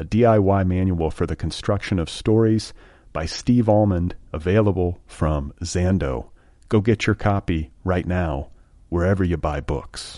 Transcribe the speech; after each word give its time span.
a 0.00 0.04
DIY 0.04 0.66
manual 0.66 1.10
for 1.10 1.26
the 1.26 1.36
construction 1.36 1.98
of 1.98 2.08
stories 2.08 2.72
by 3.12 3.26
Steve 3.26 3.68
Almond, 3.68 4.14
available 4.32 4.98
from 5.06 5.52
Zando. 5.62 6.30
Go 6.70 6.80
get 6.80 7.06
your 7.06 7.14
copy 7.14 7.70
right 7.84 8.06
now, 8.06 8.48
wherever 8.88 9.22
you 9.22 9.36
buy 9.36 9.60
books. 9.60 10.16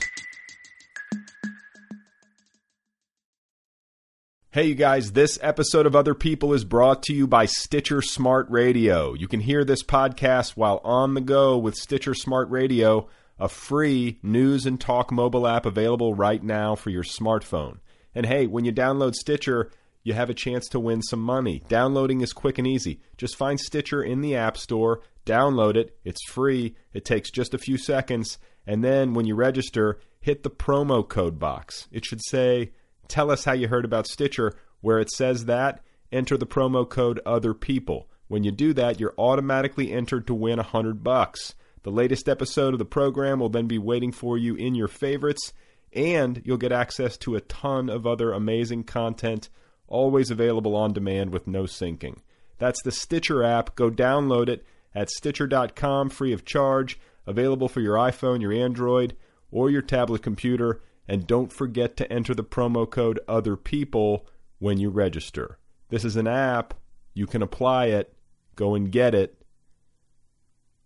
Hey, 4.52 4.68
you 4.68 4.76
guys, 4.76 5.12
this 5.12 5.36
episode 5.42 5.86
of 5.86 5.96
Other 5.96 6.14
People 6.14 6.52
is 6.52 6.64
brought 6.64 7.02
to 7.04 7.12
you 7.12 7.26
by 7.26 7.46
Stitcher 7.46 8.02
Smart 8.02 8.48
Radio. 8.50 9.14
You 9.14 9.26
can 9.26 9.40
hear 9.40 9.64
this 9.64 9.82
podcast 9.82 10.50
while 10.50 10.80
on 10.84 11.14
the 11.14 11.20
go 11.20 11.58
with 11.58 11.74
Stitcher 11.74 12.14
Smart 12.14 12.48
Radio, 12.50 13.08
a 13.36 13.48
free 13.48 14.20
news 14.22 14.64
and 14.64 14.80
talk 14.80 15.10
mobile 15.10 15.48
app 15.48 15.66
available 15.66 16.14
right 16.14 16.42
now 16.42 16.76
for 16.76 16.90
your 16.90 17.02
smartphone. 17.02 17.78
And 18.14 18.26
hey, 18.26 18.46
when 18.46 18.64
you 18.64 18.72
download 18.72 19.14
Stitcher, 19.14 19.70
you 20.02 20.14
have 20.14 20.30
a 20.30 20.34
chance 20.34 20.68
to 20.68 20.80
win 20.80 21.02
some 21.02 21.20
money. 21.20 21.62
Downloading 21.68 22.20
is 22.20 22.32
quick 22.32 22.58
and 22.58 22.66
easy. 22.66 23.00
Just 23.16 23.36
find 23.36 23.58
Stitcher 23.58 24.02
in 24.02 24.20
the 24.20 24.36
App 24.36 24.56
Store, 24.56 25.00
download 25.24 25.76
it, 25.76 25.96
it's 26.04 26.24
free, 26.28 26.74
it 26.92 27.04
takes 27.04 27.30
just 27.30 27.54
a 27.54 27.58
few 27.58 27.78
seconds, 27.78 28.38
and 28.66 28.82
then 28.82 29.14
when 29.14 29.26
you 29.26 29.34
register, 29.34 30.00
hit 30.20 30.42
the 30.42 30.50
promo 30.50 31.08
code 31.08 31.38
box. 31.38 31.88
It 31.92 32.04
should 32.04 32.22
say, 32.24 32.72
Tell 33.08 33.30
us 33.30 33.44
how 33.44 33.52
you 33.52 33.68
heard 33.68 33.84
about 33.84 34.06
Stitcher. 34.06 34.54
Where 34.80 34.98
it 34.98 35.10
says 35.10 35.44
that, 35.44 35.84
enter 36.10 36.36
the 36.36 36.46
promo 36.46 36.88
code 36.88 37.20
Other 37.26 37.54
People. 37.54 38.08
When 38.26 38.42
you 38.42 38.50
do 38.50 38.72
that, 38.72 38.98
you're 38.98 39.14
automatically 39.18 39.92
entered 39.92 40.26
to 40.26 40.34
win 40.34 40.58
a 40.58 40.62
hundred 40.64 41.04
bucks. 41.04 41.54
The 41.82 41.90
latest 41.90 42.28
episode 42.28 42.72
of 42.72 42.78
the 42.78 42.84
program 42.84 43.40
will 43.40 43.48
then 43.48 43.66
be 43.66 43.78
waiting 43.78 44.12
for 44.12 44.38
you 44.38 44.54
in 44.54 44.74
your 44.74 44.88
favorites, 44.88 45.52
and 45.94 46.42
you'll 46.44 46.56
get 46.56 46.72
access 46.72 47.16
to 47.18 47.36
a 47.36 47.40
ton 47.40 47.88
of 47.88 48.06
other 48.06 48.32
amazing 48.32 48.84
content, 48.84 49.48
always 49.86 50.30
available 50.30 50.74
on 50.74 50.92
demand 50.92 51.30
with 51.30 51.46
no 51.46 51.64
syncing. 51.64 52.18
That's 52.58 52.82
the 52.82 52.92
Stitcher 52.92 53.42
app. 53.42 53.74
Go 53.74 53.90
download 53.90 54.48
it 54.48 54.64
at 54.94 55.10
Stitcher.com 55.10 56.10
free 56.10 56.32
of 56.32 56.44
charge, 56.44 56.98
available 57.26 57.68
for 57.68 57.80
your 57.80 57.96
iPhone, 57.96 58.40
your 58.40 58.52
Android, 58.52 59.16
or 59.50 59.70
your 59.70 59.82
tablet 59.82 60.22
computer. 60.22 60.82
And 61.08 61.26
don't 61.26 61.52
forget 61.52 61.96
to 61.96 62.10
enter 62.12 62.34
the 62.34 62.44
promo 62.44 62.88
code 62.88 63.20
Other 63.26 63.56
People 63.56 64.26
when 64.58 64.78
you 64.78 64.90
register. 64.90 65.58
This 65.88 66.04
is 66.04 66.16
an 66.16 66.28
app. 66.28 66.74
You 67.14 67.26
can 67.26 67.42
apply 67.42 67.86
it. 67.86 68.14
Go 68.54 68.74
and 68.74 68.90
get 68.90 69.14
it. 69.14 69.42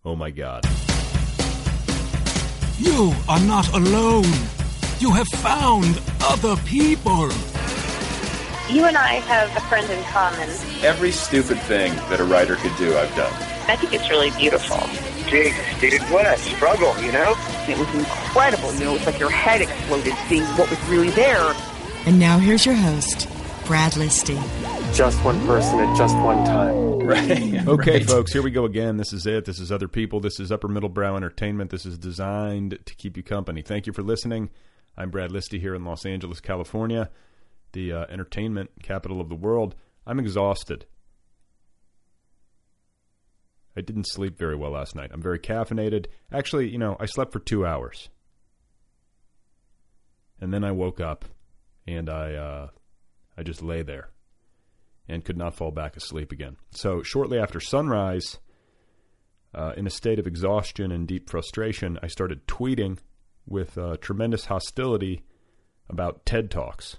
Oh 0.05 0.17
my 0.17 0.31
God. 0.31 0.65
You 2.79 3.15
are 3.29 3.41
not 3.41 3.73
alone. 3.75 4.25
You 4.99 5.13
have 5.13 5.29
found 5.29 6.01
other 6.23 6.57
people. 6.63 7.31
You 8.71 8.87
and 8.87 8.97
I 8.97 9.21
have 9.27 9.55
a 9.55 9.61
friend 9.69 9.89
in 9.91 10.03
common. 10.05 10.49
Every 10.83 11.11
stupid 11.11 11.59
thing 11.61 11.95
that 12.09 12.19
a 12.19 12.25
writer 12.25 12.57
could 12.57 12.75
do, 12.79 12.97
I've 12.97 13.15
done. 13.15 13.33
I 13.69 13.77
think 13.77 13.93
it's 13.93 14.09
really 14.09 14.31
beautiful. 14.31 14.79
Jesus, 15.29 15.81
dude, 15.81 16.01
what 16.11 16.25
a 16.25 16.39
struggle, 16.39 16.99
you 17.03 17.13
know? 17.13 17.35
It 17.69 17.77
was 17.77 17.95
incredible. 17.95 18.73
You 18.75 18.85
know, 18.87 18.95
it's 18.95 19.05
like 19.05 19.19
your 19.19 19.29
head 19.29 19.61
exploded 19.61 20.15
seeing 20.29 20.45
what 20.57 20.71
was 20.71 20.83
really 20.89 21.11
there. 21.11 21.55
And 22.07 22.19
now 22.19 22.39
here's 22.39 22.65
your 22.65 22.77
host, 22.77 23.29
Brad 23.67 23.93
Listi. 23.93 24.37
Just 24.95 25.23
one 25.23 25.39
person 25.47 25.79
at 25.79 25.95
just 25.95 26.17
one 26.17 26.43
time. 26.47 27.01
Right. 27.01 27.69
Okay, 27.69 27.93
right. 27.99 28.07
folks, 28.07 28.33
here 28.33 28.41
we 28.41 28.51
go 28.51 28.65
again. 28.65 28.97
This 28.97 29.13
is 29.13 29.27
it. 29.27 29.45
This 29.45 29.61
is 29.61 29.71
Other 29.71 29.89
People. 29.89 30.21
This 30.21 30.41
is 30.41 30.51
Upper 30.51 30.69
Middle 30.69 30.89
Brow 30.89 31.17
Entertainment. 31.17 31.71
This 31.71 31.85
is 31.85 31.99
designed 31.99 32.79
to 32.87 32.95
keep 32.95 33.19
you 33.19 33.23
company. 33.23 33.61
Thank 33.61 33.87
you 33.87 33.93
for 33.93 34.03
listening. 34.03 34.49
I'm 34.99 35.11
Brad 35.11 35.31
Listi 35.31 35.61
here 35.61 35.75
in 35.75 35.85
Los 35.85 36.07
Angeles, 36.07 36.41
California, 36.41 37.11
the 37.73 37.93
uh, 37.93 38.07
entertainment 38.09 38.71
capital 38.83 39.21
of 39.21 39.29
the 39.29 39.35
world. 39.35 39.75
I'm 40.07 40.19
exhausted. 40.19 40.87
I 43.77 43.83
didn't 43.83 44.09
sleep 44.09 44.39
very 44.39 44.57
well 44.57 44.71
last 44.71 44.95
night. 44.95 45.11
I'm 45.13 45.21
very 45.21 45.39
caffeinated. 45.39 46.07
Actually, 46.33 46.71
you 46.71 46.79
know, 46.79 46.97
I 46.99 47.05
slept 47.05 47.33
for 47.33 47.41
two 47.41 47.67
hours. 47.67 48.09
And 50.41 50.53
then 50.53 50.65
I 50.65 50.73
woke 50.73 50.99
up 51.01 51.27
and 51.87 52.09
I 52.09 52.35
uh, 52.35 52.69
I 53.37 53.43
just 53.43 53.63
lay 53.63 53.83
there 53.83 54.11
and 55.09 55.25
could 55.25 55.37
not 55.37 55.55
fall 55.55 55.71
back 55.71 55.97
asleep 55.97 56.33
again. 56.33 56.57
So 56.71 57.03
shortly 57.03 57.39
after 57.39 57.61
sunrise, 57.61 58.39
uh, 59.55 59.73
in 59.77 59.87
a 59.87 59.91
state 59.91 60.19
of 60.19 60.27
exhaustion 60.27 60.91
and 60.91 61.07
deep 61.07 61.29
frustration, 61.29 61.99
I 62.03 62.09
started 62.09 62.47
tweeting 62.47 62.99
with 63.47 63.79
uh, 63.79 63.97
tremendous 64.01 64.47
hostility 64.47 65.23
about 65.89 66.27
TED 66.27 66.51
Talks. 66.51 66.97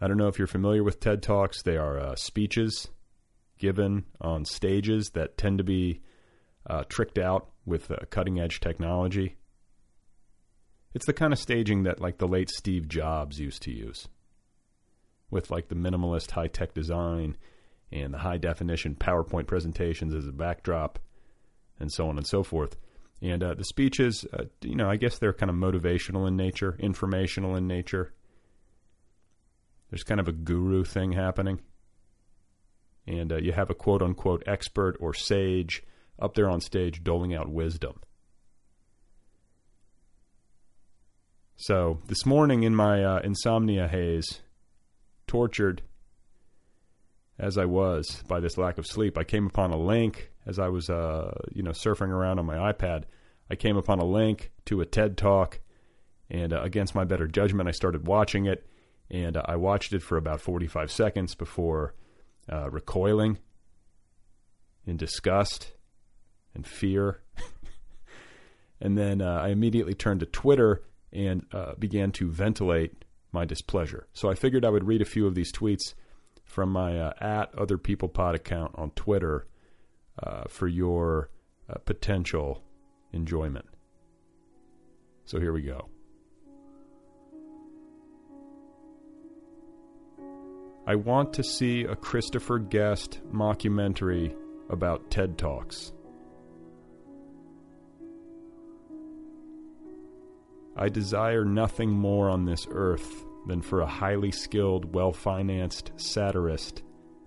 I 0.00 0.08
don't 0.08 0.16
know 0.16 0.28
if 0.28 0.38
you're 0.38 0.48
familiar 0.48 0.82
with 0.82 1.00
TED 1.00 1.22
Talks. 1.22 1.62
They 1.62 1.76
are 1.76 1.98
uh, 1.98 2.16
speeches 2.16 2.88
given 3.58 4.04
on 4.20 4.44
stages 4.44 5.10
that 5.10 5.38
tend 5.38 5.58
to 5.58 5.64
be 5.64 6.00
uh, 6.68 6.82
tricked 6.88 7.18
out 7.18 7.50
with 7.64 7.90
uh, 7.90 7.96
cutting 8.10 8.40
edge 8.40 8.58
technology. 8.58 9.36
It's 10.94 11.06
the 11.06 11.12
kind 11.12 11.32
of 11.32 11.38
staging 11.38 11.84
that 11.84 12.00
like 12.00 12.18
the 12.18 12.26
late 12.26 12.50
Steve 12.50 12.88
Jobs 12.88 13.38
used 13.38 13.62
to 13.62 13.70
use 13.70 14.08
with 15.30 15.50
like 15.50 15.68
the 15.68 15.74
minimalist 15.74 16.32
high 16.32 16.48
tech 16.48 16.74
design 16.74 17.36
and 17.90 18.12
the 18.12 18.18
high 18.18 18.36
definition 18.36 18.94
PowerPoint 18.94 19.46
presentations 19.46 20.14
as 20.14 20.26
a 20.26 20.32
backdrop 20.32 20.98
and 21.80 21.90
so 21.92 22.08
on 22.08 22.18
and 22.18 22.26
so 22.26 22.42
forth. 22.42 22.76
And 23.22 23.42
uh, 23.42 23.54
the 23.54 23.64
speeches, 23.64 24.26
uh, 24.32 24.44
you 24.62 24.74
know, 24.74 24.90
I 24.90 24.96
guess 24.96 25.18
they're 25.18 25.32
kind 25.32 25.48
of 25.48 25.54
motivational 25.54 26.26
in 26.26 26.36
nature, 26.36 26.76
informational 26.80 27.54
in 27.54 27.68
nature. 27.68 28.12
There's 29.90 30.02
kind 30.02 30.18
of 30.18 30.26
a 30.26 30.32
guru 30.32 30.82
thing 30.82 31.12
happening. 31.12 31.60
And 33.06 33.32
uh, 33.32 33.36
you 33.36 33.52
have 33.52 33.70
a 33.70 33.74
quote 33.74 34.02
unquote 34.02 34.42
expert 34.46 34.96
or 34.98 35.14
sage 35.14 35.84
up 36.18 36.34
there 36.34 36.50
on 36.50 36.60
stage 36.60 37.04
doling 37.04 37.32
out 37.32 37.48
wisdom. 37.48 38.00
So 41.56 42.00
this 42.08 42.26
morning 42.26 42.64
in 42.64 42.74
my 42.74 43.04
uh, 43.04 43.20
insomnia 43.22 43.86
haze, 43.86 44.40
tortured 45.28 45.82
as 47.38 47.56
I 47.56 47.66
was 47.66 48.24
by 48.26 48.40
this 48.40 48.58
lack 48.58 48.78
of 48.78 48.86
sleep, 48.86 49.16
I 49.16 49.22
came 49.22 49.46
upon 49.46 49.70
a 49.70 49.78
link 49.78 50.31
as 50.46 50.58
I 50.58 50.68
was, 50.68 50.90
uh, 50.90 51.32
you 51.52 51.62
know, 51.62 51.70
surfing 51.70 52.08
around 52.08 52.38
on 52.38 52.46
my 52.46 52.72
iPad. 52.72 53.04
I 53.50 53.54
came 53.54 53.76
upon 53.76 53.98
a 53.98 54.04
link 54.04 54.50
to 54.66 54.80
a 54.80 54.86
TED 54.86 55.16
Talk, 55.16 55.60
and 56.30 56.52
uh, 56.52 56.62
against 56.62 56.94
my 56.94 57.04
better 57.04 57.26
judgment, 57.26 57.68
I 57.68 57.72
started 57.72 58.06
watching 58.06 58.46
it, 58.46 58.66
and 59.10 59.36
uh, 59.36 59.42
I 59.44 59.56
watched 59.56 59.92
it 59.92 60.02
for 60.02 60.16
about 60.16 60.40
45 60.40 60.90
seconds 60.90 61.34
before 61.34 61.94
uh, 62.50 62.70
recoiling 62.70 63.38
in 64.86 64.96
disgust 64.96 65.72
and 66.54 66.66
fear. 66.66 67.20
and 68.80 68.96
then 68.98 69.20
uh, 69.20 69.40
I 69.42 69.48
immediately 69.48 69.94
turned 69.94 70.20
to 70.20 70.26
Twitter 70.26 70.82
and 71.12 71.44
uh, 71.52 71.74
began 71.78 72.10
to 72.12 72.30
ventilate 72.30 73.04
my 73.32 73.44
displeasure. 73.44 74.06
So 74.12 74.30
I 74.30 74.34
figured 74.34 74.64
I 74.64 74.70
would 74.70 74.86
read 74.86 75.02
a 75.02 75.06
few 75.06 75.26
of 75.26 75.34
these 75.34 75.52
tweets 75.52 75.94
from 76.44 76.70
my 76.70 77.12
at 77.20 77.54
Other 77.54 77.78
People 77.78 78.08
Pod 78.08 78.34
account 78.34 78.72
on 78.74 78.90
Twitter 78.90 79.46
uh, 80.20 80.44
for 80.48 80.66
your 80.66 81.30
uh, 81.68 81.78
potential 81.84 82.62
enjoyment. 83.12 83.66
So 85.24 85.38
here 85.38 85.52
we 85.52 85.62
go. 85.62 85.88
I 90.84 90.96
want 90.96 91.32
to 91.34 91.44
see 91.44 91.84
a 91.84 91.94
Christopher 91.94 92.58
Guest 92.58 93.20
mockumentary 93.32 94.34
about 94.68 95.10
TED 95.10 95.38
Talks. 95.38 95.92
I 100.76 100.88
desire 100.88 101.44
nothing 101.44 101.90
more 101.90 102.28
on 102.28 102.46
this 102.46 102.66
earth 102.70 103.24
than 103.46 103.60
for 103.60 103.80
a 103.80 103.86
highly 103.86 104.32
skilled, 104.32 104.92
well 104.92 105.12
financed 105.12 105.92
satirist 105.96 106.82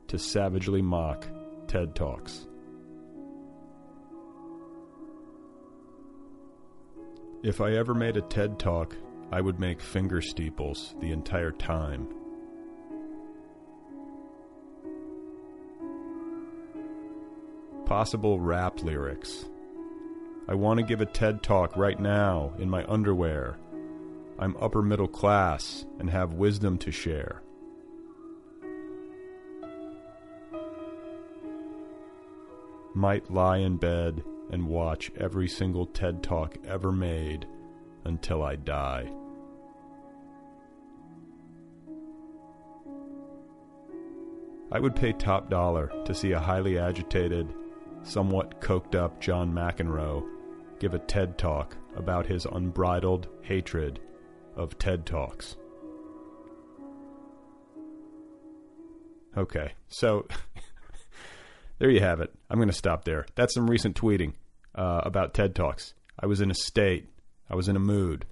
to 0.07 0.17
savagely 0.17 0.81
mock 0.81 1.27
TED 1.67 1.95
Talks. 1.95 2.47
If 7.45 7.61
I 7.61 7.73
ever 7.73 7.93
made 7.93 8.17
a 8.17 8.23
TED 8.23 8.57
Talk, 8.57 8.97
I 9.31 9.39
would 9.39 9.59
make 9.59 9.79
finger 9.79 10.19
steeples 10.19 10.95
the 10.99 11.11
entire 11.11 11.51
time. 11.51 12.07
Possible 17.85 18.39
rap 18.39 18.81
lyrics. 18.81 19.45
I 20.47 20.55
want 20.55 20.79
to 20.79 20.85
give 20.87 21.01
a 21.01 21.05
TED 21.05 21.43
Talk 21.43 21.77
right 21.77 21.99
now 21.99 22.51
in 22.57 22.67
my 22.67 22.83
underwear. 22.87 23.59
I'm 24.39 24.57
upper 24.57 24.81
middle 24.81 25.07
class 25.07 25.85
and 25.99 26.09
have 26.09 26.33
wisdom 26.33 26.79
to 26.79 26.91
share. 26.91 27.43
Might 32.95 33.29
lie 33.29 33.57
in 33.57 33.77
bed 33.77 34.23
and 34.51 34.67
watch 34.67 35.11
every 35.17 35.47
single 35.47 35.85
TED 35.85 36.23
Talk 36.23 36.57
ever 36.65 36.91
made 36.91 37.47
until 38.03 38.43
I 38.43 38.55
die. 38.55 39.09
I 44.71 44.79
would 44.79 44.95
pay 44.95 45.13
top 45.13 45.49
dollar 45.49 45.91
to 46.05 46.13
see 46.13 46.31
a 46.31 46.39
highly 46.39 46.77
agitated, 46.77 47.53
somewhat 48.03 48.61
coked 48.61 48.95
up 48.95 49.21
John 49.21 49.51
McEnroe 49.51 50.25
give 50.79 50.93
a 50.93 50.99
TED 50.99 51.37
Talk 51.37 51.77
about 51.95 52.25
his 52.25 52.45
unbridled 52.45 53.27
hatred 53.41 53.99
of 54.55 54.77
TED 54.77 55.05
Talks. 55.05 55.55
Okay, 59.37 59.73
so 59.87 60.27
there 61.79 61.89
you 61.89 61.99
have 61.99 62.21
it. 62.21 62.33
I'm 62.49 62.57
going 62.57 62.69
to 62.69 62.73
stop 62.73 63.05
there. 63.05 63.25
That's 63.35 63.53
some 63.53 63.69
recent 63.69 63.95
tweeting 63.95 64.33
uh, 64.73 65.01
about 65.03 65.33
TED 65.33 65.55
Talks. 65.55 65.93
I 66.19 66.25
was 66.25 66.41
in 66.41 66.51
a 66.51 66.55
state, 66.55 67.09
I 67.49 67.55
was 67.55 67.67
in 67.67 67.75
a 67.75 67.79
mood. 67.79 68.25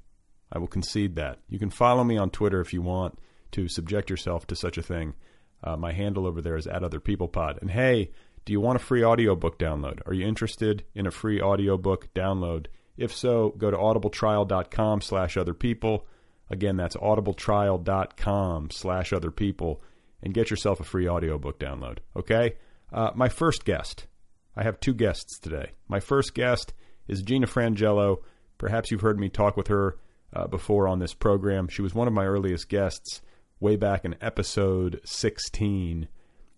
I 0.51 0.59
will 0.59 0.67
concede 0.67 1.15
that. 1.15 1.39
You 1.49 1.57
can 1.57 1.71
follow 1.71 2.03
me 2.03 2.17
on 2.17 2.29
Twitter 2.29 2.61
if 2.61 2.73
you 2.73 2.81
want 2.81 3.17
to 3.51 3.67
subject 3.67 4.09
yourself 4.09 4.45
to 4.47 4.55
such 4.55 4.77
a 4.77 4.83
thing. 4.83 5.15
Uh, 5.63 5.77
my 5.77 5.93
handle 5.93 6.27
over 6.27 6.41
there 6.41 6.57
is 6.57 6.67
at 6.67 6.83
other 6.83 6.99
people 6.99 7.27
pod. 7.27 7.57
And 7.61 7.71
hey, 7.71 8.11
do 8.45 8.53
you 8.53 8.59
want 8.59 8.75
a 8.75 8.83
free 8.83 9.03
audiobook 9.03 9.57
download? 9.57 10.01
Are 10.05 10.13
you 10.13 10.27
interested 10.27 10.83
in 10.93 11.07
a 11.07 11.11
free 11.11 11.41
audiobook 11.41 12.13
download? 12.13 12.67
If 12.97 13.15
so, 13.15 13.55
go 13.57 13.71
to 13.71 13.77
audibletrial.com 13.77 15.01
slash 15.01 15.37
other 15.37 15.53
people. 15.53 16.05
Again, 16.49 16.77
that's 16.77 16.97
audibletrial.com 16.97 18.71
slash 18.71 19.13
other 19.13 19.31
people 19.31 19.81
and 20.21 20.33
get 20.33 20.51
yourself 20.51 20.79
a 20.79 20.83
free 20.83 21.07
audiobook 21.07 21.57
download. 21.57 21.99
Okay? 22.15 22.55
Uh, 22.93 23.11
my 23.15 23.27
first 23.27 23.65
guest. 23.65 24.07
I 24.55 24.63
have 24.63 24.79
two 24.79 24.93
guests 24.93 25.39
today. 25.39 25.71
My 25.87 25.99
first 25.99 26.35
guest 26.35 26.73
is 27.07 27.23
Gina 27.23 27.47
Frangello. 27.47 28.17
Perhaps 28.57 28.91
you've 28.91 29.01
heard 29.01 29.19
me 29.19 29.29
talk 29.29 29.57
with 29.57 29.67
her 29.67 29.97
uh, 30.31 30.47
before 30.47 30.87
on 30.87 30.99
this 30.99 31.13
program. 31.13 31.67
She 31.67 31.81
was 31.81 31.95
one 31.95 32.07
of 32.07 32.13
my 32.13 32.25
earliest 32.25 32.69
guests 32.69 33.21
way 33.59 33.75
back 33.75 34.05
in 34.05 34.15
episode 34.21 35.01
16 35.05 36.07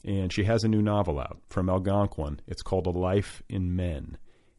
and 0.06 0.32
she 0.32 0.44
has 0.44 0.64
a 0.64 0.68
new 0.68 0.82
novel 0.82 1.20
out 1.20 1.40
from 1.48 1.70
Algonquin. 1.70 2.40
It's 2.48 2.62
called 2.62 2.86
A 2.86 2.92
Life 2.92 3.42
in 3.50 3.76
Men, 3.76 4.18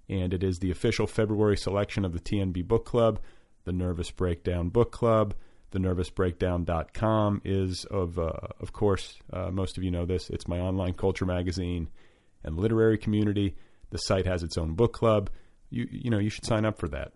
and 0.08 0.34
it 0.34 0.42
is 0.42 0.58
the 0.58 0.72
official 0.72 1.06
February 1.06 1.56
selection 1.56 2.04
of 2.04 2.12
the 2.12 2.20
TNB 2.20 2.66
Book 2.66 2.84
Club, 2.84 3.20
the 3.64 3.72
Nervous 3.72 4.10
Breakdown 4.10 4.70
Book 4.70 4.90
Club. 4.90 5.34
The 5.70 5.78
nervousbreakdown.com 5.78 7.42
is 7.44 7.84
of 7.86 8.18
uh, 8.18 8.32
of 8.60 8.72
course 8.72 9.18
uh, 9.32 9.50
most 9.50 9.76
of 9.76 9.84
you 9.84 9.90
know 9.90 10.06
this. 10.06 10.30
It's 10.30 10.48
my 10.48 10.60
online 10.60 10.94
culture 10.94 11.26
magazine 11.26 11.88
and 12.44 12.56
literary 12.56 12.98
community. 12.98 13.56
The 13.90 13.98
site 13.98 14.26
has 14.26 14.42
its 14.42 14.56
own 14.56 14.74
book 14.74 14.92
club. 14.92 15.30
You 15.70 15.86
you 15.90 16.10
know 16.10 16.18
you 16.18 16.30
should 16.30 16.46
sign 16.46 16.64
up 16.64 16.78
for 16.78 16.88
that. 16.88 17.12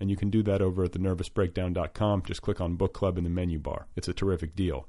And 0.00 0.08
you 0.08 0.16
can 0.16 0.30
do 0.30 0.42
that 0.44 0.62
over 0.62 0.84
at 0.84 0.92
the 0.92 0.98
nervousbreakdown.com. 0.98 2.22
Just 2.22 2.40
click 2.40 2.58
on 2.58 2.76
book 2.76 2.94
club 2.94 3.18
in 3.18 3.24
the 3.24 3.30
menu 3.30 3.58
bar. 3.58 3.86
It's 3.96 4.08
a 4.08 4.14
terrific 4.14 4.56
deal. 4.56 4.88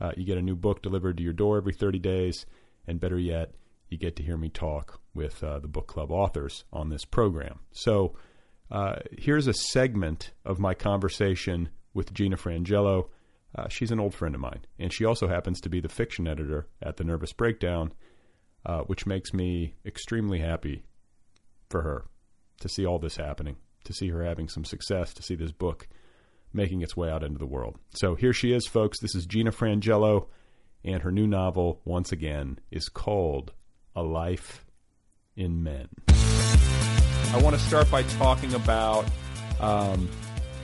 Uh, 0.00 0.12
you 0.16 0.24
get 0.24 0.36
a 0.36 0.42
new 0.42 0.56
book 0.56 0.82
delivered 0.82 1.16
to 1.18 1.22
your 1.22 1.32
door 1.32 1.58
every 1.58 1.72
30 1.72 2.00
days, 2.00 2.44
and 2.86 3.00
better 3.00 3.18
yet, 3.18 3.52
you 3.88 3.98
get 3.98 4.16
to 4.16 4.22
hear 4.22 4.36
me 4.36 4.48
talk 4.48 5.00
with 5.14 5.42
uh, 5.42 5.58
the 5.58 5.68
book 5.68 5.86
club 5.86 6.10
authors 6.10 6.64
on 6.72 6.88
this 6.88 7.04
program. 7.04 7.60
So 7.72 8.16
uh, 8.70 8.96
here's 9.16 9.46
a 9.46 9.54
segment 9.54 10.32
of 10.44 10.58
my 10.58 10.74
conversation 10.74 11.70
with 11.98 12.14
Gina 12.14 12.36
Frangello. 12.36 13.08
Uh, 13.56 13.66
she's 13.68 13.90
an 13.90 13.98
old 13.98 14.14
friend 14.14 14.36
of 14.36 14.40
mine, 14.40 14.64
and 14.78 14.92
she 14.92 15.04
also 15.04 15.26
happens 15.26 15.60
to 15.60 15.68
be 15.68 15.80
the 15.80 15.88
fiction 15.88 16.28
editor 16.28 16.68
at 16.80 16.96
the 16.96 17.02
Nervous 17.02 17.32
Breakdown, 17.32 17.92
uh, 18.64 18.82
which 18.82 19.04
makes 19.04 19.34
me 19.34 19.74
extremely 19.84 20.38
happy 20.38 20.84
for 21.68 21.82
her 21.82 22.04
to 22.60 22.68
see 22.68 22.86
all 22.86 23.00
this 23.00 23.16
happening, 23.16 23.56
to 23.82 23.92
see 23.92 24.10
her 24.10 24.22
having 24.22 24.48
some 24.48 24.64
success, 24.64 25.12
to 25.14 25.24
see 25.24 25.34
this 25.34 25.50
book 25.50 25.88
making 26.52 26.82
its 26.82 26.96
way 26.96 27.10
out 27.10 27.24
into 27.24 27.38
the 27.38 27.46
world. 27.46 27.76
So 27.90 28.14
here 28.14 28.32
she 28.32 28.52
is, 28.52 28.64
folks. 28.66 29.00
This 29.00 29.16
is 29.16 29.26
Gina 29.26 29.50
Frangello, 29.50 30.28
and 30.84 31.02
her 31.02 31.10
new 31.10 31.26
novel, 31.26 31.80
once 31.84 32.12
again, 32.12 32.60
is 32.70 32.88
called 32.88 33.52
A 33.96 34.02
Life 34.02 34.64
in 35.34 35.64
Men. 35.64 35.88
I 36.08 37.40
want 37.42 37.56
to 37.56 37.62
start 37.62 37.90
by 37.90 38.04
talking 38.04 38.54
about, 38.54 39.04
um, 39.58 40.08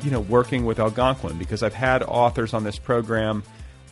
you 0.05 0.11
know, 0.11 0.21
working 0.21 0.67
with 0.67 0.79
Algonquin 0.79 1.39
because 1.39 1.63
I've 1.63 1.75
had 1.75 2.03
authors 2.03 2.53
on 2.53 2.63
this 2.63 2.79
program 2.79 3.43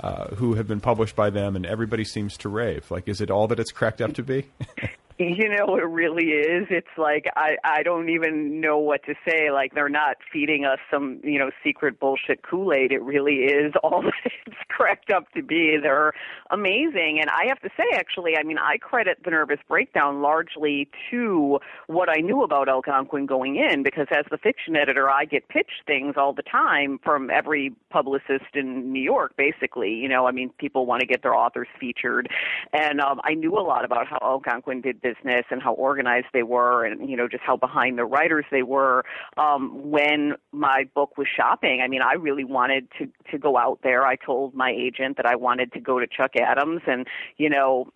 uh, 0.00 0.26
who 0.34 0.54
have 0.54 0.68
been 0.68 0.80
published 0.80 1.16
by 1.16 1.30
them, 1.30 1.56
and 1.56 1.64
everybody 1.64 2.04
seems 2.04 2.36
to 2.38 2.48
rave. 2.48 2.90
Like, 2.90 3.08
is 3.08 3.20
it 3.20 3.30
all 3.30 3.48
that 3.48 3.58
it's 3.58 3.72
cracked 3.72 4.00
up 4.00 4.12
to 4.14 4.22
be? 4.22 4.46
You 5.18 5.48
know, 5.48 5.76
it 5.76 5.84
really 5.84 6.30
is. 6.30 6.66
It's 6.70 6.86
like 6.96 7.26
I 7.36 7.56
I 7.62 7.82
don't 7.84 8.08
even 8.08 8.60
know 8.60 8.78
what 8.78 9.04
to 9.04 9.14
say. 9.28 9.50
Like 9.52 9.74
they're 9.74 9.88
not 9.88 10.16
feeding 10.32 10.64
us 10.64 10.78
some 10.90 11.20
you 11.22 11.38
know 11.38 11.50
secret 11.62 12.00
bullshit 12.00 12.42
Kool 12.42 12.72
Aid. 12.72 12.90
It 12.92 13.02
really 13.02 13.44
is 13.44 13.72
all 13.84 14.02
that 14.24 14.32
it's 14.46 14.56
cracked 14.68 15.12
up 15.12 15.30
to 15.32 15.42
be. 15.42 15.76
They're 15.80 16.12
amazing, 16.50 17.18
and 17.20 17.30
I 17.30 17.46
have 17.48 17.60
to 17.60 17.68
say, 17.76 17.84
actually, 17.94 18.36
I 18.36 18.42
mean, 18.42 18.58
I 18.58 18.78
credit 18.78 19.18
the 19.24 19.30
nervous 19.30 19.60
breakdown 19.68 20.22
largely 20.22 20.88
to 21.10 21.60
what 21.86 22.08
I 22.08 22.20
knew 22.20 22.42
about 22.42 22.68
Algonquin 22.68 23.26
going 23.26 23.56
in, 23.56 23.82
because 23.82 24.08
as 24.10 24.24
the 24.30 24.38
fiction 24.38 24.76
editor, 24.76 25.08
I 25.08 25.24
get 25.24 25.46
pitched 25.48 25.82
things 25.86 26.14
all 26.16 26.32
the 26.32 26.42
time 26.42 26.98
from 27.04 27.30
every 27.30 27.72
publicist 27.90 28.54
in 28.54 28.92
New 28.92 29.02
York. 29.02 29.36
Basically, 29.36 29.92
you 29.92 30.08
know, 30.08 30.26
I 30.26 30.32
mean, 30.32 30.50
people 30.58 30.84
want 30.84 31.00
to 31.00 31.06
get 31.06 31.22
their 31.22 31.34
authors 31.34 31.68
featured, 31.78 32.28
and 32.72 33.00
um, 33.00 33.20
I 33.22 33.34
knew 33.34 33.56
a 33.56 33.62
lot 33.62 33.84
about 33.84 34.08
how 34.08 34.18
Algonquin 34.20 34.80
did 34.80 35.00
business 35.00 35.11
and 35.24 35.62
how 35.62 35.74
organized 35.74 36.26
they 36.32 36.42
were 36.42 36.84
and 36.84 37.08
you 37.08 37.16
know 37.16 37.28
just 37.28 37.42
how 37.42 37.56
behind 37.56 37.98
the 37.98 38.04
writers 38.04 38.44
they 38.50 38.62
were 38.62 39.04
um 39.36 39.90
when 39.90 40.34
my 40.52 40.84
book 40.94 41.16
was 41.16 41.26
shopping. 41.34 41.80
I 41.80 41.88
mean 41.88 42.02
i 42.02 42.14
really 42.14 42.44
wanted 42.44 42.88
to 42.98 43.08
to 43.30 43.38
go 43.38 43.56
out 43.56 43.80
there. 43.82 44.06
I 44.06 44.16
told 44.16 44.54
my 44.54 44.70
agent 44.70 45.16
that 45.16 45.26
i 45.26 45.36
wanted 45.36 45.72
to 45.72 45.80
go 45.80 45.98
to 45.98 46.06
chuck 46.06 46.32
adams 46.36 46.82
and 46.86 47.06
you 47.36 47.48
know 47.48 47.92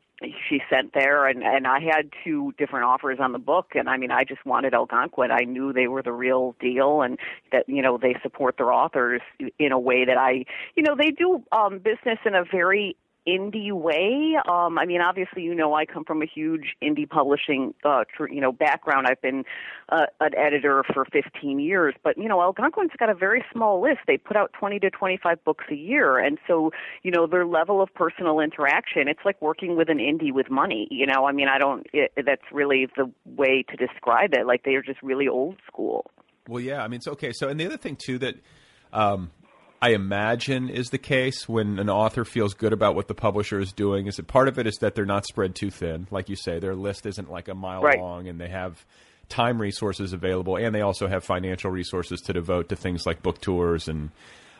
she 0.49 0.62
sent 0.70 0.94
there 0.94 1.26
and 1.26 1.42
and 1.42 1.66
I 1.66 1.80
had 1.80 2.11
two 2.25 2.54
different 2.56 2.87
offers 2.87 3.18
on 3.20 3.32
the 3.32 3.38
book. 3.38 3.73
And 3.75 3.88
I 3.88 3.96
mean 3.96 4.11
I 4.11 4.25
just 4.25 4.44
wanted 4.46 4.73
Algonquin. 4.73 5.30
I 5.30 5.44
knew 5.44 5.73
they 5.73 5.88
were 5.88 6.02
the 6.02 6.12
real 6.12 6.56
deal 6.58 7.02
and 7.02 7.18
that 7.52 7.68
you 7.68 7.82
know 7.82 7.99
they 7.99 8.16
support 8.23 8.56
their 8.56 8.73
authors 8.73 9.20
in 9.58 9.73
a 9.73 9.78
way 9.78 10.04
that 10.04 10.16
I 10.16 10.44
you 10.75 10.82
know 10.82 10.94
they 10.96 11.11
do 11.11 11.42
um 11.52 11.78
business 11.78 12.18
in 12.25 12.35
a 12.35 12.44
very 12.44 12.96
indie 13.26 13.73
way. 13.73 14.37
Um, 14.49 14.78
I 14.78 14.87
mean, 14.87 15.00
obviously, 15.00 15.42
you 15.42 15.54
know, 15.54 15.75
I 15.75 15.85
come 15.85 16.04
from 16.04 16.23
a 16.23 16.26
huge 16.26 16.76
indie 16.83 17.09
publishing, 17.09 17.75
uh, 17.85 18.04
tr- 18.16 18.28
you 18.28 18.40
know, 18.40 18.52
background. 18.52 19.06
I've 19.09 19.21
been 19.21 19.45
uh, 19.88 20.06
an 20.21 20.35
editor 20.37 20.85
for 20.92 21.04
15 21.12 21.59
years, 21.59 21.95
but 22.02 22.16
you 22.16 22.28
know, 22.28 22.40
Algonquin's 22.40 22.92
got 22.99 23.11
a 23.11 23.14
very 23.14 23.45
small 23.52 23.83
list. 23.83 24.00
They 24.06 24.16
put 24.16 24.37
out 24.37 24.52
20 24.59 24.78
to 24.80 24.90
25 24.90 25.45
books 25.45 25.64
a 25.71 25.75
year, 25.75 26.18
and 26.18 26.38
so 26.47 26.71
you 27.02 27.11
know, 27.11 27.26
their 27.26 27.47
level 27.47 27.83
of 27.83 27.92
personal 27.95 28.40
interaction, 28.40 29.09
it's 29.09 29.25
like 29.25 29.40
working 29.40 29.76
with 29.76 29.88
an 29.88 29.99
indie 29.99 30.33
with 30.33 30.50
money. 30.50 30.88
You 30.90 31.06
know, 31.06 31.26
I 31.26 31.33
mean, 31.33 31.49
I 31.49 31.59
don't. 31.59 31.87
It, 31.92 32.12
that's 32.25 32.42
really 32.52 32.88
the 32.97 33.11
way 33.25 33.64
to 33.68 33.76
describe 33.76 34.35
it. 34.35 34.47
Like 34.47 34.64
they 34.64 34.75
are 34.75 34.83
just 34.83 35.02
really 35.02 35.28
old 35.28 35.56
school. 35.66 36.11
Well, 36.49 36.61
yeah. 36.61 36.83
I 36.83 36.88
mean, 36.88 36.99
it's 36.99 37.09
okay. 37.09 37.33
So, 37.33 37.49
and 37.49 37.59
the 37.59 37.66
other 37.66 37.76
thing 37.76 37.97
too 37.97 38.18
that 38.18 38.37
um, 38.92 39.30
I 39.80 39.90
imagine 39.90 40.68
is 40.71 40.90
the 40.90 40.99
case 40.99 41.49
when 41.49 41.78
an 41.78 41.90
author 41.90 42.25
feels 42.25 42.54
good 42.54 42.73
about 42.73 42.95
what 42.95 43.09
the 43.09 43.14
publisher 43.14 43.61
is 43.61 43.73
doing 43.73 44.06
is 44.06 44.16
that 44.16 44.26
part 44.26 44.49
of 44.49 44.59
it 44.59 44.66
is 44.66 44.76
that 44.80 44.95
they're 44.95 45.04
not 45.04 45.26
spread 45.26 45.54
too 45.54 45.71
thin, 45.71 46.06
like 46.11 46.28
you 46.28 46.37
say, 46.37 46.59
their 46.59 46.75
list 46.75 47.04
isn't 47.06 47.30
like 47.30 47.49
a 47.49 47.54
mile 47.54 47.83
Right. 47.83 47.99
long, 47.99 48.26
and 48.28 48.40
they 48.40 48.49
have 48.49 48.85
time 49.28 49.61
resources 49.61 50.12
available, 50.12 50.56
and 50.56 50.75
they 50.75 50.80
also 50.80 51.09
have 51.09 51.25
financial 51.25 51.71
resources 51.71 52.21
to 52.23 52.33
devote 52.33 52.68
to 52.71 52.76
things 52.76 53.04
like 53.06 53.23
book 53.23 53.40
tours 53.40 53.88
and 53.88 54.11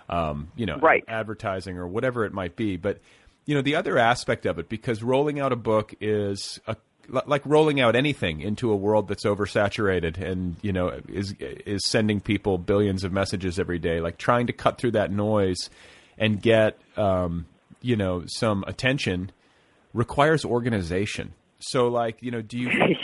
um, 0.09 0.51
you 0.55 0.67
know 0.67 0.79
Right. 0.79 1.05
advertising 1.09 1.79
or 1.79 1.87
whatever 1.87 2.25
it 2.25 2.33
might 2.33 2.55
be. 2.57 2.77
But 2.77 2.99
you 3.47 3.55
know, 3.55 3.63
the 3.63 3.77
other 3.77 3.97
aspect 3.97 4.45
of 4.45 4.59
it, 4.59 4.69
because 4.69 5.03
rolling 5.03 5.39
out 5.41 5.53
a 5.53 5.57
book 5.57 5.95
is 6.01 6.61
a, 6.67 6.77
like 7.09 7.43
rolling 7.45 7.81
out 7.81 7.97
anything 7.97 8.41
into 8.41 8.71
a 8.71 8.77
world 8.77 9.09
that's 9.09 9.25
oversaturated 9.25 10.21
and 10.21 10.57
you 10.63 10.73
know 10.73 11.01
is 11.09 11.35
is 11.41 11.85
sending 11.87 12.21
people 12.21 12.59
billions 12.59 13.05
of 13.05 13.13
messages 13.13 13.59
every 13.59 13.79
day. 13.79 14.01
Like 14.01 14.19
trying 14.19 14.47
to 14.49 14.53
cut 14.53 14.79
through 14.79 14.93
that 14.93 15.11
noise 15.11 15.71
and 16.19 16.41
get 16.41 16.79
um, 16.97 17.47
you 17.81 17.97
know 17.97 18.25
some 18.27 18.65
attention 18.67 19.31
requires 19.93 20.45
organization. 20.45 21.33
So 21.59 21.89
like 21.89 22.23
you 22.23 22.31
know, 22.31 22.43
do 22.43 22.59
you 22.59 22.69
yes. 22.73 22.99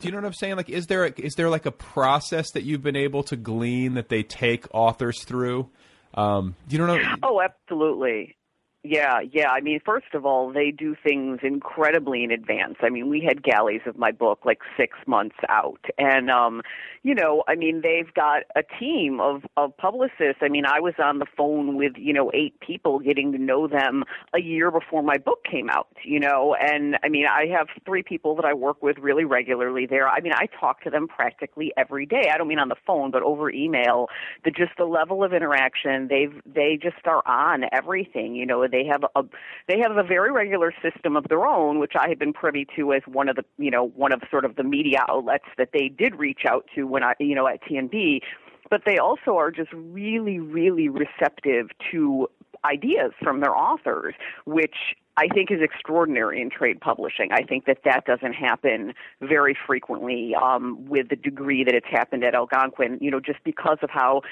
do 0.00 0.08
you 0.08 0.12
know 0.12 0.18
what 0.18 0.26
I'm 0.26 0.34
saying? 0.34 0.56
Like, 0.56 0.70
is 0.70 0.86
there 0.86 1.04
a, 1.04 1.12
is 1.16 1.34
there 1.34 1.50
like 1.50 1.66
a 1.66 1.72
process 1.72 2.50
that 2.52 2.62
you've 2.62 2.82
been 2.82 2.96
able 2.96 3.22
to 3.24 3.36
glean 3.36 3.94
that 3.94 4.08
they 4.08 4.22
take 4.22 4.66
authors 4.72 5.24
through? 5.24 5.68
Um, 6.14 6.54
do 6.68 6.76
you 6.76 6.86
know? 6.86 6.92
what 6.92 7.04
I'm... 7.04 7.18
Oh, 7.22 7.40
absolutely. 7.40 8.36
Yeah, 8.86 9.20
yeah. 9.32 9.48
I 9.48 9.62
mean, 9.62 9.80
first 9.82 10.12
of 10.12 10.26
all, 10.26 10.52
they 10.52 10.70
do 10.70 10.94
things 11.02 11.38
incredibly 11.42 12.22
in 12.22 12.30
advance. 12.30 12.76
I 12.82 12.90
mean, 12.90 13.08
we 13.08 13.22
had 13.26 13.42
galleys 13.42 13.80
of 13.86 13.96
my 13.96 14.12
book 14.12 14.40
like 14.44 14.58
six 14.76 14.98
months 15.06 15.36
out, 15.48 15.80
and 15.96 16.30
um, 16.30 16.60
you 17.02 17.14
know, 17.14 17.44
I 17.48 17.54
mean, 17.54 17.80
they've 17.82 18.12
got 18.12 18.42
a 18.54 18.62
team 18.78 19.20
of 19.22 19.42
of 19.56 19.74
publicists. 19.78 20.42
I 20.42 20.50
mean, 20.50 20.66
I 20.66 20.80
was 20.80 20.92
on 21.02 21.18
the 21.18 21.24
phone 21.34 21.76
with 21.76 21.94
you 21.96 22.12
know 22.12 22.30
eight 22.34 22.60
people, 22.60 22.98
getting 22.98 23.32
to 23.32 23.38
know 23.38 23.66
them 23.66 24.04
a 24.34 24.40
year 24.40 24.70
before 24.70 25.02
my 25.02 25.16
book 25.16 25.44
came 25.50 25.70
out. 25.70 25.88
You 26.04 26.20
know, 26.20 26.54
and 26.54 26.98
I 27.02 27.08
mean, 27.08 27.24
I 27.24 27.46
have 27.56 27.68
three 27.86 28.02
people 28.02 28.36
that 28.36 28.44
I 28.44 28.52
work 28.52 28.82
with 28.82 28.98
really 28.98 29.24
regularly 29.24 29.86
there. 29.86 30.10
I 30.10 30.20
mean, 30.20 30.34
I 30.34 30.44
talk 30.60 30.82
to 30.82 30.90
them 30.90 31.08
practically 31.08 31.72
every 31.78 32.04
day. 32.04 32.28
I 32.30 32.36
don't 32.36 32.48
mean 32.48 32.58
on 32.58 32.68
the 32.68 32.76
phone, 32.86 33.10
but 33.10 33.22
over 33.22 33.50
email. 33.50 34.08
The 34.44 34.50
just 34.50 34.72
the 34.76 34.84
level 34.84 35.24
of 35.24 35.32
interaction 35.32 36.08
they've 36.08 36.34
they 36.44 36.78
just 36.82 37.06
are 37.06 37.26
on 37.26 37.64
everything. 37.72 38.34
You 38.34 38.44
know 38.44 38.62
they 38.74 38.84
have 38.84 39.04
a 39.14 39.22
they 39.68 39.78
have 39.78 39.96
a 39.96 40.02
very 40.02 40.32
regular 40.32 40.74
system 40.82 41.16
of 41.16 41.28
their 41.28 41.46
own, 41.46 41.78
which 41.78 41.92
I 41.98 42.08
have 42.08 42.18
been 42.18 42.32
privy 42.32 42.66
to 42.76 42.92
as 42.92 43.02
one 43.06 43.28
of 43.28 43.36
the 43.36 43.44
you 43.56 43.70
know 43.70 43.88
one 43.88 44.12
of 44.12 44.20
sort 44.30 44.44
of 44.44 44.56
the 44.56 44.64
media 44.64 45.04
outlets 45.08 45.46
that 45.58 45.70
they 45.72 45.88
did 45.88 46.16
reach 46.16 46.40
out 46.46 46.66
to 46.74 46.84
when 46.84 47.04
I 47.04 47.14
you 47.20 47.34
know 47.34 47.46
at 47.46 47.62
TNB. 47.62 48.20
But 48.70 48.82
they 48.86 48.98
also 48.98 49.36
are 49.36 49.50
just 49.50 49.70
really, 49.72 50.38
really 50.38 50.88
receptive 50.88 51.68
to 51.92 52.28
ideas 52.64 53.12
from 53.22 53.40
their 53.40 53.54
authors, 53.54 54.14
which 54.46 54.96
I 55.16 55.28
think 55.28 55.50
is 55.50 55.60
extraordinary 55.60 56.40
in 56.40 56.50
trade 56.50 56.80
publishing. 56.80 57.30
I 57.30 57.42
think 57.42 57.66
that 57.66 57.78
that 57.84 58.04
doesn't 58.04 58.32
happen 58.32 58.94
very 59.20 59.56
frequently 59.66 60.34
um, 60.34 60.84
with 60.88 61.08
the 61.08 61.16
degree 61.16 61.62
that 61.62 61.74
it's 61.74 61.86
happened 61.88 62.24
at 62.24 62.34
Algonquin. 62.34 62.98
You 63.00 63.10
know, 63.10 63.20
just 63.20 63.38
because 63.44 63.78
of 63.82 63.90
how 63.90 64.22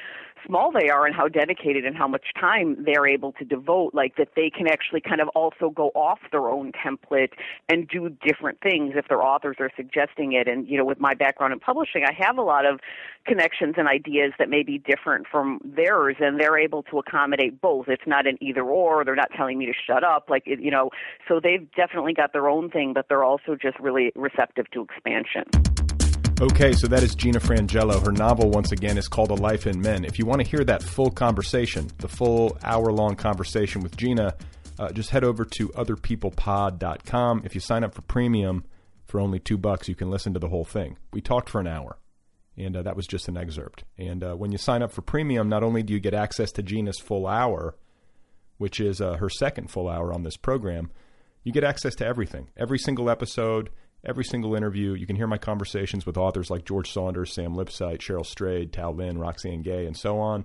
small 0.47 0.73
they 0.73 0.89
are 0.89 1.07
and 1.07 1.15
how 1.15 1.29
dedicated 1.29 1.85
and 1.85 1.97
how 1.97 2.09
much 2.09 2.27
time 2.39 2.77
they're 2.85 3.07
able 3.07 3.33
to 3.33 3.45
devote, 3.45 3.95
like 3.95 4.17
that 4.17 4.29
they 4.37 4.51
can 4.51 4.69
actually 4.69 5.01
kind 5.01 5.21
of 5.21 5.29
also 5.29 5.71
go 5.71 5.89
off 5.95 6.19
their 6.31 6.49
own 6.49 6.73
template 6.73 7.31
and 7.69 7.89
do 7.89 8.09
different 8.25 8.61
things 8.61 8.95
if 8.97 9.09
their 9.09 9.23
authors 9.23 9.57
are 9.61 9.71
suggesting 9.77 10.33
it. 10.33 10.49
And, 10.49 10.69
you 10.69 10.77
know, 10.77 10.85
with 10.85 11.01
my 11.01 11.15
background 11.15 11.53
in 11.53 11.61
publishing, 11.61 12.05
I 12.05 12.13
have 12.13 12.39
a 12.39 12.43
lot 12.43 12.67
of 12.67 12.81
connections 13.27 13.75
and 13.77 13.89
ideas 13.89 14.33
that 14.39 14.49
may 14.49 14.63
be 14.63 14.79
different 14.79 15.27
from 15.31 15.61
theirs 15.65 16.17
and 16.21 16.41
they're 16.41 16.59
able 16.59 16.83
to 16.85 16.99
accommodate 16.99 17.61
both. 17.61 17.89
It's 17.89 18.07
not 18.07 18.27
an 18.27 18.39
either 18.41 18.63
or. 18.63 19.05
They're 19.05 19.15
not 19.15 19.31
telling 19.37 19.59
me 19.59 19.67
to 19.67 19.73
shut 19.87 20.05
up. 20.05 20.29
Like, 20.29 20.45
you 20.47 20.71
know, 20.71 20.91
so 21.29 21.41
they've 21.43 21.71
definitely 21.77 22.15
got 22.15 22.33
their 22.33 22.49
own 22.49 22.71
thing, 22.71 22.93
but 22.93 23.07
they're 23.09 23.25
also 23.25 23.57
just 23.61 23.79
really 23.79 24.13
receptive 24.17 24.71
to 24.73 24.83
expansion. 24.83 25.45
Okay, 26.43 26.73
so 26.73 26.89
that 26.89 27.05
is 27.05 27.15
Gina 27.15 27.39
Frangello. 27.39 28.05
Her 28.05 28.11
novel, 28.11 28.51
once 28.51 28.73
again, 28.73 28.99
is 28.99 29.07
called 29.07 29.31
A 29.31 29.35
Life 29.35 29.69
in 29.69 29.81
Men. 29.81 30.05
If 30.05 30.19
you 30.19 30.27
want 30.27 30.41
to 30.41 30.47
hear 30.47 30.65
that 30.65 30.83
full 30.83 31.13
conversation, 31.13 31.89
the 31.99 32.09
full 32.09 32.59
hour 32.65 32.91
long 32.91 33.15
conversation 33.15 33.81
with 33.81 33.97
Gina, 33.97 34.35
uh, 34.77 34.91
just 34.91 35.11
head 35.11 35.23
over 35.23 35.45
to 35.45 35.69
otherpeoplepod.com. 35.69 37.43
If 37.45 37.55
you 37.55 37.61
sign 37.61 37.85
up 37.85 37.95
for 37.95 38.03
premium 38.03 38.65
for 39.05 39.21
only 39.21 39.39
two 39.39 39.57
bucks, 39.57 39.89
you 39.89 39.95
can 39.95 40.11
listen 40.11 40.35
to 40.35 40.41
the 40.41 40.49
whole 40.49 40.65
thing. 40.65 40.99
We 41.13 41.21
talked 41.21 41.49
for 41.49 41.61
an 41.61 41.69
hour, 41.69 41.97
and 42.57 42.77
uh, 42.77 42.83
that 42.83 42.97
was 42.97 43.07
just 43.07 43.29
an 43.29 43.37
excerpt. 43.37 43.85
And 43.97 44.25
uh, 44.25 44.35
when 44.35 44.51
you 44.51 44.59
sign 44.59 44.83
up 44.83 44.91
for 44.91 45.03
premium, 45.03 45.49
not 45.49 45.63
only 45.63 45.85
do 45.85 45.93
you 45.93 46.01
get 46.01 46.13
access 46.13 46.51
to 46.53 46.63
Gina's 46.65 46.99
full 46.99 47.29
hour, 47.29 47.77
which 48.59 48.81
is 48.81 49.01
uh, 49.01 49.15
her 49.19 49.31
second 49.31 49.71
full 49.71 49.89
hour 49.89 50.13
on 50.13 50.25
this 50.25 50.37
program, 50.37 50.91
you 51.45 51.53
get 51.53 51.63
access 51.63 51.95
to 51.95 52.05
everything, 52.05 52.49
every 52.57 52.81
single 52.81 53.09
episode 53.09 53.71
every 54.05 54.25
single 54.25 54.55
interview. 54.55 54.95
You 54.95 55.07
can 55.07 55.17
hear 55.17 55.27
my 55.27 55.39
conversations 55.39 56.07
with 56.07 56.17
authors 56.17 56.51
like 56.51 56.65
George 56.65 56.93
Saunders, 56.93 57.33
Sam 57.33 57.55
Lipsyte, 57.55 57.99
Cheryl 57.99 58.27
Strayed, 58.27 58.73
Tao 58.73 58.93
Lin, 58.93 59.19
Roxane 59.19 59.63
Gay, 59.63 59.87
and 59.87 59.97
so 59.97 60.19
on. 60.19 60.45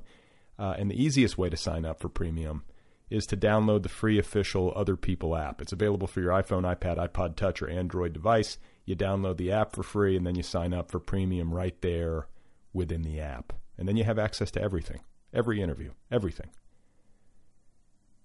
Uh, 0.59 0.75
and 0.77 0.89
the 0.89 1.01
easiest 1.01 1.37
way 1.37 1.49
to 1.49 1.57
sign 1.57 1.85
up 1.85 1.99
for 1.99 2.09
premium 2.09 2.63
is 3.09 3.25
to 3.27 3.37
download 3.37 3.83
the 3.83 3.89
free 3.89 4.19
official 4.19 4.73
Other 4.75 4.95
People 4.95 5.35
app. 5.35 5.61
It's 5.61 5.71
available 5.71 6.07
for 6.07 6.19
your 6.19 6.31
iPhone, 6.31 6.63
iPad, 6.63 6.97
iPod 6.97 7.35
Touch, 7.35 7.61
or 7.61 7.69
Android 7.69 8.13
device. 8.13 8.57
You 8.85 8.95
download 8.95 9.37
the 9.37 9.51
app 9.51 9.73
for 9.73 9.83
free, 9.83 10.17
and 10.17 10.25
then 10.25 10.35
you 10.35 10.43
sign 10.43 10.73
up 10.73 10.91
for 10.91 10.99
premium 10.99 11.53
right 11.53 11.79
there 11.81 12.27
within 12.73 13.03
the 13.03 13.19
app. 13.19 13.53
And 13.77 13.87
then 13.87 13.95
you 13.95 14.03
have 14.03 14.19
access 14.19 14.51
to 14.51 14.61
everything, 14.61 15.01
every 15.33 15.61
interview, 15.61 15.91
everything. 16.11 16.49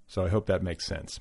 So 0.06 0.24
I 0.24 0.28
hope 0.28 0.46
that 0.46 0.62
makes 0.62 0.86
sense. 0.86 1.20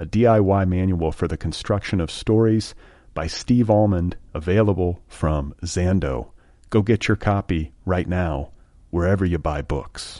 a 0.00 0.06
DIY 0.06 0.66
manual 0.66 1.12
for 1.12 1.28
the 1.28 1.36
construction 1.36 2.00
of 2.00 2.10
stories 2.10 2.74
by 3.12 3.26
Steve 3.26 3.68
Almond, 3.68 4.16
available 4.32 5.02
from 5.06 5.54
Zando. 5.62 6.30
Go 6.70 6.80
get 6.80 7.06
your 7.06 7.18
copy 7.18 7.72
right 7.84 8.08
now, 8.08 8.50
wherever 8.88 9.26
you 9.26 9.38
buy 9.38 9.60
books. 9.60 10.18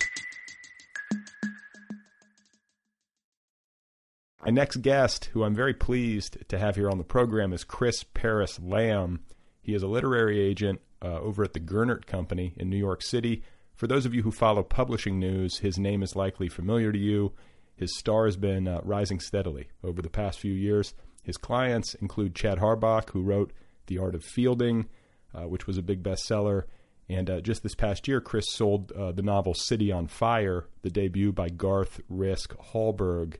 My 4.44 4.50
next 4.50 4.82
guest, 4.82 5.26
who 5.32 5.44
I'm 5.44 5.54
very 5.54 5.74
pleased 5.74 6.36
to 6.48 6.58
have 6.58 6.76
here 6.76 6.90
on 6.90 6.98
the 6.98 7.04
program, 7.04 7.52
is 7.52 7.64
Chris 7.64 8.04
Parris-Lamb. 8.04 9.20
He 9.62 9.74
is 9.74 9.82
a 9.82 9.86
literary 9.86 10.40
agent 10.40 10.80
uh, 11.02 11.20
over 11.20 11.42
at 11.42 11.54
the 11.54 11.60
Gernert 11.60 12.06
Company 12.06 12.52
in 12.56 12.68
New 12.68 12.76
York 12.76 13.00
City. 13.00 13.42
For 13.74 13.86
those 13.86 14.04
of 14.04 14.14
you 14.14 14.22
who 14.22 14.30
follow 14.30 14.62
publishing 14.62 15.18
news, 15.18 15.58
his 15.58 15.78
name 15.78 16.02
is 16.02 16.16
likely 16.16 16.48
familiar 16.48 16.92
to 16.92 16.98
you. 16.98 17.32
His 17.80 17.96
star 17.96 18.26
has 18.26 18.36
been 18.36 18.68
uh, 18.68 18.82
rising 18.84 19.20
steadily 19.20 19.68
over 19.82 20.02
the 20.02 20.10
past 20.10 20.38
few 20.38 20.52
years. 20.52 20.92
His 21.22 21.38
clients 21.38 21.94
include 21.94 22.34
Chad 22.34 22.58
Harbach, 22.58 23.08
who 23.10 23.22
wrote 23.22 23.54
The 23.86 23.96
Art 23.96 24.14
of 24.14 24.22
Fielding, 24.22 24.86
uh, 25.34 25.48
which 25.48 25.66
was 25.66 25.78
a 25.78 25.82
big 25.82 26.02
bestseller. 26.02 26.64
And 27.08 27.30
uh, 27.30 27.40
just 27.40 27.62
this 27.62 27.74
past 27.74 28.06
year, 28.06 28.20
Chris 28.20 28.44
sold 28.50 28.92
uh, 28.92 29.12
the 29.12 29.22
novel 29.22 29.54
City 29.54 29.90
on 29.90 30.08
Fire, 30.08 30.66
the 30.82 30.90
debut 30.90 31.32
by 31.32 31.48
Garth 31.48 32.02
Risk 32.10 32.54
Hallberg, 32.58 33.36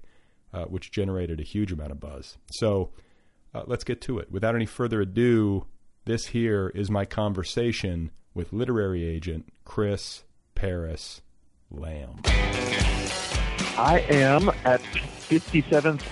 uh, 0.54 0.64
which 0.64 0.90
generated 0.90 1.38
a 1.38 1.44
huge 1.44 1.70
amount 1.70 1.92
of 1.92 2.00
buzz. 2.00 2.38
So 2.50 2.92
uh, 3.52 3.64
let's 3.66 3.85
get 3.85 4.00
to 4.02 4.20
it. 4.20 4.32
Without 4.32 4.54
any 4.54 4.66
further 4.66 5.02
ado, 5.02 5.66
this 6.06 6.25
here 6.25 6.73
is 6.75 6.90
my 6.90 7.04
conversation 7.04 8.11
with 8.32 8.54
literary 8.54 9.04
agent 9.04 9.52
Chris 9.66 10.25
Paris 10.54 11.20
Lamb. 11.70 12.23
I 13.80 14.00
am 14.10 14.50
at 14.66 14.80
57th, 14.82 16.02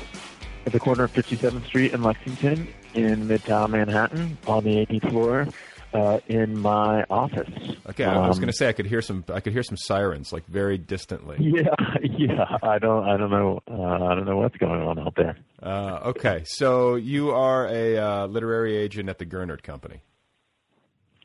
at 0.65 0.73
the 0.73 0.81
corner 0.81 1.05
of 1.05 1.13
57th 1.13 1.67
Street 1.67 1.93
in 1.93 2.03
Lexington, 2.03 2.67
in 2.95 3.29
Midtown 3.29 3.71
Manhattan, 3.71 4.39
on 4.47 4.65
the 4.65 4.87
18th 4.87 5.11
floor. 5.11 5.49
uh, 5.95 6.21
in 6.29 6.59
my 6.59 7.03
office. 7.09 7.49
Okay, 7.89 8.05
I 8.05 8.27
was 8.29 8.37
Um, 8.37 8.43
going 8.43 8.53
to 8.53 8.57
say 8.57 8.69
I 8.69 8.73
could 8.75 8.85
hear 8.85 9.01
some. 9.01 9.25
I 9.33 9.41
could 9.41 9.55
hear 9.55 9.63
some 9.63 9.79
sirens, 9.79 10.35
like 10.35 10.45
very 10.47 10.77
distantly. 10.77 11.37
Yeah, 11.41 11.75
yeah. 12.03 12.59
I 12.63 12.79
don't, 12.79 13.09
I 13.09 13.17
don't 13.17 13.31
know, 13.31 13.63
uh, 13.71 14.05
I 14.05 14.15
don't 14.15 14.27
know 14.27 14.37
what's 14.37 14.57
going 14.59 14.83
on 14.83 14.99
out 14.99 15.15
there. 15.17 15.39
Uh, 15.63 16.01
okay, 16.07 16.43
so 16.47 16.95
you 16.97 17.31
are 17.31 17.67
a 17.69 17.97
uh, 17.97 18.27
literary 18.27 18.77
agent 18.77 19.09
at 19.09 19.19
the 19.19 19.25
Gernert 19.25 19.63
Company. 19.63 20.03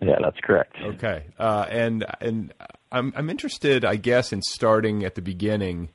Yeah, 0.01 0.15
that's 0.21 0.39
correct. 0.41 0.75
Okay, 0.81 1.25
uh, 1.37 1.65
and 1.69 2.05
and 2.21 2.53
I'm 2.91 3.11
I'm 3.17 3.29
interested, 3.29 3.83
I 3.83 3.97
guess, 3.97 4.31
in 4.31 4.41
starting 4.43 5.03
at 5.03 5.15
the 5.15 5.21
beginning 5.21 5.89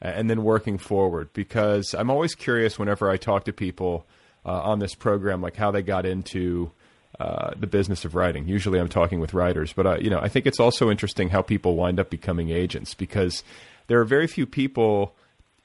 and 0.00 0.30
then 0.30 0.44
working 0.44 0.78
forward 0.78 1.32
because 1.32 1.94
I'm 1.94 2.10
always 2.10 2.34
curious 2.34 2.78
whenever 2.78 3.10
I 3.10 3.16
talk 3.16 3.44
to 3.44 3.52
people 3.52 4.06
uh, 4.46 4.62
on 4.62 4.78
this 4.78 4.94
program, 4.94 5.42
like 5.42 5.56
how 5.56 5.70
they 5.70 5.82
got 5.82 6.06
into 6.06 6.70
uh, 7.18 7.52
the 7.58 7.66
business 7.66 8.04
of 8.04 8.14
writing. 8.14 8.46
Usually, 8.46 8.78
I'm 8.78 8.88
talking 8.88 9.20
with 9.20 9.34
writers, 9.34 9.72
but 9.72 9.86
uh, 9.86 9.96
you 9.98 10.10
know, 10.10 10.20
I 10.20 10.28
think 10.28 10.46
it's 10.46 10.60
also 10.60 10.90
interesting 10.90 11.30
how 11.30 11.42
people 11.42 11.74
wind 11.74 11.98
up 11.98 12.10
becoming 12.10 12.50
agents 12.50 12.94
because 12.94 13.42
there 13.88 14.00
are 14.00 14.04
very 14.04 14.26
few 14.26 14.46
people. 14.46 15.14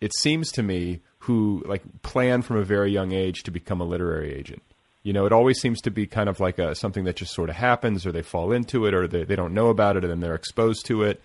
It 0.02 0.12
seems 0.18 0.52
to 0.54 0.64
me 0.64 1.02
who 1.20 1.64
like 1.66 1.84
plan 2.02 2.42
from 2.42 2.58
a 2.58 2.64
very 2.64 2.92
young 2.92 3.14
age 3.14 3.44
to 3.44 3.52
become 3.52 3.80
a 3.80 3.86
literary 3.86 4.34
agent. 4.34 4.62
You 5.04 5.14
know, 5.14 5.26
it 5.26 5.32
always 5.32 5.60
seems 5.60 5.82
to 5.82 5.92
be 5.92 6.08
kind 6.08 6.30
of 6.30 6.40
like 6.40 6.58
a, 6.60 6.76
something 6.76 7.04
that 7.04 7.18
just 7.18 7.34
sort 7.34 7.50
of 7.50 7.56
happens, 7.56 8.06
or 8.06 8.12
they 8.12 8.22
fall 8.22 8.52
into 8.52 8.86
it, 8.86 8.94
or 8.94 9.08
they, 9.08 9.24
they 9.24 9.36
don't 9.36 9.54
know 9.54 9.68
about 9.68 9.96
it, 9.98 10.04
and 10.04 10.12
then 10.12 10.20
they're 10.22 10.36
exposed 10.36 10.86
to 10.88 11.04
it. 11.04 11.22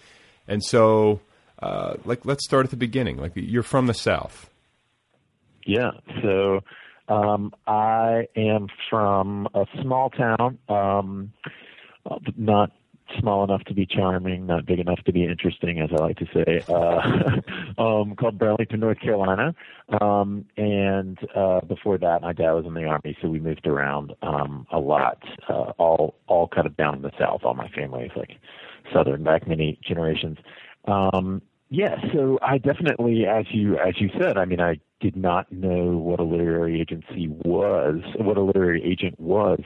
And 0.46 0.62
so, 0.62 1.20
uh, 1.60 1.94
like, 2.04 2.24
let's 2.24 2.44
start 2.44 2.64
at 2.64 2.70
the 2.70 2.76
beginning. 2.76 3.16
Like, 3.16 3.32
you're 3.34 3.62
from 3.62 3.86
the 3.86 3.94
South. 3.94 4.50
Yeah. 5.64 5.90
So 6.22 6.60
um, 7.08 7.52
I 7.66 8.26
am 8.36 8.68
from 8.88 9.48
a 9.54 9.64
small 9.82 10.10
town, 10.10 10.58
um, 10.68 11.32
not 12.36 12.70
small 13.18 13.44
enough 13.44 13.64
to 13.64 13.74
be 13.74 13.86
charming, 13.86 14.46
not 14.46 14.66
big 14.66 14.78
enough 14.78 15.02
to 15.04 15.12
be 15.12 15.24
interesting, 15.24 15.80
as 15.80 15.90
I 15.92 15.96
like 15.96 16.18
to 16.18 16.26
say, 16.34 16.62
uh, 16.68 17.82
um, 17.82 18.14
called 18.16 18.38
Burlington, 18.38 18.80
North 18.80 19.00
Carolina. 19.00 19.54
Um, 20.00 20.44
and 20.56 21.18
uh, 21.34 21.60
before 21.62 21.98
that, 21.98 22.22
my 22.22 22.32
dad 22.32 22.52
was 22.52 22.66
in 22.66 22.74
the 22.74 22.84
army, 22.84 23.16
so 23.20 23.28
we 23.28 23.40
moved 23.40 23.66
around 23.66 24.14
um, 24.22 24.66
a 24.70 24.78
lot, 24.78 25.22
uh, 25.48 25.72
all 25.78 26.14
all 26.26 26.48
kind 26.48 26.66
of 26.66 26.76
down 26.76 26.96
in 26.96 27.02
the 27.02 27.12
south. 27.18 27.40
All 27.44 27.54
my 27.54 27.68
family 27.68 28.04
is 28.04 28.12
like 28.16 28.32
southern, 28.92 29.24
back 29.24 29.46
many 29.48 29.78
generations. 29.86 30.38
Um, 30.86 31.42
yeah, 31.70 31.96
so 32.14 32.38
I 32.40 32.58
definitely, 32.58 33.26
as 33.26 33.44
you 33.50 33.76
as 33.78 34.00
you 34.00 34.08
said, 34.18 34.38
I 34.38 34.46
mean, 34.46 34.60
I 34.60 34.80
did 35.00 35.16
not 35.16 35.50
know 35.52 35.96
what 35.98 36.18
a 36.18 36.24
literary 36.24 36.80
agency 36.80 37.28
was, 37.28 38.00
what 38.16 38.36
a 38.38 38.42
literary 38.42 38.82
agent 38.82 39.20
was, 39.20 39.60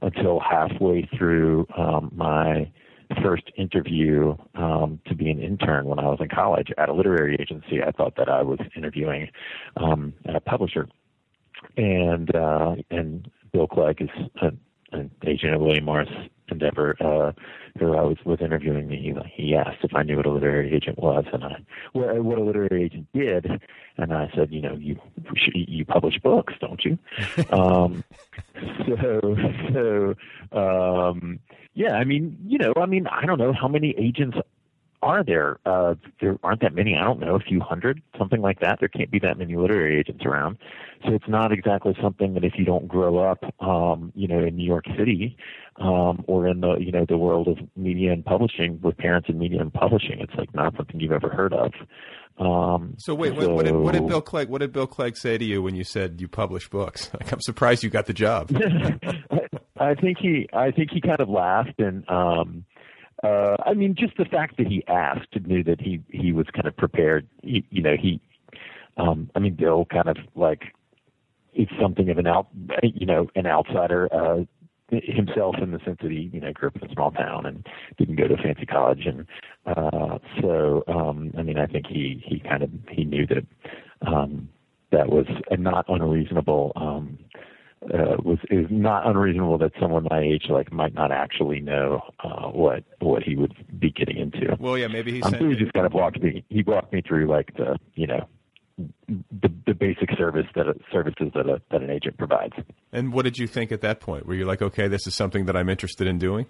until 0.00 0.40
halfway 0.40 1.08
through 1.16 1.66
um, 1.76 2.10
my 2.14 2.70
first 3.22 3.44
interview 3.58 4.34
um, 4.54 5.00
to 5.06 5.14
be 5.14 5.30
an 5.30 5.40
intern 5.40 5.84
when 5.84 5.98
I 5.98 6.04
was 6.04 6.18
in 6.20 6.28
college 6.28 6.68
at 6.78 6.88
a 6.88 6.94
literary 6.94 7.36
agency. 7.38 7.82
I 7.86 7.90
thought 7.90 8.16
that 8.16 8.30
I 8.30 8.42
was 8.42 8.58
interviewing 8.74 9.28
um, 9.76 10.14
at 10.26 10.34
a 10.34 10.40
publisher, 10.40 10.88
and 11.76 12.34
uh, 12.34 12.76
and 12.90 13.30
Bill 13.52 13.66
Clegg 13.66 14.00
is 14.00 14.08
a, 14.40 14.46
an 14.96 15.10
agent 15.26 15.54
of 15.54 15.60
William 15.60 15.84
Morris 15.84 16.08
Endeavor, 16.50 16.96
uh, 17.00 17.32
who 17.78 17.94
I 17.94 18.02
was 18.02 18.16
was 18.24 18.40
interviewing 18.40 18.86
me. 18.86 18.96
He, 18.96 19.42
he 19.44 19.54
asked 19.54 19.78
if 19.82 19.94
I 19.94 20.02
knew 20.02 20.16
what 20.16 20.26
a 20.26 20.30
literary 20.30 20.74
agent 20.74 20.98
was, 20.98 21.24
and 21.32 21.42
I 21.42 21.56
what, 21.92 22.22
what 22.22 22.38
a 22.38 22.44
literary 22.44 22.84
agent 22.84 23.06
did, 23.14 23.46
and 23.96 24.12
I 24.12 24.30
said, 24.36 24.52
you 24.52 24.60
know, 24.60 24.74
you 24.74 25.00
you 25.54 25.84
publish 25.84 26.18
books, 26.18 26.54
don't 26.60 26.84
you? 26.84 26.98
um, 27.50 28.04
so 28.86 29.36
so 29.72 30.58
um, 30.58 31.40
yeah, 31.74 31.94
I 31.94 32.04
mean, 32.04 32.38
you 32.46 32.58
know, 32.58 32.72
I 32.76 32.86
mean, 32.86 33.06
I 33.06 33.26
don't 33.26 33.38
know 33.38 33.52
how 33.52 33.68
many 33.68 33.94
agents 33.98 34.36
are 35.04 35.22
there? 35.22 35.58
Uh, 35.66 35.94
there 36.20 36.38
aren't 36.42 36.62
that 36.62 36.74
many. 36.74 36.96
I 36.96 37.04
don't 37.04 37.20
know, 37.20 37.36
a 37.36 37.40
few 37.40 37.60
hundred, 37.60 38.02
something 38.18 38.40
like 38.40 38.60
that. 38.60 38.78
There 38.80 38.88
can't 38.88 39.10
be 39.10 39.18
that 39.20 39.38
many 39.38 39.54
literary 39.54 39.98
agents 39.98 40.24
around. 40.24 40.58
So 41.04 41.12
it's 41.12 41.28
not 41.28 41.52
exactly 41.52 41.94
something 42.02 42.34
that 42.34 42.44
if 42.44 42.54
you 42.56 42.64
don't 42.64 42.88
grow 42.88 43.18
up, 43.18 43.44
um, 43.60 44.12
you 44.14 44.26
know, 44.26 44.38
in 44.38 44.56
New 44.56 44.64
York 44.66 44.86
City, 44.98 45.36
um, 45.76 46.24
or 46.26 46.48
in 46.48 46.60
the, 46.60 46.76
you 46.76 46.90
know, 46.90 47.04
the 47.06 47.18
world 47.18 47.48
of 47.48 47.58
media 47.76 48.12
and 48.12 48.24
publishing 48.24 48.80
with 48.82 48.96
parents 48.96 49.28
in 49.28 49.38
media 49.38 49.60
and 49.60 49.72
publishing, 49.72 50.20
it's 50.20 50.34
like 50.36 50.54
not 50.54 50.74
something 50.76 50.98
you've 50.98 51.12
ever 51.12 51.28
heard 51.28 51.52
of. 51.52 51.72
Um, 52.38 52.94
So 52.98 53.14
wait, 53.14 53.34
what, 53.34 53.50
what, 53.50 53.64
did, 53.66 53.74
what 53.74 53.92
did 53.92 54.06
Bill 54.06 54.22
Clegg? 54.22 54.48
What 54.48 54.60
did 54.60 54.72
Bill 54.72 54.86
Clegg 54.86 55.16
say 55.16 55.36
to 55.36 55.44
you 55.44 55.62
when 55.62 55.74
you 55.74 55.84
said 55.84 56.20
you 56.20 56.28
publish 56.28 56.68
books? 56.68 57.10
Like, 57.20 57.32
I'm 57.32 57.40
surprised 57.40 57.84
you 57.84 57.90
got 57.90 58.06
the 58.06 58.12
job. 58.14 58.50
I 59.78 59.94
think 59.94 60.18
he, 60.18 60.48
I 60.52 60.70
think 60.70 60.90
he 60.92 61.00
kind 61.00 61.20
of 61.20 61.28
laughed 61.28 61.78
and, 61.78 62.08
um, 62.08 62.64
uh, 63.22 63.56
I 63.64 63.74
mean, 63.74 63.94
just 63.96 64.16
the 64.16 64.24
fact 64.24 64.56
that 64.58 64.66
he 64.66 64.84
asked 64.88 65.38
knew 65.46 65.62
that 65.64 65.80
he 65.80 66.02
he 66.10 66.32
was 66.32 66.46
kind 66.52 66.66
of 66.66 66.76
prepared. 66.76 67.26
He, 67.42 67.64
you 67.70 67.82
know, 67.82 67.96
he, 68.00 68.20
um, 68.96 69.30
I 69.34 69.38
mean, 69.38 69.54
Bill 69.54 69.86
kind 69.86 70.08
of 70.08 70.16
like 70.34 70.74
is 71.54 71.68
something 71.80 72.10
of 72.10 72.18
an 72.18 72.26
out, 72.26 72.48
you 72.82 73.06
know, 73.06 73.28
an 73.36 73.46
outsider 73.46 74.08
uh, 74.12 74.44
himself 74.90 75.56
in 75.62 75.70
the 75.70 75.78
sense 75.84 75.98
that 76.02 76.10
he, 76.10 76.30
you 76.32 76.40
know, 76.40 76.52
grew 76.52 76.68
up 76.68 76.76
in 76.76 76.90
a 76.90 76.92
small 76.92 77.10
town 77.10 77.46
and 77.46 77.66
didn't 77.96 78.16
go 78.16 78.28
to 78.28 78.34
a 78.34 78.38
fancy 78.38 78.66
college, 78.66 79.06
and 79.06 79.26
uh, 79.66 80.18
so 80.40 80.82
um, 80.88 81.32
I 81.38 81.42
mean, 81.42 81.58
I 81.58 81.66
think 81.66 81.86
he 81.86 82.22
he 82.24 82.40
kind 82.40 82.62
of 82.62 82.70
he 82.90 83.04
knew 83.04 83.26
that 83.26 83.46
um, 84.06 84.48
that 84.90 85.08
was 85.08 85.26
a 85.50 85.56
not 85.56 85.86
unreasonable. 85.88 86.72
Um, 86.76 87.18
uh, 87.92 88.16
was 88.22 88.38
is 88.50 88.66
not 88.70 89.06
unreasonable 89.06 89.58
that 89.58 89.72
someone 89.80 90.06
my 90.10 90.20
age 90.20 90.46
like 90.48 90.72
might 90.72 90.94
not 90.94 91.12
actually 91.12 91.60
know 91.60 92.02
uh, 92.22 92.48
what 92.48 92.84
what 93.00 93.22
he 93.22 93.36
would 93.36 93.54
be 93.78 93.90
getting 93.90 94.16
into. 94.16 94.56
Well, 94.58 94.78
yeah, 94.78 94.88
maybe 94.88 95.12
he 95.12 95.22
Um, 95.22 95.30
sent 95.30 95.42
so 95.42 95.48
he 95.48 95.56
just 95.56 95.72
kind 95.72 95.86
of 95.86 95.92
walked 95.92 96.22
me. 96.22 96.44
He 96.48 96.62
walked 96.62 96.92
me 96.92 97.02
through 97.06 97.26
like 97.26 97.54
the 97.56 97.76
you 97.94 98.06
know 98.06 98.26
the 98.78 99.50
the 99.66 99.74
basic 99.74 100.10
service 100.16 100.46
that 100.54 100.66
services 100.92 101.30
that 101.34 101.46
a, 101.46 101.60
that 101.70 101.82
an 101.82 101.90
agent 101.90 102.16
provides. 102.16 102.54
And 102.92 103.12
what 103.12 103.24
did 103.24 103.38
you 103.38 103.46
think 103.46 103.70
at 103.70 103.80
that 103.82 104.00
point? 104.00 104.26
Were 104.26 104.34
you 104.34 104.44
like, 104.44 104.62
okay, 104.62 104.88
this 104.88 105.06
is 105.06 105.14
something 105.14 105.44
that 105.46 105.56
I'm 105.56 105.68
interested 105.68 106.06
in 106.06 106.18
doing? 106.18 106.46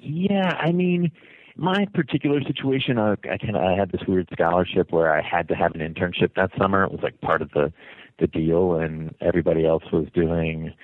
Yeah, 0.00 0.52
I 0.58 0.72
mean, 0.72 1.10
my 1.56 1.84
particular 1.92 2.40
situation, 2.42 2.98
I, 2.98 3.12
I 3.12 3.36
kind 3.36 3.56
of 3.56 3.62
I 3.62 3.74
had 3.74 3.90
this 3.90 4.00
weird 4.06 4.28
scholarship 4.32 4.92
where 4.92 5.12
I 5.12 5.22
had 5.22 5.48
to 5.48 5.54
have 5.54 5.74
an 5.74 5.80
internship 5.80 6.34
that 6.36 6.50
summer. 6.58 6.84
It 6.84 6.92
was 6.92 7.00
like 7.02 7.20
part 7.20 7.42
of 7.42 7.50
the 7.50 7.72
the 8.18 8.26
deal, 8.26 8.74
and 8.74 9.14
everybody 9.20 9.66
else 9.66 9.84
was 9.92 10.06
doing 10.14 10.74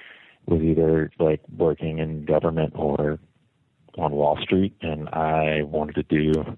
was 0.47 0.61
either 0.63 1.11
like 1.19 1.41
working 1.57 1.99
in 1.99 2.25
government 2.25 2.73
or 2.77 3.19
on 3.97 4.13
Wall 4.13 4.39
Street, 4.43 4.75
and 4.83 5.09
I 5.11 5.63
wanted 5.63 5.95
to 5.95 6.03
do. 6.03 6.57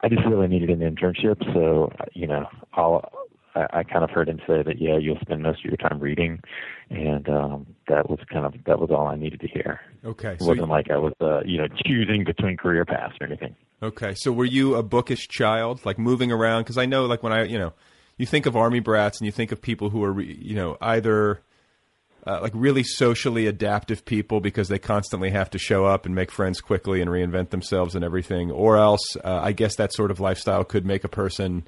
I 0.00 0.08
just 0.08 0.26
really 0.26 0.48
needed 0.48 0.70
an 0.70 0.80
internship, 0.80 1.42
so 1.54 1.92
you 2.12 2.26
know, 2.26 2.46
I'll. 2.74 3.10
I, 3.54 3.66
I 3.70 3.82
kind 3.82 4.02
of 4.02 4.08
heard 4.08 4.30
him 4.30 4.38
say 4.46 4.62
that, 4.62 4.80
yeah, 4.80 4.96
you'll 4.96 5.18
spend 5.20 5.42
most 5.42 5.58
of 5.58 5.66
your 5.66 5.76
time 5.76 6.00
reading, 6.00 6.40
and 6.88 7.28
um, 7.28 7.66
that 7.86 8.08
was 8.08 8.18
kind 8.32 8.46
of 8.46 8.54
that 8.64 8.78
was 8.80 8.90
all 8.90 9.06
I 9.06 9.16
needed 9.16 9.40
to 9.40 9.48
hear. 9.48 9.78
Okay, 10.04 10.32
It 10.32 10.40
so 10.40 10.46
wasn't 10.46 10.70
like 10.70 10.90
I 10.90 10.96
was, 10.96 11.12
uh, 11.20 11.42
you 11.44 11.58
know, 11.58 11.68
choosing 11.84 12.24
between 12.24 12.56
career 12.56 12.86
paths 12.86 13.14
or 13.20 13.26
anything. 13.26 13.54
Okay, 13.82 14.14
so 14.14 14.32
were 14.32 14.46
you 14.46 14.74
a 14.74 14.82
bookish 14.82 15.28
child, 15.28 15.84
like 15.84 15.98
moving 15.98 16.32
around? 16.32 16.62
Because 16.62 16.78
I 16.78 16.86
know, 16.86 17.04
like 17.04 17.22
when 17.22 17.32
I, 17.34 17.44
you 17.44 17.58
know, 17.58 17.74
you 18.16 18.26
think 18.26 18.46
of 18.46 18.56
army 18.56 18.80
brats 18.80 19.18
and 19.18 19.26
you 19.26 19.32
think 19.32 19.52
of 19.52 19.60
people 19.60 19.90
who 19.90 20.02
are, 20.04 20.20
you 20.20 20.54
know, 20.54 20.76
either 20.80 21.40
uh, 22.26 22.40
like 22.40 22.52
really 22.54 22.84
socially 22.84 23.46
adaptive 23.46 24.04
people 24.04 24.40
because 24.40 24.68
they 24.68 24.78
constantly 24.78 25.30
have 25.30 25.50
to 25.50 25.58
show 25.58 25.84
up 25.84 26.06
and 26.06 26.14
make 26.14 26.30
friends 26.30 26.60
quickly 26.60 27.00
and 27.00 27.10
reinvent 27.10 27.50
themselves 27.50 27.94
and 27.94 28.04
everything, 28.04 28.50
or 28.50 28.76
else 28.76 29.16
uh, 29.24 29.40
I 29.42 29.52
guess 29.52 29.76
that 29.76 29.92
sort 29.92 30.10
of 30.10 30.20
lifestyle 30.20 30.64
could 30.64 30.86
make 30.86 31.04
a 31.04 31.08
person 31.08 31.64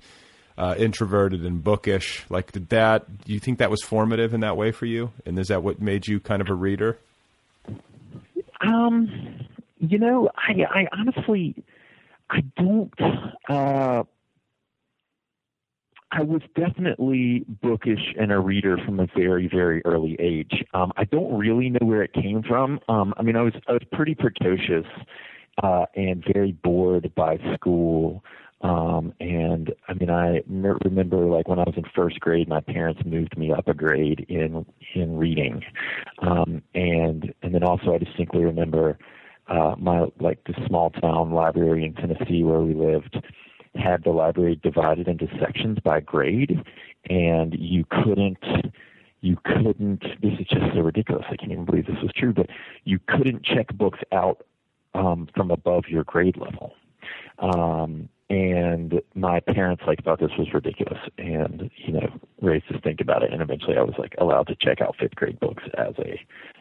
uh, 0.57 0.75
introverted 0.79 1.45
and 1.45 1.63
bookish. 1.63 2.25
Like, 2.29 2.53
did 2.53 2.69
that? 2.69 3.25
Do 3.25 3.33
you 3.33 3.41
think 3.41 3.59
that 3.59 3.71
was 3.71 3.83
formative 3.83 4.35
in 4.35 4.41
that 4.41 4.57
way 4.57 4.71
for 4.71 4.87
you? 4.87 5.11
And 5.27 5.39
is 5.39 5.49
that 5.49 5.63
what 5.63 5.81
made 5.81 6.07
you 6.07 6.21
kind 6.21 6.41
of 6.41 6.49
a 6.49 6.55
reader? 6.55 6.99
Um, 8.61 9.47
you 9.81 9.99
know, 9.99 10.31
I, 10.37 10.63
I 10.63 10.89
honestly, 10.93 11.57
I 12.31 12.43
don't. 12.57 12.93
I 16.15 16.23
was 16.23 16.43
definitely 16.55 17.45
bookish 17.61 18.15
and 18.19 18.31
a 18.31 18.39
reader 18.39 18.79
from 18.85 19.01
a 19.01 19.07
very, 19.17 19.49
very 19.49 19.83
early 19.85 20.17
age. 20.21 20.65
Um, 20.73 20.93
I 20.97 21.05
don't 21.05 21.37
really 21.37 21.71
know 21.71 21.85
where 21.85 22.05
it 22.05 22.13
came 22.13 22.43
from. 22.45 22.79
Um, 22.89 23.15
I 23.17 23.23
mean, 23.23 23.35
I 23.35 23.43
was 23.43 23.55
I 23.67 23.73
was 23.73 23.83
pretty 23.93 24.15
precocious 24.15 24.87
uh, 25.61 25.87
and 25.97 26.25
very 26.33 26.53
bored 26.53 27.13
by 27.17 27.39
school. 27.55 28.23
Um, 28.61 29.13
and 29.19 29.75
I 29.89 29.95
mean, 29.95 30.09
I 30.09 30.43
remember 30.85 31.17
like 31.27 31.49
when 31.49 31.59
I 31.59 31.65
was 31.65 31.75
in 31.77 31.85
first 31.97 32.21
grade, 32.21 32.49
my 32.49 32.61
parents 32.61 33.03
moved 33.05 33.37
me 33.37 33.53
up 33.53 33.67
a 33.67 33.75
grade 33.75 34.25
in 34.29 34.65
in 34.95 35.19
reading, 35.19 35.63
um, 36.21 36.63
and 36.75 37.35
and 37.43 37.55
then 37.55 37.65
also 37.65 37.93
I 37.93 37.99
distinctly 37.99 38.45
remember 38.45 38.99
uh, 39.49 39.75
my 39.79 40.07
like 40.21 40.45
the 40.45 40.55
small 40.69 40.91
town 40.91 41.33
library 41.33 41.85
in 41.85 41.95
Tennessee 41.95 42.45
where 42.45 42.61
we 42.61 42.73
lived 42.73 43.21
had 43.75 44.05
the 44.05 44.11
library 44.11 44.59
divided 44.63 45.09
into 45.09 45.27
sections 45.41 45.79
by 45.83 46.01
grade, 46.01 46.63
and 47.09 47.55
you 47.59 47.85
couldn't 47.91 48.39
you 49.21 49.39
couldn't. 49.45 50.03
This 50.21 50.35
is 50.39 50.47
just 50.47 50.75
so 50.75 50.81
ridiculous. 50.81 51.25
I 51.31 51.37
can't 51.37 51.51
even 51.53 51.65
believe 51.65 51.87
this 51.87 52.03
was 52.03 52.13
true. 52.15 52.35
But 52.35 52.51
you 52.85 52.99
couldn't 53.07 53.43
check 53.43 53.69
books 53.75 54.01
out 54.13 54.45
um, 54.95 55.29
from 55.35 55.51
above 55.51 55.85
your 55.89 56.05
grade 56.05 56.37
level. 56.37 56.75
Um, 57.39 58.11
and 58.31 59.01
my 59.15 59.41
parents 59.41 59.83
like 59.87 60.03
thought 60.03 60.21
this 60.21 60.31
was 60.39 60.49
ridiculous 60.55 60.99
and 61.19 61.71
you 61.77 61.93
know 61.93 62.09
raised 62.41 62.65
us 62.73 62.81
think 62.83 63.01
about 63.01 63.23
it 63.23 63.31
and 63.31 63.43
eventually 63.43 63.77
i 63.77 63.83
was 63.83 63.95
like 63.99 64.15
allowed 64.19 64.47
to 64.47 64.57
check 64.57 64.81
out 64.81 64.97
fifth 64.99 65.15
grade 65.15 65.39
books 65.41 65.63
as 65.77 65.95
a 65.99 66.19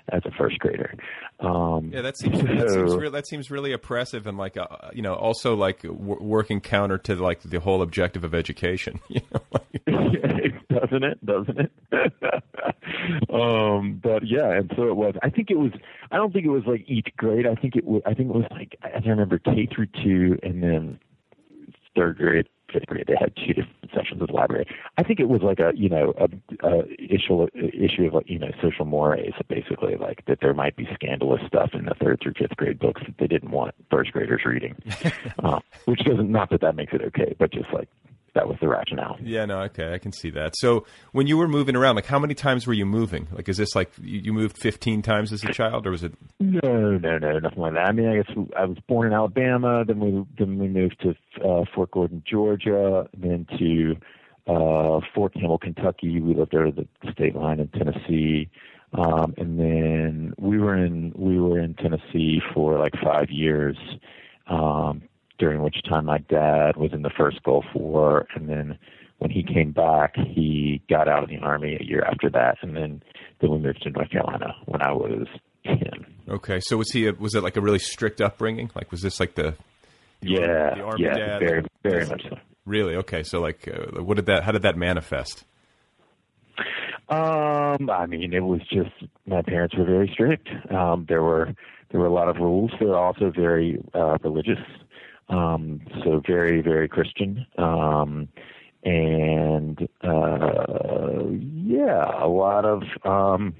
as 0.09 0.21
a 0.25 0.31
first 0.31 0.59
grader. 0.59 0.93
Um 1.39 1.91
yeah 1.93 2.01
that 2.01 2.17
seems 2.17 2.39
so, 2.39 2.45
that 2.45 2.69
seems 2.69 2.95
re- 2.95 3.09
that 3.09 3.27
seems 3.27 3.51
really 3.51 3.73
oppressive 3.73 4.27
and 4.27 4.37
like 4.37 4.57
uh, 4.57 4.67
you 4.93 5.01
know 5.01 5.13
also 5.13 5.55
like 5.55 5.81
w- 5.81 6.21
working 6.21 6.61
counter 6.61 6.97
to 6.99 7.15
like 7.15 7.41
the 7.41 7.59
whole 7.59 7.81
objective 7.81 8.23
of 8.23 8.33
education 8.33 8.99
you 9.09 9.21
know 9.31 9.41
doesn't 10.69 11.03
it? 11.03 11.25
Doesn't 11.25 11.59
it? 11.59 11.71
Um 13.29 13.99
but 14.01 14.25
yeah 14.25 14.51
and 14.51 14.71
so 14.75 14.87
it 14.87 14.95
was. 14.95 15.15
I 15.23 15.29
think 15.29 15.49
it 15.49 15.57
was 15.57 15.71
i 16.11 16.17
don't 16.17 16.31
think 16.31 16.45
it 16.45 16.49
was 16.49 16.63
like 16.65 16.83
each 16.87 17.07
grade. 17.17 17.45
I 17.47 17.55
think 17.55 17.75
it 17.75 17.83
was 17.85 18.01
i 18.05 18.13
think 18.13 18.29
it 18.29 18.35
was 18.35 18.45
like 18.51 18.77
i 18.83 18.99
remember 19.05 19.39
k 19.39 19.67
through 19.73 19.87
two 20.03 20.37
and 20.43 20.61
then 20.63 20.99
third 21.95 22.17
grade, 22.17 22.47
fifth 22.71 22.85
grade, 22.87 23.05
they 23.07 23.15
had 23.19 23.33
two 23.35 23.53
different 23.53 23.82
sections 23.93 24.21
of 24.21 24.27
the 24.27 24.33
library. 24.33 24.65
I 24.97 25.03
think 25.03 25.19
it 25.19 25.29
was 25.29 25.41
like 25.41 25.59
a 25.59 25.71
you 25.75 25.89
know 25.89 26.13
a, 26.17 26.67
a 26.67 26.83
issue 27.13 27.47
issue 27.55 28.05
of 28.07 28.13
like 28.13 28.29
you 28.29 28.39
know 28.39 28.51
social 28.61 28.85
mores, 28.85 29.33
basically 29.47 29.95
like 29.95 30.25
that 30.25 30.39
there 30.41 30.53
might 30.53 30.75
be 30.75 30.87
scandalous 30.93 31.41
stuff 31.47 31.71
in 31.73 31.85
the 31.85 31.95
third 31.95 32.19
through 32.21 32.33
fifth 32.37 32.55
grade 32.57 32.79
books 32.79 33.01
that 33.05 33.17
they 33.17 33.27
didn't 33.27 33.51
want 33.51 33.75
first 33.89 34.11
graders 34.11 34.41
reading, 34.45 34.75
uh, 35.43 35.59
which 35.85 35.99
doesn't 36.05 36.31
not 36.31 36.49
that 36.49 36.61
that 36.61 36.75
makes 36.75 36.93
it 36.93 37.01
okay, 37.01 37.35
but 37.39 37.51
just 37.51 37.71
like 37.73 37.89
that 38.35 38.47
was 38.47 38.57
the 38.61 38.67
rationale. 38.67 39.17
Yeah, 39.21 39.45
no, 39.45 39.59
okay, 39.63 39.93
I 39.93 39.97
can 39.97 40.11
see 40.11 40.29
that. 40.31 40.55
So 40.57 40.85
when 41.11 41.27
you 41.27 41.37
were 41.37 41.47
moving 41.47 41.75
around, 41.75 41.95
like 41.95 42.05
how 42.05 42.19
many 42.19 42.33
times 42.33 42.65
were 42.65 42.73
you 42.73 42.85
moving? 42.85 43.27
Like, 43.31 43.47
is 43.47 43.57
this 43.57 43.75
like 43.75 43.91
you 44.01 44.33
moved 44.33 44.57
fifteen 44.57 45.01
times 45.01 45.31
as 45.31 45.43
a 45.43 45.51
child, 45.53 45.85
or 45.85 45.91
was 45.91 46.03
it? 46.03 46.13
No, 46.39 46.97
no, 46.97 47.17
no, 47.17 47.39
nothing 47.39 47.59
like 47.59 47.73
that. 47.73 47.87
I 47.87 47.91
mean, 47.91 48.07
I 48.09 48.15
guess 48.17 48.35
I 48.57 48.65
was 48.65 48.77
born 48.87 49.07
in 49.07 49.13
Alabama, 49.13 49.83
then 49.85 49.99
we 49.99 50.25
then 50.37 50.57
we 50.57 50.67
moved 50.67 51.01
to 51.01 51.09
uh, 51.47 51.65
Fort 51.73 51.91
Gordon, 51.91 52.23
Georgia, 52.25 53.07
then 53.15 53.45
to 53.59 53.95
uh, 54.47 54.99
Fort 55.13 55.33
Campbell, 55.33 55.59
Kentucky. 55.59 56.19
We 56.19 56.33
lived 56.33 56.53
at 56.55 56.75
the 56.75 57.11
state 57.11 57.35
line 57.35 57.59
in 57.59 57.67
Tennessee. 57.69 58.49
Um, 58.95 59.33
and 59.37 59.59
then 59.59 60.33
we 60.37 60.59
were 60.59 60.77
in 60.77 61.13
we 61.15 61.39
were 61.39 61.59
in 61.59 61.73
Tennessee 61.73 62.41
for 62.53 62.77
like 62.77 62.93
five 63.03 63.31
years, 63.31 63.75
um, 64.45 65.01
during 65.43 65.61
which 65.61 65.75
time 65.89 66.05
my 66.05 66.19
dad 66.19 66.77
was 66.77 66.93
in 66.93 67.01
the 67.01 67.09
first 67.17 67.43
Gulf 67.43 67.65
War, 67.75 68.25
and 68.33 68.47
then 68.47 68.79
when 69.17 69.29
he 69.29 69.43
came 69.43 69.73
back, 69.73 70.15
he 70.15 70.81
got 70.89 71.09
out 71.09 71.21
of 71.21 71.27
the 71.27 71.37
army 71.39 71.77
a 71.77 71.83
year 71.83 72.01
after 72.09 72.29
that, 72.29 72.59
and 72.61 72.77
then 72.77 73.03
then 73.41 73.51
we 73.51 73.57
moved 73.57 73.81
to 73.81 73.89
North 73.89 74.09
Carolina 74.09 74.55
when 74.67 74.81
I 74.81 74.93
was 74.93 75.27
ten. 75.65 76.05
Okay, 76.29 76.61
so 76.61 76.77
was 76.77 76.91
he? 76.91 77.07
A, 77.07 77.11
was 77.11 77.35
it 77.35 77.43
like 77.43 77.57
a 77.57 77.61
really 77.61 77.77
strict 77.77 78.21
upbringing? 78.21 78.71
Like, 78.73 78.89
was 78.89 79.01
this 79.01 79.19
like 79.19 79.35
the? 79.35 79.55
Yeah, 80.21 80.75
the 80.75 80.81
army 80.81 81.03
yeah, 81.03 81.17
dad, 81.17 81.39
very, 81.39 81.65
very 81.83 82.05
much 82.05 82.21
so. 82.29 82.37
Really? 82.65 82.95
Okay, 82.95 83.23
so 83.23 83.41
like, 83.41 83.67
uh, 83.67 84.01
what 84.01 84.15
did 84.15 84.27
that? 84.27 84.45
How 84.45 84.53
did 84.53 84.61
that 84.61 84.77
manifest? 84.77 85.43
Um, 87.09 87.89
I 87.89 88.05
mean, 88.07 88.31
it 88.33 88.39
was 88.39 88.61
just 88.69 88.91
my 89.27 89.41
parents 89.41 89.75
were 89.75 89.83
very 89.83 90.09
strict. 90.13 90.47
Um, 90.71 91.05
there 91.09 91.21
were 91.21 91.53
there 91.91 91.99
were 91.99 92.07
a 92.07 92.13
lot 92.13 92.29
of 92.29 92.37
rules. 92.37 92.71
They 92.79 92.85
were 92.85 92.97
also 92.97 93.29
very 93.29 93.83
uh, 93.93 94.17
religious, 94.23 94.63
um, 95.29 95.81
so 96.03 96.21
very 96.25 96.61
very 96.61 96.87
Christian. 96.87 97.45
Um, 97.57 98.27
and 98.85 99.87
uh, 100.03 101.23
yeah, 101.31 102.11
a 102.21 102.27
lot 102.27 102.65
of 102.65 102.83
um, 103.05 103.55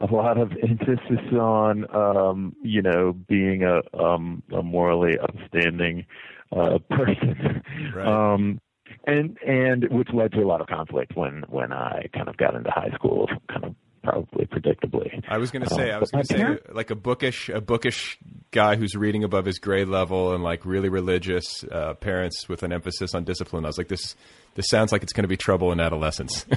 a 0.00 0.06
lot 0.06 0.38
of 0.38 0.52
emphasis 0.62 1.32
on 1.32 1.86
um, 1.94 2.54
you 2.62 2.82
know 2.82 3.12
being 3.28 3.62
a, 3.64 3.80
um, 4.00 4.42
a 4.56 4.62
morally 4.62 5.18
upstanding 5.18 6.06
uh, 6.52 6.78
person. 6.90 7.62
Right. 7.94 8.06
Um, 8.06 8.60
and 9.06 9.36
and 9.46 9.88
which 9.90 10.08
led 10.12 10.32
to 10.32 10.42
a 10.42 10.46
lot 10.46 10.60
of 10.60 10.66
conflict 10.66 11.16
when 11.16 11.44
when 11.48 11.72
I 11.72 12.08
kind 12.14 12.28
of 12.28 12.36
got 12.36 12.54
into 12.54 12.70
high 12.70 12.90
school, 12.94 13.28
kind 13.48 13.64
of 13.64 13.74
probably 14.04 14.46
predictably. 14.46 15.22
I 15.28 15.38
was 15.38 15.50
going 15.50 15.64
to 15.64 15.70
say, 15.74 15.90
I 15.90 15.94
Um, 15.94 16.00
was 16.00 16.10
going 16.12 16.24
to 16.24 16.28
say, 16.32 16.38
parents- 16.38 16.62
like 16.72 16.90
a 16.90 16.94
bookish, 16.94 17.48
a 17.48 17.60
bookish 17.60 18.18
guy 18.52 18.76
who's 18.76 18.94
reading 18.94 19.24
above 19.24 19.46
his 19.46 19.58
grade 19.58 19.88
level 19.88 20.32
and 20.34 20.44
like 20.44 20.64
really 20.64 20.88
religious 20.88 21.64
uh, 21.72 21.94
parents 21.94 22.48
with 22.48 22.62
an 22.62 22.72
emphasis 22.72 23.14
on 23.14 23.24
discipline. 23.24 23.64
I 23.64 23.68
was 23.68 23.78
like, 23.78 23.88
this, 23.88 24.14
this 24.54 24.66
sounds 24.68 24.92
like 24.92 25.02
it's 25.02 25.12
going 25.12 25.24
to 25.24 25.28
be 25.28 25.36
trouble 25.36 25.72
in 25.72 25.80
adolescence. 25.80 26.46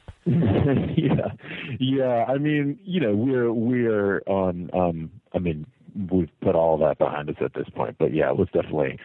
yeah, 0.26 1.32
yeah. 1.78 2.24
I 2.26 2.38
mean, 2.38 2.78
you 2.82 2.98
know, 3.00 3.14
we're 3.14 3.52
we're 3.52 4.20
on. 4.26 4.70
Um, 4.72 5.10
I 5.34 5.38
mean, 5.38 5.66
we've 6.10 6.30
put 6.40 6.54
all 6.54 6.78
that 6.78 6.96
behind 6.98 7.28
us 7.28 7.36
at 7.44 7.52
this 7.52 7.68
point, 7.76 7.96
but 7.98 8.14
yeah, 8.14 8.30
it 8.30 8.36
was 8.38 8.48
definitely 8.54 8.98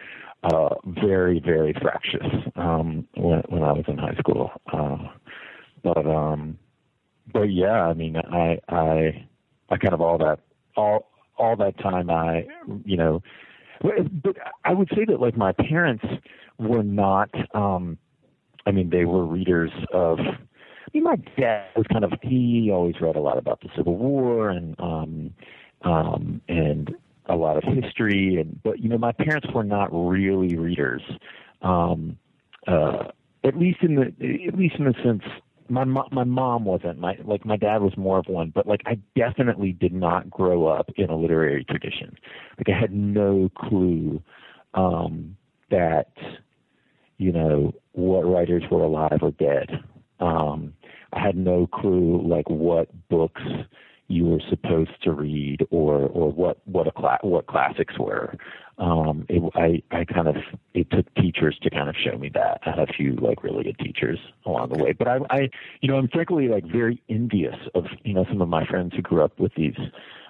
uh, 0.44 0.76
very, 0.86 1.38
very 1.38 1.74
fractious 1.74 2.24
um, 2.56 3.06
when 3.16 3.42
when 3.50 3.62
I 3.62 3.72
was 3.72 3.84
in 3.86 3.98
high 3.98 4.14
school. 4.18 4.50
Uh, 4.72 4.96
but 5.82 6.06
um, 6.06 6.58
but 7.32 7.52
yeah, 7.52 7.82
I 7.84 7.94
mean, 7.94 8.16
I 8.16 8.58
I 8.68 9.26
I 9.68 9.76
kind 9.76 9.94
of 9.94 10.00
all 10.00 10.18
that 10.18 10.40
all 10.76 11.10
all 11.36 11.56
that 11.56 11.78
time 11.78 12.10
I 12.10 12.46
you 12.84 12.96
know, 12.96 13.22
but 13.82 14.36
I 14.64 14.72
would 14.72 14.88
say 14.94 15.04
that 15.06 15.20
like 15.20 15.36
my 15.36 15.52
parents 15.52 16.04
were 16.58 16.82
not. 16.82 17.30
um 17.54 17.98
I 18.66 18.72
mean, 18.72 18.90
they 18.90 19.04
were 19.04 19.24
readers 19.24 19.72
of. 19.92 20.18
I 20.20 20.90
mean, 20.92 21.04
my 21.04 21.16
dad 21.38 21.68
was 21.76 21.86
kind 21.90 22.04
of 22.04 22.12
he 22.22 22.70
always 22.72 23.00
read 23.00 23.16
a 23.16 23.20
lot 23.20 23.38
about 23.38 23.60
the 23.60 23.68
Civil 23.76 23.96
War 23.96 24.50
and 24.50 24.78
um, 24.80 25.34
um, 25.82 26.40
and 26.48 26.94
a 27.26 27.36
lot 27.36 27.56
of 27.56 27.64
history, 27.64 28.36
and 28.40 28.60
but 28.62 28.80
you 28.80 28.88
know, 28.88 28.98
my 28.98 29.12
parents 29.12 29.48
were 29.54 29.64
not 29.64 29.88
really 29.92 30.56
readers. 30.56 31.02
Um, 31.62 32.18
uh, 32.66 33.08
at 33.44 33.56
least 33.56 33.78
in 33.82 33.94
the 33.94 34.46
at 34.46 34.58
least 34.58 34.76
in 34.76 34.84
the 34.84 34.94
sense 35.02 35.22
my 35.70 35.84
my 35.84 36.24
mom 36.24 36.64
wasn't 36.64 36.98
my 36.98 37.16
like 37.24 37.44
my 37.44 37.56
dad 37.56 37.80
was 37.80 37.96
more 37.96 38.18
of 38.18 38.26
one 38.26 38.52
but 38.54 38.66
like 38.66 38.82
I 38.86 38.98
definitely 39.16 39.72
did 39.72 39.92
not 39.92 40.30
grow 40.30 40.66
up 40.66 40.90
in 40.96 41.08
a 41.10 41.16
literary 41.16 41.64
tradition. 41.64 42.16
Like 42.58 42.74
I 42.74 42.78
had 42.78 42.92
no 42.92 43.50
clue 43.56 44.22
um 44.74 45.36
that 45.70 46.12
you 47.18 47.32
know 47.32 47.72
what 47.92 48.22
writers 48.22 48.64
were 48.70 48.82
alive 48.82 49.18
or 49.22 49.30
dead. 49.32 49.70
Um 50.18 50.74
I 51.12 51.20
had 51.20 51.36
no 51.36 51.66
clue 51.66 52.20
like 52.26 52.48
what 52.48 52.88
books 53.08 53.42
you 54.10 54.24
were 54.26 54.40
supposed 54.50 55.02
to 55.02 55.12
read 55.12 55.66
or 55.70 55.94
or 56.08 56.32
what 56.32 56.58
what 56.66 56.86
a 56.86 56.92
cla- 56.92 57.18
what 57.22 57.46
classics 57.46 57.94
were. 57.98 58.36
Um 58.78 59.26
it, 59.28 59.42
i 59.54 59.82
i 59.96 60.04
kind 60.04 60.26
of 60.28 60.36
it 60.74 60.90
took 60.90 61.12
teachers 61.14 61.56
to 61.62 61.70
kind 61.70 61.88
of 61.88 61.94
show 61.96 62.18
me 62.18 62.30
that. 62.34 62.60
I 62.66 62.70
had 62.70 62.78
a 62.88 62.92
few 62.92 63.14
like 63.16 63.42
really 63.44 63.64
good 63.64 63.78
teachers 63.78 64.18
along 64.46 64.70
the 64.70 64.82
way 64.82 64.92
but 64.92 65.06
i 65.08 65.18
i 65.30 65.48
you 65.80 65.88
know 65.88 65.96
i'm 65.96 66.08
frankly 66.08 66.48
like 66.48 66.64
very 66.64 67.02
envious 67.08 67.56
of 67.74 67.84
you 68.04 68.14
know 68.14 68.24
some 68.28 68.40
of 68.42 68.48
my 68.48 68.64
friends 68.66 68.92
who 68.94 69.02
grew 69.02 69.22
up 69.22 69.38
with 69.38 69.52
these 69.56 69.76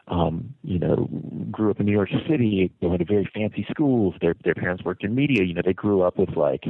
um 0.09 0.55
you 0.62 0.79
know 0.79 1.09
grew 1.51 1.71
up 1.71 1.81
in 1.81 1.87
new 1.87 1.93
york 1.93 2.11
city 2.29 2.71
they 2.81 2.87
went 2.87 3.01
to 3.01 3.05
very 3.05 3.29
fancy 3.35 3.66
schools 3.71 4.14
their 4.21 4.35
their 4.45 4.55
parents 4.55 4.85
worked 4.85 5.05
in 5.05 5.14
media 5.14 5.45
you 5.45 5.55
know 5.55 5.62
they 5.64 5.73
grew 5.73 6.03
up 6.03 6.19
with 6.19 6.31
like 6.37 6.64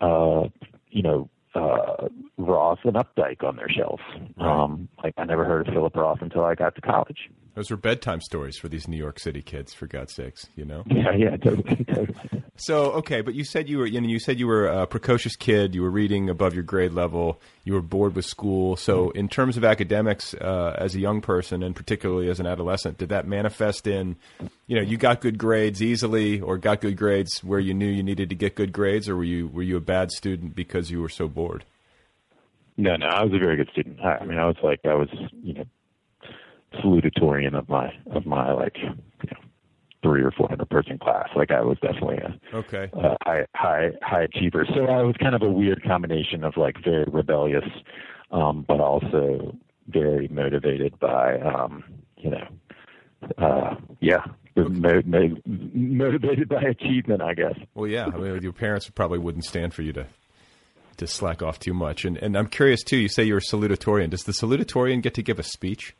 uh 0.00 0.44
you 0.90 1.02
know 1.02 1.28
uh 1.56 2.08
Roth 2.38 2.80
and 2.84 2.94
Updike 2.94 3.42
on 3.42 3.56
their 3.56 3.68
shelves. 3.68 4.02
Um 4.38 4.88
like 5.02 5.14
I 5.16 5.24
never 5.24 5.44
heard 5.44 5.66
of 5.66 5.74
Philip 5.74 5.96
Roth 5.96 6.18
until 6.20 6.44
I 6.44 6.54
got 6.54 6.74
to 6.76 6.80
college. 6.80 7.30
Those 7.56 7.70
were 7.70 7.78
bedtime 7.78 8.20
stories 8.20 8.58
for 8.58 8.68
these 8.68 8.86
New 8.86 8.98
York 8.98 9.18
City 9.18 9.40
kids, 9.40 9.72
for 9.72 9.86
God's 9.86 10.12
sakes, 10.12 10.46
you 10.56 10.64
know. 10.66 10.84
Yeah, 10.96 11.12
yeah, 11.12 11.36
totally, 11.36 11.84
totally. 11.84 12.14
So 12.56 12.92
okay, 12.92 13.20
but 13.20 13.34
you 13.34 13.44
said 13.44 13.68
you 13.68 13.78
were, 13.78 13.86
you 13.86 14.00
know, 14.00 14.08
you 14.08 14.18
said 14.18 14.38
you 14.38 14.46
were 14.46 14.66
a 14.66 14.86
precocious 14.86 15.36
kid. 15.36 15.74
You 15.74 15.82
were 15.82 15.90
reading 15.90 16.28
above 16.28 16.52
your 16.52 16.64
grade 16.64 16.92
level. 16.92 17.40
You 17.64 17.74
were 17.74 17.82
bored 17.82 18.14
with 18.14 18.24
school. 18.24 18.76
So, 18.76 19.10
in 19.10 19.28
terms 19.28 19.56
of 19.56 19.64
academics, 19.64 20.34
uh, 20.34 20.74
as 20.78 20.94
a 20.94 21.00
young 21.00 21.20
person, 21.20 21.62
and 21.62 21.76
particularly 21.76 22.28
as 22.28 22.40
an 22.40 22.46
adolescent, 22.46 22.98
did 22.98 23.10
that 23.10 23.26
manifest 23.26 23.86
in, 23.86 24.16
you 24.66 24.76
know, 24.76 24.82
you 24.82 24.96
got 24.96 25.20
good 25.20 25.38
grades 25.38 25.82
easily, 25.82 26.40
or 26.40 26.58
got 26.58 26.80
good 26.80 26.96
grades 26.96 27.44
where 27.44 27.60
you 27.60 27.72
knew 27.72 27.88
you 27.88 28.02
needed 28.02 28.28
to 28.30 28.34
get 28.34 28.54
good 28.54 28.72
grades, 28.72 29.08
or 29.08 29.16
were 29.16 29.24
you 29.24 29.48
were 29.48 29.62
you 29.62 29.76
a 29.76 29.80
bad 29.80 30.10
student 30.10 30.54
because 30.54 30.90
you 30.90 31.00
were 31.00 31.08
so 31.08 31.28
bored? 31.28 31.64
No, 32.76 32.96
no, 32.96 33.06
I 33.06 33.22
was 33.22 33.32
a 33.32 33.38
very 33.38 33.56
good 33.56 33.70
student. 33.70 34.00
I, 34.00 34.16
I 34.16 34.24
mean, 34.26 34.38
I 34.38 34.46
was 34.46 34.56
like, 34.62 34.80
I 34.84 34.94
was, 34.94 35.08
you 35.42 35.54
know, 35.54 35.64
salutatorian 36.82 37.54
of 37.58 37.68
my 37.68 37.92
of 38.12 38.26
my 38.26 38.52
like, 38.52 38.76
you 38.82 38.88
know, 38.88 39.38
three 40.02 40.22
or 40.22 40.30
four 40.30 40.48
hundred 40.48 40.68
person 40.70 40.98
class. 40.98 41.28
Like, 41.34 41.50
I 41.50 41.60
was 41.62 41.78
definitely 41.80 42.18
a, 42.18 42.56
Okay. 42.56 42.88
a 42.92 43.16
high 43.24 43.46
high 43.54 43.90
high 44.02 44.22
achiever. 44.22 44.66
So 44.74 44.84
I 44.86 45.02
was 45.02 45.14
kind 45.20 45.34
of 45.34 45.42
a 45.42 45.50
weird 45.50 45.82
combination 45.82 46.44
of 46.44 46.56
like 46.56 46.76
very 46.84 47.04
rebellious, 47.08 47.64
um, 48.30 48.64
but 48.68 48.80
also 48.80 49.56
very 49.88 50.28
motivated 50.28 50.98
by, 50.98 51.38
um, 51.40 51.84
you 52.16 52.30
know, 52.30 52.46
uh, 53.38 53.74
yeah, 54.00 54.24
mo- 54.56 55.02
mo- 55.04 55.36
motivated 55.46 56.48
by 56.48 56.60
achievement, 56.62 57.22
I 57.22 57.34
guess. 57.34 57.54
Well, 57.74 57.88
yeah. 57.88 58.06
I 58.06 58.16
mean, 58.16 58.42
your 58.42 58.52
parents 58.52 58.88
probably 58.90 59.18
wouldn't 59.18 59.44
stand 59.44 59.74
for 59.74 59.82
you 59.82 59.92
to 59.94 60.06
to 60.98 61.06
slack 61.06 61.42
off 61.42 61.58
too 61.58 61.74
much. 61.74 62.04
And 62.04 62.16
and 62.18 62.36
I'm 62.36 62.46
curious 62.46 62.82
too. 62.82 62.96
You 62.96 63.08
say 63.08 63.24
you're 63.24 63.38
a 63.38 63.40
salutatorian. 63.40 64.10
Does 64.10 64.24
the 64.24 64.32
salutatorian 64.32 65.02
get 65.02 65.14
to 65.14 65.22
give 65.22 65.38
a 65.38 65.42
speech? 65.42 65.94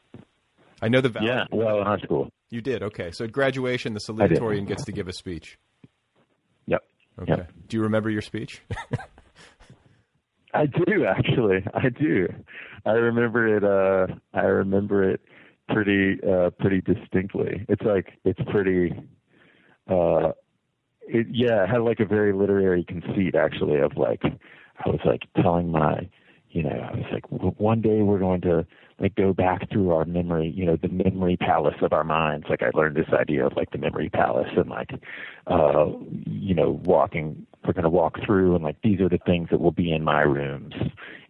I 0.82 0.88
know 0.88 1.00
the 1.00 1.08
val- 1.08 1.24
Yeah, 1.24 1.44
well, 1.50 1.78
in 1.80 1.86
high 1.86 1.98
school. 1.98 2.30
You 2.50 2.60
did 2.60 2.82
okay. 2.82 3.10
So 3.10 3.24
at 3.24 3.32
graduation, 3.32 3.94
the 3.94 4.00
salutatorian 4.00 4.66
gets 4.66 4.84
to 4.84 4.92
give 4.92 5.08
a 5.08 5.12
speech. 5.12 5.58
Yep. 6.66 6.82
Okay. 7.22 7.32
Yep. 7.32 7.52
Do 7.68 7.76
you 7.76 7.82
remember 7.82 8.10
your 8.10 8.22
speech? 8.22 8.62
I 10.54 10.66
do 10.66 11.04
actually. 11.06 11.64
I 11.74 11.88
do. 11.88 12.28
I 12.84 12.92
remember 12.92 13.56
it. 13.56 13.64
Uh, 13.64 14.14
I 14.32 14.44
remember 14.44 15.10
it 15.10 15.20
pretty 15.68 16.18
uh, 16.22 16.50
pretty 16.50 16.80
distinctly. 16.80 17.66
It's 17.68 17.82
like 17.82 18.12
it's 18.24 18.40
pretty. 18.50 18.92
Uh, 19.88 20.32
it, 21.08 21.26
yeah, 21.30 21.64
it 21.64 21.68
had 21.68 21.82
like 21.82 22.00
a 22.00 22.04
very 22.06 22.32
literary 22.32 22.84
conceit 22.84 23.34
actually 23.34 23.80
of 23.80 23.96
like 23.96 24.22
I 24.24 24.88
was 24.88 25.00
like 25.04 25.22
telling 25.42 25.70
my, 25.70 26.08
you 26.56 26.62
know, 26.62 26.70
I 26.70 26.96
was 26.96 27.04
like 27.12 27.24
one 27.28 27.82
day 27.82 28.00
we're 28.00 28.18
going 28.18 28.40
to 28.40 28.66
like 28.98 29.14
go 29.14 29.34
back 29.34 29.70
through 29.70 29.90
our 29.90 30.06
memory, 30.06 30.50
you 30.56 30.64
know, 30.64 30.78
the 30.80 30.88
memory 30.88 31.36
palace 31.36 31.74
of 31.82 31.92
our 31.92 32.02
minds. 32.02 32.46
Like 32.48 32.62
I 32.62 32.70
learned 32.72 32.96
this 32.96 33.12
idea 33.12 33.44
of 33.44 33.52
like 33.56 33.72
the 33.72 33.78
memory 33.78 34.08
palace 34.08 34.48
and 34.56 34.70
like, 34.70 34.90
uh, 35.48 35.88
you 36.24 36.54
know, 36.54 36.80
walking. 36.84 37.46
We're 37.66 37.74
going 37.74 37.82
to 37.82 37.90
walk 37.90 38.14
through 38.24 38.54
and 38.54 38.64
like 38.64 38.80
these 38.82 39.00
are 39.00 39.08
the 39.10 39.18
things 39.26 39.48
that 39.50 39.60
will 39.60 39.72
be 39.72 39.92
in 39.92 40.02
my 40.02 40.22
rooms, 40.22 40.72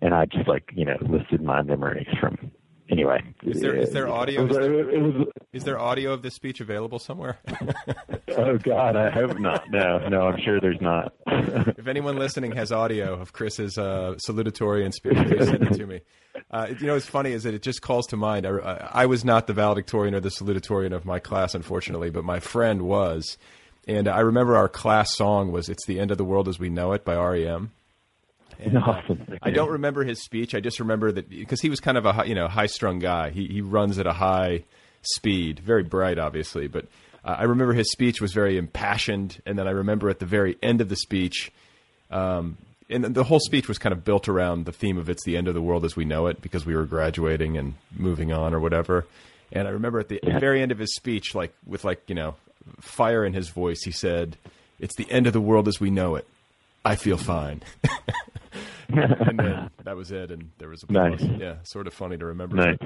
and 0.00 0.14
I 0.14 0.26
just 0.26 0.46
like 0.46 0.70
you 0.76 0.84
know 0.84 0.96
listed 1.00 1.42
my 1.42 1.62
memories 1.62 2.06
from. 2.20 2.45
Anyway, 2.96 3.22
Is 3.42 3.60
there- 3.60 3.74
is 3.76 3.90
there 3.90 4.08
audio? 4.08 4.42
Was, 4.46 4.56
it 4.56 5.02
was 5.02 5.26
Is 5.52 5.64
there 5.64 5.78
audio 5.78 6.14
of 6.14 6.22
this 6.22 6.32
speech 6.34 6.60
available 6.62 6.98
somewhere? 6.98 7.38
oh 8.38 8.56
God, 8.56 8.96
I 8.96 9.10
hope 9.10 9.38
not. 9.38 9.64
No, 9.70 9.98
no, 10.08 10.22
I'm 10.22 10.40
sure 10.42 10.60
there's 10.62 10.80
not. 10.80 11.12
if 11.26 11.86
anyone 11.86 12.16
listening 12.16 12.52
has 12.52 12.72
audio 12.72 13.12
of 13.20 13.34
Chris's 13.34 13.76
uh, 13.76 14.14
salutatorian 14.26 14.94
speech, 14.94 15.12
please 15.12 15.44
send 15.46 15.62
it 15.64 15.74
to 15.74 15.86
me. 15.86 16.00
Uh, 16.50 16.68
you 16.80 16.86
know, 16.86 16.94
what's 16.94 17.04
funny 17.04 17.32
is 17.32 17.42
that 17.42 17.52
it 17.52 17.60
just 17.60 17.82
calls 17.82 18.06
to 18.06 18.16
mind. 18.16 18.46
I, 18.46 18.88
I 18.92 19.04
was 19.04 19.26
not 19.26 19.46
the 19.46 19.52
valedictorian 19.52 20.14
or 20.14 20.20
the 20.20 20.30
salutatorian 20.30 20.94
of 20.94 21.04
my 21.04 21.18
class, 21.18 21.54
unfortunately, 21.54 22.08
but 22.08 22.24
my 22.24 22.40
friend 22.40 22.80
was. 22.82 23.36
And 23.86 24.08
I 24.08 24.20
remember 24.20 24.56
our 24.56 24.70
class 24.70 25.14
song 25.14 25.52
was 25.52 25.68
"It's 25.68 25.84
the 25.86 26.00
End 26.00 26.10
of 26.10 26.16
the 26.16 26.24
World 26.24 26.48
as 26.48 26.58
We 26.58 26.70
Know 26.70 26.92
It" 26.92 27.04
by 27.04 27.14
REM. 27.14 27.72
And, 28.58 28.76
uh, 28.78 28.80
Awesome. 28.80 29.38
I 29.42 29.50
don't 29.50 29.70
remember 29.70 30.04
his 30.04 30.22
speech. 30.22 30.54
I 30.54 30.60
just 30.60 30.80
remember 30.80 31.12
that 31.12 31.28
because 31.28 31.60
he 31.60 31.68
was 31.68 31.80
kind 31.80 31.98
of 31.98 32.06
a 32.06 32.12
hi- 32.12 32.24
you 32.24 32.34
know 32.34 32.48
high 32.48 32.66
strung 32.66 32.98
guy. 32.98 33.30
He 33.30 33.46
he 33.46 33.60
runs 33.60 33.98
at 33.98 34.06
a 34.06 34.12
high 34.12 34.64
speed, 35.02 35.60
very 35.60 35.82
bright, 35.82 36.18
obviously. 36.18 36.66
But 36.66 36.86
uh, 37.24 37.36
I 37.38 37.42
remember 37.44 37.74
his 37.74 37.90
speech 37.92 38.20
was 38.20 38.32
very 38.32 38.56
impassioned, 38.56 39.40
and 39.46 39.58
then 39.58 39.68
I 39.68 39.72
remember 39.72 40.08
at 40.08 40.18
the 40.20 40.26
very 40.26 40.56
end 40.62 40.80
of 40.80 40.88
the 40.88 40.96
speech, 40.96 41.52
um, 42.10 42.56
and 42.88 43.04
the 43.04 43.24
whole 43.24 43.40
speech 43.40 43.68
was 43.68 43.78
kind 43.78 43.92
of 43.92 44.04
built 44.04 44.28
around 44.28 44.64
the 44.64 44.72
theme 44.72 44.96
of 44.96 45.08
"It's 45.10 45.24
the 45.24 45.36
end 45.36 45.48
of 45.48 45.54
the 45.54 45.62
world 45.62 45.84
as 45.84 45.94
we 45.96 46.04
know 46.04 46.26
it" 46.26 46.40
because 46.40 46.64
we 46.64 46.74
were 46.74 46.84
graduating 46.86 47.56
and 47.58 47.74
moving 47.96 48.32
on 48.32 48.54
or 48.54 48.60
whatever. 48.60 49.06
And 49.52 49.68
I 49.68 49.72
remember 49.72 50.00
at 50.00 50.08
the 50.08 50.18
very 50.24 50.60
end 50.62 50.72
of 50.72 50.78
his 50.78 50.94
speech, 50.96 51.34
like 51.34 51.52
with 51.66 51.84
like 51.84 52.02
you 52.08 52.14
know 52.14 52.36
fire 52.80 53.24
in 53.24 53.32
his 53.34 53.48
voice, 53.50 53.82
he 53.84 53.92
said, 53.92 54.36
"It's 54.80 54.96
the 54.96 55.10
end 55.10 55.26
of 55.26 55.32
the 55.34 55.40
world 55.40 55.68
as 55.68 55.78
we 55.78 55.90
know 55.90 56.14
it. 56.16 56.26
I 56.84 56.96
feel 56.96 57.18
fine." 57.18 57.62
and 58.88 59.38
then 59.38 59.70
that 59.84 59.96
was 59.96 60.12
it, 60.12 60.30
and 60.30 60.50
there 60.58 60.68
was 60.68 60.82
applause. 60.82 61.20
Nice. 61.22 61.40
Yeah, 61.40 61.56
sort 61.62 61.86
of 61.86 61.94
funny 61.94 62.16
to 62.16 62.26
remember. 62.26 62.56
Nice. 62.56 62.78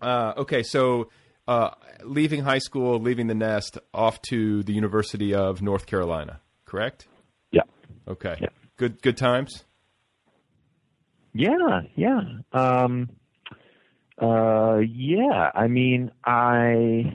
Uh, 0.00 0.34
okay, 0.38 0.62
so 0.62 1.08
uh, 1.46 1.70
leaving 2.02 2.42
high 2.42 2.58
school, 2.58 2.98
leaving 2.98 3.26
the 3.26 3.34
nest, 3.34 3.78
off 3.92 4.20
to 4.22 4.62
the 4.62 4.72
University 4.72 5.34
of 5.34 5.62
North 5.62 5.86
Carolina, 5.86 6.40
correct? 6.64 7.06
Yeah. 7.52 7.62
Okay. 8.08 8.36
Yeah. 8.40 8.48
Good 8.76 9.00
good 9.02 9.16
times. 9.16 9.64
Yeah, 11.32 11.82
yeah. 11.96 12.20
Um 12.52 13.10
uh 14.20 14.78
yeah, 14.78 15.50
I 15.54 15.68
mean, 15.68 16.10
I 16.24 17.12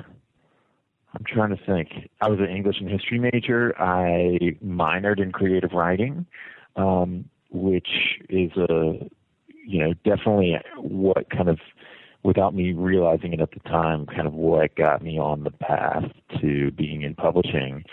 I'm 1.14 1.24
trying 1.28 1.50
to 1.50 1.66
think. 1.66 1.90
I 2.22 2.30
was 2.30 2.40
an 2.40 2.46
English 2.48 2.78
and 2.80 2.90
history 2.90 3.20
major. 3.20 3.74
I 3.82 4.58
minored 4.64 5.22
in 5.22 5.32
creative 5.32 5.72
writing, 5.74 6.26
um 6.76 7.30
which 7.52 7.90
is 8.30 8.52
a 8.58 9.10
you 9.66 9.80
know, 9.80 9.94
definitely 10.04 10.58
what 10.78 11.30
kind 11.30 11.48
of 11.48 11.60
without 12.24 12.56
me 12.56 12.74
realizing 12.74 13.34
it 13.34 13.40
at 13.40 13.52
the 13.52 13.60
time, 13.62 14.06
kind 14.08 14.28
of 14.28 14.34
what 14.34 14.76
got 14.76 15.04
me 15.04 15.20
on 15.20 15.44
the 15.44 15.52
path 15.52 16.04
to 16.42 16.72
being 16.72 17.04
in 17.04 17.14
publishing. 17.16 17.84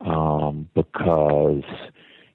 Um, 0.00 0.68
because 0.74 1.64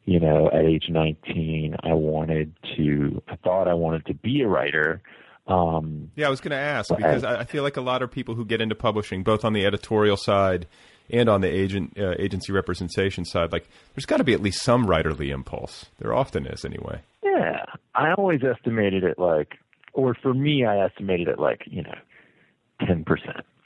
you 0.06 0.20
know, 0.20 0.50
at 0.52 0.66
age 0.66 0.86
19, 0.90 1.76
I 1.84 1.94
wanted 1.94 2.54
to, 2.76 3.22
I 3.28 3.36
thought 3.36 3.68
I 3.68 3.76
wanted 3.76 4.08
to 4.08 4.16
be 4.16 4.42
a 4.42 4.48
writer. 4.48 5.02
Um, 5.48 6.12
Yeah, 6.16 6.28
I 6.28 6.30
was 6.30 6.42
going 6.42 6.52
to 6.52 6.58
ask 6.58 6.90
because 6.90 7.24
I, 7.24 7.42
I 7.42 7.44
feel 7.44 7.62
like 7.62 7.78
a 7.78 7.82
lot 7.82 8.02
of 8.02 8.10
people 8.10 8.34
who 8.34 8.44
get 8.44 8.60
into 8.60 8.74
publishing, 8.74 9.22
both 9.24 9.46
on 9.46 9.54
the 9.54 9.66
editorial 9.66 10.18
side 10.18 10.68
and 11.10 11.30
on 11.30 11.42
the 11.42 11.48
agent 11.48 11.98
uh, 11.98 12.16
agency 12.20 12.52
representation 12.52 13.26
side, 13.26 13.52
like 13.52 13.68
there's 13.96 14.06
got 14.06 14.18
to 14.18 14.24
be 14.24 14.34
at 14.34 14.42
least 14.42 14.62
some 14.62 14.86
writerly 14.86 15.34
impulse. 15.34 15.86
There 16.00 16.14
often 16.14 16.46
is, 16.46 16.66
anyway. 16.66 17.02
yeah, 17.24 17.66
I 17.96 18.14
always 18.14 18.42
estimated 18.44 19.04
it 19.04 19.20
like, 19.20 19.56
or 19.94 20.16
for 20.16 20.34
me, 20.34 20.66
I 20.66 20.86
estimated 20.86 21.28
it 21.28 21.40
like, 21.40 21.64
you 21.66 21.84
know, 21.84 21.96
10%. 22.82 23.06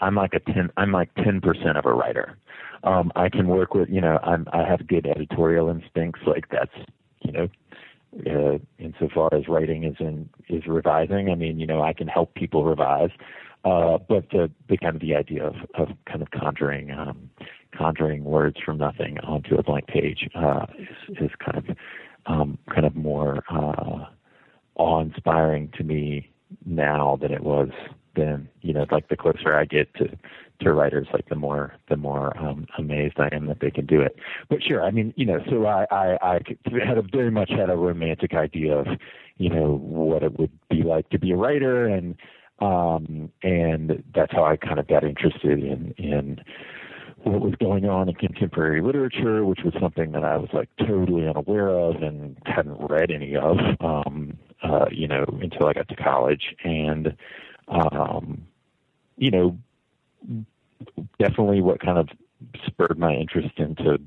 I'm 0.02 0.16
like 0.16 0.34
a 0.34 0.40
10, 0.40 0.70
I'm 0.78 0.92
like 0.92 1.14
10% 1.16 1.78
of 1.78 1.86
a 1.86 1.94
writer. 1.94 2.38
Um, 2.84 3.12
I 3.16 3.30
can 3.30 3.48
work 3.48 3.74
with, 3.74 3.90
you 3.90 4.02
know, 4.02 4.20
I'm, 4.24 4.48
I 4.52 4.68
have 4.68 4.88
good 4.88 5.06
editorial 5.06 5.70
instincts. 5.70 6.22
Like 6.26 6.50
that's, 6.50 6.74
you 7.22 7.32
know, 7.32 7.50
uh, 8.28 8.58
insofar 8.78 9.34
as 9.34 9.48
writing 9.48 9.84
is 9.84 9.96
in 10.00 10.30
is 10.50 10.68
revising. 10.68 11.30
I 11.30 11.36
mean, 11.36 11.60
you 11.60 11.66
know, 11.66 11.82
I 11.82 11.94
can 11.94 12.08
help 12.08 12.36
people 12.36 12.64
revise, 12.64 13.10
uh, 13.64 13.98
but 14.10 14.30
the 14.32 14.52
the 14.70 14.78
kind 14.78 14.96
of 14.96 15.02
the 15.02 15.16
idea 15.16 15.46
of 15.46 15.56
of 15.76 15.90
kind 16.06 16.22
of 16.22 16.32
conjuring 16.32 16.92
um, 16.92 17.30
conjuring 17.78 18.24
words 18.24 18.58
from 18.64 18.78
nothing 18.78 19.18
onto 19.20 19.56
a 19.56 19.64
blank 19.64 19.88
page 19.88 20.30
uh, 20.36 20.66
is 20.78 21.18
is 21.22 21.32
kind 21.44 21.58
of 21.58 21.78
um, 22.26 22.58
kind 22.74 22.86
of 22.86 22.96
more 22.96 23.44
uh, 23.50 24.06
awe-inspiring 24.76 25.70
to 25.78 25.84
me 25.84 26.30
now 26.66 27.18
than 27.22 27.32
it 27.32 27.44
was 27.44 27.70
then. 28.16 28.48
You 28.62 28.74
know, 28.74 28.86
like 28.92 29.10
the 29.10 29.18
closer 29.18 29.56
I 29.56 29.66
get 29.66 29.94
to 29.96 30.10
to 30.62 30.74
writers, 30.74 31.08
like 31.14 31.30
the 31.30 31.36
more 31.36 31.74
the 31.90 31.98
more 31.98 32.38
um, 32.38 32.68
amazed 32.78 33.16
I 33.20 33.30
am 33.32 33.48
that 33.48 33.60
they 33.60 33.72
can 33.72 33.86
do 33.86 34.02
it. 34.02 34.18
But 34.50 34.64
sure, 34.64 34.84
I 34.84 34.92
mean, 34.92 35.14
you 35.16 35.26
know, 35.26 35.40
so 35.50 35.66
I 35.66 35.86
I, 35.92 36.18
I 36.22 36.40
had 36.86 36.98
a 36.98 37.02
very 37.02 37.32
much 37.32 37.50
had 37.50 37.70
a 37.70 37.76
romantic 37.76 38.34
idea 38.34 38.78
of, 38.78 38.88
you 39.38 39.50
know, 39.50 39.78
what 39.78 40.24
it 40.24 40.38
would 40.40 40.52
be 40.70 40.84
like 40.84 41.10
to 41.10 41.20
be 41.20 41.32
a 41.32 41.36
writer, 41.36 41.88
and 41.88 42.16
um, 42.60 43.32
and 43.42 44.04
that's 44.14 44.32
how 44.32 44.44
I 44.44 44.58
kind 44.58 44.80
of 44.80 44.88
got 44.88 45.04
interested 45.04 45.64
in 45.64 45.94
in 45.98 46.42
what 47.24 47.42
was 47.42 47.56
going 47.56 47.86
on 47.86 48.10
in 48.10 48.16
contemporary 48.16 48.82
literature, 48.82 49.46
which 49.46 49.60
was 49.64 49.74
something 49.80 50.12
that 50.12 50.24
I 50.24 50.38
was 50.38 50.50
like 50.54 50.70
totally 50.78 51.28
unaware 51.28 51.70
of 51.70 52.02
and 52.02 52.38
hadn't 52.46 52.78
read 52.90 53.12
any 53.12 53.36
of, 53.36 53.58
um, 53.80 54.38
uh, 54.62 54.86
you 54.92 55.08
know, 55.08 55.26
until 55.42 55.68
I 55.68 55.74
got 55.74 55.88
to 55.90 55.96
college. 55.96 56.56
And, 56.64 57.16
um, 57.70 58.46
you 59.18 59.32
know, 59.32 59.58
definitely 61.18 61.62
what 61.62 61.80
kind 61.80 61.98
of 61.98 62.10
spurred 62.66 63.00
my 63.00 63.14
interest 63.14 63.58
into, 63.58 64.00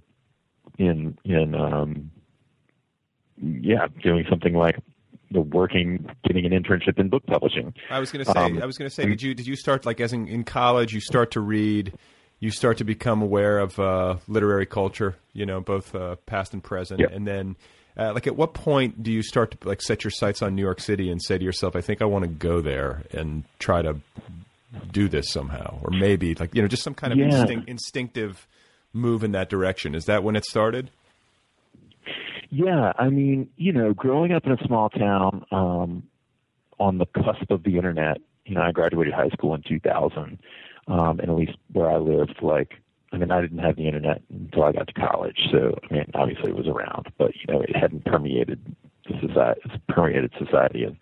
in, 0.79 1.17
in, 1.25 1.55
um, 1.55 2.11
yeah, 3.41 3.87
doing 4.03 4.27
something 4.29 4.55
like 4.55 4.77
working, 5.43 6.09
getting 6.25 6.47
an 6.47 6.53
internship 6.53 6.99
in 6.99 7.09
book 7.09 7.25
publishing. 7.27 7.75
I 7.91 7.99
was 7.99 8.11
going 8.13 8.25
to 8.25 8.31
say. 8.31 8.39
Um, 8.39 8.63
I 8.63 8.67
was 8.67 8.79
going 8.79 8.89
to 8.89 8.95
say. 8.95 9.07
Did 9.07 9.23
you 9.23 9.35
did 9.35 9.47
you 9.47 9.57
start 9.57 9.87
like 9.87 10.01
as 10.01 10.13
in, 10.13 10.27
in 10.29 10.45
college? 10.45 10.93
You 10.93 11.01
start 11.01 11.31
to 11.33 11.41
read. 11.41 11.93
You 12.41 12.51
start 12.51 12.79
to 12.79 12.85
become 12.85 13.23
aware 13.23 13.59
of 13.59 13.79
uh, 13.79 14.17
literary 14.29 14.67
culture. 14.67 15.17
You 15.33 15.47
know, 15.47 15.61
both 15.61 15.95
uh, 15.95 16.17
past 16.27 16.53
and 16.53 16.63
present. 16.63 17.01
Yeah. 17.01 17.07
And 17.11 17.27
then, 17.27 17.57
uh, 17.97 18.13
like, 18.13 18.27
at 18.27 18.37
what 18.37 18.53
point 18.55 19.03
do 19.03 19.11
you 19.13 19.23
start 19.23 19.53
to 19.59 19.69
like 19.69 19.81
set 19.83 20.05
your 20.05 20.11
sights 20.11 20.43
on 20.43 20.55
New 20.55 20.63
York 20.63 20.81
City 20.81 21.11
and 21.11 21.23
say 21.23 21.39
to 21.39 21.45
yourself, 21.45 21.75
"I 21.77 21.81
think 21.81 22.03
I 22.03 22.05
want 22.05 22.25
to 22.25 22.29
go 22.31 22.61
there 22.61 23.03
and 23.13 23.45
try 23.59 23.81
to 23.83 23.97
do 24.93 25.09
this 25.09 25.31
somehow," 25.31 25.79
or 25.83 25.91
maybe 25.91 26.35
like 26.35 26.55
you 26.55 26.61
know, 26.63 26.69
just 26.69 26.83
some 26.83 26.95
kind 26.95 27.13
of 27.13 27.19
Yeah. 27.19 27.27
instinct, 27.41 27.69
instinctive 27.69 28.47
move 28.93 29.23
in 29.25 29.33
that 29.33 29.49
direction. 29.49 29.95
Is 29.95 30.05
that 30.07 30.23
when 30.23 30.37
it 30.37 30.45
started? 30.45 30.91
Yeah, 32.51 32.93
I 32.99 33.09
mean, 33.09 33.49
you 33.57 33.73
know, 33.73 33.93
growing 33.93 34.33
up 34.33 34.47
in 34.47 34.53
a 34.53 34.67
small 34.67 34.89
town 34.89 35.45
um, 35.51 36.03
on 36.79 36.99
the 36.99 37.07
cusp 37.07 37.51
of 37.51 37.63
the 37.63 37.77
internet, 37.77 38.19
you 38.45 38.55
know, 38.55 38.63
I 38.63 38.73
graduated 38.73 39.15
high 39.15 39.31
school 39.31 39.55
in 39.55 39.63
2000, 39.63 40.39
um, 40.89 41.21
and 41.21 41.29
at 41.29 41.31
least 41.31 41.57
where 41.73 41.91
I 41.91 41.97
lived, 41.97 42.37
like, 42.43 42.75
I 43.13 43.19
mean, 43.19 43.31
I 43.31 43.41
didn't 43.41 43.59
have 43.59 43.77
the 43.77 43.87
internet 43.87 44.23
until 44.31 44.65
I 44.65 44.73
got 44.73 44.89
to 44.89 44.93
college, 44.93 45.49
so 45.51 45.79
I 45.89 45.95
mean, 45.95 46.11
obviously 46.15 46.51
it 46.51 46.57
was 46.57 46.67
around, 46.69 47.13
but 47.19 47.33
you 47.35 47.53
know, 47.53 47.61
it 47.61 47.75
hadn't 47.75 48.05
permeated 48.05 48.77
the 49.09 49.15
society, 49.27 49.61
it's 49.65 49.75
permeated 49.89 50.33
society, 50.39 50.85
and 50.85 50.97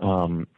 um, 0.00 0.48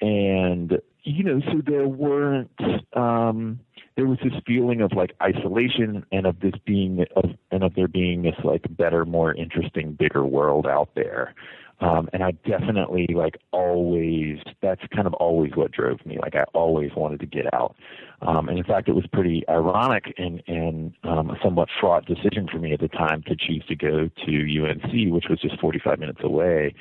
and 0.00 0.80
you 1.02 1.24
know, 1.24 1.40
so 1.40 1.60
there 1.64 1.88
weren't. 1.88 2.50
Um, 2.94 3.60
there 3.98 4.06
was 4.06 4.18
this 4.22 4.32
feeling 4.46 4.80
of 4.80 4.92
like 4.92 5.10
isolation 5.20 6.06
and 6.12 6.24
of 6.24 6.38
this 6.38 6.52
being 6.64 7.04
of 7.16 7.24
and 7.50 7.64
of 7.64 7.74
there 7.74 7.88
being 7.88 8.22
this 8.22 8.36
like 8.44 8.64
better, 8.76 9.04
more 9.04 9.34
interesting, 9.34 9.96
bigger 9.98 10.24
world 10.24 10.68
out 10.68 10.88
there. 10.94 11.34
Um, 11.80 12.08
and 12.12 12.22
I 12.22 12.30
definitely 12.30 13.08
like 13.12 13.38
always, 13.50 14.38
that's 14.62 14.82
kind 14.94 15.08
of 15.08 15.14
always 15.14 15.50
what 15.56 15.72
drove 15.72 16.04
me. 16.06 16.16
Like 16.22 16.36
I 16.36 16.44
always 16.54 16.92
wanted 16.96 17.18
to 17.20 17.26
get 17.26 17.52
out. 17.52 17.74
Um, 18.22 18.48
and 18.48 18.56
in 18.56 18.64
fact, 18.64 18.88
it 18.88 18.94
was 18.94 19.06
pretty 19.12 19.42
ironic 19.48 20.14
and, 20.16 20.44
and 20.46 20.92
um, 21.02 21.30
a 21.30 21.36
somewhat 21.42 21.68
fraught 21.80 22.06
decision 22.06 22.46
for 22.50 22.58
me 22.58 22.72
at 22.72 22.80
the 22.80 22.88
time 22.88 23.24
to 23.26 23.34
choose 23.34 23.64
to 23.66 23.74
go 23.74 24.08
to 24.26 24.64
UNC, 24.64 25.12
which 25.12 25.26
was 25.28 25.40
just 25.40 25.58
45 25.60 25.98
minutes 25.98 26.20
away, 26.22 26.72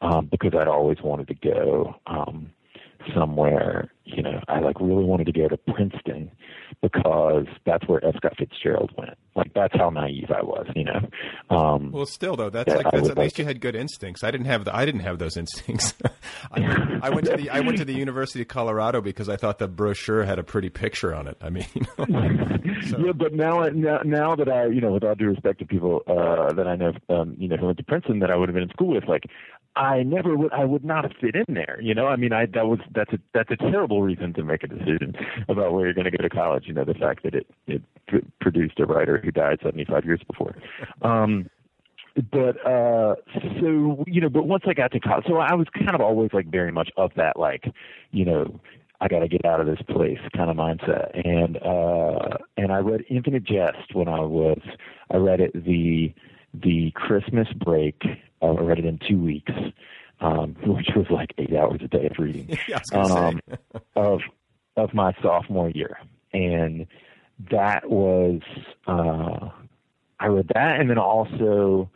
um, 0.00 0.26
because 0.30 0.52
I'd 0.58 0.68
always 0.68 0.98
wanted 1.02 1.28
to 1.28 1.34
go. 1.34 1.96
Um, 2.06 2.50
somewhere, 3.14 3.90
you 4.04 4.22
know, 4.22 4.40
I 4.48 4.60
like 4.60 4.80
really 4.80 5.04
wanted 5.04 5.26
to 5.26 5.32
go 5.32 5.48
to 5.48 5.56
Princeton 5.56 6.30
because 6.80 7.46
that's 7.64 7.86
where 7.86 8.04
F. 8.04 8.16
Scott 8.16 8.34
Fitzgerald 8.38 8.90
went. 8.96 9.14
Like 9.34 9.52
that's 9.54 9.74
how 9.76 9.90
naive 9.90 10.30
I 10.30 10.42
was, 10.42 10.66
you 10.74 10.84
know. 10.84 11.08
Um, 11.50 11.92
well, 11.92 12.06
still 12.06 12.36
though, 12.36 12.50
that's 12.50 12.68
yeah, 12.68 12.76
like 12.76 12.90
that's, 12.90 13.08
at 13.08 13.16
least 13.18 13.34
like- 13.34 13.38
you 13.38 13.44
had 13.44 13.60
good 13.60 13.76
instincts. 13.76 14.24
I 14.24 14.30
didn't 14.30 14.46
have 14.46 14.64
the 14.64 14.74
I 14.74 14.84
didn't 14.84 15.02
have 15.02 15.18
those 15.18 15.36
instincts. 15.36 15.94
I, 16.52 16.98
I 17.02 17.10
went 17.10 17.26
to 17.26 17.36
the 17.36 17.50
I 17.50 17.60
went 17.60 17.78
to 17.78 17.84
the 17.84 17.94
University 17.94 18.42
of 18.42 18.48
Colorado 18.48 19.00
because 19.00 19.28
I 19.28 19.36
thought 19.36 19.58
the 19.58 19.68
brochure 19.68 20.24
had 20.24 20.38
a 20.38 20.42
pretty 20.44 20.70
picture 20.70 21.14
on 21.14 21.26
it. 21.28 21.36
I 21.40 21.50
mean, 21.50 21.66
you 21.74 21.82
know, 22.06 22.58
Yeah, 22.98 23.12
but 23.12 23.32
now, 23.32 23.62
now, 23.68 24.00
now 24.04 24.34
that 24.36 24.48
I, 24.48 24.66
you 24.66 24.80
know, 24.80 24.92
with 24.92 25.04
all 25.04 25.14
due 25.14 25.28
respect 25.28 25.58
to 25.60 25.66
people 25.66 26.02
uh, 26.06 26.52
that 26.52 26.66
I 26.66 26.76
know, 26.76 26.92
um, 27.08 27.36
you 27.38 27.48
know, 27.48 27.56
who 27.56 27.66
went 27.66 27.78
to 27.78 27.84
Princeton 27.84 28.18
that 28.20 28.30
I 28.30 28.36
would 28.36 28.48
have 28.48 28.54
been 28.54 28.64
in 28.64 28.70
school 28.70 28.88
with, 28.94 29.04
like, 29.08 29.24
I 29.74 30.02
never 30.02 30.36
would, 30.36 30.52
I 30.52 30.64
would 30.64 30.84
not 30.84 31.04
have 31.04 31.12
fit 31.20 31.34
in 31.34 31.54
there. 31.54 31.78
You 31.80 31.94
know, 31.94 32.06
I 32.06 32.16
mean, 32.16 32.32
I 32.32 32.46
that 32.46 32.66
was 32.66 32.80
that's 32.94 33.12
a 33.12 33.18
that's 33.32 33.50
a 33.50 33.56
terrible 33.56 34.02
reason 34.02 34.34
to 34.34 34.42
make 34.42 34.62
a 34.62 34.68
decision 34.68 35.14
about 35.48 35.72
where 35.72 35.86
you're 35.86 35.94
going 35.94 36.04
to 36.04 36.10
go 36.10 36.22
to 36.22 36.28
college. 36.28 36.64
You 36.66 36.74
know, 36.74 36.84
the 36.84 36.94
fact 36.94 37.22
that 37.22 37.34
it 37.34 37.46
it 37.66 37.82
pr- 38.06 38.18
produced 38.40 38.78
a 38.80 38.86
writer 38.86 39.18
who 39.22 39.30
died 39.30 39.60
75 39.62 40.04
years 40.04 40.20
before. 40.28 40.56
Um, 41.00 41.48
but 42.30 42.64
uh 42.66 43.14
so 43.60 44.04
you 44.06 44.20
know 44.20 44.28
but 44.28 44.46
once 44.46 44.64
i 44.66 44.74
got 44.74 44.92
to 44.92 45.00
college 45.00 45.24
so 45.26 45.36
i 45.38 45.54
was 45.54 45.66
kind 45.72 45.94
of 45.94 46.00
always 46.00 46.30
like 46.34 46.46
very 46.50 46.70
much 46.70 46.90
of 46.98 47.10
that 47.16 47.38
like 47.38 47.64
you 48.10 48.22
know 48.24 48.60
i 49.00 49.08
got 49.08 49.20
to 49.20 49.28
get 49.28 49.44
out 49.46 49.60
of 49.60 49.66
this 49.66 49.80
place 49.88 50.18
kind 50.36 50.50
of 50.50 50.56
mindset 50.56 51.10
and 51.26 51.56
uh 51.62 52.36
and 52.58 52.70
i 52.70 52.76
read 52.76 53.02
infinite 53.08 53.44
jest 53.44 53.94
when 53.94 54.08
i 54.08 54.20
was 54.20 54.60
i 55.10 55.16
read 55.16 55.40
it 55.40 55.52
the 55.64 56.12
the 56.52 56.90
christmas 56.94 57.48
break 57.64 58.02
uh, 58.42 58.52
i 58.52 58.60
read 58.60 58.78
it 58.78 58.84
in 58.84 58.98
two 59.08 59.20
weeks 59.20 59.52
um 60.20 60.54
which 60.66 60.90
was 60.94 61.06
like 61.10 61.32
eight 61.38 61.54
hours 61.54 61.80
a 61.82 61.88
day 61.88 62.06
of 62.06 62.18
reading 62.18 62.48
yeah, 62.68 62.76
I 62.76 62.78
was 62.78 62.90
gonna 62.90 63.28
um, 63.28 63.40
of 63.96 64.20
of 64.76 64.94
my 64.94 65.14
sophomore 65.22 65.70
year, 65.70 65.98
and 66.32 66.86
that 67.50 67.90
was 67.90 68.40
uh, 68.86 69.48
I 70.20 70.26
read 70.26 70.48
that, 70.54 70.80
and 70.80 70.88
then 70.88 70.98
also 70.98 71.90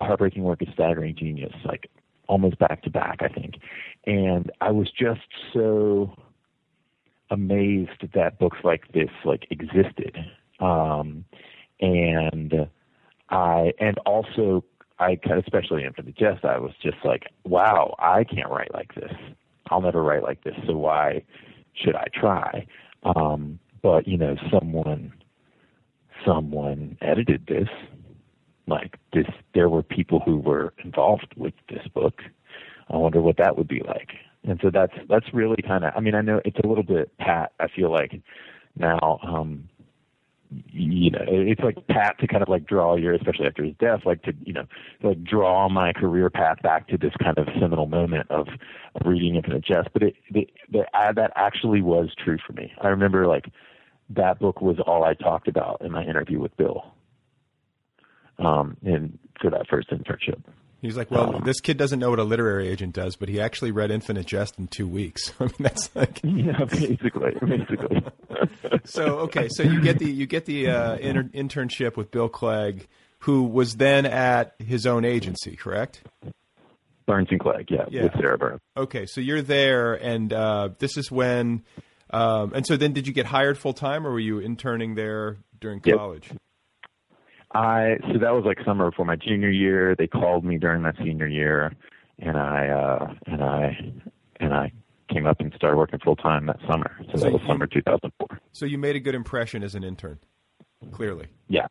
Heartbreaking 0.00 0.42
Work 0.42 0.62
of 0.62 0.68
Staggering 0.74 1.16
Genius, 1.16 1.54
like 1.64 1.90
almost 2.26 2.58
back 2.58 2.82
to 2.82 2.90
back, 2.90 3.20
I 3.20 3.28
think, 3.28 3.56
and 4.06 4.50
I 4.60 4.70
was 4.70 4.90
just 4.90 5.20
so 5.52 6.14
amazed 7.30 8.12
that 8.14 8.38
books 8.38 8.58
like 8.64 8.92
this 8.92 9.10
like 9.24 9.46
existed, 9.50 10.16
um, 10.60 11.24
and 11.80 12.68
I 13.30 13.72
and 13.80 13.98
also 14.06 14.64
I 14.98 15.18
especially 15.36 15.84
Infinite 15.84 16.16
Jest, 16.16 16.44
I 16.44 16.58
was 16.58 16.72
just 16.82 16.98
like, 17.04 17.24
wow, 17.44 17.94
I 17.98 18.24
can't 18.24 18.50
write 18.50 18.72
like 18.72 18.94
this. 18.94 19.12
I'll 19.70 19.80
never 19.80 20.02
write 20.02 20.22
like 20.22 20.44
this, 20.44 20.54
so 20.66 20.76
why 20.76 21.22
should 21.74 21.96
I 21.96 22.06
try? 22.14 22.66
Um, 23.02 23.58
but 23.82 24.06
you 24.06 24.16
know, 24.16 24.36
someone 24.50 25.12
someone 26.24 26.96
edited 27.00 27.46
this. 27.46 27.68
Like 28.66 28.96
this 29.12 29.26
there 29.52 29.68
were 29.68 29.82
people 29.82 30.20
who 30.24 30.38
were 30.38 30.72
involved 30.82 31.34
with 31.36 31.52
this 31.68 31.86
book. 31.92 32.22
I 32.88 32.96
wonder 32.96 33.20
what 33.20 33.36
that 33.36 33.58
would 33.58 33.68
be 33.68 33.82
like. 33.86 34.10
And 34.44 34.58
so 34.62 34.70
that's 34.72 34.94
that's 35.08 35.26
really 35.34 35.60
kind 35.62 35.84
of 35.84 35.92
I 35.94 36.00
mean 36.00 36.14
I 36.14 36.22
know 36.22 36.40
it's 36.44 36.58
a 36.62 36.66
little 36.66 36.84
bit 36.84 37.16
pat 37.18 37.52
I 37.60 37.68
feel 37.68 37.90
like 37.90 38.22
now 38.76 39.18
um 39.22 39.68
you 40.70 41.10
know, 41.10 41.24
it's 41.26 41.60
like 41.60 41.86
Pat 41.88 42.18
to 42.20 42.26
kind 42.26 42.42
of 42.42 42.48
like 42.48 42.66
draw 42.66 42.96
your, 42.96 43.14
especially 43.14 43.46
after 43.46 43.64
his 43.64 43.74
death, 43.78 44.00
like 44.04 44.22
to 44.22 44.32
you 44.44 44.52
know, 44.52 44.66
like 45.02 45.22
draw 45.22 45.68
my 45.68 45.92
career 45.92 46.30
path 46.30 46.60
back 46.62 46.88
to 46.88 46.98
this 46.98 47.12
kind 47.22 47.38
of 47.38 47.48
seminal 47.60 47.86
moment 47.86 48.30
of, 48.30 48.48
of 48.94 49.06
reading 49.06 49.36
Infinite 49.36 49.64
Jest. 49.64 49.88
But 49.92 50.02
it, 50.02 50.14
the, 50.30 50.48
the, 50.70 50.84
that 50.92 51.32
actually 51.36 51.82
was 51.82 52.14
true 52.22 52.38
for 52.46 52.52
me. 52.52 52.72
I 52.80 52.88
remember 52.88 53.26
like 53.26 53.46
that 54.10 54.38
book 54.38 54.60
was 54.60 54.76
all 54.86 55.04
I 55.04 55.14
talked 55.14 55.48
about 55.48 55.80
in 55.80 55.90
my 55.90 56.04
interview 56.04 56.40
with 56.40 56.56
Bill, 56.56 56.84
um, 58.38 58.76
and 58.84 59.18
for 59.40 59.50
that 59.50 59.66
first 59.68 59.90
internship. 59.90 60.42
He's 60.84 60.96
like, 60.96 61.10
well, 61.10 61.40
this 61.44 61.60
kid 61.60 61.76
doesn't 61.76 61.98
know 61.98 62.10
what 62.10 62.18
a 62.18 62.24
literary 62.24 62.68
agent 62.68 62.94
does, 62.94 63.16
but 63.16 63.28
he 63.28 63.40
actually 63.40 63.70
read 63.70 63.90
Infinite 63.90 64.26
Jest 64.26 64.58
in 64.58 64.66
two 64.68 64.86
weeks. 64.86 65.32
I 65.40 65.44
mean, 65.44 65.52
that's 65.60 65.94
like 65.96 66.20
Yeah, 66.24 66.64
basically, 66.64 67.32
basically. 67.40 68.02
so. 68.84 69.18
Okay, 69.20 69.48
so 69.50 69.62
you 69.62 69.80
get 69.80 69.98
the 69.98 70.10
you 70.10 70.26
get 70.26 70.44
the 70.46 70.68
uh, 70.68 70.96
inter- 70.96 71.30
internship 71.34 71.96
with 71.96 72.10
Bill 72.10 72.28
Clegg, 72.28 72.86
who 73.20 73.44
was 73.44 73.76
then 73.76 74.04
at 74.06 74.54
his 74.58 74.86
own 74.86 75.04
agency, 75.04 75.56
correct? 75.56 76.02
Burns 77.06 77.28
and 77.30 77.40
Clegg, 77.40 77.70
yeah, 77.70 77.84
Yeah. 77.90 78.04
with 78.04 78.12
Sarah 78.14 78.38
Burns. 78.38 78.60
Okay, 78.76 79.06
so 79.06 79.20
you're 79.20 79.42
there, 79.42 79.94
and 79.94 80.32
uh, 80.32 80.70
this 80.78 80.96
is 80.96 81.10
when. 81.10 81.62
Um, 82.10 82.52
and 82.54 82.66
so 82.66 82.76
then, 82.76 82.92
did 82.92 83.06
you 83.06 83.12
get 83.12 83.26
hired 83.26 83.58
full 83.58 83.72
time, 83.72 84.06
or 84.06 84.12
were 84.12 84.20
you 84.20 84.38
interning 84.38 84.94
there 84.94 85.36
during 85.60 85.80
Yep. 85.84 85.96
I 87.54 87.96
so 88.12 88.18
that 88.18 88.30
was 88.32 88.44
like 88.44 88.58
summer 88.64 88.90
before 88.90 89.04
my 89.04 89.16
junior 89.16 89.50
year. 89.50 89.94
They 89.96 90.06
called 90.06 90.44
me 90.44 90.58
during 90.58 90.82
my 90.82 90.92
senior 90.98 91.28
year, 91.28 91.72
and 92.18 92.36
I 92.36 92.68
uh, 92.68 93.14
and 93.26 93.42
I 93.42 93.92
and 94.40 94.52
I 94.54 94.72
came 95.10 95.26
up 95.26 95.40
and 95.40 95.52
started 95.54 95.76
working 95.76 96.00
full 96.00 96.16
time 96.16 96.46
that 96.46 96.58
summer. 96.68 96.96
So, 97.12 97.18
So 97.18 97.24
that 97.24 97.32
was 97.32 97.42
you- 97.42 97.48
summer 97.48 97.66
2004. 97.66 98.40
So 98.52 98.66
you 98.66 98.78
made 98.78 98.96
a 98.96 99.00
good 99.00 99.14
impression 99.14 99.62
as 99.62 99.74
an 99.74 99.84
intern, 99.84 100.18
clearly. 100.92 101.26
Yeah. 101.48 101.66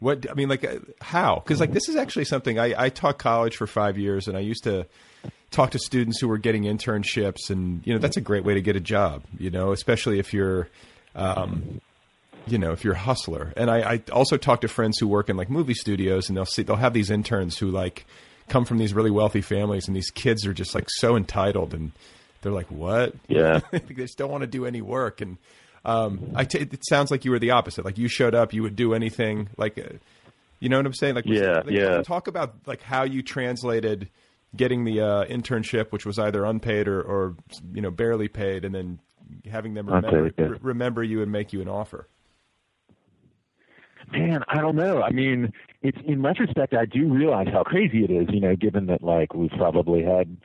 What 0.00 0.26
I 0.30 0.34
mean, 0.34 0.48
like, 0.48 0.64
uh, 0.64 0.76
how? 1.00 1.36
Because 1.44 1.60
like 1.60 1.72
this 1.72 1.88
is 1.88 1.96
actually 1.96 2.24
something 2.24 2.58
I, 2.58 2.84
I 2.84 2.88
taught 2.88 3.18
college 3.18 3.56
for 3.56 3.66
five 3.66 3.98
years, 3.98 4.28
and 4.28 4.36
I 4.36 4.40
used 4.40 4.64
to 4.64 4.86
talk 5.50 5.70
to 5.72 5.78
students 5.78 6.20
who 6.20 6.28
were 6.28 6.38
getting 6.38 6.64
internships, 6.64 7.50
and 7.50 7.84
you 7.84 7.92
know 7.92 7.98
that's 7.98 8.16
a 8.16 8.20
great 8.20 8.44
way 8.44 8.54
to 8.54 8.60
get 8.62 8.76
a 8.76 8.80
job. 8.80 9.24
You 9.38 9.50
know, 9.50 9.72
especially 9.72 10.18
if 10.20 10.32
you're, 10.32 10.68
um, 11.16 11.80
you 12.50 12.58
know, 12.58 12.72
if 12.72 12.84
you're 12.84 12.94
a 12.94 12.98
hustler. 12.98 13.52
And 13.56 13.70
I, 13.70 13.94
I 13.94 14.02
also 14.12 14.36
talk 14.36 14.60
to 14.62 14.68
friends 14.68 14.98
who 14.98 15.08
work 15.08 15.28
in 15.28 15.36
like 15.36 15.50
movie 15.50 15.74
studios, 15.74 16.28
and 16.28 16.36
they'll 16.36 16.46
see 16.46 16.62
they'll 16.62 16.76
have 16.76 16.94
these 16.94 17.10
interns 17.10 17.58
who 17.58 17.70
like 17.70 18.06
come 18.48 18.64
from 18.64 18.78
these 18.78 18.94
really 18.94 19.10
wealthy 19.10 19.42
families, 19.42 19.86
and 19.86 19.96
these 19.96 20.10
kids 20.10 20.46
are 20.46 20.54
just 20.54 20.74
like 20.74 20.88
so 20.88 21.16
entitled, 21.16 21.74
and 21.74 21.92
they're 22.42 22.52
like, 22.52 22.70
what? 22.70 23.14
Yeah. 23.26 23.60
they 23.70 23.94
just 23.94 24.18
don't 24.18 24.30
want 24.30 24.42
to 24.42 24.46
do 24.46 24.66
any 24.66 24.80
work 24.80 25.20
and 25.20 25.38
um, 25.84 26.32
I 26.34 26.44
t- 26.44 26.58
it 26.58 26.84
sounds 26.86 27.10
like 27.10 27.24
you 27.24 27.30
were 27.30 27.38
the 27.38 27.52
opposite. 27.52 27.84
Like 27.84 27.98
you 27.98 28.08
showed 28.08 28.34
up, 28.34 28.52
you 28.52 28.62
would 28.62 28.76
do 28.76 28.94
anything. 28.94 29.48
Like, 29.56 29.78
uh, 29.78 29.96
you 30.60 30.68
know 30.68 30.76
what 30.76 30.86
I'm 30.86 30.94
saying? 30.94 31.14
Like, 31.14 31.24
Yeah, 31.26 31.62
like, 31.64 31.70
yeah. 31.70 32.02
Talk 32.02 32.26
about 32.26 32.54
like 32.66 32.82
how 32.82 33.04
you 33.04 33.22
translated 33.22 34.08
getting 34.54 34.84
the 34.84 35.00
uh, 35.00 35.24
internship, 35.26 35.90
which 35.92 36.04
was 36.04 36.18
either 36.18 36.44
unpaid 36.44 36.88
or, 36.88 37.00
or 37.00 37.36
you 37.72 37.80
know 37.80 37.90
barely 37.90 38.28
paid, 38.28 38.64
and 38.64 38.74
then 38.74 38.98
having 39.50 39.74
them 39.74 39.86
remember 39.86 40.24
Unpaid, 40.26 40.34
yeah. 40.38 40.46
re- 40.46 40.58
remember 40.60 41.02
you 41.02 41.22
and 41.22 41.30
make 41.30 41.52
you 41.52 41.60
an 41.60 41.68
offer. 41.68 42.06
Man, 44.12 44.42
I 44.48 44.60
don't 44.60 44.76
know. 44.76 45.02
I 45.02 45.10
mean, 45.10 45.52
it's 45.82 45.98
in 46.06 46.22
retrospect, 46.22 46.74
I 46.74 46.86
do 46.86 47.12
realize 47.12 47.48
how 47.52 47.62
crazy 47.62 48.04
it 48.04 48.10
is. 48.10 48.28
You 48.30 48.40
know, 48.40 48.56
given 48.56 48.86
that 48.86 49.02
like 49.02 49.34
we've 49.34 49.50
probably 49.50 50.02
had, 50.02 50.36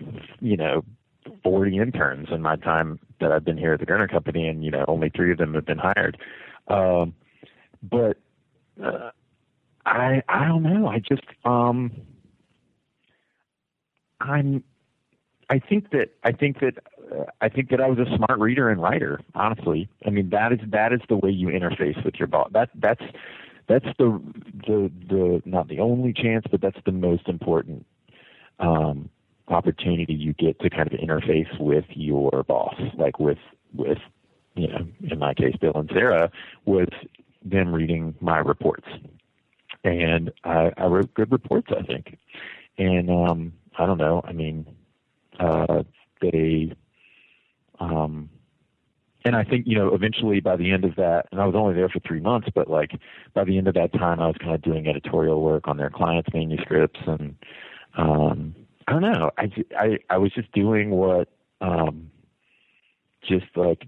you 0.41 0.57
know, 0.57 0.83
forty 1.43 1.77
interns 1.77 2.27
in 2.31 2.41
my 2.41 2.55
time 2.57 2.99
that 3.19 3.31
I've 3.31 3.45
been 3.45 3.57
here 3.57 3.73
at 3.73 3.79
the 3.79 3.85
Gernert 3.85 4.11
Company, 4.11 4.47
and 4.47 4.63
you 4.63 4.71
know, 4.71 4.85
only 4.87 5.09
three 5.09 5.31
of 5.31 5.37
them 5.37 5.53
have 5.53 5.65
been 5.65 5.77
hired. 5.77 6.17
Um, 6.67 7.13
but 7.81 8.17
uh, 8.83 9.11
I, 9.85 10.21
I 10.29 10.47
don't 10.47 10.63
know. 10.63 10.87
I 10.87 10.99
just, 10.99 11.23
um, 11.45 11.91
I'm. 14.19 14.63
I 15.49 15.59
think 15.59 15.91
that 15.91 16.09
I 16.23 16.31
think 16.31 16.59
that 16.61 16.79
uh, 17.13 17.25
I 17.41 17.49
think 17.49 17.69
that 17.69 17.81
I 17.81 17.87
was 17.87 17.99
a 17.99 18.15
smart 18.15 18.39
reader 18.39 18.69
and 18.69 18.81
writer. 18.81 19.19
Honestly, 19.35 19.89
I 20.05 20.09
mean 20.09 20.29
that 20.29 20.53
is 20.53 20.59
that 20.67 20.93
is 20.93 21.01
the 21.09 21.17
way 21.17 21.29
you 21.29 21.47
interface 21.47 22.03
with 22.03 22.15
your 22.15 22.27
boss. 22.27 22.49
That 22.53 22.69
that's 22.75 23.03
that's 23.67 23.85
the 23.97 24.21
the 24.67 24.91
the 25.09 25.41
not 25.45 25.67
the 25.67 25.79
only 25.79 26.13
chance, 26.13 26.45
but 26.49 26.61
that's 26.61 26.79
the 26.85 26.91
most 26.91 27.27
important 27.27 27.85
um, 28.59 29.09
opportunity 29.47 30.13
you 30.13 30.33
get 30.33 30.59
to 30.59 30.69
kind 30.69 30.91
of 30.91 30.99
interface 30.99 31.59
with 31.59 31.85
your 31.89 32.43
boss, 32.43 32.75
like 32.97 33.19
with 33.19 33.37
with 33.73 33.99
you 34.55 34.67
know 34.67 34.87
in 35.09 35.19
my 35.19 35.33
case 35.33 35.55
Bill 35.59 35.73
and 35.75 35.89
Sarah 35.93 36.31
was 36.65 36.87
them 37.43 37.73
reading 37.73 38.15
my 38.21 38.37
reports, 38.37 38.87
and 39.83 40.31
I, 40.43 40.71
I 40.77 40.85
wrote 40.85 41.13
good 41.13 41.31
reports, 41.31 41.67
I 41.77 41.83
think, 41.83 42.17
and 42.77 43.09
um, 43.09 43.53
I 43.77 43.85
don't 43.85 43.97
know, 43.97 44.21
I 44.23 44.31
mean 44.31 44.65
uh, 45.39 45.83
they 46.21 46.73
um 47.79 48.29
and 49.25 49.35
I 49.35 49.43
think 49.43 49.65
you 49.67 49.77
know 49.77 49.93
eventually 49.93 50.39
by 50.39 50.55
the 50.55 50.71
end 50.71 50.83
of 50.85 50.95
that 50.95 51.27
and 51.31 51.39
I 51.41 51.45
was 51.45 51.55
only 51.55 51.73
there 51.75 51.89
for 51.89 51.99
3 51.99 52.19
months 52.19 52.47
but 52.53 52.69
like 52.69 52.91
by 53.33 53.43
the 53.43 53.57
end 53.57 53.67
of 53.67 53.73
that 53.75 53.93
time 53.93 54.19
I 54.19 54.27
was 54.27 54.35
kind 54.39 54.53
of 54.55 54.61
doing 54.61 54.87
editorial 54.87 55.41
work 55.41 55.67
on 55.67 55.77
their 55.77 55.89
clients 55.89 56.29
manuscripts 56.33 56.99
and 57.07 57.35
um 57.97 58.55
I 58.85 58.91
don't 58.91 59.01
know. 59.01 59.31
I, 59.37 59.49
I, 59.79 59.97
I 60.09 60.17
was 60.17 60.33
just 60.33 60.51
doing 60.51 60.89
what, 60.89 61.29
um, 61.61 62.11
just 63.25 63.45
like 63.55 63.85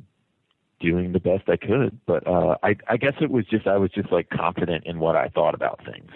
doing 0.80 1.12
the 1.12 1.20
best 1.20 1.50
I 1.50 1.58
could. 1.58 2.00
But 2.06 2.26
uh, 2.26 2.56
I, 2.64 2.78
I 2.88 2.96
guess 2.96 3.12
it 3.20 3.30
was 3.30 3.46
just 3.48 3.68
I 3.68 3.76
was 3.76 3.92
just 3.92 4.10
like 4.10 4.30
confident 4.30 4.86
in 4.86 5.00
what 5.00 5.18
I 5.18 5.28
thought 5.28 5.54
about 5.54 5.82
things. 5.86 6.12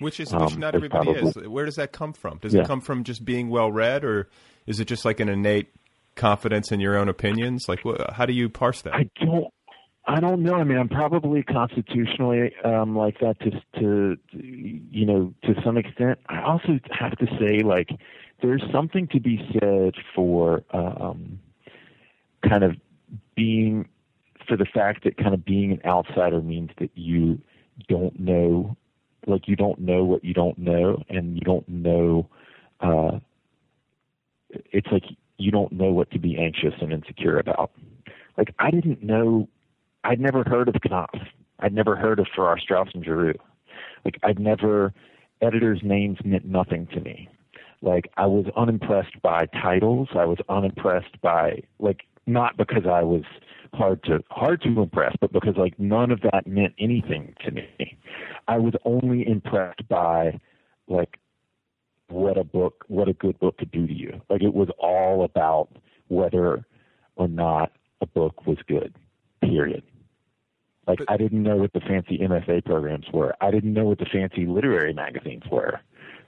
Which 0.00 0.20
is 0.20 0.34
Um, 0.34 0.58
not 0.60 0.74
everybody 0.74 1.12
probably- 1.14 1.30
is. 1.44 1.48
Where 1.48 1.64
does 1.64 1.76
that 1.76 1.92
come 1.92 2.12
from? 2.12 2.36
Does 2.42 2.52
Yeah. 2.54 2.60
it 2.60 2.66
come 2.66 2.82
from 2.82 3.04
just 3.04 3.24
being 3.24 3.48
well 3.48 3.72
read, 3.72 4.04
or 4.04 4.28
is 4.66 4.80
it 4.80 4.84
just 4.84 5.06
like 5.06 5.18
an 5.18 5.30
innate 5.30 5.68
confidence 6.20 6.70
in 6.70 6.78
your 6.80 6.96
own 6.96 7.08
opinions? 7.08 7.66
Like, 7.68 7.80
wh- 7.84 8.12
how 8.12 8.26
do 8.26 8.32
you 8.32 8.48
parse 8.48 8.82
that? 8.82 8.94
I 8.94 9.08
don't. 9.24 9.52
I 10.06 10.18
don't 10.18 10.42
know. 10.42 10.54
I 10.54 10.64
mean, 10.64 10.78
I'm 10.78 10.88
probably 10.88 11.42
constitutionally 11.42 12.52
um, 12.64 12.96
like 12.96 13.20
that 13.20 13.38
to, 13.40 13.50
to, 13.80 14.16
you 14.32 15.06
know, 15.06 15.34
to 15.44 15.54
some 15.64 15.76
extent. 15.76 16.18
I 16.28 16.42
also 16.42 16.80
have 16.90 17.16
to 17.18 17.26
say, 17.38 17.60
like, 17.62 17.90
there's 18.42 18.62
something 18.72 19.06
to 19.08 19.20
be 19.20 19.38
said 19.52 19.94
for 20.14 20.64
um, 20.72 21.38
kind 22.48 22.64
of 22.64 22.76
being, 23.36 23.88
for 24.48 24.56
the 24.56 24.64
fact 24.64 25.04
that 25.04 25.16
kind 25.16 25.34
of 25.34 25.44
being 25.44 25.72
an 25.72 25.80
outsider 25.84 26.40
means 26.40 26.70
that 26.78 26.90
you 26.94 27.40
don't 27.88 28.18
know, 28.18 28.76
like, 29.26 29.46
you 29.46 29.54
don't 29.54 29.78
know 29.78 30.02
what 30.02 30.24
you 30.24 30.34
don't 30.34 30.58
know, 30.58 31.04
and 31.08 31.34
you 31.34 31.42
don't 31.42 31.68
know. 31.68 32.28
Uh, 32.80 33.20
it's 34.48 34.88
like 34.90 35.04
you 35.40 35.50
don't 35.50 35.72
know 35.72 35.90
what 35.90 36.10
to 36.12 36.18
be 36.18 36.38
anxious 36.38 36.74
and 36.80 36.92
insecure 36.92 37.38
about. 37.38 37.70
Like 38.36 38.54
I 38.58 38.70
didn't 38.70 39.02
know, 39.02 39.48
I'd 40.04 40.20
never 40.20 40.44
heard 40.44 40.68
of 40.68 40.74
Knopf. 40.88 41.18
I'd 41.60 41.74
never 41.74 41.96
heard 41.96 42.18
of 42.18 42.26
Farrar, 42.34 42.58
Straus 42.58 42.88
and 42.94 43.04
Giroux. 43.04 43.34
Like 44.04 44.18
I'd 44.22 44.38
never, 44.38 44.94
editors' 45.42 45.80
names 45.82 46.18
meant 46.24 46.44
nothing 46.44 46.86
to 46.88 47.00
me. 47.00 47.28
Like 47.82 48.10
I 48.16 48.26
was 48.26 48.46
unimpressed 48.56 49.20
by 49.22 49.46
titles. 49.46 50.08
I 50.14 50.24
was 50.24 50.38
unimpressed 50.48 51.20
by 51.22 51.62
like 51.78 52.02
not 52.26 52.56
because 52.56 52.86
I 52.86 53.02
was 53.02 53.22
hard 53.74 54.02
to 54.04 54.22
hard 54.30 54.62
to 54.62 54.80
impress, 54.80 55.14
but 55.20 55.32
because 55.32 55.56
like 55.56 55.78
none 55.78 56.10
of 56.10 56.20
that 56.22 56.46
meant 56.46 56.74
anything 56.78 57.34
to 57.44 57.50
me. 57.50 57.98
I 58.48 58.58
was 58.58 58.74
only 58.84 59.26
impressed 59.26 59.86
by 59.88 60.38
like 60.88 61.18
what 62.10 62.36
a 62.38 62.44
book 62.44 62.84
what 62.88 63.08
a 63.08 63.12
good 63.12 63.38
book 63.38 63.58
could 63.58 63.70
do 63.70 63.86
to 63.86 63.92
you. 63.92 64.20
Like 64.28 64.42
it 64.42 64.54
was 64.54 64.68
all 64.78 65.24
about 65.24 65.68
whether 66.08 66.64
or 67.16 67.28
not 67.28 67.72
a 68.00 68.06
book 68.06 68.46
was 68.46 68.58
good. 68.66 68.94
Period. 69.42 69.82
Like 70.86 70.98
But- 70.98 71.10
I 71.10 71.16
didn't 71.16 71.42
know 71.42 71.56
what 71.56 71.72
the 71.72 71.80
fancy 71.80 72.18
MFA 72.18 72.64
programs 72.64 73.06
were. 73.12 73.34
I 73.40 73.50
didn't 73.50 73.72
know 73.72 73.84
what 73.84 73.98
the 73.98 74.06
fancy 74.06 74.46
literary 74.46 74.92
magazines 74.92 75.42
were. 75.50 75.80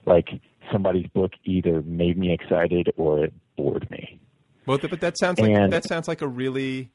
Like 0.05 0.29
somebody's 0.71 1.07
book 1.07 1.31
either 1.45 1.81
made 1.83 2.17
me 2.17 2.33
excited 2.33 2.91
or 2.97 3.25
it 3.25 3.33
bored 3.57 3.89
me. 3.89 4.19
Well, 4.65 4.77
but 4.77 5.01
that 5.01 5.17
sounds 5.17 5.39
like 5.39 5.51
And- 5.51 5.73
that 5.73 5.83
sounds 5.85 6.07
like 6.07 6.21
a 6.21 6.27
really, 6.27 6.91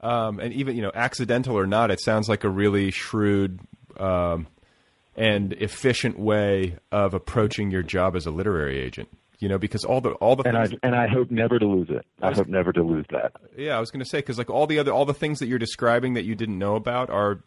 um, 0.00 0.40
and 0.40 0.52
even 0.52 0.74
you 0.76 0.82
know, 0.82 0.90
accidental 0.94 1.56
or 1.56 1.66
not, 1.66 1.90
it 1.90 2.00
sounds 2.00 2.28
like 2.28 2.42
a 2.44 2.48
really 2.50 2.90
shrewd 2.90 3.60
um, 3.98 4.46
and 5.16 5.52
efficient 5.54 6.18
way 6.18 6.76
of 6.92 7.14
approaching 7.14 7.70
your 7.70 7.82
job 7.82 8.16
as 8.16 8.26
a 8.26 8.30
literary 8.30 8.80
agent. 8.80 9.08
You 9.40 9.48
know, 9.48 9.58
because 9.58 9.84
all 9.84 10.00
the 10.00 10.10
all 10.12 10.36
the 10.36 10.46
And 10.48 10.56
I 10.56 10.66
things, 10.66 10.78
and 10.82 10.94
I 10.94 11.06
hope 11.08 11.30
never 11.30 11.58
to 11.58 11.66
lose 11.66 11.90
it. 11.90 12.06
I 12.22 12.28
was- 12.30 12.38
hope 12.38 12.46
never 12.48 12.72
to 12.72 12.82
lose 12.82 13.04
that. 13.10 13.32
yeah, 13.56 13.76
I 13.76 13.80
was 13.80 13.90
going 13.90 14.02
to 14.02 14.08
say 14.08 14.18
because 14.18 14.38
like 14.38 14.48
all 14.48 14.66
the 14.66 14.78
other 14.78 14.92
all 14.92 15.04
the 15.04 15.12
things 15.12 15.38
that 15.40 15.46
you're 15.48 15.58
describing 15.58 16.14
that 16.14 16.24
you 16.24 16.34
didn't 16.34 16.58
know 16.58 16.76
about 16.76 17.10
are. 17.10 17.40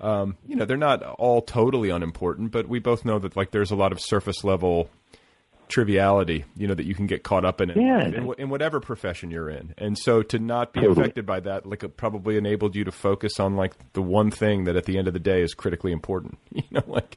Um, 0.00 0.36
you 0.46 0.54
know, 0.54 0.64
they're 0.64 0.76
not 0.76 1.02
all 1.02 1.42
totally 1.42 1.90
unimportant, 1.90 2.52
but 2.52 2.68
we 2.68 2.78
both 2.78 3.04
know 3.04 3.18
that 3.18 3.36
like 3.36 3.50
there's 3.50 3.72
a 3.72 3.76
lot 3.76 3.90
of 3.90 4.00
surface 4.00 4.44
level 4.44 4.88
triviality, 5.68 6.44
you 6.56 6.66
know, 6.66 6.74
that 6.74 6.86
you 6.86 6.94
can 6.94 7.06
get 7.06 7.22
caught 7.22 7.44
up 7.44 7.60
in, 7.60 7.70
it, 7.70 7.76
Yeah. 7.76 8.04
in, 8.06 8.32
in 8.38 8.48
whatever 8.50 8.80
profession 8.80 9.30
you're 9.30 9.50
in. 9.50 9.74
And 9.78 9.96
so 9.98 10.22
to 10.22 10.38
not 10.38 10.72
be 10.72 10.80
Totally. 10.80 11.00
affected 11.02 11.26
by 11.26 11.40
that, 11.40 11.66
like 11.66 11.82
it 11.84 11.96
probably 11.96 12.36
enabled 12.36 12.74
you 12.76 12.84
to 12.84 12.92
focus 12.92 13.38
on 13.40 13.56
like 13.56 13.74
the 13.92 14.02
one 14.02 14.30
thing 14.30 14.64
that 14.64 14.76
at 14.76 14.84
the 14.84 14.98
end 14.98 15.06
of 15.08 15.14
the 15.14 15.20
day 15.20 15.42
is 15.42 15.54
critically 15.54 15.92
important. 15.92 16.38
You 16.54 16.62
know, 16.70 16.82
like 16.86 17.16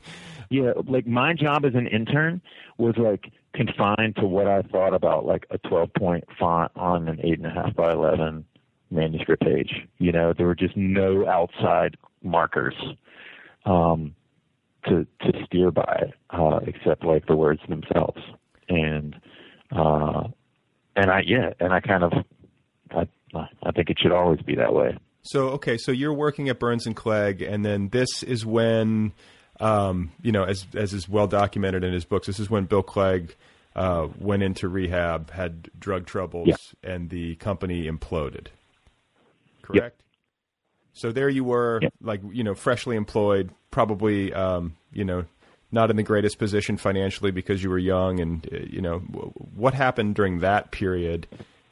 Yeah, 0.50 0.74
like 0.86 1.08
my 1.08 1.34
job 1.34 1.66
as 1.66 1.74
an 1.76 1.88
intern 1.88 2.42
was 2.78 2.96
like 2.98 3.32
confined 3.54 4.16
to 4.18 4.26
what 4.26 4.48
I 4.48 4.62
thought 4.62 4.94
about 4.94 5.26
like 5.26 5.46
a 5.50 5.58
12 5.58 5.94
point 5.94 6.24
font 6.40 6.72
on 6.76 7.08
an 7.08 7.20
eight 7.24 7.38
and 7.40 7.46
a 7.46 7.50
half 7.50 7.76
by 7.76 7.92
11 7.92 8.46
manuscript 8.92 9.44
page. 9.44 9.74
You 9.98 10.12
know, 10.12 10.34
there 10.38 10.46
were 10.48 10.56
just 10.56 10.76
no 10.78 11.28
outside 11.28 11.98
markers 12.24 12.76
um, 13.66 14.16
to 14.86 15.06
to 15.22 15.46
steer 15.46 15.72
by 15.72 16.12
uh, 16.32 16.60
except 16.66 17.04
like 17.04 17.26
the 17.28 17.36
words 17.36 17.62
themselves. 17.70 18.20
And 18.76 19.16
uh, 19.72 20.28
and 20.96 21.12
I 21.12 21.22
yeah, 21.26 21.52
and 21.60 21.74
I 21.74 21.80
kind 21.82 22.04
of 22.04 22.14
I 22.92 23.08
I 23.64 23.72
think 23.72 23.90
it 23.90 23.98
should 24.02 24.12
always 24.12 24.42
be 24.42 24.56
that 24.56 24.74
way. 24.74 24.98
So 25.24 25.50
okay, 25.50 25.78
so 25.78 25.92
you're 25.92 26.14
working 26.14 26.50
at 26.50 26.60
Burns 26.60 26.88
and 26.88 26.96
Clegg, 26.96 27.42
and 27.42 27.64
then 27.66 27.90
this 27.90 28.24
is 28.24 28.46
when, 28.46 29.12
um, 29.60 30.12
you 30.22 30.32
know, 30.32 30.44
as 30.44 30.66
as 30.74 30.94
is 30.94 31.08
well 31.10 31.28
documented 31.28 31.84
in 31.84 31.94
his 31.94 32.06
books, 32.06 32.28
this 32.28 32.40
is 32.40 32.50
when 32.50 32.66
Bill 32.66 32.82
Clegg 32.82 33.36
uh, 33.76 34.08
went 34.20 34.42
into 34.44 34.68
rehab, 34.68 35.30
had 35.32 35.70
drug 35.80 36.06
troubles, 36.08 36.48
Yeah. 36.48 36.56
and 36.94 37.10
the 37.10 37.36
company 37.36 37.88
imploded. 37.90 38.48
Correct. 39.62 40.02
So 40.94 41.12
there 41.12 41.30
you 41.30 41.44
were, 41.44 41.80
Yep. 41.82 41.94
like 42.02 42.22
you 42.32 42.44
know, 42.44 42.56
freshly 42.56 42.96
employed, 42.96 43.52
probably 43.70 44.34
um, 44.34 44.76
you 44.92 45.06
know, 45.06 45.26
not 45.72 45.90
in 45.90 45.96
the 45.96 46.04
greatest 46.04 46.38
position 46.38 46.78
financially 46.78 47.32
because 47.32 47.64
you 47.64 47.70
were 47.70 47.80
young, 47.80 48.20
and 48.20 48.48
uh, 48.52 48.58
you 48.70 48.82
know, 48.82 49.00
what 49.56 49.74
happened 49.74 50.16
during 50.16 50.40
that 50.40 50.72
period? 50.72 51.28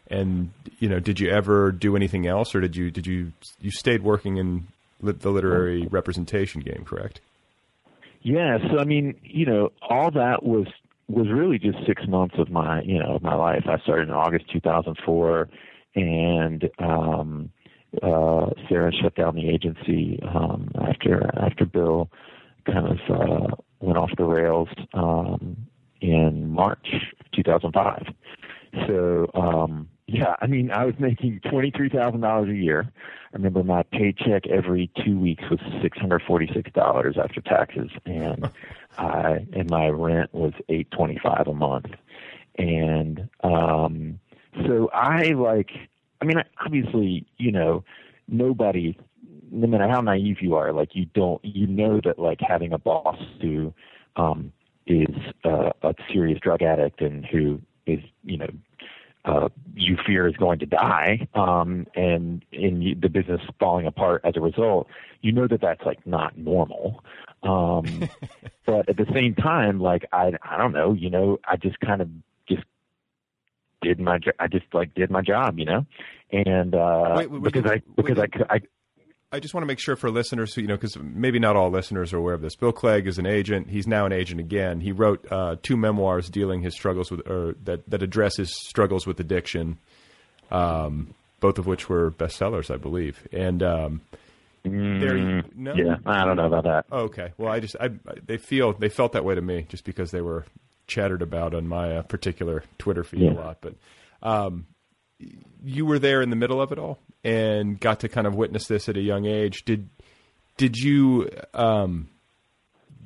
And 0.09 0.51
you 0.79 0.89
know, 0.89 0.99
did 0.99 1.19
you 1.19 1.29
ever 1.29 1.71
do 1.71 1.95
anything 1.95 2.27
else, 2.27 2.55
or 2.55 2.61
did 2.61 2.75
you 2.75 2.91
did 2.91 3.05
you 3.05 3.31
you 3.61 3.71
stayed 3.71 4.03
working 4.03 4.37
in 4.37 4.67
the 5.01 5.29
literary 5.29 5.87
representation 5.87 6.61
game? 6.61 6.83
Correct. 6.85 7.21
Yeah, 8.21 8.57
so 8.69 8.79
I 8.79 8.83
mean, 8.83 9.15
you 9.23 9.45
know, 9.45 9.71
all 9.81 10.11
that 10.11 10.43
was 10.43 10.67
was 11.07 11.27
really 11.29 11.57
just 11.57 11.77
six 11.87 12.07
months 12.07 12.35
of 12.37 12.49
my, 12.49 12.81
you 12.83 12.99
know, 12.99 13.19
my 13.21 13.33
life. 13.33 13.63
I 13.67 13.79
started 13.79 14.09
in 14.09 14.13
August 14.13 14.45
2004, 14.51 15.49
and 15.95 16.69
um, 16.77 17.49
uh, 18.01 18.51
Sarah 18.67 18.91
shut 19.01 19.15
down 19.15 19.35
the 19.35 19.49
agency 19.49 20.19
um, 20.23 20.69
after 20.79 21.31
after 21.39 21.65
Bill 21.65 22.09
kind 22.65 22.87
of 22.87 22.99
uh, 23.09 23.55
went 23.79 23.97
off 23.97 24.11
the 24.17 24.25
rails 24.25 24.69
um, 24.93 25.57
in 26.01 26.51
March 26.51 26.87
2005. 27.33 28.07
So 28.87 29.29
um, 29.33 29.89
yeah, 30.07 30.35
I 30.41 30.47
mean, 30.47 30.71
I 30.71 30.85
was 30.85 30.95
making 30.99 31.41
twenty 31.49 31.71
three 31.71 31.89
thousand 31.89 32.21
dollars 32.21 32.49
a 32.49 32.55
year. 32.55 32.91
I 33.31 33.37
remember 33.37 33.63
my 33.63 33.83
paycheck 33.83 34.47
every 34.47 34.89
two 35.05 35.19
weeks 35.19 35.43
was 35.49 35.59
six 35.81 35.97
hundred 35.99 36.23
forty 36.23 36.49
six 36.53 36.71
dollars 36.71 37.17
after 37.17 37.41
taxes, 37.41 37.91
and 38.05 38.49
I 38.97 39.45
and 39.53 39.69
my 39.69 39.89
rent 39.89 40.33
was 40.33 40.53
eight 40.67 40.89
twenty 40.91 41.19
five 41.21 41.47
a 41.47 41.53
month. 41.53 41.91
And 42.57 43.29
um, 43.43 44.19
so 44.65 44.89
I 44.93 45.31
like, 45.31 45.71
I 46.21 46.25
mean, 46.25 46.41
obviously, 46.65 47.25
you 47.37 47.51
know, 47.51 47.83
nobody, 48.27 48.97
no 49.51 49.67
matter 49.67 49.87
how 49.87 50.01
naive 50.01 50.41
you 50.41 50.55
are, 50.55 50.71
like 50.71 50.95
you 50.95 51.05
don't, 51.05 51.43
you 51.43 51.67
know 51.67 51.99
that 52.03 52.19
like 52.19 52.39
having 52.41 52.73
a 52.73 52.77
boss 52.77 53.17
who 53.41 53.73
um, 54.15 54.51
is 54.85 55.15
uh, 55.43 55.71
a 55.83 55.93
serious 56.11 56.39
drug 56.39 56.61
addict 56.61 57.01
and 57.01 57.25
who 57.25 57.61
is, 57.85 57.99
you 58.23 58.37
know, 58.37 58.49
uh, 59.25 59.49
you 59.75 59.97
fear 60.05 60.27
is 60.27 60.35
going 60.37 60.59
to 60.59 60.65
die, 60.65 61.27
um, 61.35 61.85
and 61.93 62.43
in 62.53 62.97
the 63.01 63.09
business 63.09 63.41
falling 63.59 63.85
apart 63.85 64.21
as 64.23 64.35
a 64.37 64.41
result, 64.41 64.87
you 65.21 65.31
know 65.31 65.45
that 65.45 65.59
that's 65.61 65.83
like 65.85 66.05
not 66.07 66.37
normal. 66.37 67.03
Um, 67.43 68.09
but 68.65 68.87
at 68.87 68.97
the 68.97 69.05
same 69.13 69.35
time, 69.35 69.79
like 69.79 70.05
I, 70.13 70.31
I 70.41 70.57
don't 70.57 70.71
know, 70.71 70.93
you 70.93 71.09
know, 71.09 71.37
I 71.45 71.57
just 71.57 71.79
kind 71.81 72.01
of 72.01 72.09
just 72.47 72.63
did 73.81 73.99
my, 73.99 74.19
I 74.39 74.47
just 74.47 74.65
like 74.73 74.93
did 74.93 75.11
my 75.11 75.21
job, 75.21 75.59
you 75.59 75.65
know, 75.65 75.85
and 76.31 76.73
uh, 76.73 77.15
Wait, 77.17 77.29
wait, 77.29 77.43
because 77.43 77.63
wait, 77.65 77.83
I 77.87 78.01
because 78.01 78.19
I, 78.19 78.55
I 78.55 78.61
I 79.31 79.39
just 79.39 79.53
want 79.53 79.61
to 79.61 79.67
make 79.67 79.79
sure 79.79 79.95
for 79.95 80.09
listeners 80.09 80.53
who, 80.55 80.61
you 80.61 80.67
know, 80.67 80.75
because 80.75 80.97
maybe 80.97 81.37
not 81.37 81.55
all 81.55 81.69
listeners 81.69 82.13
are 82.13 82.17
aware 82.17 82.33
of 82.33 82.41
this. 82.41 82.55
Bill 82.55 82.71
Clegg 82.71 83.05
is 83.05 83.19
an 83.19 83.27
agent. 83.27 83.69
He's 83.69 83.85
now 83.85 84.07
an 84.07 84.11
agent 84.11 84.39
again. 84.39 84.79
He 84.79 84.91
wrote 84.91 85.23
uh, 85.31 85.57
two 85.61 85.77
memoirs 85.77 86.29
dealing 86.29 86.61
his 86.63 86.73
struggles 86.73 87.11
with, 87.11 87.27
or 87.29 87.55
that, 87.65 87.87
that 87.89 88.01
address 88.01 88.37
his 88.37 88.51
struggles 88.67 89.05
with 89.05 89.19
addiction, 89.19 89.77
um, 90.49 91.13
both 91.41 91.59
of 91.59 91.67
which 91.67 91.87
were 91.89 92.09
bestsellers, 92.09 92.73
I 92.73 92.77
believe. 92.77 93.27
And 93.31 93.61
um, 93.61 94.01
there, 94.63 95.15
you, 95.15 95.43
no, 95.55 95.75
yeah, 95.75 95.97
I 96.07 96.25
don't 96.25 96.35
know 96.37 96.47
about 96.47 96.63
that. 96.63 96.85
Oh, 96.91 97.01
okay. 97.01 97.31
Well, 97.37 97.51
I 97.53 97.59
just, 97.59 97.75
I, 97.79 97.89
they 98.25 98.37
feel, 98.37 98.73
they 98.73 98.89
felt 98.89 99.11
that 99.13 99.23
way 99.25 99.35
to 99.35 99.41
me 99.41 99.67
just 99.69 99.83
because 99.83 100.09
they 100.09 100.21
were 100.21 100.45
chattered 100.87 101.21
about 101.21 101.53
on 101.53 101.67
my 101.67 101.97
uh, 101.97 102.01
particular 102.01 102.63
Twitter 102.79 103.03
feed 103.03 103.21
Yeah. 103.21 103.33
a 103.33 103.33
lot. 103.33 103.57
But 103.61 103.75
um, 104.23 104.65
you 105.63 105.85
were 105.85 105.99
there 105.99 106.23
in 106.23 106.31
the 106.31 106.35
middle 106.35 106.59
of 106.59 106.71
it 106.71 106.79
all 106.79 106.97
and 107.23 107.79
got 107.79 107.99
to 108.01 108.09
kind 108.09 108.27
of 108.27 108.35
witness 108.35 108.67
this 108.67 108.89
at 108.89 108.97
a 108.97 109.01
young 109.01 109.25
age. 109.25 109.63
Did 109.65 109.89
did 110.57 110.77
you 110.77 111.29
um, 111.53 112.09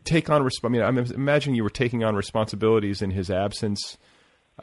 take 0.04 0.30
on? 0.30 0.42
Resp- 0.42 0.64
I 0.64 0.70
mean, 0.70 0.82
I'm 0.82 0.98
imagining 0.98 1.56
you 1.56 1.64
were 1.64 1.70
taking 1.70 2.04
on 2.04 2.16
responsibilities 2.16 3.02
in 3.02 3.12
his 3.12 3.30
absence 3.30 3.98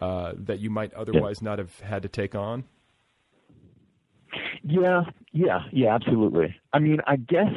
uh, 0.01 0.33
that 0.37 0.61
you 0.61 0.71
might 0.71 0.93
otherwise 0.95 1.43
not 1.43 1.59
have 1.59 1.79
had 1.81 2.03
to 2.03 2.09
take 2.09 2.35
on? 2.35 2.65
Yeah, 4.63 5.03
yeah, 5.33 5.61
yeah, 5.73 5.95
absolutely. 5.95 6.55
I 6.73 6.79
mean, 6.79 6.99
I 7.07 7.17
guess 7.17 7.53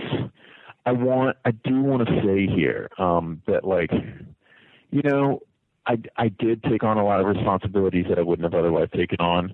I 0.86 0.92
want, 0.92 1.38
I 1.46 1.52
do 1.52 1.82
want 1.82 2.08
to 2.08 2.22
say 2.26 2.48
here 2.48 2.90
um, 2.98 3.42
that, 3.48 3.64
like, 3.64 3.92
you 4.90 5.02
know, 5.04 5.42
I 5.86 5.98
I 6.16 6.30
did 6.30 6.64
take 6.64 6.84
on 6.84 6.98
a 6.98 7.04
lot 7.04 7.20
of 7.20 7.28
responsibilities 7.28 8.06
that 8.10 8.18
I 8.18 8.22
wouldn't 8.22 8.52
have 8.52 8.58
otherwise 8.58 8.88
taken 8.96 9.20
on, 9.20 9.54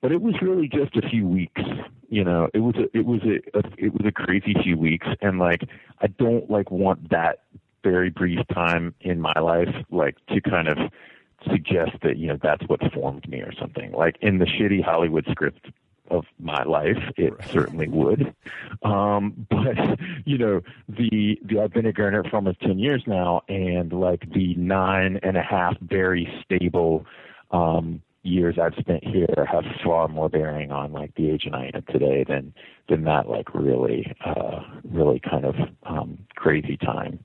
but 0.00 0.12
it 0.12 0.20
was 0.20 0.34
really 0.40 0.68
just 0.68 0.96
a 0.96 1.08
few 1.08 1.26
weeks. 1.26 1.62
You 2.08 2.24
know, 2.24 2.48
it 2.54 2.60
was 2.60 2.74
a 2.76 2.96
it 2.96 3.04
was 3.04 3.20
a, 3.22 3.58
a 3.58 3.62
it 3.76 3.92
was 3.92 4.06
a 4.06 4.12
crazy 4.12 4.54
few 4.62 4.78
weeks, 4.78 5.06
and 5.20 5.38
like 5.38 5.64
I 6.00 6.06
don't 6.06 6.50
like 6.50 6.70
want 6.70 7.10
that 7.10 7.40
very 7.82 8.10
brief 8.10 8.40
time 8.52 8.94
in 9.00 9.20
my 9.20 9.38
life 9.40 9.74
like 9.90 10.16
to 10.26 10.40
kind 10.40 10.68
of 10.68 10.78
suggest 11.48 11.92
that 12.02 12.16
you 12.16 12.28
know 12.28 12.38
that's 12.42 12.66
what 12.68 12.80
formed 12.92 13.28
me 13.28 13.40
or 13.40 13.52
something. 13.52 13.92
Like 13.92 14.16
in 14.20 14.38
the 14.38 14.46
shitty 14.46 14.82
Hollywood 14.82 15.26
script 15.30 15.66
of 16.10 16.24
my 16.38 16.62
life, 16.64 17.02
it 17.16 17.36
right. 17.38 17.48
certainly 17.48 17.88
would. 17.88 18.34
Um, 18.82 19.46
but 19.50 19.98
you 20.24 20.38
know, 20.38 20.62
the 20.88 21.38
the 21.44 21.60
I've 21.60 21.72
been 21.72 21.86
a 21.86 21.92
Gernert 21.92 22.30
for 22.30 22.36
almost 22.36 22.60
ten 22.60 22.78
years 22.78 23.02
now, 23.06 23.42
and 23.48 23.92
like 23.92 24.32
the 24.32 24.54
nine 24.54 25.20
and 25.22 25.36
a 25.36 25.42
half 25.42 25.76
very 25.80 26.32
stable 26.44 27.04
um, 27.50 28.02
years 28.22 28.58
I've 28.60 28.74
spent 28.78 29.04
here 29.04 29.46
have 29.50 29.64
far 29.84 30.08
more 30.08 30.28
bearing 30.28 30.70
on 30.72 30.92
like 30.92 31.14
the 31.14 31.30
agent 31.30 31.54
I 31.54 31.70
am 31.74 31.84
today 31.90 32.24
than 32.28 32.52
than 32.88 33.04
that 33.04 33.28
like 33.28 33.54
really 33.54 34.12
uh, 34.24 34.60
really 34.84 35.20
kind 35.20 35.44
of 35.44 35.54
um, 35.84 36.18
crazy 36.34 36.76
time 36.76 37.20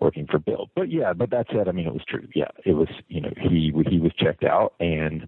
working 0.00 0.26
for 0.30 0.38
Bill. 0.38 0.70
But 0.74 0.90
yeah, 0.90 1.12
but 1.12 1.30
that 1.30 1.46
said, 1.52 1.68
I 1.68 1.72
mean, 1.72 1.86
it 1.86 1.92
was 1.92 2.04
true. 2.08 2.26
Yeah, 2.34 2.50
it 2.64 2.72
was. 2.72 2.88
You 3.08 3.20
know, 3.20 3.32
he 3.36 3.72
he 3.88 3.98
was 3.98 4.12
checked 4.18 4.44
out, 4.44 4.74
and 4.80 5.26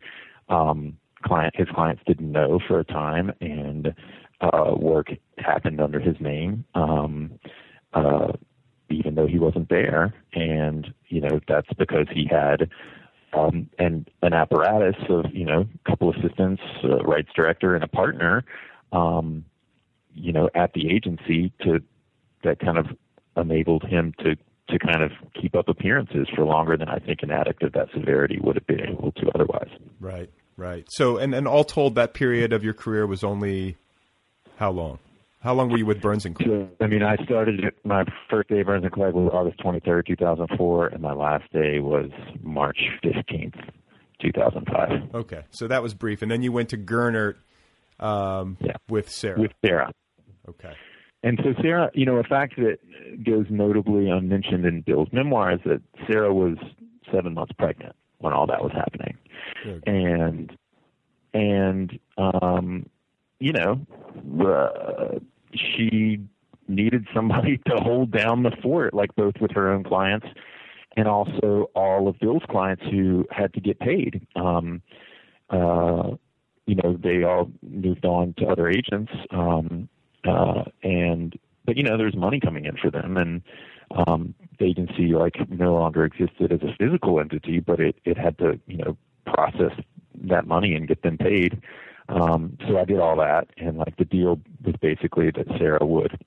um, 0.49 0.97
client 1.23 1.55
his 1.57 1.69
clients 1.75 2.03
didn't 2.07 2.31
know 2.31 2.61
for 2.67 2.81
a 2.81 2.85
time, 2.85 3.33
and 3.41 3.95
uh, 4.41 4.75
work 4.77 5.09
happened 5.39 5.81
under 5.81 6.01
his 6.01 6.17
name, 6.21 6.65
um, 6.75 7.33
uh, 7.93 8.33
even 8.89 9.15
though 9.15 9.27
he 9.27 9.39
wasn't 9.39 9.69
there. 9.69 10.15
And 10.33 10.93
you 11.09 11.21
know, 11.21 11.41
that's 11.49 11.73
because 11.79 12.07
he 12.13 12.29
had. 12.31 12.71
Um, 13.33 13.71
and 13.79 14.11
an 14.23 14.33
apparatus 14.33 14.97
of 15.09 15.27
you 15.33 15.45
know 15.45 15.61
a 15.85 15.91
couple 15.91 16.13
assistants, 16.13 16.63
a 16.83 16.97
rights 17.05 17.31
director, 17.35 17.75
and 17.75 17.85
a 17.85 17.89
partner, 17.89 18.45
um, 18.93 19.45
you 20.15 20.33
know, 20.33 20.51
at 20.55 20.73
the 20.73 20.91
agency 20.91 21.53
to 21.63 21.81
that 22.43 22.59
kind 22.59 22.79
of 22.79 22.87
enabled 23.37 23.85
him 23.85 24.13
to 24.21 24.37
to 24.69 24.79
kind 24.79 25.03
of 25.03 25.11
keep 25.41 25.55
up 25.55 25.69
appearances 25.69 26.29
for 26.35 26.45
longer 26.45 26.77
than 26.77 26.89
I 26.89 26.99
think 26.99 27.23
an 27.23 27.31
addict 27.31 27.63
of 27.63 27.73
that 27.73 27.89
severity 27.93 28.39
would 28.41 28.57
have 28.57 28.67
been 28.67 28.81
able 28.81 29.13
to 29.13 29.31
otherwise. 29.35 29.69
Right, 29.99 30.31
right. 30.57 30.85
So, 30.91 31.17
and, 31.17 31.35
and 31.35 31.49
all 31.49 31.65
told, 31.65 31.97
that 31.97 32.15
period 32.15 32.53
of 32.53 32.63
your 32.63 32.75
career 32.75 33.07
was 33.07 33.25
only 33.25 33.77
how 34.57 34.71
long? 34.71 34.99
How 35.41 35.55
long 35.55 35.71
were 35.71 35.79
you 35.79 35.87
with 35.87 36.03
Burns 36.03 36.27
and 36.27 36.35
Clegg? 36.35 36.69
I 36.83 36.87
mean, 36.87 37.03
I 37.03 37.17
started 37.25 37.65
my 37.83 38.05
first 38.29 38.51
day 38.51 38.61
at 38.61 38.67
Burns 38.67 38.85
and 38.85 38.93
Clegg 38.93 39.15
was 39.15 39.31
August 39.33 39.59
23rd, 39.61 40.07
2004, 40.07 40.89
and 40.89 41.01
my 41.01 41.15
last 41.15 41.51
day 41.51 41.81
was 41.81 42.11
March 42.43 42.79
15th, 43.03 43.59
2005. 44.21 45.15
Okay, 45.15 45.45
so 45.51 45.67
that 45.67 45.83
was 45.83 45.95
brief, 45.95 46.21
and 46.21 46.31
then 46.31 46.43
you 46.43 46.53
went 46.53 46.69
to 46.71 46.77
Gernert 46.77 47.37
um, 47.99 48.59
yeah. 48.61 48.77
with 48.91 49.11
Sarah. 49.11 49.41
With 49.41 49.53
Sarah. 49.65 49.91
Okay. 50.47 50.75
And 51.23 51.41
so 51.43 51.55
Sarah, 51.63 51.91
you 51.95 52.05
know, 52.05 52.17
a 52.17 52.23
fact 52.23 52.57
that 52.57 52.79
goes 53.25 53.47
notably 53.49 54.11
unmentioned 54.11 54.67
in 54.67 54.83
Bill's 54.83 55.09
memoir 55.11 55.53
is 55.53 55.61
that 55.65 55.81
Sarah 56.07 56.35
was 56.35 56.57
seven 57.13 57.33
months 57.33 57.53
pregnant 57.59 57.95
when 58.19 58.35
all 58.35 58.47
that 58.47 58.63
was 58.63 58.73
happening, 58.73 59.17
Good. 59.65 59.83
and 59.87 60.53
and 61.33 61.99
um, 62.19 62.87
you 63.41 63.53
know, 63.53 63.81
uh, 64.45 65.19
she 65.55 66.21
needed 66.69 67.07
somebody 67.15 67.59
to 67.67 67.77
hold 67.77 68.11
down 68.13 68.43
the 68.43 68.53
fort, 68.63 68.95
like 68.95 69.15
both 69.17 69.35
with 69.41 69.51
her 69.53 69.71
own 69.71 69.83
clients 69.83 70.27
and 70.97 71.07
also 71.07 71.71
all 71.75 72.09
of 72.09 72.19
Bill's 72.19 72.43
clients 72.49 72.83
who 72.91 73.27
had 73.31 73.53
to 73.55 73.61
get 73.61 73.79
paid. 73.79 74.27
Um, 74.37 74.83
uh, 75.49 76.11
you 76.67 76.77
know, 76.77 76.97
they 77.03 77.23
all 77.25 77.51
moved 77.63 78.05
on 78.05 78.35
to 78.39 78.47
other 78.47 78.69
agents. 78.69 79.13
Um, 79.31 79.89
uh, 80.25 80.65
and 80.83 81.39
but 81.65 81.77
you 81.77 81.83
know 81.83 81.97
there's 81.97 82.17
money 82.17 82.41
coming 82.41 82.65
in 82.65 82.77
for 82.77 82.91
them 82.91 83.17
and 83.17 83.43
um 83.97 84.35
the 84.59 84.67
agency 84.67 85.13
like 85.13 85.37
no 85.51 85.75
longer 85.75 86.05
existed 86.05 86.53
as 86.53 86.61
a 86.63 86.75
physical 86.79 87.21
entity 87.21 87.61
but 87.61 87.81
it 87.81 87.97
it 88.05 88.19
had 88.19 88.37
to 88.39 88.59
you 88.67 88.77
know 88.79 88.97
process 89.25 89.73
that 90.15 90.47
money 90.47 90.75
and 90.75 90.89
get 90.89 91.03
them 91.03 91.17
paid 91.17 91.61
um 92.11 92.57
so 92.69 92.79
i 92.79 92.85
did 92.85 92.99
all 92.99 93.17
that 93.17 93.49
and 93.57 93.79
like 93.79 93.97
the 93.97 94.05
deal 94.05 94.41
was 94.65 94.75
basically 94.81 95.31
that 95.31 95.47
sarah 95.59 95.85
would 95.85 96.19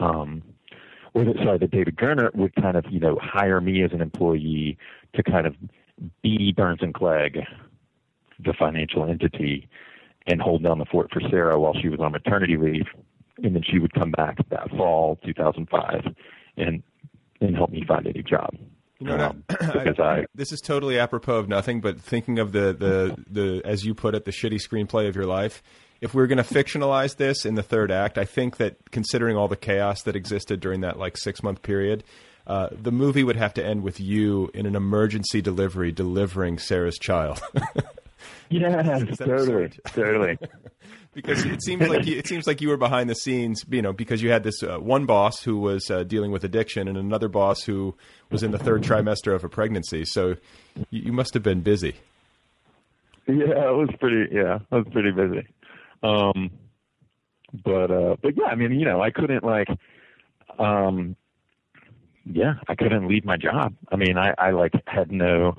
um 0.00 0.42
or 1.14 1.24
that 1.24 1.36
sorry 1.36 1.58
that 1.58 1.70
david 1.70 1.96
gernert 1.96 2.34
would 2.34 2.54
kind 2.56 2.76
of 2.76 2.84
you 2.90 3.00
know 3.00 3.18
hire 3.22 3.60
me 3.60 3.82
as 3.82 3.92
an 3.92 4.00
employee 4.00 4.76
to 5.14 5.22
kind 5.22 5.46
of 5.46 5.54
be 6.22 6.52
burns 6.52 6.80
and 6.82 6.94
clegg 6.94 7.38
the 8.44 8.52
financial 8.58 9.04
entity 9.08 9.68
and 10.26 10.40
hold 10.40 10.62
down 10.62 10.78
the 10.78 10.84
fort 10.84 11.10
for 11.12 11.20
Sarah 11.30 11.58
while 11.58 11.74
she 11.80 11.88
was 11.88 12.00
on 12.00 12.12
maternity 12.12 12.56
leave, 12.56 12.86
and 13.42 13.54
then 13.54 13.62
she 13.62 13.78
would 13.78 13.94
come 13.94 14.10
back 14.10 14.36
that 14.50 14.70
fall 14.70 15.18
2005 15.24 16.14
and 16.56 16.82
and 17.40 17.54
help 17.54 17.70
me 17.70 17.84
find 17.86 18.06
a 18.06 18.12
new 18.12 18.22
job. 18.22 18.54
You 18.98 19.08
know, 19.08 19.26
um, 19.26 19.44
because 19.48 19.98
I, 19.98 20.20
I, 20.20 20.26
this 20.34 20.52
is 20.52 20.60
totally 20.60 20.98
apropos 20.98 21.36
of 21.36 21.48
nothing, 21.48 21.80
but 21.80 22.00
thinking 22.00 22.38
of 22.38 22.52
the, 22.52 22.72
the, 22.72 23.16
the 23.30 23.62
as 23.64 23.84
you 23.84 23.94
put 23.94 24.14
it, 24.14 24.24
the 24.24 24.30
shitty 24.30 24.60
screenplay 24.60 25.08
of 25.08 25.14
your 25.14 25.26
life. 25.26 25.62
If 26.00 26.14
we 26.14 26.22
are 26.22 26.26
going 26.26 26.42
to 26.42 26.44
fictionalize 26.44 27.16
this 27.16 27.46
in 27.46 27.54
the 27.54 27.62
third 27.62 27.90
act, 27.90 28.18
I 28.18 28.24
think 28.24 28.58
that 28.58 28.90
considering 28.90 29.36
all 29.36 29.48
the 29.48 29.56
chaos 29.56 30.02
that 30.02 30.14
existed 30.14 30.60
during 30.60 30.82
that 30.82 30.98
like 30.98 31.16
six 31.16 31.42
month 31.42 31.62
period, 31.62 32.04
uh, 32.46 32.68
the 32.70 32.92
movie 32.92 33.24
would 33.24 33.36
have 33.36 33.54
to 33.54 33.64
end 33.64 33.82
with 33.82 33.98
you 33.98 34.50
in 34.54 34.66
an 34.66 34.76
emergency 34.76 35.40
delivery 35.40 35.92
delivering 35.92 36.58
Sarah's 36.58 36.98
child. 36.98 37.42
Yeah, 38.48 38.98
totally, 39.16 39.68
totally. 39.86 40.38
because 41.14 41.44
it 41.44 41.62
seems 41.62 41.88
like 41.88 42.06
you, 42.06 42.16
it 42.16 42.26
seems 42.26 42.46
like 42.46 42.60
you 42.60 42.68
were 42.68 42.76
behind 42.76 43.10
the 43.10 43.14
scenes, 43.14 43.64
you 43.68 43.82
know, 43.82 43.92
because 43.92 44.22
you 44.22 44.30
had 44.30 44.44
this 44.44 44.62
uh, 44.62 44.78
one 44.78 45.06
boss 45.06 45.42
who 45.42 45.58
was 45.58 45.90
uh, 45.90 46.04
dealing 46.04 46.30
with 46.30 46.44
addiction 46.44 46.86
and 46.88 46.96
another 46.96 47.28
boss 47.28 47.62
who 47.62 47.94
was 48.30 48.42
in 48.42 48.52
the 48.52 48.58
third 48.58 48.82
trimester 48.82 49.34
of 49.34 49.42
a 49.42 49.48
pregnancy. 49.48 50.04
So 50.04 50.36
you, 50.90 51.02
you 51.06 51.12
must 51.12 51.34
have 51.34 51.42
been 51.42 51.60
busy. 51.62 51.96
Yeah, 53.26 53.70
it 53.70 53.76
was 53.76 53.88
pretty. 53.98 54.32
Yeah, 54.32 54.60
I 54.70 54.76
was 54.76 54.86
pretty 54.92 55.10
busy. 55.10 55.48
Um, 56.02 56.50
but 57.64 57.90
uh, 57.90 58.16
but 58.22 58.36
yeah, 58.36 58.46
I 58.46 58.54
mean, 58.54 58.72
you 58.72 58.84
know, 58.84 59.02
I 59.02 59.10
couldn't 59.10 59.42
like, 59.42 59.68
um, 60.58 61.16
yeah, 62.24 62.54
I 62.68 62.74
couldn't 62.74 63.08
leave 63.08 63.24
my 63.24 63.36
job. 63.36 63.74
I 63.90 63.96
mean, 63.96 64.16
I 64.16 64.34
I 64.38 64.50
like 64.50 64.72
had 64.86 65.10
no 65.10 65.56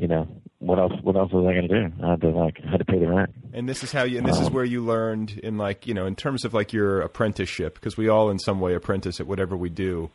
you 0.00 0.08
know, 0.08 0.26
what 0.60 0.78
else? 0.78 0.92
What 1.02 1.14
else 1.14 1.30
was 1.30 1.46
I 1.46 1.52
going 1.52 1.68
to 1.68 1.88
do? 1.88 2.04
I 2.04 2.10
had 2.12 2.20
to 2.22 2.30
like 2.30 2.56
had 2.64 2.78
to 2.78 2.84
pay 2.86 2.98
the 2.98 3.06
rent. 3.06 3.34
And 3.52 3.68
this 3.68 3.84
is 3.84 3.92
how 3.92 4.04
you. 4.04 4.16
And 4.16 4.26
this 4.26 4.38
um, 4.38 4.44
is 4.44 4.50
where 4.50 4.64
you 4.64 4.82
learned 4.82 5.38
in 5.42 5.58
like 5.58 5.86
you 5.86 5.92
know 5.92 6.06
in 6.06 6.16
terms 6.16 6.46
of 6.46 6.54
like 6.54 6.72
your 6.72 7.02
apprenticeship 7.02 7.74
because 7.74 7.98
we 7.98 8.08
all 8.08 8.30
in 8.30 8.38
some 8.38 8.60
way 8.60 8.74
apprentice 8.74 9.20
at 9.20 9.26
whatever 9.26 9.56
we 9.56 9.68
do. 9.68 10.10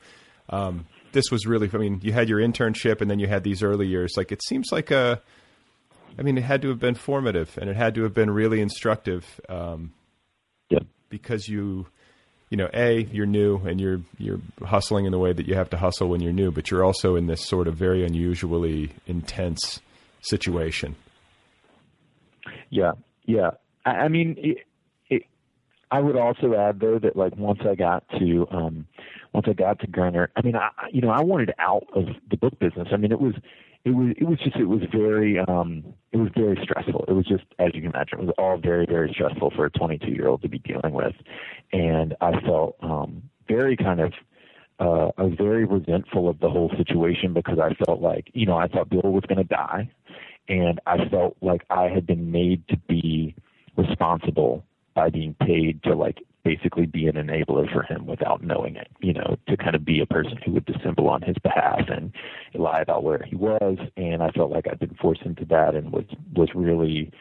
Um, 0.49 0.87
this 1.11 1.25
was 1.31 1.45
really. 1.45 1.69
I 1.71 1.77
mean, 1.77 1.99
you 2.01 2.13
had 2.13 2.29
your 2.29 2.39
internship 2.39 2.99
and 2.99 3.11
then 3.11 3.19
you 3.19 3.27
had 3.27 3.43
these 3.43 3.61
early 3.61 3.85
years. 3.85 4.13
Like 4.17 4.31
it 4.31 4.43
seems 4.43 4.69
like 4.71 4.89
a. 4.89 5.21
I 6.17 6.23
mean, 6.23 6.37
it 6.37 6.43
had 6.43 6.63
to 6.63 6.69
have 6.69 6.79
been 6.79 6.95
formative 6.95 7.57
and 7.59 7.69
it 7.69 7.75
had 7.75 7.93
to 7.95 8.03
have 8.03 8.13
been 8.15 8.31
really 8.31 8.61
instructive. 8.61 9.39
Um, 9.47 9.93
yeah. 10.69 10.79
Because 11.09 11.47
you 11.47 11.87
you 12.49 12.57
know, 12.57 12.69
a 12.73 13.03
you're 13.11 13.25
new 13.25 13.57
and 13.65 13.81
you're 13.81 14.01
you're 14.17 14.39
hustling 14.63 15.05
in 15.05 15.11
the 15.11 15.19
way 15.19 15.33
that 15.33 15.47
you 15.47 15.55
have 15.55 15.69
to 15.71 15.77
hustle 15.77 16.09
when 16.09 16.21
you're 16.21 16.33
new, 16.33 16.51
but 16.51 16.69
you're 16.69 16.83
also 16.83 17.15
in 17.15 17.27
this 17.27 17.41
sort 17.45 17.67
of 17.67 17.75
very 17.75 18.05
unusually 18.05 18.91
intense 19.07 19.81
situation. 20.21 20.95
Yeah, 22.69 22.91
yeah. 23.25 23.51
I, 23.85 23.89
I 23.91 24.07
mean, 24.07 24.35
it, 24.37 24.57
it, 25.09 25.23
I 25.91 25.99
would 25.99 26.15
also 26.15 26.53
add 26.53 26.79
though 26.79 26.99
that 26.99 27.15
like 27.15 27.35
once 27.35 27.59
I 27.67 27.75
got 27.75 28.07
to 28.19 28.47
um, 28.51 28.87
once 29.33 29.47
I 29.49 29.53
got 29.53 29.79
to 29.79 29.87
Gernert, 29.87 30.27
I 30.35 30.41
mean, 30.41 30.55
I 30.55 30.69
you 30.91 31.01
know 31.01 31.09
I 31.09 31.21
wanted 31.21 31.53
out 31.57 31.85
of 31.93 32.05
the 32.29 32.37
book 32.37 32.57
business. 32.59 32.89
I 32.91 32.97
mean, 32.97 33.11
it 33.11 33.19
was 33.19 33.33
it 33.85 33.91
was 33.91 34.15
it 34.17 34.23
was 34.23 34.39
just 34.39 34.55
it 34.55 34.65
was 34.65 34.81
very 34.91 35.39
um 35.39 35.83
it 36.11 36.17
was 36.17 36.29
very 36.35 36.59
stressful. 36.61 37.05
It 37.07 37.13
was 37.13 37.25
just 37.25 37.43
as 37.59 37.69
you 37.75 37.81
can 37.81 37.91
imagine, 37.91 38.19
it 38.19 38.25
was 38.25 38.35
all 38.37 38.57
very 38.57 38.85
very 38.87 39.11
stressful 39.13 39.53
for 39.55 39.65
a 39.65 39.69
22 39.69 40.11
year 40.11 40.27
old 40.27 40.41
to 40.41 40.49
be 40.49 40.59
dealing 40.59 40.93
with, 40.93 41.13
and 41.71 42.15
I 42.19 42.31
felt 42.41 42.77
um 42.81 43.21
very 43.47 43.77
kind 43.77 43.99
of 43.99 44.13
uh 44.79 45.11
I 45.17 45.23
was 45.23 45.33
very 45.37 45.65
resentful 45.65 46.27
of 46.27 46.39
the 46.39 46.49
whole 46.49 46.71
situation 46.75 47.33
because 47.33 47.59
I 47.59 47.75
felt 47.85 48.01
like 48.01 48.31
you 48.33 48.47
know 48.47 48.57
I 48.57 48.67
thought 48.67 48.89
Bill 48.89 49.01
was 49.03 49.23
going 49.27 49.37
to 49.37 49.43
die, 49.43 49.89
and 50.49 50.81
I 50.87 51.07
felt 51.09 51.37
like 51.41 51.61
I 51.69 51.83
had 51.83 52.07
been 52.07 52.31
made 52.31 52.67
to 52.69 52.77
be 52.89 53.35
responsible 53.77 54.65
by 54.95 55.11
being 55.11 55.35
paid 55.39 55.83
to 55.83 55.93
like 55.93 56.17
basically 56.45 56.85
be 56.85 57.07
an 57.07 57.15
enabler 57.15 57.69
for 57.73 57.83
him 57.83 58.05
without 58.05 58.41
knowing 58.41 58.77
it. 58.77 58.87
You 59.01 59.13
know, 59.13 59.35
to 59.49 59.57
kind 59.57 59.75
of 59.75 59.83
be 59.83 59.99
a 59.99 60.05
person 60.05 60.37
who 60.45 60.53
would 60.53 60.65
dissemble 60.65 61.09
on 61.09 61.21
his 61.21 61.35
behalf 61.43 61.81
and 61.89 62.13
lie 62.53 62.79
about 62.79 63.03
where 63.03 63.21
he 63.21 63.35
was. 63.35 63.77
And 63.97 64.23
I 64.23 64.29
felt 64.31 64.51
like 64.51 64.67
I'd 64.69 64.79
been 64.79 64.95
forced 65.01 65.23
into 65.23 65.43
that 65.45 65.75
and 65.75 65.91
was 65.91 66.05
was 66.33 66.49
really. 66.55 67.11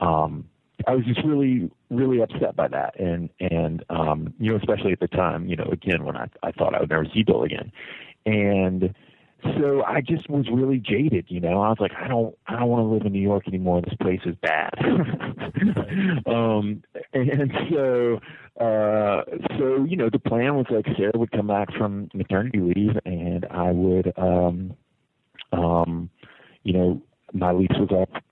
um 0.00 0.46
I 0.86 0.94
was 0.94 1.04
just 1.04 1.22
really, 1.24 1.70
really 1.90 2.22
upset 2.22 2.56
by 2.56 2.66
that, 2.68 2.98
and 2.98 3.28
and 3.38 3.84
um, 3.90 4.32
you 4.38 4.50
know, 4.50 4.56
especially 4.56 4.92
at 4.92 5.00
the 5.00 5.08
time, 5.08 5.46
you 5.46 5.54
know, 5.54 5.68
again 5.70 6.04
when 6.04 6.16
I 6.16 6.26
I 6.42 6.52
thought 6.52 6.74
I 6.74 6.80
would 6.80 6.88
never 6.88 7.04
see 7.12 7.22
Bill 7.22 7.42
again, 7.42 7.70
and 8.24 8.94
so 9.42 9.82
I 9.84 10.00
just 10.00 10.28
was 10.28 10.46
really 10.52 10.78
jaded, 10.78 11.26
you 11.28 11.40
know. 11.40 11.60
I 11.62 11.68
was 11.68 11.78
like, 11.80 11.92
I 11.98 12.08
don't, 12.08 12.36
I 12.46 12.58
don't 12.58 12.68
want 12.68 12.82
to 12.82 12.94
live 12.94 13.06
in 13.06 13.12
New 13.12 13.20
York 13.22 13.46
anymore. 13.46 13.82
This 13.82 13.94
place 14.00 14.20
is 14.24 14.34
bad. 14.42 14.70
um, 16.26 16.82
and 17.12 17.52
so, 17.70 18.20
uh, 18.60 19.22
so 19.58 19.84
you 19.88 19.96
know, 19.96 20.10
the 20.10 20.18
plan 20.18 20.56
was 20.56 20.66
like 20.70 20.86
Sarah 20.96 21.12
would 21.14 21.32
come 21.32 21.46
back 21.46 21.68
from 21.76 22.08
maternity 22.14 22.58
leave, 22.60 22.96
and 23.04 23.46
I 23.50 23.70
would, 23.70 24.12
um, 24.16 24.74
um, 25.52 26.10
you 26.62 26.72
know, 26.72 27.02
my 27.32 27.52
lease 27.52 27.68
was 27.72 27.90
up 28.02 28.22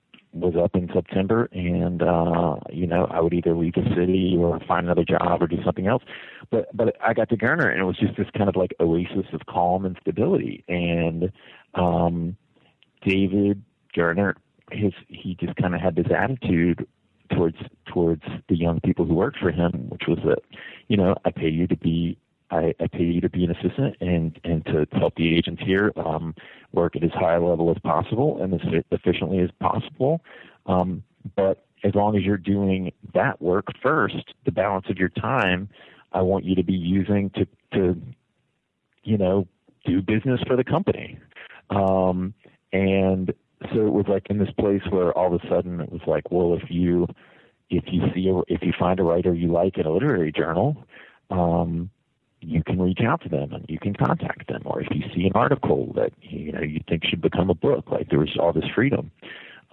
was 0.41 0.55
up 0.57 0.75
in 0.75 0.89
September, 0.93 1.49
and 1.53 2.03
uh, 2.03 2.57
you 2.71 2.87
know 2.87 3.07
I 3.11 3.21
would 3.21 3.33
either 3.35 3.57
leave 3.57 3.75
the 3.75 3.89
city 3.97 4.37
or 4.39 4.61
find 4.61 4.87
another 4.87 5.05
job 5.05 5.43
or 5.43 5.47
do 5.47 5.63
something 5.65 5.87
else. 5.87 6.03
But 6.51 6.75
but 6.77 6.97
I 7.03 7.15
got 7.15 7.29
to 7.31 7.37
Gernert, 7.37 7.73
and 7.73 7.81
it 7.81 7.85
was 7.85 7.99
just 7.99 8.17
this 8.17 8.29
kind 8.37 8.49
of 8.49 8.57
like 8.57 8.75
oasis 8.81 9.27
of 9.33 9.47
calm 9.47 9.85
and 9.85 9.97
stability. 10.01 10.65
And 10.69 11.33
um, 11.75 12.37
David 13.05 13.63
Gernert, 13.97 14.37
his 14.71 14.93
he 15.09 15.37
just 15.41 15.57
kind 15.57 15.75
of 15.75 15.81
had 15.81 15.97
this 15.97 16.07
attitude 16.15 16.87
towards 17.35 17.59
towards 17.87 18.23
the 18.49 18.57
young 18.57 18.81
people 18.81 19.05
who 19.05 19.15
worked 19.15 19.39
for 19.39 19.51
him, 19.51 19.89
which 19.91 20.03
was 20.09 20.19
that 20.25 20.41
you 20.89 20.97
know 20.97 21.17
I 21.25 21.31
pay 21.31 21.49
you 21.49 21.67
to 21.67 21.77
be 21.77 22.19
I, 22.51 22.75
I 22.81 22.87
pay 22.87 23.05
you 23.05 23.21
to 23.21 23.29
be 23.29 23.45
an 23.45 23.51
assistant 23.51 23.97
and 24.01 24.39
and 24.45 24.65
to 24.67 24.87
help 24.93 25.17
the 25.17 25.37
agents 25.37 25.63
here 25.65 25.93
um, 25.97 26.35
work 26.73 26.97
at 26.97 27.05
as 27.05 27.11
high 27.13 27.35
a 27.35 27.41
level 27.41 27.71
as 27.71 27.79
possible 27.83 28.43
and 28.43 28.55
as 28.55 28.61
efficiently 28.91 29.41
as 29.41 29.51
possible. 29.61 30.23
Um, 30.67 31.03
but 31.37 31.67
as 31.85 31.95
long 31.95 32.17
as 32.17 32.23
you're 32.23 32.37
doing 32.37 32.93
that 33.15 33.41
work 33.41 33.67
first, 33.83 34.35
the 34.45 34.53
balance 34.53 34.87
of 34.89 34.97
your 34.97 35.11
time, 35.11 35.69
I 36.13 36.23
want 36.23 36.45
you 36.45 36.55
to 36.55 36.63
be 36.63 36.75
using 36.75 37.31
to 37.31 37.47
to 37.75 38.01
you 39.05 39.19
know 39.19 39.47
do 39.85 40.03
business 40.03 40.41
for 40.47 40.57
the 40.57 40.65
company. 40.65 41.19
Um, 41.71 42.35
and 42.73 43.33
so 43.73 43.87
it 43.87 43.93
was 43.93 44.07
like 44.09 44.27
in 44.31 44.39
this 44.39 44.51
place 44.59 44.83
where 44.91 45.13
all 45.13 45.35
of 45.35 45.41
a 45.43 45.49
sudden 45.49 45.81
it 45.81 45.91
was 45.91 46.03
like, 46.07 46.31
well, 46.31 46.55
if 46.55 46.71
you 46.71 47.07
if 47.71 47.85
you 47.89 48.03
see 48.15 48.29
a, 48.29 48.39
if 48.53 48.63
you 48.63 48.73
find 48.79 48.99
a 49.01 49.03
writer 49.03 49.35
you 49.35 49.53
like 49.53 49.77
in 49.77 49.87
a 49.87 49.91
literary 49.91 50.33
journal, 50.33 50.85
um, 51.31 51.91
you 52.41 52.63
can 52.63 52.81
reach 52.81 53.01
out 53.01 53.21
to 53.23 53.29
them 53.29 53.53
and 53.53 53.65
you 53.69 53.79
can 53.79 53.95
contact 53.95 54.49
them. 54.49 54.63
Or 54.65 54.81
if 54.81 54.89
you 54.91 55.03
see 55.15 55.27
an 55.27 55.33
article 55.35 55.93
that 55.95 56.13
you 56.21 56.53
know 56.53 56.61
you 56.61 56.81
think 56.89 57.05
should 57.05 57.21
become 57.21 57.51
a 57.51 57.55
book, 57.55 57.91
like 57.91 58.11
there 58.11 58.19
was 58.19 58.37
all 58.39 58.53
this 58.53 58.69
freedom. 58.75 59.11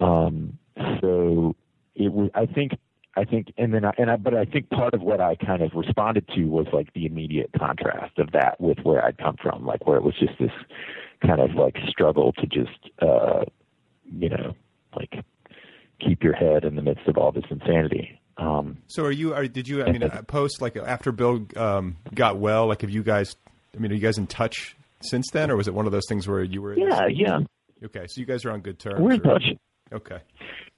Um, 0.00 0.58
so 1.00 1.54
it 1.94 2.12
was. 2.12 2.30
I 2.34 2.46
think. 2.46 2.72
I 3.18 3.24
think, 3.24 3.50
and 3.56 3.72
then, 3.72 3.86
I, 3.86 3.94
and 3.96 4.10
I, 4.10 4.16
but 4.16 4.34
I 4.34 4.44
think 4.44 4.68
part 4.68 4.92
of 4.92 5.00
what 5.00 5.22
I 5.22 5.36
kind 5.36 5.62
of 5.62 5.70
responded 5.72 6.28
to 6.34 6.44
was 6.44 6.66
like 6.70 6.92
the 6.92 7.06
immediate 7.06 7.48
contrast 7.58 8.18
of 8.18 8.32
that 8.32 8.60
with 8.60 8.80
where 8.80 9.02
I'd 9.02 9.16
come 9.16 9.36
from, 9.42 9.64
like 9.64 9.86
where 9.86 9.96
it 9.96 10.02
was 10.02 10.12
just 10.18 10.38
this 10.38 10.50
kind 11.26 11.40
of 11.40 11.52
like 11.54 11.78
struggle 11.88 12.34
to 12.34 12.46
just, 12.46 12.90
uh, 13.00 13.46
you 14.04 14.28
know, 14.28 14.54
like 14.94 15.24
keep 15.98 16.22
your 16.22 16.34
head 16.34 16.64
in 16.64 16.76
the 16.76 16.82
midst 16.82 17.08
of 17.08 17.16
all 17.16 17.32
this 17.32 17.46
insanity. 17.50 18.15
Um, 18.38 18.78
so 18.86 19.04
are 19.04 19.12
you? 19.12 19.34
Are, 19.34 19.46
did 19.46 19.66
you? 19.68 19.82
I 19.82 19.90
mean, 19.92 20.02
uh, 20.02 20.22
post 20.22 20.60
like 20.60 20.76
after 20.76 21.12
Bill 21.12 21.46
um, 21.56 21.96
got 22.14 22.38
well, 22.38 22.66
like 22.66 22.82
have 22.82 22.90
you 22.90 23.02
guys? 23.02 23.34
I 23.74 23.78
mean, 23.78 23.92
are 23.92 23.94
you 23.94 24.00
guys 24.00 24.18
in 24.18 24.26
touch 24.26 24.76
since 25.00 25.30
then, 25.32 25.50
or 25.50 25.56
was 25.56 25.68
it 25.68 25.74
one 25.74 25.86
of 25.86 25.92
those 25.92 26.06
things 26.08 26.28
where 26.28 26.42
you 26.42 26.60
were? 26.60 26.76
Yeah, 26.76 27.06
yeah. 27.08 27.38
Okay, 27.84 28.06
so 28.08 28.20
you 28.20 28.26
guys 28.26 28.44
are 28.44 28.50
on 28.50 28.60
good 28.60 28.78
terms. 28.78 29.00
We're 29.00 29.12
in 29.12 29.20
or, 29.20 29.34
touch. 29.34 29.44
Okay. 29.92 30.18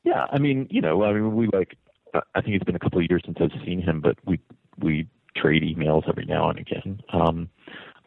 Yeah, 0.05 0.27
I 0.31 0.39
mean, 0.39 0.67
you 0.71 0.81
know, 0.81 1.03
I 1.03 1.13
mean, 1.13 1.35
we 1.35 1.49
like. 1.53 1.77
I 2.15 2.41
think 2.41 2.57
it's 2.57 2.65
been 2.65 2.77
a 2.77 2.79
couple 2.79 2.99
of 2.99 3.07
years 3.09 3.23
since 3.25 3.37
I've 3.41 3.51
seen 3.67 3.83
him, 3.83 4.01
but 4.01 4.17
we 4.25 4.41
we 4.79 5.09
trade 5.37 5.63
emails 5.63 6.09
every 6.09 6.25
now 6.25 6.51
and 6.51 6.59
again. 6.59 7.01
Um, 7.13 7.49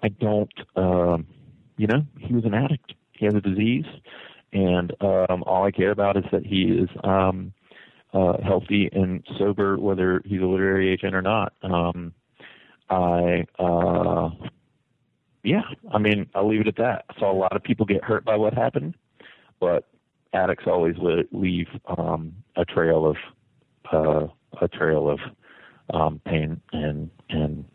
I 0.04 0.10
don't, 0.10 0.52
um, 0.76 1.28
you 1.78 1.88
know, 1.88 2.06
he 2.20 2.34
was 2.34 2.46
an 2.46 2.54
addict. 2.54 2.94
He 3.12 3.26
has 3.26 3.36
a 3.36 3.42
disease, 3.42 3.86
and 4.52 4.92
um, 5.02 5.44
all 5.46 5.64
I 5.64 5.72
care 5.72 5.92
about 5.92 6.18
is 6.18 6.24
that 6.32 6.46
he 6.46 6.64
is 6.64 6.90
um, 7.04 7.54
uh, 8.14 8.34
healthy 8.44 8.90
and 8.92 9.26
sober, 9.38 9.78
whether 9.78 10.22
he's 10.26 10.42
a 10.42 10.46
literary 10.46 10.90
agent 10.90 11.16
or 11.16 11.22
not. 11.22 11.54
Um, 11.64 12.14
I, 12.90 13.46
uh, 13.58 14.30
yeah, 15.44 15.62
I 15.92 15.98
mean, 15.98 16.30
I'll 16.36 16.48
leave 16.48 16.62
it 16.62 16.68
at 16.68 16.76
that. 16.78 17.06
I 17.10 17.20
saw 17.20 17.32
a 17.32 17.38
lot 17.38 17.56
of 17.56 17.64
people 17.64 17.86
get 17.86 18.04
hurt 18.04 18.26
by 18.26 18.36
what 18.36 18.54
happened, 18.54 18.96
but 19.60 19.88
addicts 20.34 20.66
always 20.68 20.96
leave 21.32 21.68
um, 21.98 22.34
a 22.56 22.66
trail 22.66 23.06
of 23.06 23.18
uh, 23.92 24.28
a 24.62 24.68
trail 24.68 25.10
of 25.10 25.20
um, 25.94 26.22
pain 26.26 26.62
and 26.72 27.10
and 27.30 27.66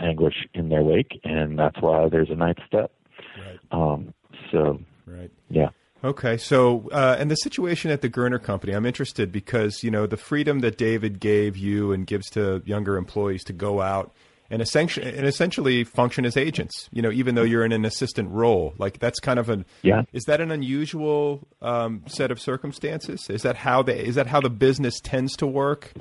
anguish 0.00 0.46
in 0.54 0.68
their 0.68 0.82
wake, 0.82 1.20
and 1.24 1.58
that's 1.58 1.80
why 1.80 2.08
there's 2.08 2.30
a 2.30 2.34
ninth 2.34 2.58
step. 2.66 2.92
Right. 3.38 3.58
Um, 3.70 4.14
so, 4.50 4.80
right. 5.06 5.30
Yeah. 5.48 5.68
Okay, 6.04 6.36
so 6.36 6.90
uh, 6.92 7.16
and 7.18 7.30
the 7.30 7.34
situation 7.36 7.90
at 7.90 8.02
the 8.02 8.10
Gernert 8.10 8.42
Company, 8.42 8.74
I'm 8.74 8.84
interested 8.84 9.32
because 9.32 9.82
you 9.82 9.90
know 9.90 10.06
the 10.06 10.18
freedom 10.18 10.60
that 10.60 10.76
David 10.76 11.18
gave 11.18 11.56
you 11.56 11.92
and 11.92 12.06
gives 12.06 12.28
to 12.30 12.62
younger 12.66 12.98
employees 12.98 13.42
to 13.44 13.54
go 13.54 13.80
out 13.80 14.12
and 14.50 14.60
essentially 14.60 15.16
and 15.16 15.26
essentially 15.26 15.82
function 15.82 16.26
as 16.26 16.36
agents. 16.36 16.90
You 16.92 17.00
know, 17.00 17.10
even 17.10 17.36
though 17.36 17.42
you're 17.42 17.64
in 17.64 17.72
an 17.72 17.86
assistant 17.86 18.30
role, 18.30 18.74
like 18.76 18.98
that's 18.98 19.18
kind 19.18 19.38
of 19.38 19.48
an 19.48 19.64
yeah. 19.80 20.02
Is 20.12 20.24
that 20.24 20.42
an 20.42 20.50
unusual 20.50 21.48
um, 21.62 22.02
set 22.06 22.30
of 22.30 22.38
circumstances? 22.38 23.30
Is 23.30 23.40
that 23.40 23.56
how 23.56 23.82
the 23.82 23.98
is 23.98 24.16
that 24.16 24.26
how 24.26 24.42
the 24.42 24.50
business 24.50 25.00
tends 25.00 25.34
to 25.36 25.46
work? 25.46 25.92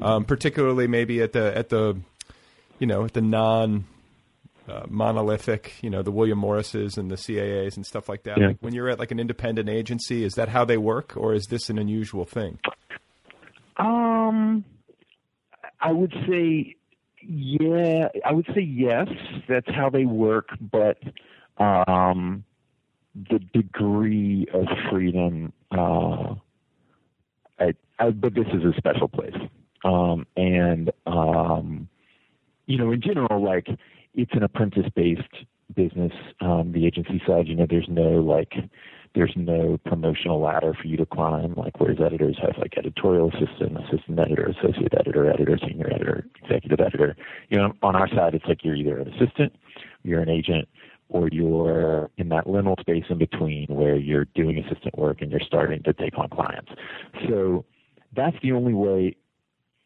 Um, 0.00 0.24
particularly 0.24 0.88
maybe 0.88 1.22
at 1.22 1.34
the 1.34 1.56
at 1.56 1.68
the 1.68 2.00
you 2.80 2.88
know 2.88 3.04
at 3.04 3.12
the 3.12 3.22
non 3.22 3.84
uh, 4.68 4.82
monolithic, 4.88 5.74
you 5.82 5.90
know, 5.90 6.02
the 6.02 6.12
William 6.12 6.38
Morrises 6.38 6.96
and 6.96 7.10
the 7.10 7.16
CAAs 7.16 7.76
and 7.76 7.84
stuff 7.84 8.08
like 8.08 8.22
that. 8.24 8.38
Yeah. 8.38 8.48
Like 8.48 8.58
when 8.60 8.74
you're 8.74 8.88
at 8.88 8.98
like 8.98 9.10
an 9.10 9.20
independent 9.20 9.68
agency, 9.68 10.24
is 10.24 10.34
that 10.34 10.48
how 10.48 10.64
they 10.64 10.76
work, 10.76 11.16
or 11.16 11.34
is 11.34 11.46
this 11.46 11.68
an 11.70 11.78
unusual 11.78 12.24
thing? 12.24 12.58
Um, 13.76 14.64
I 15.80 15.92
would 15.92 16.14
say, 16.28 16.76
yeah, 17.26 18.08
I 18.24 18.32
would 18.32 18.46
say 18.54 18.60
yes. 18.60 19.08
That's 19.48 19.68
how 19.68 19.90
they 19.90 20.04
work, 20.04 20.50
but 20.60 20.98
um, 21.58 22.44
the 23.14 23.38
degree 23.52 24.46
of 24.52 24.66
freedom, 24.90 25.52
uh, 25.70 26.34
I, 27.58 27.74
I, 27.98 28.10
but 28.10 28.34
this 28.34 28.46
is 28.52 28.64
a 28.64 28.76
special 28.76 29.08
place, 29.08 29.36
um, 29.84 30.26
and 30.36 30.90
um, 31.06 31.88
you 32.66 32.78
know, 32.78 32.92
in 32.92 33.02
general, 33.02 33.42
like 33.42 33.66
it's 34.14 34.32
an 34.34 34.42
apprentice 34.42 34.88
based 34.94 35.22
business. 35.74 36.12
Um, 36.40 36.72
the 36.72 36.86
agency 36.86 37.22
side, 37.26 37.48
you 37.48 37.54
know, 37.54 37.66
there's 37.68 37.88
no 37.88 38.20
like 38.20 38.52
there's 39.14 39.32
no 39.36 39.78
promotional 39.84 40.40
ladder 40.40 40.74
for 40.74 40.86
you 40.86 40.96
to 40.96 41.06
climb, 41.06 41.54
like 41.54 41.78
whereas 41.78 41.98
editors 42.04 42.38
have 42.40 42.56
like 42.58 42.78
editorial 42.78 43.30
assistant, 43.30 43.76
assistant 43.78 44.18
editor, 44.18 44.54
associate 44.58 44.94
editor, 44.98 45.30
editor, 45.30 45.58
senior 45.66 45.92
editor, 45.92 46.26
executive 46.42 46.80
editor. 46.80 47.16
You 47.50 47.58
know, 47.58 47.72
on 47.82 47.94
our 47.94 48.08
side 48.08 48.34
it's 48.34 48.44
like 48.46 48.64
you're 48.64 48.74
either 48.74 48.98
an 48.98 49.08
assistant, 49.08 49.54
you're 50.02 50.22
an 50.22 50.30
agent, 50.30 50.68
or 51.08 51.28
you're 51.28 52.10
in 52.16 52.30
that 52.30 52.46
liminal 52.46 52.80
space 52.80 53.04
in 53.10 53.18
between 53.18 53.66
where 53.68 53.96
you're 53.96 54.24
doing 54.34 54.58
assistant 54.58 54.96
work 54.96 55.20
and 55.20 55.30
you're 55.30 55.40
starting 55.40 55.82
to 55.82 55.92
take 55.92 56.18
on 56.18 56.28
clients. 56.30 56.70
So 57.28 57.66
that's 58.16 58.36
the 58.42 58.52
only 58.52 58.72
way 58.72 59.16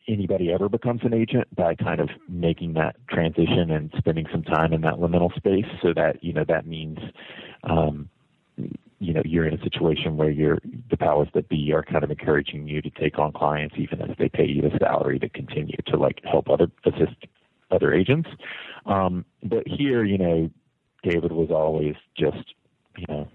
anybody 0.08 0.52
ever 0.52 0.68
becomes 0.68 1.00
an 1.04 1.14
agent 1.14 1.54
by 1.54 1.74
kind 1.74 2.00
of 2.00 2.08
making 2.28 2.74
that 2.74 2.96
transition 3.08 3.70
and 3.70 3.92
spending 3.98 4.26
some 4.30 4.42
time 4.42 4.72
in 4.72 4.80
that 4.82 4.94
liminal 4.94 5.34
space. 5.34 5.66
So 5.82 5.92
that 5.94 6.22
you 6.22 6.32
know 6.32 6.44
that 6.46 6.66
means 6.66 6.98
um, 7.64 8.08
you 8.98 9.12
know 9.12 9.22
you're 9.24 9.46
in 9.46 9.54
a 9.54 9.62
situation 9.62 10.16
where 10.16 10.30
you're 10.30 10.58
the 10.90 10.96
powers 10.96 11.28
that 11.34 11.48
be 11.48 11.72
are 11.72 11.82
kind 11.82 12.04
of 12.04 12.10
encouraging 12.10 12.66
you 12.66 12.80
to 12.82 12.90
take 12.90 13.18
on 13.18 13.32
clients 13.32 13.74
even 13.78 14.00
if 14.02 14.16
they 14.18 14.28
pay 14.28 14.46
you 14.46 14.62
a 14.66 14.78
salary 14.78 15.18
to 15.18 15.28
continue 15.28 15.76
to 15.86 15.96
like 15.96 16.20
help 16.24 16.48
other 16.48 16.70
assist 16.84 17.26
other 17.70 17.92
agents. 17.92 18.28
Um, 18.86 19.24
but 19.42 19.66
here 19.66 20.04
you 20.04 20.18
know 20.18 20.50
david 21.02 21.32
was 21.32 21.50
always 21.50 21.94
just 22.16 22.54
you 22.96 23.04
know 23.08 23.28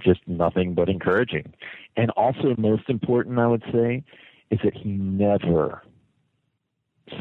just 0.00 0.20
nothing 0.26 0.74
but 0.74 0.88
encouraging. 0.88 1.52
And 1.96 2.10
also 2.10 2.54
most 2.58 2.88
important 2.88 3.38
i 3.38 3.46
would 3.46 3.64
say 3.72 4.02
is 4.50 4.58
that 4.64 4.74
he 4.74 4.90
never 4.90 5.82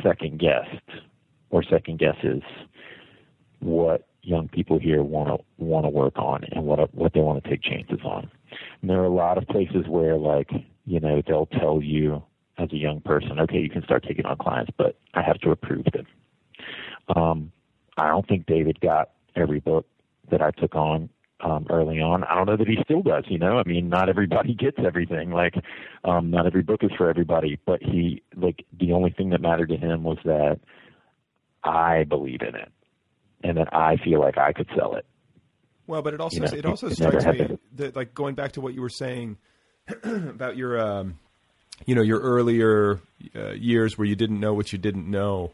second 0.04 0.40
guessed 0.40 1.02
or 1.50 1.64
second 1.64 2.00
guesses 2.00 2.42
what 3.60 4.08
young 4.24 4.48
people 4.48 4.80
here 4.80 5.04
want 5.04 5.30
to 5.30 5.64
want 5.64 5.86
to 5.86 5.90
work 5.90 6.18
on 6.18 6.44
and 6.52 6.66
what 6.66 6.94
what 6.94 7.14
they 7.14 7.20
want 7.20 7.44
to 7.44 7.50
take 7.50 7.62
chances 7.62 8.00
on. 8.04 8.30
And 8.82 8.90
there 8.90 9.00
are 9.00 9.06
a 9.06 9.14
lot 9.14 9.38
of 9.38 9.48
places 9.48 9.86
where 9.88 10.18
like 10.18 10.50
you 10.86 11.00
know 11.00 11.22
they'll 11.26 11.48
tell 11.48 11.82
you 11.82 12.24
as 12.58 12.72
a 12.72 12.78
young 12.78 13.02
person, 13.02 13.40
okay, 13.40 13.58
you 13.58 13.70
can 13.70 13.84
start 13.84 14.04
taking 14.08 14.26
on 14.26 14.38
clients, 14.38 14.72
but 14.78 14.96
I 15.16 15.22
have 15.24 15.40
to 15.40 15.50
approve 15.52 15.86
them. 15.92 16.06
Um, 17.16 17.52
I 17.98 18.10
don't 18.10 18.28
think 18.28 18.46
David 18.46 18.80
got 18.80 19.10
every 19.36 19.60
book 19.60 19.88
that 20.30 20.42
I 20.42 20.52
took 20.52 20.76
on 20.76 21.10
um, 21.44 21.68
early 21.70 22.00
on. 22.00 22.24
I 22.24 22.36
don't 22.36 22.48
know 22.48 22.58
that 22.58 22.68
he 22.68 22.78
still 22.84 23.02
does. 23.02 23.26
You 23.28 23.38
know, 23.38 23.58
I 23.58 23.64
mean, 23.64 23.90
not 23.90 24.10
everybody 24.10 24.54
gets 24.60 24.78
everything. 24.84 25.32
Like, 25.32 25.56
um, 26.04 26.32
not 26.32 26.46
every 26.46 26.64
book 26.64 26.84
is 26.84 26.92
for 26.98 27.10
everybody. 27.10 27.60
But 27.66 27.82
he, 27.82 28.24
like, 28.36 28.66
the 28.80 28.94
only 28.94 29.12
thing 29.12 29.30
that 29.32 29.42
mattered 29.42 29.70
to 29.70 29.78
him 29.78 30.04
was 30.04 30.18
that 30.26 30.60
I 31.64 32.04
believe 32.04 32.42
in 32.42 32.56
it, 32.56 32.72
and 33.44 33.58
that 33.58 33.74
I 33.74 33.98
feel 33.98 34.20
like 34.20 34.38
I 34.38 34.54
could 34.54 34.70
sell 34.76 34.96
it. 34.96 35.06
Well, 35.86 36.02
but 36.02 36.14
it 36.14 36.22
also 36.22 36.36
You 36.36 36.42
know, 36.42 36.58
it 36.58 36.66
also 36.66 36.88
it 36.88 36.96
strikes 36.96 37.26
me 37.26 37.58
that 37.76 37.96
like 37.96 38.14
going 38.14 38.36
back 38.36 38.54
to 38.54 38.62
what 38.62 38.74
you 38.74 38.82
were 38.82 38.90
saying 38.90 39.38
about 40.04 40.56
your 40.56 40.80
um, 40.80 41.20
you 41.86 41.94
know 41.94 42.02
your 42.02 42.20
earlier 42.20 43.02
uh, 43.36 43.52
years 43.52 43.98
where 43.98 44.08
you 44.08 44.16
didn't 44.16 44.40
know 44.40 44.54
what 44.54 44.72
you 44.72 44.80
didn't 44.80 45.10
know. 45.10 45.52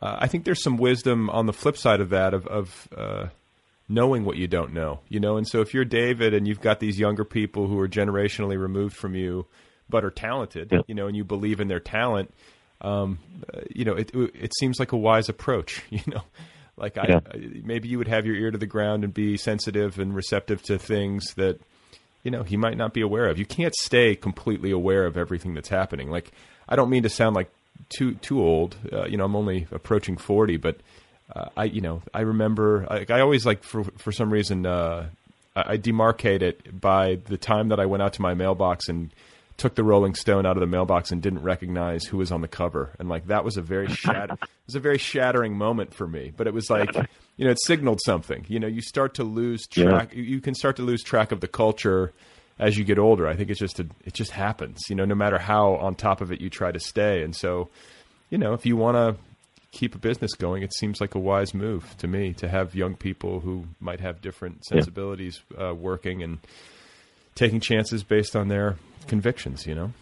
Uh, 0.00 0.16
I 0.20 0.26
think 0.26 0.44
there's 0.44 0.62
some 0.62 0.76
wisdom 0.76 1.30
on 1.30 1.46
the 1.46 1.52
flip 1.52 1.78
side 1.78 2.00
of 2.00 2.10
that 2.10 2.34
of, 2.34 2.46
of 2.48 2.88
uh, 2.94 3.26
knowing 3.92 4.24
what 4.24 4.36
you 4.36 4.46
don't 4.46 4.72
know. 4.72 5.00
You 5.08 5.20
know, 5.20 5.36
and 5.36 5.46
so 5.46 5.60
if 5.60 5.74
you're 5.74 5.84
David 5.84 6.34
and 6.34 6.46
you've 6.48 6.60
got 6.60 6.80
these 6.80 6.98
younger 6.98 7.24
people 7.24 7.66
who 7.66 7.78
are 7.78 7.88
generationally 7.88 8.58
removed 8.58 8.96
from 8.96 9.14
you 9.14 9.46
but 9.88 10.04
are 10.04 10.10
talented, 10.10 10.68
Yeah. 10.72 10.80
you 10.86 10.94
know, 10.94 11.06
and 11.06 11.16
you 11.16 11.24
believe 11.24 11.60
in 11.60 11.68
their 11.68 11.80
talent, 11.80 12.32
um, 12.80 13.18
uh, 13.52 13.60
you 13.70 13.84
know, 13.84 13.94
it 13.94 14.10
it 14.14 14.52
seems 14.58 14.78
like 14.80 14.92
a 14.92 14.96
wise 14.96 15.28
approach. 15.28 15.82
You 15.90 16.00
know, 16.06 16.22
like 16.76 16.96
I, 16.96 17.04
Yeah. 17.08 17.20
Maybe 17.62 17.88
you 17.88 17.98
would 17.98 18.08
have 18.08 18.24
your 18.26 18.34
ear 18.36 18.50
to 18.50 18.58
the 18.58 18.66
ground 18.66 19.04
and 19.04 19.12
be 19.12 19.36
sensitive 19.36 19.98
and 19.98 20.14
receptive 20.14 20.62
to 20.62 20.78
things 20.78 21.34
that 21.34 21.60
you 22.24 22.30
know 22.30 22.42
he 22.44 22.56
might 22.56 22.76
not 22.78 22.94
be 22.94 23.02
aware 23.02 23.26
of. 23.26 23.38
You 23.38 23.44
can't 23.46 23.74
stay 23.74 24.14
completely 24.16 24.70
aware 24.70 25.04
of 25.04 25.16
everything 25.16 25.54
that's 25.54 25.68
happening. 25.68 26.08
Like 26.10 26.32
I 26.68 26.76
don't 26.76 26.88
mean 26.90 27.02
to 27.02 27.08
sound 27.10 27.36
like 27.36 27.50
too 27.90 28.14
too 28.14 28.40
old. 28.40 28.76
Uh, 28.90 29.04
you 29.06 29.16
know, 29.18 29.24
I'm 29.24 29.36
only 29.36 29.66
approaching 29.70 30.16
forty, 30.16 30.56
but 30.56 30.76
uh, 31.34 31.48
I 31.56 31.64
you 31.64 31.80
know 31.80 32.02
I 32.12 32.20
remember 32.20 32.86
like 32.88 33.10
I 33.10 33.20
always 33.20 33.46
like 33.46 33.62
for 33.62 33.84
for 33.84 34.12
some 34.12 34.30
reason 34.32 34.66
uh, 34.66 35.08
I, 35.56 35.72
I 35.72 35.78
demarcate 35.78 36.42
it 36.42 36.80
by 36.80 37.16
the 37.26 37.36
time 37.38 37.68
that 37.68 37.80
I 37.80 37.86
went 37.86 38.02
out 38.02 38.14
to 38.14 38.22
my 38.22 38.34
mailbox 38.34 38.88
and 38.88 39.12
took 39.56 39.74
the 39.74 39.84
Rolling 39.84 40.14
Stone 40.14 40.46
out 40.46 40.56
of 40.56 40.60
the 40.60 40.66
mailbox 40.66 41.12
and 41.12 41.22
didn't 41.22 41.42
recognize 41.42 42.04
who 42.04 42.16
was 42.16 42.32
on 42.32 42.40
the 42.40 42.48
cover, 42.48 42.94
and 42.98 43.08
like 43.08 43.26
that 43.26 43.44
was 43.44 43.56
a 43.56 43.62
very 43.62 43.88
shatter- 43.94 44.34
it 44.34 44.66
was 44.66 44.74
a 44.74 44.80
very 44.80 44.98
shattering 44.98 45.56
moment 45.56 45.94
for 45.94 46.06
me. 46.06 46.32
But 46.36 46.46
it 46.46 46.54
was 46.54 46.68
like 46.68 46.94
you 47.36 47.44
know 47.44 47.50
it 47.50 47.60
signaled 47.62 48.00
something. 48.04 48.44
You 48.48 48.60
know, 48.60 48.66
you 48.66 48.82
start 48.82 49.14
to 49.14 49.24
lose 49.24 49.66
track. 49.66 50.14
You 50.14 50.22
you 50.22 50.40
can 50.40 50.54
start 50.54 50.76
to 50.76 50.82
lose 50.82 51.02
track 51.02 51.32
of 51.32 51.40
the 51.40 51.48
culture 51.48 52.12
as 52.58 52.76
you 52.76 52.84
get 52.84 52.98
older. 52.98 53.26
I 53.26 53.34
think 53.34 53.50
it's 53.50 53.60
just 53.60 53.80
a, 53.80 53.86
it 54.04 54.14
just 54.14 54.32
happens. 54.32 54.82
You 54.88 54.96
know, 54.96 55.04
no 55.04 55.14
matter 55.14 55.38
how 55.38 55.76
on 55.76 55.94
top 55.94 56.20
of 56.20 56.30
it 56.32 56.40
you 56.40 56.50
try 56.50 56.72
to 56.72 56.80
stay, 56.80 57.22
and 57.22 57.34
so 57.34 57.70
you 58.30 58.38
know 58.38 58.52
if 58.54 58.66
you 58.66 58.76
want 58.76 58.96
to 58.96 59.22
keep 59.72 59.94
a 59.94 59.98
business 59.98 60.34
going, 60.34 60.62
it 60.62 60.72
seems 60.74 61.00
like 61.00 61.14
a 61.14 61.18
wise 61.18 61.54
move 61.54 61.96
to 61.98 62.06
me 62.06 62.32
to 62.34 62.48
have 62.48 62.74
young 62.74 62.94
people 62.94 63.40
who 63.40 63.64
might 63.80 64.00
have 64.00 64.20
different 64.20 64.64
sensibilities 64.64 65.42
uh, 65.60 65.74
working 65.74 66.22
and 66.22 66.38
taking 67.34 67.58
chances 67.58 68.04
based 68.04 68.36
on 68.36 68.48
their 68.48 68.76
convictions. 69.08 69.66
You 69.66 69.74
know. 69.74 69.92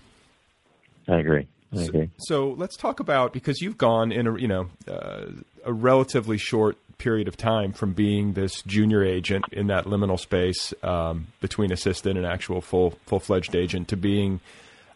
I 1.09 1.19
agree. 1.19 1.47
I 1.77 1.83
agree. 1.83 2.11
So 2.19 2.51
let's 2.59 2.77
talk 2.77 3.01
about 3.01 3.33
because 3.33 3.61
you've 3.61 3.79
gone 3.79 4.13
in 4.13 4.27
a 4.27 4.39
you 4.39 4.49
know 4.49 4.69
uh, 4.89 5.27
a 5.65 5.73
relatively 5.73 6.37
short 6.37 6.77
period 6.99 7.29
of 7.29 7.37
time 7.37 7.73
from 7.73 7.95
being 7.95 8.35
this 8.35 8.63
junior 8.63 9.03
agent 9.03 9.45
in 9.53 9.69
that 9.69 9.87
liminal 9.87 10.21
space 10.21 10.75
um, 10.83 11.29
between 11.41 11.73
assistant 11.73 12.19
and 12.19 12.27
actual 12.27 12.61
full 12.61 12.91
full 13.07 13.21
fledged 13.21 13.57
agent 13.57 13.89
to 13.89 13.97
being 13.97 14.41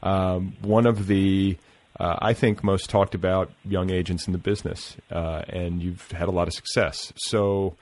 um, 0.03 0.55
one 0.61 0.87
of 0.87 1.07
the 1.07 1.57
uh, 1.99 2.17
I 2.21 2.35
think 2.35 2.65
most 2.65 2.91
talked 2.91 3.15
about 3.15 3.51
young 3.65 3.91
agents 3.91 4.27
in 4.27 4.33
the 4.33 4.39
business, 4.39 4.97
uh, 5.13 5.43
and 5.49 5.83
you've 5.83 6.11
had 6.11 6.29
a 6.29 6.33
lot 6.33 6.49
of 6.49 6.55
success. 6.55 7.13
So 7.17 7.77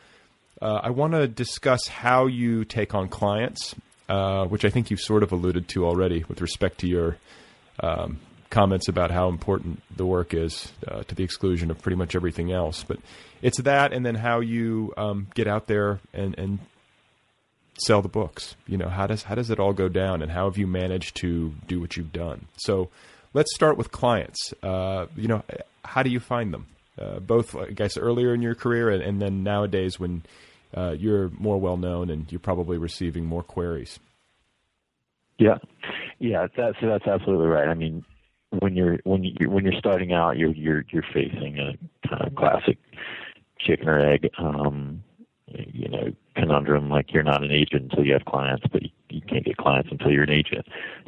uh, 0.60 0.80
I 0.82 0.90
want 0.90 1.14
to 1.14 1.26
discuss 1.26 1.88
how 1.88 2.26
you 2.26 2.64
take 2.64 2.94
on 2.94 3.08
clients, 3.08 3.74
uh, 4.08 4.44
which 4.44 4.64
I 4.64 4.70
think 4.70 4.90
you've 4.90 5.00
sort 5.00 5.22
of 5.22 5.32
alluded 5.32 5.68
to 5.68 5.86
already 5.86 6.24
with 6.28 6.40
respect 6.40 6.78
to 6.80 6.86
your 6.86 7.16
um, 7.80 8.20
comments 8.50 8.86
about 8.86 9.10
how 9.10 9.28
important 9.28 9.82
the 9.96 10.04
work 10.04 10.34
is 10.34 10.70
uh, 10.86 11.02
to 11.04 11.14
the 11.14 11.24
exclusion 11.24 11.70
of 11.70 11.80
pretty 11.80 11.96
much 11.96 12.14
everything 12.14 12.52
else. 12.52 12.84
But 12.84 12.98
it's 13.40 13.60
that, 13.62 13.94
and 13.94 14.04
then 14.04 14.14
how 14.14 14.40
you 14.40 14.92
um, 14.98 15.28
get 15.34 15.48
out 15.48 15.68
there 15.68 16.00
and, 16.12 16.38
and 16.38 16.58
sell 17.78 18.02
the 18.02 18.08
books. 18.08 18.54
You 18.66 18.76
know, 18.76 18.88
how 18.88 19.06
does 19.06 19.22
how 19.22 19.34
does 19.34 19.48
it 19.48 19.58
all 19.58 19.72
go 19.72 19.88
down, 19.88 20.20
and 20.20 20.30
how 20.30 20.44
have 20.44 20.58
you 20.58 20.66
managed 20.66 21.16
to 21.16 21.54
do 21.66 21.80
what 21.80 21.96
you've 21.96 22.12
done? 22.12 22.46
So 22.58 22.90
let's 23.34 23.54
start 23.54 23.76
with 23.76 23.90
clients. 23.90 24.52
Uh, 24.62 25.06
you 25.16 25.28
know, 25.28 25.42
how 25.84 26.02
do 26.02 26.10
you 26.10 26.20
find 26.20 26.52
them? 26.52 26.66
Uh, 26.98 27.18
both, 27.20 27.56
I 27.56 27.70
guess, 27.70 27.96
earlier 27.96 28.34
in 28.34 28.42
your 28.42 28.54
career, 28.54 28.90
and, 28.90 29.02
and 29.02 29.20
then 29.20 29.42
nowadays 29.42 29.98
when 29.98 30.22
uh, 30.76 30.94
you're 30.98 31.30
more 31.30 31.58
well 31.58 31.76
known 31.76 32.10
and 32.10 32.30
you're 32.30 32.38
probably 32.38 32.78
receiving 32.78 33.24
more 33.24 33.42
queries. 33.42 33.98
Yeah, 35.38 35.58
yeah, 36.18 36.46
that's 36.56 36.76
that's 36.82 37.06
absolutely 37.06 37.46
right. 37.46 37.68
I 37.68 37.74
mean, 37.74 38.04
when 38.50 38.76
you're 38.76 38.98
when 39.04 39.24
you 39.24 39.50
when 39.50 39.64
you're 39.64 39.78
starting 39.78 40.12
out, 40.12 40.36
you're 40.36 40.52
you're 40.52 40.84
you're 40.90 41.04
facing 41.12 41.58
a 41.58 42.08
kind 42.08 42.26
of 42.26 42.34
classic 42.34 42.78
chicken 43.58 43.88
or 43.88 43.98
egg, 43.98 44.28
um, 44.38 45.02
you 45.46 45.88
know, 45.88 46.12
conundrum. 46.36 46.90
Like 46.90 47.12
you're 47.12 47.22
not 47.22 47.42
an 47.42 47.50
agent 47.50 47.90
until 47.90 48.04
you 48.04 48.12
have 48.12 48.24
clients, 48.24 48.64
but 48.70 48.82
you, 48.82 48.90
you 49.08 49.20
can't 49.22 49.44
get 49.44 49.56
clients 49.56 49.88
until 49.90 50.10
you're 50.10 50.24
an 50.24 50.30
agent. 50.30 50.66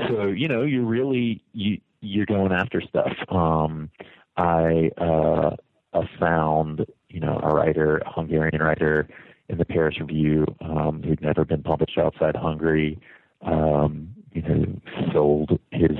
So 0.09 0.27
you 0.29 0.49
know, 0.49 0.63
you're 0.63 0.85
really 0.85 1.43
you 1.53 1.81
you're 2.05 2.27
going 2.27 2.53
after 2.53 2.81
stuff. 2.81 3.13
Um, 3.29 3.91
I 4.37 4.91
uh, 4.99 5.57
uh, 5.93 6.03
found 6.19 6.87
you 7.09 7.21
know 7.21 7.41
a 7.43 7.55
writer, 7.55 7.99
a 7.99 8.13
Hungarian 8.13 8.63
writer 8.63 9.09
in 9.49 9.59
the 9.59 9.65
Paris 9.65 10.01
Review 10.01 10.47
um, 10.61 11.03
who'd 11.03 11.21
never 11.21 11.45
been 11.45 11.63
published 11.63 11.99
outside 11.99 12.37
Hungary. 12.37 12.99
Um, 13.43 14.15
you 14.33 14.43
know, 14.43 14.81
sold 15.13 15.59
his 15.71 15.97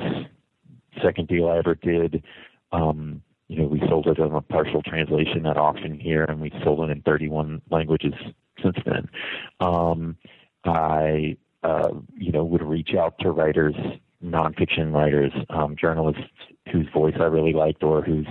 second 1.03 1.29
deal 1.29 1.49
I 1.49 1.59
ever 1.59 1.75
did. 1.75 2.23
Um, 2.73 3.23
you 3.49 3.59
know, 3.59 3.67
we 3.67 3.81
sold 3.89 4.07
it 4.07 4.19
on 4.19 4.33
a 4.33 4.41
partial 4.41 4.83
translation 4.83 5.47
at 5.47 5.57
auction 5.57 5.99
here, 5.99 6.25
and 6.25 6.41
we 6.41 6.51
sold 6.65 6.89
it 6.89 6.93
in 6.93 7.03
31 7.03 7.61
languages 7.71 8.15
since 8.63 8.77
then. 8.85 9.09
Um, 9.61 10.17
I, 10.65 11.37
uh, 11.63 11.91
you 12.17 12.33
know, 12.33 12.45
would 12.45 12.63
reach 12.63 12.95
out 12.95 13.19
to 13.21 13.31
writers, 13.31 13.75
nonfiction 14.25 14.93
writers, 14.93 15.33
um, 15.51 15.77
journalists 15.77 16.23
whose 16.73 16.89
voice 16.93 17.15
I 17.21 17.25
really 17.25 17.53
liked, 17.53 17.83
or 17.83 18.03
whose 18.03 18.27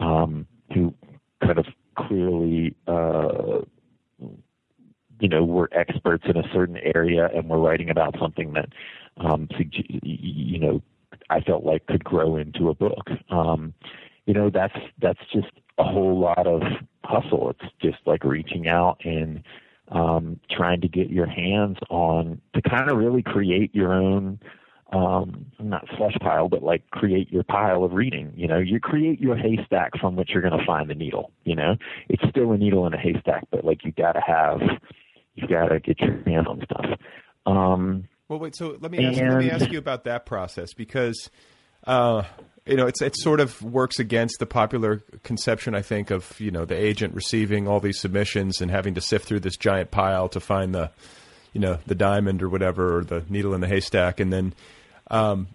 um, 0.00 0.46
who 0.72 0.94
kind 1.42 1.58
of 1.58 1.66
clearly, 1.96 2.74
uh, 2.86 3.60
you 5.20 5.28
know, 5.28 5.44
were 5.44 5.68
experts 5.72 6.24
in 6.26 6.36
a 6.36 6.48
certain 6.52 6.78
area 6.94 7.28
and 7.34 7.48
were 7.48 7.60
writing 7.60 7.90
about 7.90 8.16
something 8.18 8.54
that, 8.54 8.70
um, 9.18 9.48
you 10.02 10.58
know, 10.58 10.82
I 11.28 11.40
felt 11.40 11.64
like 11.64 11.86
could 11.86 12.04
grow 12.04 12.36
into 12.36 12.70
a 12.70 12.74
book. 12.74 13.08
Um, 13.30 13.74
you 14.26 14.34
know, 14.34 14.50
that's 14.50 14.76
that's 15.00 15.20
just 15.32 15.48
a 15.78 15.84
whole 15.84 16.18
lot 16.18 16.46
of 16.46 16.62
hustle. 17.04 17.50
It's 17.50 17.72
just 17.80 17.98
like 18.06 18.24
reaching 18.24 18.68
out 18.68 19.00
and 19.04 19.42
um, 19.88 20.38
trying 20.50 20.80
to 20.82 20.88
get 20.88 21.10
your 21.10 21.26
hands 21.26 21.78
on 21.88 22.40
to 22.54 22.62
kind 22.62 22.90
of 22.90 22.98
really 22.98 23.22
create 23.22 23.74
your 23.74 23.92
own 23.92 24.38
um 24.92 25.46
not 25.58 25.84
slush 25.96 26.16
pile 26.20 26.48
but 26.48 26.62
like 26.62 26.88
create 26.90 27.30
your 27.30 27.44
pile 27.44 27.84
of 27.84 27.92
reading 27.92 28.32
you 28.34 28.48
know 28.48 28.58
you 28.58 28.80
create 28.80 29.20
your 29.20 29.36
haystack 29.36 29.92
from 30.00 30.16
which 30.16 30.30
you're 30.30 30.42
going 30.42 30.58
to 30.58 30.66
find 30.66 30.90
the 30.90 30.94
needle 30.94 31.30
you 31.44 31.54
know 31.54 31.76
it's 32.08 32.22
still 32.28 32.50
a 32.52 32.56
needle 32.56 32.86
in 32.86 32.94
a 32.94 32.98
haystack 32.98 33.44
but 33.50 33.64
like 33.64 33.84
you 33.84 33.92
got 33.92 34.12
to 34.12 34.20
have 34.20 34.60
you 35.36 35.46
got 35.46 35.68
to 35.68 35.78
get 35.80 35.98
your 36.00 36.20
hands 36.24 36.46
on 36.48 36.60
stuff 36.64 36.86
um 37.46 38.08
Well, 38.28 38.38
wait. 38.38 38.54
So 38.54 38.76
let 38.80 38.90
me 38.92 38.98
ask, 39.04 39.18
let 39.18 39.38
me 39.38 39.50
ask 39.50 39.70
you 39.72 39.78
about 39.78 40.04
that 40.04 40.26
process 40.26 40.72
because 40.74 41.30
uh, 41.86 42.22
you 42.66 42.76
know 42.76 42.86
it's 42.86 43.00
it 43.00 43.16
sort 43.16 43.40
of 43.40 43.60
works 43.62 43.98
against 43.98 44.38
the 44.38 44.46
popular 44.46 45.02
conception 45.24 45.74
I 45.74 45.82
think 45.82 46.10
of 46.10 46.38
you 46.38 46.50
know 46.50 46.64
the 46.64 46.76
agent 46.76 47.14
receiving 47.14 47.66
all 47.66 47.80
these 47.80 47.98
submissions 47.98 48.60
and 48.60 48.70
having 48.70 48.94
to 48.94 49.00
sift 49.00 49.26
through 49.26 49.40
this 49.40 49.56
giant 49.56 49.90
pile 49.90 50.28
to 50.28 50.40
find 50.40 50.74
the 50.74 50.90
you 51.52 51.60
know 51.60 51.78
the 51.86 51.94
diamond 51.96 52.42
or 52.42 52.48
whatever 52.48 52.98
or 52.98 53.04
the 53.04 53.24
needle 53.28 53.54
in 53.54 53.60
the 53.60 53.66
haystack 53.66 54.20
and 54.20 54.32
then 54.32 54.52
um, 55.10 55.48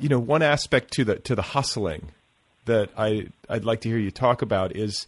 you 0.00 0.08
know 0.08 0.18
one 0.18 0.42
aspect 0.42 0.92
to 0.94 1.04
the 1.04 1.16
to 1.20 1.34
the 1.34 1.42
hustling 1.42 2.08
that 2.64 2.90
I 2.96 3.26
I'd 3.48 3.64
like 3.64 3.80
to 3.82 3.88
hear 3.88 3.98
you 3.98 4.10
talk 4.10 4.42
about 4.42 4.76
is 4.76 5.06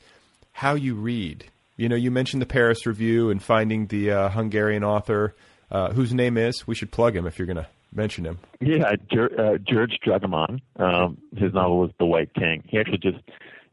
how 0.53 0.75
you 0.75 0.95
read. 0.95 1.45
You 1.77 1.89
know, 1.89 1.97
you 1.97 2.11
mentioned 2.11 2.41
the 2.41 2.47
Paris 2.47 2.87
Review 2.87 3.31
and 3.31 3.43
finding 3.43 3.87
the 3.87 4.11
uh, 4.11 4.29
Hungarian 4.29 4.85
author 4.85 5.35
uh, 5.71 5.93
whose 5.93 6.15
name 6.15 6.37
is. 6.37 6.67
We 6.67 6.75
should 6.77 6.93
plug 6.93 7.17
him 7.17 7.27
if 7.27 7.39
you're 7.39 7.47
going 7.47 7.57
to 7.57 7.67
mention 7.93 8.25
him. 8.25 8.39
Yeah, 8.61 8.93
Ger- 9.11 9.41
uh, 9.41 9.59
George 9.59 9.99
Dragoman. 10.07 10.61
Um, 10.77 11.19
his 11.37 11.53
novel 11.53 11.81
was 11.81 11.91
The 11.99 12.07
White 12.07 12.33
King. 12.35 12.63
He 12.69 12.79
actually 12.79 12.99
just 12.99 13.19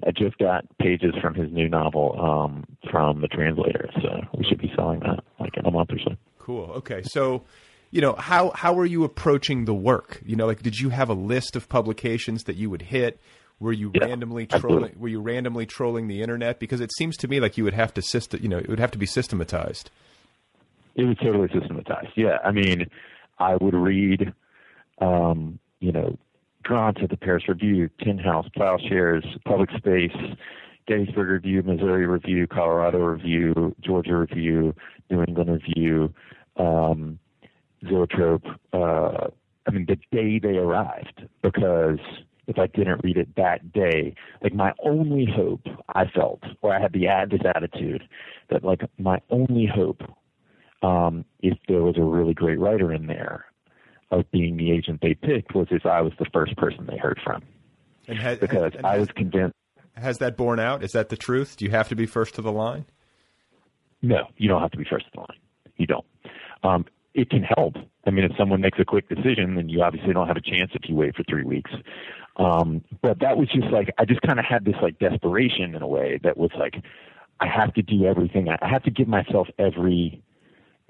I 0.06 0.12
just 0.12 0.38
got 0.40 0.66
pages 0.80 1.14
from 1.22 1.36
his 1.36 1.52
new 1.52 1.70
novel 1.70 2.20
um, 2.20 2.66
from 2.90 3.22
the 3.22 3.28
translator, 3.28 3.90
so 4.02 4.22
we 4.36 4.44
should 4.46 4.60
be 4.60 4.72
selling 4.76 5.02
that 5.02 5.24
like 5.40 5.56
in 5.58 5.66
a 5.66 5.72
month 5.72 5.92
or 5.92 6.00
so. 6.00 6.16
Cool. 6.40 6.72
Okay, 6.78 7.04
so 7.04 7.44
you 7.92 8.02
know 8.02 8.14
how 8.14 8.52
how 8.52 8.78
are 8.80 8.86
you 8.86 9.04
approaching 9.04 9.66
the 9.66 9.74
work? 9.74 10.22
You 10.26 10.36
know, 10.36 10.48
like 10.48 10.62
did 10.64 10.80
you 10.80 10.90
have 10.90 11.10
a 11.10 11.14
list 11.14 11.56
of 11.56 11.70
publications 11.70 12.44
that 12.46 12.56
you 12.56 12.70
would 12.70 12.84
hit? 12.84 13.20
Were 13.60 13.74
you 13.74 13.92
Yeah, 13.94 14.06
randomly 14.06 14.48
absolutely. 14.50 14.80
trolling? 14.90 15.00
Were 15.00 15.08
you 15.08 15.22
randomly 15.22 15.66
trolling 15.68 16.08
the 16.08 16.22
internet? 16.22 16.60
Because 16.60 16.82
it 16.82 16.92
seems 16.98 17.16
to 17.18 17.28
me 17.28 17.40
like 17.40 17.58
you 17.58 17.64
would 17.64 17.76
have 17.76 17.94
to 17.94 18.02
system, 18.02 18.40
you 18.42 18.50
know, 18.50 18.58
it 18.58 18.68
would 18.70 18.80
have 18.80 18.92
to 18.92 18.98
be 18.98 19.06
systematized. 19.06 19.92
It 20.96 21.04
was 21.04 21.16
totally 21.18 21.48
systematized. 21.54 22.10
Yeah, 22.16 22.38
I 22.44 22.52
mean, 22.52 22.88
I 23.40 23.56
would 23.56 23.76
read, 23.76 24.34
um, 25.00 25.60
you 25.80 25.92
know, 25.92 26.18
drawn 26.64 26.96
to 26.96 27.08
the 27.08 27.18
Paris 27.18 27.44
Review, 27.48 27.90
Tin 28.04 28.18
House, 28.18 28.48
Ploughshares, 28.58 29.24
Public 29.46 29.70
Space, 29.78 30.12
Gettysburg 30.88 31.30
Review, 31.30 31.62
Missouri 31.64 32.06
Review, 32.08 32.48
Colorado 32.48 32.98
Review, 33.00 33.76
Georgia 33.80 34.18
Review, 34.18 34.74
New 35.10 35.24
England 35.24 35.50
Review, 35.64 36.14
um, 36.58 37.20
Zoetrope. 37.90 38.46
Uh, 38.74 39.28
I 39.68 39.72
mean, 39.72 39.86
the 39.88 39.98
day 40.12 40.40
they 40.40 40.58
arrived, 40.58 41.24
because 41.42 42.00
if 42.48 42.58
I 42.58 42.68
didn't 42.68 43.04
read 43.04 43.18
it 43.18 43.36
that 43.36 43.72
day, 43.72 44.16
like 44.42 44.54
my 44.54 44.74
only 44.84 45.26
hope, 45.26 45.62
I 45.94 46.06
felt, 46.06 46.42
or 46.62 46.74
I 46.74 46.82
had 46.82 46.94
the 46.94 47.08
ad 47.08 47.30
this 47.32 47.42
attitude 47.56 48.04
that 48.50 48.64
like 48.64 48.82
my 48.98 49.22
only 49.30 49.68
hope 49.74 50.02
um, 50.82 51.26
if 51.42 51.58
there 51.68 51.84
was 51.84 51.96
a 51.98 52.02
really 52.04 52.34
great 52.34 52.60
writer 52.60 52.92
in 52.92 53.08
there 53.08 53.46
of 54.10 54.30
being 54.32 54.58
the 54.58 54.72
agent 54.72 55.00
they 55.02 55.14
picked 55.14 55.56
was 55.56 55.68
if 55.72 55.86
I 55.86 56.02
was 56.02 56.12
the 56.20 56.26
first 56.34 56.58
person 56.58 56.86
they 56.90 56.98
heard 56.98 57.20
from. 57.24 57.44
And 58.08 58.18
ha- 58.20 58.36
Because 58.36 58.74
and 58.76 58.86
I 58.86 58.94
has, 58.94 59.00
was 59.02 59.10
convinced, 59.16 59.56
has 59.96 60.18
that 60.18 60.36
borne 60.36 60.60
out? 60.60 60.84
Is 60.84 60.92
that 60.94 61.10
the 61.10 61.16
truth? 61.18 61.56
Do 61.58 61.66
you 61.66 61.72
have 61.72 61.88
to 61.90 61.96
be 61.96 62.06
first 62.06 62.36
to 62.36 62.42
the 62.42 62.52
line? 62.52 62.86
no, 64.02 64.28
you 64.38 64.50
don't 64.50 64.62
have 64.62 64.72
to 64.72 64.78
be 64.78 64.84
first 64.90 65.06
to 65.06 65.12
the 65.14 65.20
line. 65.20 65.38
You 65.78 65.86
don't. 65.86 66.06
Um, 66.64 66.86
it 67.14 67.30
can 67.30 67.44
help. 67.44 67.76
I 68.06 68.10
mean, 68.10 68.26
if 68.26 68.32
someone 68.38 68.62
makes 68.62 68.80
a 68.80 68.86
quick 68.86 69.10
decision, 69.10 69.56
then 69.56 69.70
you 69.70 69.84
obviously 69.84 70.14
don't 70.14 70.28
have 70.28 70.38
a 70.38 70.42
chance 70.42 70.72
if 70.74 70.90
you 70.90 70.96
wait 70.96 71.16
for 71.16 71.24
three 71.24 71.44
weeks. 71.44 71.72
Um, 72.38 72.84
but 73.02 73.20
that 73.20 73.38
was 73.38 73.50
just 73.50 73.68
like, 73.68 73.94
I 73.98 74.06
just 74.06 74.22
kind 74.22 74.40
of 74.40 74.46
had 74.46 74.66
this 74.66 74.76
like 74.82 74.98
desperation 75.00 75.76
in 75.76 75.82
a 75.82 75.88
way 75.88 76.20
that 76.24 76.38
was 76.38 76.52
like, 76.58 76.76
I 77.40 77.48
have 77.48 77.74
to 77.74 77.82
do 77.82 78.06
everything. 78.06 78.48
I 78.50 78.68
have 78.68 78.84
to 78.84 78.92
give 78.92 79.08
myself 79.08 79.48
every 79.60 80.22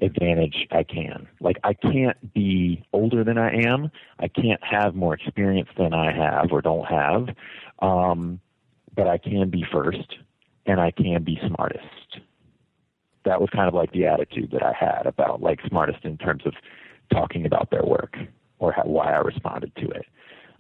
advantage 0.02 0.68
I 0.72 0.84
can. 0.84 1.28
Like 1.40 1.58
I 1.64 1.74
can't 1.74 2.34
be 2.34 2.84
older 2.94 3.24
than 3.24 3.38
I 3.38 3.64
am. 3.66 3.92
I 4.20 4.28
can't 4.28 4.62
have 4.64 4.96
more 4.96 5.14
experience 5.14 5.70
than 5.78 5.94
I 5.94 6.12
have 6.12 6.52
or 6.52 6.62
don't 6.62 6.86
have. 6.86 7.30
Um, 7.80 8.40
but 8.96 9.08
I 9.08 9.18
can 9.18 9.50
be 9.50 9.66
first 9.72 10.18
and 10.66 10.80
I 10.80 10.92
can 10.92 11.24
be 11.24 11.40
smartest. 11.48 12.20
That 13.26 13.40
was 13.40 13.50
kind 13.52 13.68
of 13.68 13.74
like 13.74 13.92
the 13.92 14.06
attitude 14.06 14.52
that 14.52 14.64
I 14.64 14.74
had 14.74 15.06
about 15.06 15.42
like 15.42 15.60
smartest 15.68 16.04
in 16.04 16.18
terms 16.18 16.44
of 16.46 16.54
talking 17.12 17.46
about 17.46 17.70
their 17.72 17.84
work 17.84 18.18
or 18.60 18.72
how, 18.72 18.84
why 18.84 19.14
I 19.14 19.18
responded 19.18 19.76
to 19.76 19.88
it. 19.90 20.06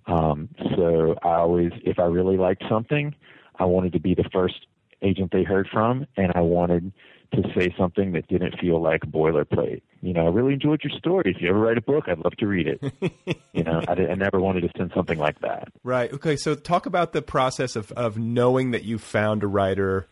Um, 0.07 0.49
so 0.75 1.15
I 1.23 1.35
always, 1.35 1.71
if 1.83 1.99
I 1.99 2.03
really 2.03 2.37
liked 2.37 2.63
something, 2.69 3.15
I 3.57 3.65
wanted 3.65 3.93
to 3.93 3.99
be 3.99 4.15
the 4.15 4.27
first 4.33 4.65
agent 5.01 5.31
they 5.31 5.43
heard 5.43 5.67
from, 5.71 6.05
and 6.17 6.31
I 6.35 6.41
wanted 6.41 6.91
to 7.33 7.43
say 7.55 7.73
something 7.77 8.11
that 8.11 8.27
didn't 8.27 8.59
feel 8.59 8.81
like 8.81 9.01
boilerplate. 9.01 9.81
You 10.01 10.13
know, 10.13 10.25
I 10.25 10.29
really 10.29 10.53
enjoyed 10.53 10.81
your 10.83 10.97
story. 10.97 11.31
If 11.33 11.41
you 11.41 11.49
ever 11.49 11.59
write 11.59 11.77
a 11.77 11.81
book, 11.81 12.05
I'd 12.07 12.17
love 12.19 12.35
to 12.37 12.47
read 12.47 12.67
it. 12.67 13.37
you 13.53 13.63
know, 13.63 13.81
I, 13.87 13.95
did, 13.95 14.09
I 14.09 14.15
never 14.15 14.39
wanted 14.39 14.61
to 14.61 14.69
send 14.77 14.91
something 14.93 15.17
like 15.17 15.39
that. 15.39 15.69
Right. 15.83 16.11
Okay. 16.11 16.35
So 16.35 16.55
talk 16.55 16.85
about 16.85 17.13
the 17.13 17.21
process 17.21 17.75
of, 17.75 17.91
of 17.93 18.17
knowing 18.17 18.71
that 18.71 18.83
you 18.83 18.97
found 18.97 19.43
a 19.43 19.47
writer 19.47 20.07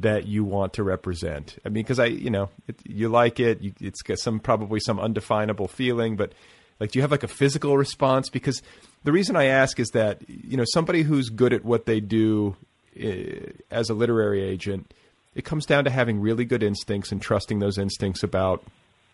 that 0.00 0.26
you 0.26 0.44
want 0.44 0.74
to 0.74 0.82
represent. 0.82 1.56
I 1.64 1.68
mean, 1.70 1.82
because 1.82 1.98
I, 1.98 2.06
you 2.06 2.30
know, 2.30 2.50
it, 2.68 2.76
you 2.84 3.08
like 3.08 3.40
it. 3.40 3.62
You, 3.62 3.72
it's 3.80 4.02
got 4.02 4.18
some 4.18 4.40
probably 4.40 4.80
some 4.80 5.00
undefinable 5.00 5.68
feeling, 5.68 6.16
but 6.16 6.32
like, 6.80 6.90
do 6.92 6.98
you 6.98 7.02
have 7.02 7.10
like 7.10 7.22
a 7.22 7.28
physical 7.28 7.76
response? 7.78 8.28
Because 8.28 8.60
the 9.04 9.12
reason 9.12 9.36
I 9.36 9.44
ask 9.44 9.80
is 9.80 9.88
that 9.90 10.20
you 10.28 10.56
know 10.58 10.64
somebody 10.72 11.02
who's 11.02 11.30
good 11.30 11.52
at 11.54 11.64
what 11.64 11.86
they 11.86 12.00
do 12.00 12.56
uh, 13.02 13.50
as 13.70 13.88
a 13.88 13.94
literary 13.94 14.42
agent, 14.42 14.92
it 15.34 15.44
comes 15.46 15.64
down 15.64 15.84
to 15.84 15.90
having 15.90 16.20
really 16.20 16.44
good 16.44 16.62
instincts 16.62 17.10
and 17.12 17.22
trusting 17.22 17.58
those 17.60 17.78
instincts 17.78 18.22
about 18.22 18.62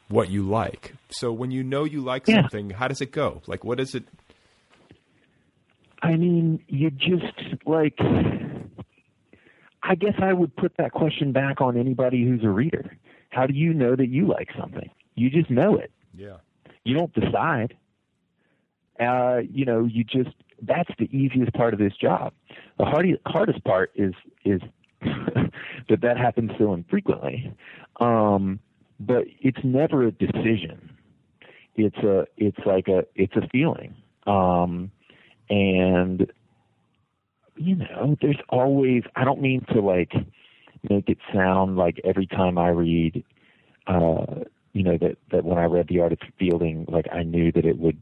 what 0.08 0.30
you 0.30 0.42
like. 0.42 0.94
So 1.10 1.32
when 1.32 1.52
you 1.52 1.62
know 1.62 1.84
you 1.84 2.00
like 2.00 2.26
Yeah. 2.26 2.42
something, 2.42 2.70
how 2.70 2.88
does 2.88 3.00
it 3.00 3.12
go? 3.12 3.40
Like, 3.46 3.62
what 3.64 3.78
is 3.78 3.94
it? 3.94 4.02
I 6.02 6.16
mean, 6.16 6.60
you 6.66 6.90
just 6.90 7.64
like. 7.64 7.96
I 9.82 9.94
guess 9.94 10.14
I 10.22 10.32
would 10.32 10.54
put 10.56 10.76
that 10.78 10.92
question 10.92 11.32
back 11.32 11.60
on 11.60 11.76
anybody 11.76 12.24
who's 12.24 12.44
a 12.44 12.48
reader. 12.48 12.96
How 13.30 13.46
do 13.46 13.54
you 13.54 13.74
know 13.74 13.96
that 13.96 14.08
you 14.08 14.26
like 14.26 14.48
something? 14.58 14.90
You 15.14 15.30
just 15.30 15.50
know 15.50 15.76
it. 15.76 15.90
Yeah. 16.14 16.36
You 16.84 16.96
don't 16.96 17.12
decide. 17.12 17.76
Uh, 19.00 19.40
you 19.50 19.64
know, 19.64 19.84
you 19.84 20.04
just 20.04 20.30
that's 20.62 20.90
the 20.98 21.08
easiest 21.16 21.52
part 21.54 21.72
of 21.72 21.80
this 21.80 21.94
job. 22.00 22.32
The 22.78 22.84
hardest 22.84 23.20
hardest 23.26 23.64
part 23.64 23.90
is 23.94 24.14
is 24.44 24.60
that 25.00 26.00
that 26.02 26.16
happens 26.16 26.52
so 26.58 26.72
infrequently. 26.74 27.52
Um, 28.00 28.60
but 29.00 29.24
it's 29.40 29.58
never 29.64 30.04
a 30.04 30.12
decision. 30.12 30.90
It's 31.74 31.96
a 31.98 32.26
it's 32.36 32.58
like 32.64 32.88
a 32.88 33.04
it's 33.14 33.34
a 33.36 33.48
feeling. 33.48 33.94
Um, 34.26 34.92
and 35.50 36.30
you 37.56 37.76
know, 37.76 38.16
there's 38.20 38.40
always 38.48 39.02
I 39.16 39.24
don't 39.24 39.40
mean 39.40 39.64
to 39.72 39.80
like 39.80 40.12
make 40.88 41.08
it 41.08 41.18
sound 41.32 41.76
like 41.76 42.00
every 42.04 42.26
time 42.26 42.58
I 42.58 42.68
read 42.68 43.24
uh 43.86 44.44
you 44.72 44.82
know 44.82 44.96
that 44.98 45.16
that 45.30 45.44
when 45.44 45.58
I 45.58 45.64
read 45.64 45.88
the 45.88 46.00
art 46.00 46.12
of 46.12 46.18
fielding 46.38 46.86
like 46.88 47.06
I 47.12 47.22
knew 47.22 47.52
that 47.52 47.64
it 47.64 47.78
would 47.78 48.00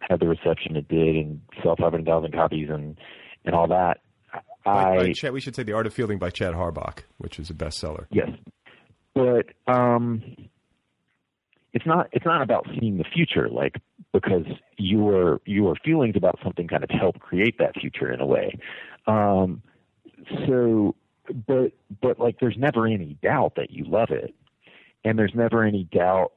have 0.00 0.20
the 0.20 0.28
reception 0.28 0.76
it 0.76 0.88
did 0.88 1.16
and 1.16 1.40
sell 1.62 1.76
five 1.76 1.92
hundred 1.92 2.06
thousand 2.06 2.32
copies 2.32 2.68
and 2.70 2.98
and 3.44 3.54
all 3.54 3.68
that. 3.68 3.98
By, 4.64 4.72
I 4.72 4.96
by 4.96 5.12
Chad, 5.12 5.32
we 5.32 5.40
should 5.40 5.54
say 5.54 5.62
the 5.62 5.72
Art 5.72 5.86
of 5.86 5.94
Fielding 5.94 6.18
by 6.18 6.30
Chad 6.30 6.54
Harbach, 6.54 7.00
which 7.18 7.38
is 7.38 7.50
a 7.50 7.54
bestseller. 7.54 8.06
Yes, 8.10 8.30
but 9.14 9.46
um, 9.72 10.22
it's 11.72 11.86
not 11.86 12.08
it's 12.12 12.24
not 12.24 12.42
about 12.42 12.66
seeing 12.78 12.98
the 12.98 13.04
future, 13.04 13.48
like 13.48 13.76
because 14.20 14.46
your 14.78 15.40
your 15.44 15.76
feelings 15.84 16.14
about 16.16 16.38
something 16.42 16.66
kind 16.68 16.82
of 16.82 16.90
help 16.90 17.18
create 17.20 17.58
that 17.58 17.74
future 17.78 18.10
in 18.10 18.20
a 18.20 18.26
way. 18.26 18.58
Um, 19.06 19.62
so, 20.46 20.94
but 21.46 21.72
but 22.00 22.18
like, 22.18 22.40
there's 22.40 22.56
never 22.56 22.86
any 22.86 23.18
doubt 23.22 23.54
that 23.56 23.70
you 23.70 23.84
love 23.84 24.10
it, 24.10 24.34
and 25.04 25.18
there's 25.18 25.34
never 25.34 25.62
any 25.62 25.84
doubt 25.84 26.32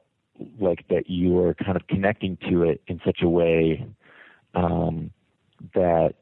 like 0.58 0.86
that 0.88 1.08
you 1.08 1.38
are 1.38 1.54
kind 1.54 1.76
of 1.76 1.86
connecting 1.86 2.36
to 2.48 2.62
it 2.64 2.82
in 2.86 3.00
such 3.04 3.20
a 3.22 3.28
way 3.28 3.86
um, 4.54 5.10
that 5.74 6.14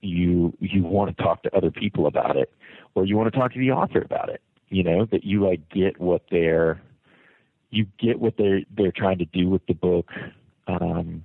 you 0.00 0.56
you 0.60 0.82
want 0.82 1.14
to 1.14 1.22
talk 1.22 1.42
to 1.42 1.56
other 1.56 1.70
people 1.70 2.06
about 2.06 2.36
it 2.36 2.52
or 2.94 3.04
you 3.04 3.16
want 3.16 3.32
to 3.32 3.38
talk 3.38 3.52
to 3.52 3.58
the 3.58 3.70
author 3.70 4.02
about 4.02 4.28
it 4.28 4.42
you 4.68 4.82
know 4.82 5.06
that 5.06 5.22
you 5.22 5.44
like 5.46 5.66
get 5.70 6.00
what 6.00 6.22
they're 6.30 6.82
you 7.72 7.86
get 7.98 8.20
what 8.20 8.36
they're 8.36 8.60
they're 8.76 8.92
trying 8.92 9.18
to 9.18 9.24
do 9.24 9.48
with 9.48 9.66
the 9.66 9.74
book 9.74 10.10
um 10.68 11.24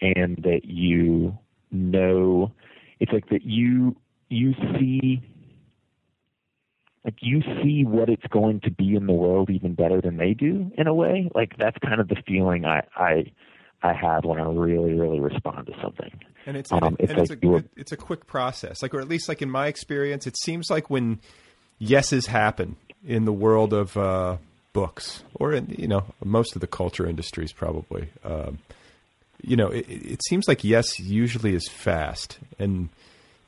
and 0.00 0.36
that 0.44 0.60
you 0.64 1.36
know 1.72 2.52
it's 3.00 3.12
like 3.12 3.28
that 3.30 3.42
you 3.42 3.96
you 4.28 4.54
see 4.78 5.22
like 7.04 7.14
you 7.20 7.40
see 7.62 7.84
what 7.84 8.08
it's 8.08 8.26
going 8.30 8.60
to 8.60 8.70
be 8.70 8.96
in 8.96 9.06
the 9.06 9.12
world 9.12 9.48
even 9.48 9.74
better 9.74 10.00
than 10.00 10.16
they 10.16 10.34
do 10.34 10.72
in 10.76 10.88
a 10.88 10.94
way. 10.94 11.30
Like 11.34 11.56
that's 11.56 11.78
kind 11.78 12.00
of 12.00 12.08
the 12.08 12.16
feeling 12.26 12.64
i 12.64 12.82
i 12.96 13.32
i 13.82 13.92
have 13.92 14.24
when 14.24 14.40
i 14.40 14.44
really 14.44 14.92
really 14.94 15.20
respond 15.20 15.66
to 15.68 15.72
something. 15.80 16.10
And 16.46 16.56
it's 16.56 16.72
Um, 16.72 16.82
and, 16.82 16.96
it's 17.00 17.10
and 17.12 17.20
it's, 17.20 17.30
a, 17.30 17.64
it's 17.76 17.92
a 17.92 17.96
quick 17.96 18.26
process, 18.26 18.82
like 18.82 18.92
or 18.94 19.00
at 19.00 19.08
least 19.08 19.28
like 19.28 19.40
in 19.40 19.50
my 19.50 19.68
experience, 19.68 20.26
it 20.26 20.36
seems 20.36 20.70
like 20.70 20.90
when 20.90 21.20
yeses 21.78 22.26
happen 22.26 22.76
in 23.04 23.24
the 23.24 23.32
world 23.32 23.72
of 23.72 23.96
uh, 23.96 24.36
books 24.76 25.22
or 25.34 25.54
in 25.54 25.74
you 25.78 25.88
know 25.88 26.04
most 26.22 26.54
of 26.54 26.60
the 26.60 26.66
culture 26.66 27.06
industries 27.08 27.50
probably. 27.50 28.10
Um, 28.22 28.58
you 29.42 29.56
know, 29.56 29.68
it, 29.68 29.86
it 29.88 30.20
seems 30.28 30.46
like 30.48 30.64
yes 30.64 31.00
usually 31.00 31.54
is 31.54 31.66
fast 31.68 32.38
and 32.58 32.90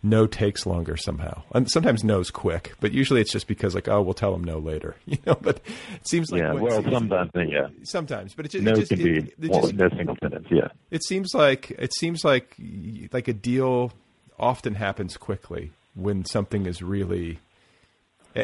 no 0.02 0.26
takes 0.26 0.64
longer 0.64 0.96
somehow. 0.96 1.42
And 1.52 1.70
sometimes 1.70 2.02
no's 2.02 2.30
quick, 2.30 2.72
but 2.80 2.92
usually 2.92 3.20
it's 3.20 3.30
just 3.30 3.46
because 3.46 3.74
like 3.74 3.88
oh 3.88 4.00
we'll 4.00 4.14
tell 4.14 4.32
them 4.32 4.42
no 4.42 4.58
later, 4.58 4.96
you 5.06 5.18
know. 5.26 5.36
But 5.38 5.60
it 5.94 6.08
seems 6.08 6.30
like 6.30 6.40
yeah 6.40 6.54
well 6.54 6.82
sometimes 6.82 7.30
yeah 7.34 7.68
sometimes, 7.82 8.34
but 8.34 8.46
it 8.46 8.52
just, 8.52 8.64
no 8.64 8.72
it 8.72 8.76
just, 8.76 8.90
can 8.90 9.02
be 9.02 9.48
well, 9.48 9.60
just- 9.60 9.74
no 9.74 9.88
single 9.90 10.16
sentence 10.22 10.46
yeah 10.50 10.68
it 10.90 11.04
seems 11.04 11.34
like 11.34 11.70
it 11.72 11.92
seems 11.94 12.24
like 12.24 12.56
like 13.12 13.28
a 13.28 13.34
deal 13.34 13.92
often 14.38 14.74
happens 14.76 15.18
quickly 15.18 15.72
when 15.94 16.24
something 16.24 16.64
is 16.64 16.80
really 16.80 17.38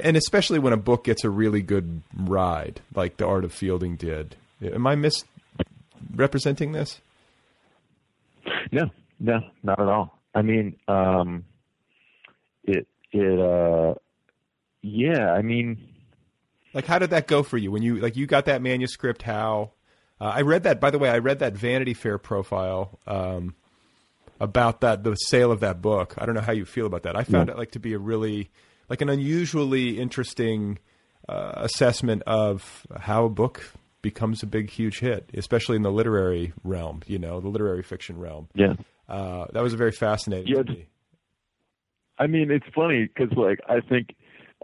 and 0.02 0.16
especially 0.16 0.58
when 0.58 0.72
a 0.72 0.76
book 0.76 1.04
gets 1.04 1.24
a 1.24 1.30
really 1.30 1.62
good 1.62 2.02
ride 2.16 2.80
like 2.94 3.16
the 3.18 3.26
art 3.26 3.44
of 3.44 3.52
fielding 3.52 3.96
did 3.96 4.36
am 4.62 4.86
i 4.86 4.94
misrepresenting 4.94 6.72
this 6.72 7.00
No, 8.72 8.90
no, 9.20 9.40
not 9.62 9.80
at 9.80 9.88
all. 9.88 10.18
I 10.34 10.42
mean, 10.42 10.76
um, 10.88 11.44
it 12.64 12.86
it 13.12 13.38
uh, 13.40 13.94
yeah. 14.82 15.32
I 15.32 15.40
mean, 15.42 15.78
like 16.74 16.84
how 16.86 16.98
did 16.98 17.10
that 17.10 17.26
go 17.26 17.42
for 17.42 17.56
you 17.56 17.70
when 17.70 17.82
you 17.82 17.96
like 17.96 18.16
you 18.16 18.26
got 18.26 18.44
that 18.46 18.60
manuscript 18.60 19.22
how 19.22 19.70
uh, 20.20 20.24
i 20.34 20.40
read 20.42 20.64
that 20.64 20.80
by 20.80 20.90
the 20.90 20.98
way 20.98 21.08
i 21.08 21.18
read 21.18 21.38
that 21.38 21.54
vanity 21.54 21.94
fair 21.94 22.18
profile 22.18 22.98
um, 23.06 23.54
about 24.40 24.80
that 24.80 25.04
the 25.04 25.14
sale 25.14 25.50
of 25.52 25.60
that 25.60 25.80
book. 25.80 26.14
I 26.18 26.26
don't 26.26 26.34
know 26.34 26.40
how 26.42 26.52
you 26.52 26.64
feel 26.64 26.86
about 26.86 27.04
that. 27.04 27.16
I 27.16 27.22
found 27.24 27.48
Yeah. 27.48 27.54
it 27.54 27.58
like 27.58 27.70
to 27.72 27.78
be 27.78 27.92
a 27.94 27.98
really 27.98 28.50
like 28.88 29.00
an 29.00 29.08
unusually 29.08 29.98
interesting 29.98 30.78
uh, 31.28 31.52
assessment 31.56 32.22
of 32.26 32.86
how 33.00 33.24
a 33.24 33.28
book 33.28 33.72
becomes 34.02 34.42
a 34.42 34.46
big 34.46 34.70
huge 34.70 35.00
hit, 35.00 35.30
especially 35.34 35.76
in 35.76 35.82
the 35.82 35.90
literary 35.90 36.52
realm. 36.62 37.00
You 37.06 37.18
know, 37.18 37.40
the 37.40 37.48
literary 37.48 37.82
fiction 37.82 38.18
realm. 38.18 38.48
Yeah. 38.54 38.74
Uh, 39.08 39.46
that 39.52 39.62
was 39.62 39.72
a 39.72 39.76
very 39.76 39.92
fascinating. 39.92 40.54
Yeah, 40.54 40.62
me. 40.62 40.86
I 42.18 42.26
mean, 42.26 42.50
it's 42.50 42.66
funny 42.74 43.08
because 43.12 43.36
like 43.36 43.58
I 43.68 43.80
think 43.80 44.14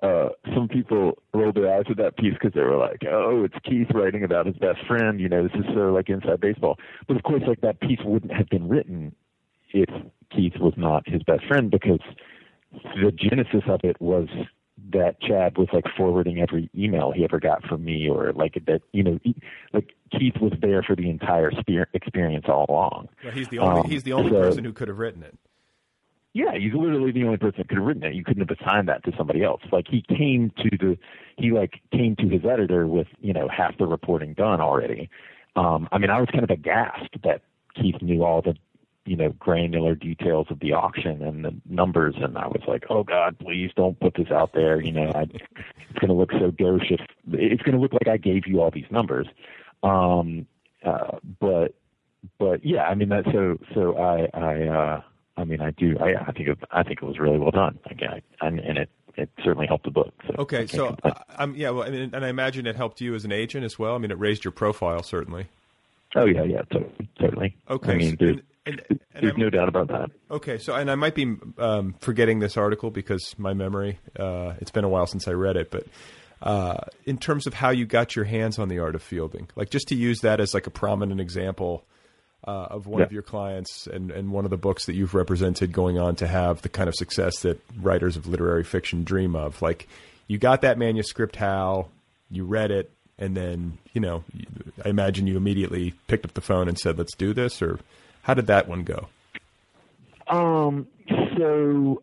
uh, 0.03 0.29
some 0.55 0.69
people 0.69 1.19
rolled 1.35 1.57
their 1.57 1.75
eyes 1.75 1.85
at 1.91 1.97
that 1.99 2.17
piece 2.17 2.35
because 2.35 2.53
they 2.55 2.63
were 2.63 2.77
like, 2.77 3.03
"Oh, 3.11 3.45
it's 3.45 3.57
Keith 3.65 3.89
writing 3.93 4.25
about 4.25 4.47
his 4.47 4.57
best 4.57 4.79
friend." 4.87 5.21
You 5.21 5.29
know, 5.29 5.43
this 5.43 5.53
is 5.55 5.65
sort 5.67 5.89
of 5.89 5.95
like 5.95 6.09
inside 6.09 6.41
baseball. 6.41 6.77
But 7.09 7.17
of 7.17 7.23
course, 7.23 7.43
like 7.47 7.61
that 7.63 7.81
piece 7.81 7.99
wouldn't 8.05 8.33
have 8.33 8.49
been 8.49 8.69
written 8.69 9.15
if 9.73 9.91
Keith 10.35 10.55
was 10.61 10.75
not 10.77 11.09
his 11.09 11.23
best 11.23 11.45
friend 11.47 11.71
because 11.71 12.01
the 12.73 13.13
genesis 13.13 13.63
of 13.67 13.81
it 13.85 14.01
was 14.01 14.29
that 14.93 15.21
Chad 15.21 15.59
was 15.59 15.69
like 15.73 15.85
forwarding 15.97 16.41
every 16.41 16.71
email 16.77 17.13
he 17.13 17.25
ever 17.25 17.39
got 17.39 17.65
from 17.65 17.85
me, 17.85 18.09
or 18.09 18.33
like 18.33 18.55
that. 18.67 18.83
You 18.93 19.03
know, 19.03 19.19
like 19.73 19.95
Keith 20.13 20.37
was 20.41 20.53
there 20.61 20.83
for 20.83 20.97
the 20.97 21.11
entire 21.11 21.51
experience 21.93 22.47
all 22.49 22.67
along. 22.69 23.09
Yeah, 23.23 23.31
he's 23.33 23.49
the 23.49 23.59
only 23.59 23.81
Um, 23.81 23.87
he's 23.89 24.03
the 24.05 24.13
only 24.13 24.31
so- 24.31 24.41
person 24.43 24.65
who 24.65 24.73
could 24.73 24.89
have 24.89 24.99
written 24.99 25.23
it. 25.23 25.37
Yeah, 26.33 26.55
he's 26.57 26.73
literally 26.73 27.11
the 27.11 27.25
only 27.25 27.39
person 27.39 27.57
that 27.59 27.69
could 27.69 27.79
have 27.79 27.87
written 27.87 28.05
it. 28.05 28.15
You 28.15 28.23
couldn't 28.23 28.49
have 28.49 28.57
assigned 28.57 28.89
that 28.89 29.03
to 29.05 29.13
somebody 29.19 29.43
else. 29.43 29.63
Like 29.73 29.89
he 29.89 30.01
came 30.03 30.53
to 30.59 30.71
the, 30.79 30.97
he 31.37 31.51
like 31.51 31.81
came 31.91 32.15
to 32.17 32.29
his 32.29 32.45
editor 32.45 32.87
with 32.87 33.09
you 33.21 33.33
know 33.33 33.49
half 33.49 33.77
the 33.79 33.87
reporting 33.87 34.35
done 34.35 34.61
already. 34.61 35.11
Um, 35.57 35.89
I 35.91 35.99
mean, 35.99 36.11
I 36.11 36.21
was 36.21 36.29
kind 36.31 36.45
of 36.45 36.51
aghast 36.51 37.11
that 37.25 37.43
Keith 37.75 38.01
knew 38.01 38.23
all 38.23 38.43
the, 38.43 38.55
you 39.07 39.17
know, 39.17 39.31
granular 39.39 39.95
details 39.95 40.47
of 40.51 40.61
the 40.61 40.73
auction 40.73 41.23
and 41.23 41.45
the 41.45 41.55
numbers, 41.69 42.15
and 42.21 42.37
I 42.37 42.47
was 42.47 42.63
like, 42.69 42.85
oh 42.91 43.03
God, 43.03 43.39
please 43.39 43.71
don't 43.77 43.99
put 43.99 44.15
this 44.15 44.31
out 44.31 44.53
there. 44.53 44.81
You 44.81 44.93
know, 44.93 45.11
I, 45.15 45.23
it's 45.23 45.99
going 45.99 46.09
to 46.09 46.15
look 46.15 46.31
so 46.33 46.51
gauche 46.51 46.91
if 46.91 47.01
it's 47.33 47.63
going 47.63 47.75
to 47.75 47.81
look 47.81 47.93
like 47.93 48.09
I 48.09 48.17
gave 48.19 48.47
you 48.47 48.61
all 48.61 48.71
these 48.71 48.91
numbers. 48.91 49.27
Um, 49.83 50.47
uh, 50.85 51.19
but 51.41 51.75
but 52.39 52.65
yeah, 52.65 52.83
I 52.85 52.95
mean 52.95 53.09
that. 53.09 53.25
So 53.33 53.59
so 53.75 53.97
I 53.97 54.29
I 54.39 54.67
uh, 54.69 55.01
I 55.37 55.45
mean 55.45 55.61
I 55.61 55.71
do 55.71 55.97
I 55.99 56.29
I 56.29 56.33
think 56.33 56.49
it, 56.49 56.59
I 56.71 56.83
think 56.83 57.03
it 57.03 57.07
was 57.07 57.19
really 57.19 57.39
well 57.39 57.51
done. 57.51 57.79
Again, 57.91 58.21
and 58.43 58.61
and 58.61 58.79
it 58.79 58.91
it 59.17 59.31
certainly 59.43 59.67
helped 59.67 59.85
the 59.85 59.91
book. 59.91 60.13
So 60.27 60.35
Okay, 60.41 60.67
so 60.67 60.89
complain. 60.89 61.15
uh, 61.17 61.23
I'm 61.39 61.55
yeah, 61.55 61.71
well, 61.71 61.83
and, 61.85 62.15
and 62.15 62.25
I 62.25 62.29
imagine 62.29 62.67
it 62.67 62.77
helped 62.77 63.01
you 63.01 63.15
as 63.15 63.25
an 63.25 63.33
agent 63.33 63.65
as 63.65 63.79
well. 63.79 63.95
I 63.95 63.99
mean, 63.99 64.11
it 64.11 64.19
raised 64.19 64.45
your 64.45 64.53
profile 64.53 65.03
certainly. 65.03 65.47
oh 66.17 66.27
yeah 66.27 66.43
yeah 66.45 66.63
totally 66.71 67.09
totally. 67.19 67.57
Okay, 67.69 67.93
I 67.93 67.97
mean 67.97 68.17
there's 68.21 68.37
and, 68.67 68.83
and, 68.89 69.01
there's 69.15 69.33
I'm- 69.33 69.41
no 69.41 69.51
doubt 69.51 69.69
about 69.69 69.89
that. 69.89 70.11
Okay, 70.31 70.59
so 70.59 70.75
and 70.75 70.91
I 70.91 70.95
might 70.95 71.15
be 71.15 71.37
um, 71.59 71.95
forgetting 72.01 72.39
this 72.41 72.57
article 72.57 72.91
because 72.91 73.35
my 73.39 73.53
memory. 73.55 73.99
Uh, 74.19 74.55
it's 74.61 74.71
been 74.71 74.85
a 74.85 74.89
while 74.89 75.07
since 75.07 75.27
I 75.29 75.33
read 75.33 75.57
it, 75.57 75.71
but 75.71 75.87
uh, 76.43 76.79
in 77.07 77.19
terms 77.19 77.47
of 77.47 77.55
how 77.55 77.71
you 77.71 77.85
got 77.87 78.17
your 78.17 78.25
hands 78.25 78.59
on 78.59 78.69
the 78.69 78.79
art 78.79 78.95
of 78.95 79.03
fielding, 79.03 79.49
like 79.57 79.71
just 79.71 79.89
to 79.89 79.95
use 79.95 80.21
that 80.21 80.41
as 80.41 80.55
like 80.55 80.67
a 80.67 80.71
prominent 80.71 81.21
example 81.21 81.85
uh, 82.47 82.69
of 82.71 82.87
one 82.87 83.01
Yeah. 83.01 83.07
of 83.07 83.13
your 83.13 83.23
clients 83.23 83.87
and, 83.87 84.11
and 84.11 84.33
one 84.33 84.45
of 84.47 84.51
the 84.51 84.57
books 84.57 84.87
that 84.87 84.95
you've 84.95 85.13
represented 85.15 85.73
going 85.73 85.99
on 85.99 86.17
to 86.17 86.27
have 86.27 86.63
the 86.63 86.71
kind 86.71 86.89
of 86.89 86.95
success 86.95 87.41
that 87.41 87.61
writers 87.79 88.17
of 88.17 88.27
literary 88.27 88.65
fiction 88.65 89.05
dream 89.05 89.37
of. 89.37 89.61
Like 89.61 89.87
you 90.29 90.39
got 90.39 90.63
that 90.63 90.79
manuscript, 90.79 91.37
how 91.37 91.89
you 92.31 92.45
read 92.45 92.71
it, 92.71 92.91
and 93.19 93.37
then 93.37 93.77
you 93.93 94.01
know, 94.01 94.25
I 94.83 94.89
imagine 94.89 95.27
you 95.27 95.37
immediately 95.37 95.93
picked 96.07 96.25
up 96.25 96.33
the 96.33 96.41
phone 96.41 96.69
and 96.69 96.79
said, 96.79 96.97
"Let's 96.97 97.15
do 97.15 97.35
this," 97.35 97.61
or 97.61 97.79
how 98.23 98.35
did 98.35 98.47
that 98.47 98.69
one 98.69 98.85
go? 98.85 99.09
Um, 100.29 100.87
so 101.37 102.03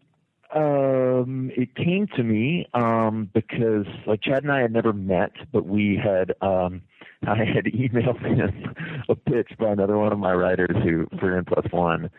um, 0.53 1.51
it 1.55 1.75
came 1.75 2.07
to 2.15 2.23
me 2.23 2.67
um, 2.73 3.29
because 3.33 3.85
like 4.05 4.21
Chad 4.21 4.43
and 4.43 4.51
I 4.51 4.61
had 4.61 4.71
never 4.71 4.93
met, 4.93 5.31
but 5.51 5.65
we 5.65 5.99
had 6.01 6.33
um, 6.41 6.81
I 7.27 7.43
had 7.43 7.65
emailed 7.65 8.21
him 8.21 8.75
a 9.09 9.15
pitch 9.15 9.51
by 9.59 9.69
another 9.69 9.97
one 9.97 10.13
of 10.13 10.19
my 10.19 10.33
writers 10.33 10.75
who 10.83 11.07
for 11.19 11.37
N 11.37 11.45
plus 11.45 11.65
one. 11.71 12.09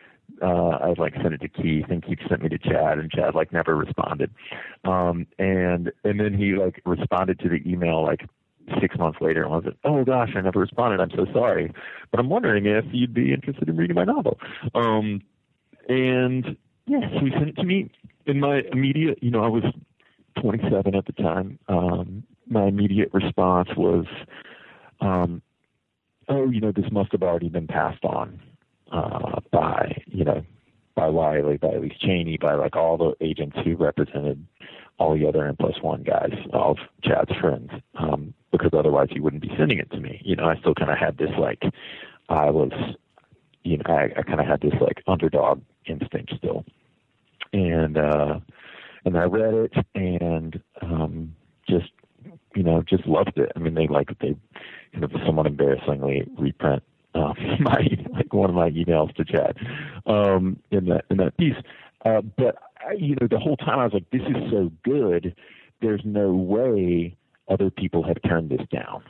Uh, 0.43 0.79
I'd 0.83 0.99
like 0.99 1.15
sent 1.15 1.35
it 1.35 1.41
to 1.41 1.49
Keith 1.49 1.87
and 1.89 2.05
Keith 2.05 2.19
sent 2.29 2.43
me 2.43 2.49
to 2.51 2.59
Chad 2.59 2.99
and 2.99 3.11
Chad 3.11 3.35
like 3.35 3.53
never 3.53 3.75
responded. 3.75 4.31
Um, 4.85 5.27
and 5.39 5.91
and 6.05 6.21
then 6.21 6.35
he 6.35 6.55
like 6.55 6.83
responded 6.85 7.41
to 7.41 7.49
the 7.49 7.63
email 7.67 8.05
like 8.05 8.29
six 8.81 8.97
months 8.99 9.19
later 9.21 9.43
and 9.43 9.51
was 9.51 9.65
like, 9.65 9.77
Oh 9.85 10.05
gosh, 10.05 10.31
I 10.37 10.41
never 10.41 10.61
responded. 10.61 11.01
I'm 11.01 11.11
so 11.11 11.27
sorry. 11.33 11.73
But 12.11 12.21
I'm 12.21 12.29
wondering 12.29 12.67
if 12.67 12.85
you'd 12.93 13.15
be 13.15 13.33
interested 13.33 13.69
in 13.69 13.77
reading 13.77 13.97
my 13.97 14.05
novel. 14.05 14.39
Um 14.75 15.23
and 15.89 16.57
yes, 16.87 17.05
he 17.21 17.31
sent 17.31 17.49
it 17.49 17.57
to 17.57 17.65
me 17.65 17.91
in 18.27 18.41
my 18.41 18.63
immediate, 18.73 19.23
you 19.23 19.31
know, 19.31 19.43
I 19.43 19.49
was 19.49 19.65
27 20.41 20.95
at 20.95 21.07
the 21.07 21.13
time. 21.13 21.59
Um, 21.69 22.23
my 22.47 22.67
immediate 22.67 23.11
response 23.13 23.71
was, 23.77 24.05
um, 25.01 25.43
oh, 26.29 26.51
you 26.51 26.61
know, 26.61 26.73
this 26.73 26.91
must 26.93 27.13
have 27.13 27.23
already 27.23 27.49
been 27.49 27.67
passed 27.67 28.05
on 28.05 28.41
uh, 28.93 29.41
by, 29.51 30.03
you 30.07 30.25
know, 30.25 30.43
by 30.95 31.09
Wylie, 31.09 31.57
by 31.57 31.69
Elyse 31.69 31.99
Cheney, 32.01 32.39
by 32.39 32.55
like 32.55 32.77
all 32.77 32.97
the 32.97 33.15
agents 33.25 33.57
who 33.65 33.77
represented 33.77 34.45
all 34.99 35.17
the 35.17 35.27
other 35.27 35.47
N 35.47 35.57
plus 35.59 35.81
one 35.81 36.03
guys, 36.03 36.33
all 36.53 36.73
of 36.73 36.79
Chad's 37.03 37.31
friends, 37.41 37.71
um, 37.95 38.35
because 38.51 38.71
otherwise 38.73 39.09
he 39.11 39.21
wouldn't 39.21 39.43
be 39.43 39.53
sending 39.59 39.79
it 39.79 39.91
to 39.91 40.01
me. 40.01 40.21
You 40.25 40.37
know, 40.37 40.45
I 40.45 40.59
still 40.59 40.75
kind 40.75 40.91
of 40.91 40.99
had 40.99 41.19
this 41.19 41.31
like, 41.39 41.63
I 42.29 42.51
was, 42.51 42.73
you 43.65 43.79
know, 43.79 43.85
I, 43.87 44.11
I 44.17 44.23
kind 44.23 44.41
of 44.41 44.47
had 44.47 44.61
this 44.61 44.75
like 44.81 45.03
underdog 45.07 45.63
instinct 45.87 46.33
still, 46.37 46.65
and 47.53 47.97
uh, 47.97 48.41
and 49.05 49.17
I 49.17 49.25
read 49.25 49.55
it 49.55 49.73
and 49.95 50.61
um, 50.83 51.35
just, 51.69 51.91
you 52.55 52.63
know, 52.63 52.83
just 52.83 53.07
loved 53.07 53.37
it. 53.37 53.53
I 53.57 53.59
mean, 53.59 53.75
they 53.75 53.87
like 53.87 54.09
they 54.21 54.37
kind 54.93 55.05
of 55.05 55.13
somewhat 55.25 55.47
embarrassingly 55.47 56.27
reprint 56.39 56.83
um, 57.15 57.35
my 57.61 57.87
like 58.13 58.33
one 58.33 58.51
of 58.51 58.57
my 58.57 58.71
emails 58.71 59.15
to 59.17 59.25
Chad 59.25 59.57
um, 60.07 60.59
in 60.71 60.87
that 60.87 61.05
in 61.11 61.17
that 61.19 61.37
piece. 61.37 61.57
Uh, 62.05 62.21
but 62.37 62.57
I, 62.81 62.93
you 62.93 63.17
know, 63.21 63.27
the 63.29 63.39
whole 63.39 63.57
time 63.57 63.79
I 63.79 63.85
was 63.85 63.93
like, 63.93 64.11
this 64.11 64.23
is 64.23 64.51
so 64.51 64.71
good. 64.85 65.35
There's 65.81 66.03
no 66.05 66.33
way 66.33 67.17
other 67.49 67.71
people 67.71 68.03
have 68.05 68.17
turned 68.23 68.51
this 68.51 68.67
down. 68.71 69.03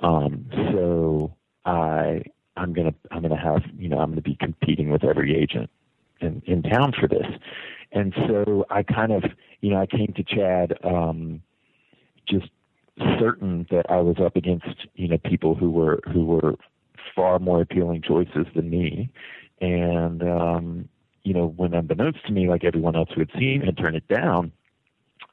Um, 0.00 0.46
so 0.72 1.34
I 1.64 2.22
I'm 2.56 2.72
gonna 2.72 2.94
I'm 3.10 3.22
gonna 3.22 3.40
have 3.40 3.62
you 3.76 3.88
know 3.88 3.98
I'm 3.98 4.10
gonna 4.10 4.20
be 4.22 4.36
competing 4.36 4.90
with 4.90 5.04
every 5.04 5.36
agent 5.36 5.70
in 6.20 6.42
in 6.46 6.62
town 6.62 6.92
for 6.98 7.08
this. 7.08 7.26
And 7.92 8.14
so 8.26 8.64
I 8.70 8.82
kind 8.82 9.12
of 9.12 9.24
you 9.60 9.70
know 9.70 9.80
I 9.80 9.86
came 9.86 10.12
to 10.16 10.24
Chad 10.24 10.78
um, 10.84 11.42
just 12.28 12.48
certain 13.18 13.66
that 13.70 13.86
I 13.88 13.96
was 13.96 14.16
up 14.18 14.36
against 14.36 14.86
you 14.94 15.08
know 15.08 15.18
people 15.18 15.54
who 15.54 15.70
were 15.70 16.00
who 16.12 16.24
were 16.24 16.54
far 17.14 17.38
more 17.38 17.60
appealing 17.60 18.02
choices 18.02 18.46
than 18.54 18.70
me, 18.70 19.10
and 19.60 20.22
um, 20.22 20.88
you 21.22 21.34
know 21.34 21.46
when 21.56 21.74
unbeknownst 21.74 22.24
to 22.26 22.32
me, 22.32 22.48
like 22.48 22.64
everyone 22.64 22.96
else 22.96 23.10
who 23.14 23.20
had 23.20 23.30
seen 23.38 23.60
had 23.62 23.76
turned 23.76 23.96
it 23.96 24.08
down. 24.08 24.52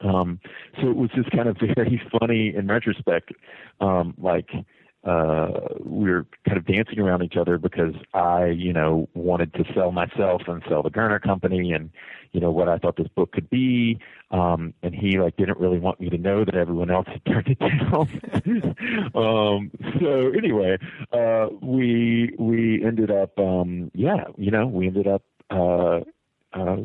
Um, 0.02 0.40
so 0.80 0.88
it 0.88 0.96
was 0.96 1.10
just 1.14 1.30
kind 1.30 1.48
of 1.48 1.56
very 1.74 2.00
funny 2.18 2.54
in 2.54 2.66
retrospect, 2.66 3.32
um, 3.80 4.14
like 4.18 4.48
uh, 5.02 5.48
we 5.82 6.10
were 6.10 6.26
kind 6.46 6.58
of 6.58 6.66
dancing 6.66 6.98
around 6.98 7.22
each 7.22 7.36
other 7.36 7.56
because 7.56 7.94
I, 8.12 8.46
you 8.46 8.72
know, 8.72 9.08
wanted 9.14 9.54
to 9.54 9.64
sell 9.74 9.92
myself 9.92 10.42
and 10.46 10.62
sell 10.68 10.82
the 10.82 10.90
Gernert 10.90 11.22
company 11.22 11.72
and, 11.72 11.90
you 12.32 12.40
know, 12.40 12.50
what 12.50 12.68
I 12.68 12.76
thought 12.76 12.96
this 12.96 13.08
book 13.08 13.32
could 13.32 13.48
be. 13.48 13.98
Um, 14.30 14.74
and 14.82 14.94
he 14.94 15.18
like 15.18 15.36
didn't 15.36 15.58
really 15.58 15.78
want 15.78 16.00
me 16.00 16.10
to 16.10 16.18
know 16.18 16.44
that 16.44 16.54
everyone 16.54 16.90
else 16.90 17.06
had 17.08 17.24
turned 17.24 17.48
it 17.48 17.58
down. 17.60 19.10
um, 19.14 19.70
so 20.00 20.32
anyway, 20.36 20.76
uh, 21.12 21.48
we, 21.62 22.34
we 22.38 22.84
ended 22.84 23.10
up, 23.10 23.38
um, 23.38 23.90
yeah, 23.94 24.24
you 24.36 24.50
know, 24.50 24.66
we 24.66 24.86
ended 24.86 25.06
up, 25.06 25.22
uh, 25.50 26.00
uh, 26.52 26.76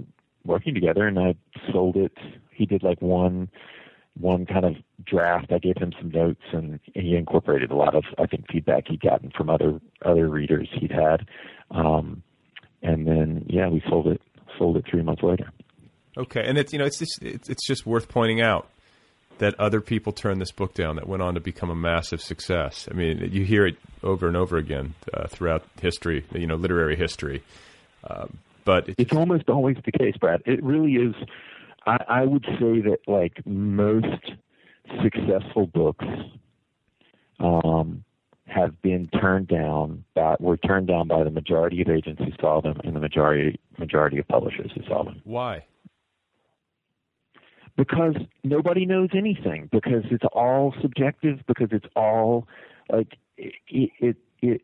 working 0.45 0.73
together 0.73 1.05
and 1.07 1.19
I 1.19 1.35
sold 1.71 1.97
it. 1.97 2.17
He 2.55 2.65
did 2.65 2.83
like 2.83 3.01
one, 3.01 3.49
one 4.19 4.45
kind 4.45 4.65
of 4.65 4.75
draft. 5.05 5.51
I 5.51 5.59
gave 5.59 5.77
him 5.77 5.93
some 5.99 6.09
notes, 6.09 6.41
and 6.51 6.79
he 6.93 7.15
incorporated 7.15 7.71
a 7.71 7.75
lot 7.75 7.95
of 7.95 8.03
I 8.17 8.25
think 8.25 8.45
feedback 8.51 8.87
he'd 8.87 9.01
gotten 9.01 9.31
from 9.31 9.49
other 9.49 9.79
other 10.03 10.29
readers 10.29 10.69
he'd 10.71 10.91
had. 10.91 11.27
Um, 11.71 12.23
and 12.81 13.07
then 13.07 13.45
yeah, 13.47 13.67
we 13.67 13.81
sold 13.89 14.07
it 14.07 14.21
sold 14.57 14.77
it 14.77 14.85
three 14.89 15.03
months 15.03 15.23
later. 15.23 15.51
Okay, 16.17 16.43
and 16.45 16.57
it's 16.57 16.71
you 16.71 16.79
know 16.79 16.85
it's 16.85 16.99
just 16.99 17.21
it's, 17.21 17.49
it's 17.49 17.65
just 17.67 17.85
worth 17.85 18.07
pointing 18.07 18.41
out 18.41 18.69
that 19.39 19.53
other 19.59 19.81
people 19.81 20.13
turned 20.13 20.39
this 20.39 20.51
book 20.51 20.73
down 20.73 20.95
that 20.95 21.07
went 21.07 21.21
on 21.21 21.33
to 21.33 21.41
become 21.41 21.69
a 21.69 21.75
massive 21.75 22.21
success. 22.21 22.87
I 22.89 22.93
mean, 22.93 23.29
you 23.31 23.43
hear 23.43 23.65
it 23.65 23.75
over 24.01 24.27
and 24.27 24.37
over 24.37 24.57
again 24.57 24.93
uh, 25.13 25.27
throughout 25.27 25.65
history, 25.81 26.25
you 26.33 26.47
know, 26.47 26.55
literary 26.55 26.95
history. 26.95 27.43
Um, 28.09 28.37
but 28.63 28.87
it's, 28.87 28.95
It's 28.97 29.13
almost 29.13 29.49
always 29.49 29.77
the 29.85 29.91
case, 29.91 30.15
Brad. 30.17 30.41
It 30.45 30.63
really 30.63 30.93
is. 30.93 31.15
I, 31.85 31.97
I 32.07 32.25
would 32.25 32.45
say 32.45 32.81
that 32.81 32.99
like 33.07 33.45
most 33.45 34.31
successful 35.01 35.67
books, 35.67 36.05
um, 37.39 38.03
have 38.47 38.81
been 38.81 39.07
turned 39.19 39.47
down 39.47 40.03
by 40.13 40.35
were 40.39 40.57
turned 40.57 40.87
down 40.87 41.07
by 41.07 41.23
the 41.23 41.31
majority 41.31 41.81
of 41.81 41.89
agents 41.89 42.21
who 42.23 42.31
saw 42.39 42.61
them 42.61 42.79
and 42.83 42.95
the 42.95 42.99
majority 42.99 43.59
majority 43.77 44.19
of 44.19 44.27
publishers 44.27 44.71
who 44.75 44.81
saw 44.87 45.03
them 45.03 45.21
Why? 45.23 45.65
because 47.75 48.15
nobody 48.43 48.85
knows 48.85 49.09
anything 49.13 49.67
because 49.71 50.03
it's 50.11 50.23
all 50.31 50.73
subjective 50.81 51.39
because 51.47 51.69
it's 51.71 51.87
all 51.95 52.47
like 52.89 53.17
it 53.37 53.53
it, 53.99 54.17
it 54.41 54.61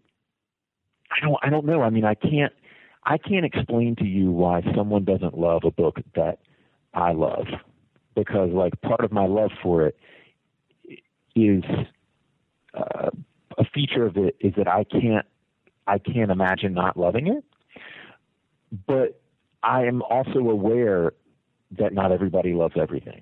I 1.12 1.26
don't 1.26 1.38
I 1.42 1.50
don't 1.50 1.66
know 1.66 1.82
I 1.82 1.90
mean 1.90 2.06
I 2.06 2.14
can't 2.14 2.54
I 3.04 3.18
can't 3.18 3.46
explain 3.46 3.96
to 3.98 4.06
you 4.06 4.32
why 4.32 4.62
someone 4.76 5.06
doesn't 5.06 5.38
love 5.38 5.64
a 5.66 5.72
book 5.72 6.00
that 6.16 6.40
I 6.94 7.14
love 7.14 7.48
because 8.16 8.52
like 8.52 8.80
part 8.82 9.04
of 9.04 9.12
my 9.12 9.26
love 9.26 9.52
for 9.64 9.86
it 9.88 9.98
is 11.36 11.64
uh, 12.74 13.10
a 13.58 13.66
feature 13.74 14.06
of 14.06 14.18
it 14.18 14.36
is 14.40 14.54
that 14.58 14.68
I 14.68 14.84
can't 14.84 15.26
I 15.88 15.98
can't 15.98 16.32
imagine 16.32 16.74
not 16.74 16.98
loving 16.98 17.28
it 17.28 17.44
but 18.88 19.20
I 19.64 19.86
am 19.86 20.02
also 20.04 20.40
aware 20.40 21.14
that 21.78 21.94
not 21.94 22.12
everybody 22.12 22.54
loves 22.54 22.76
everything. 22.80 23.22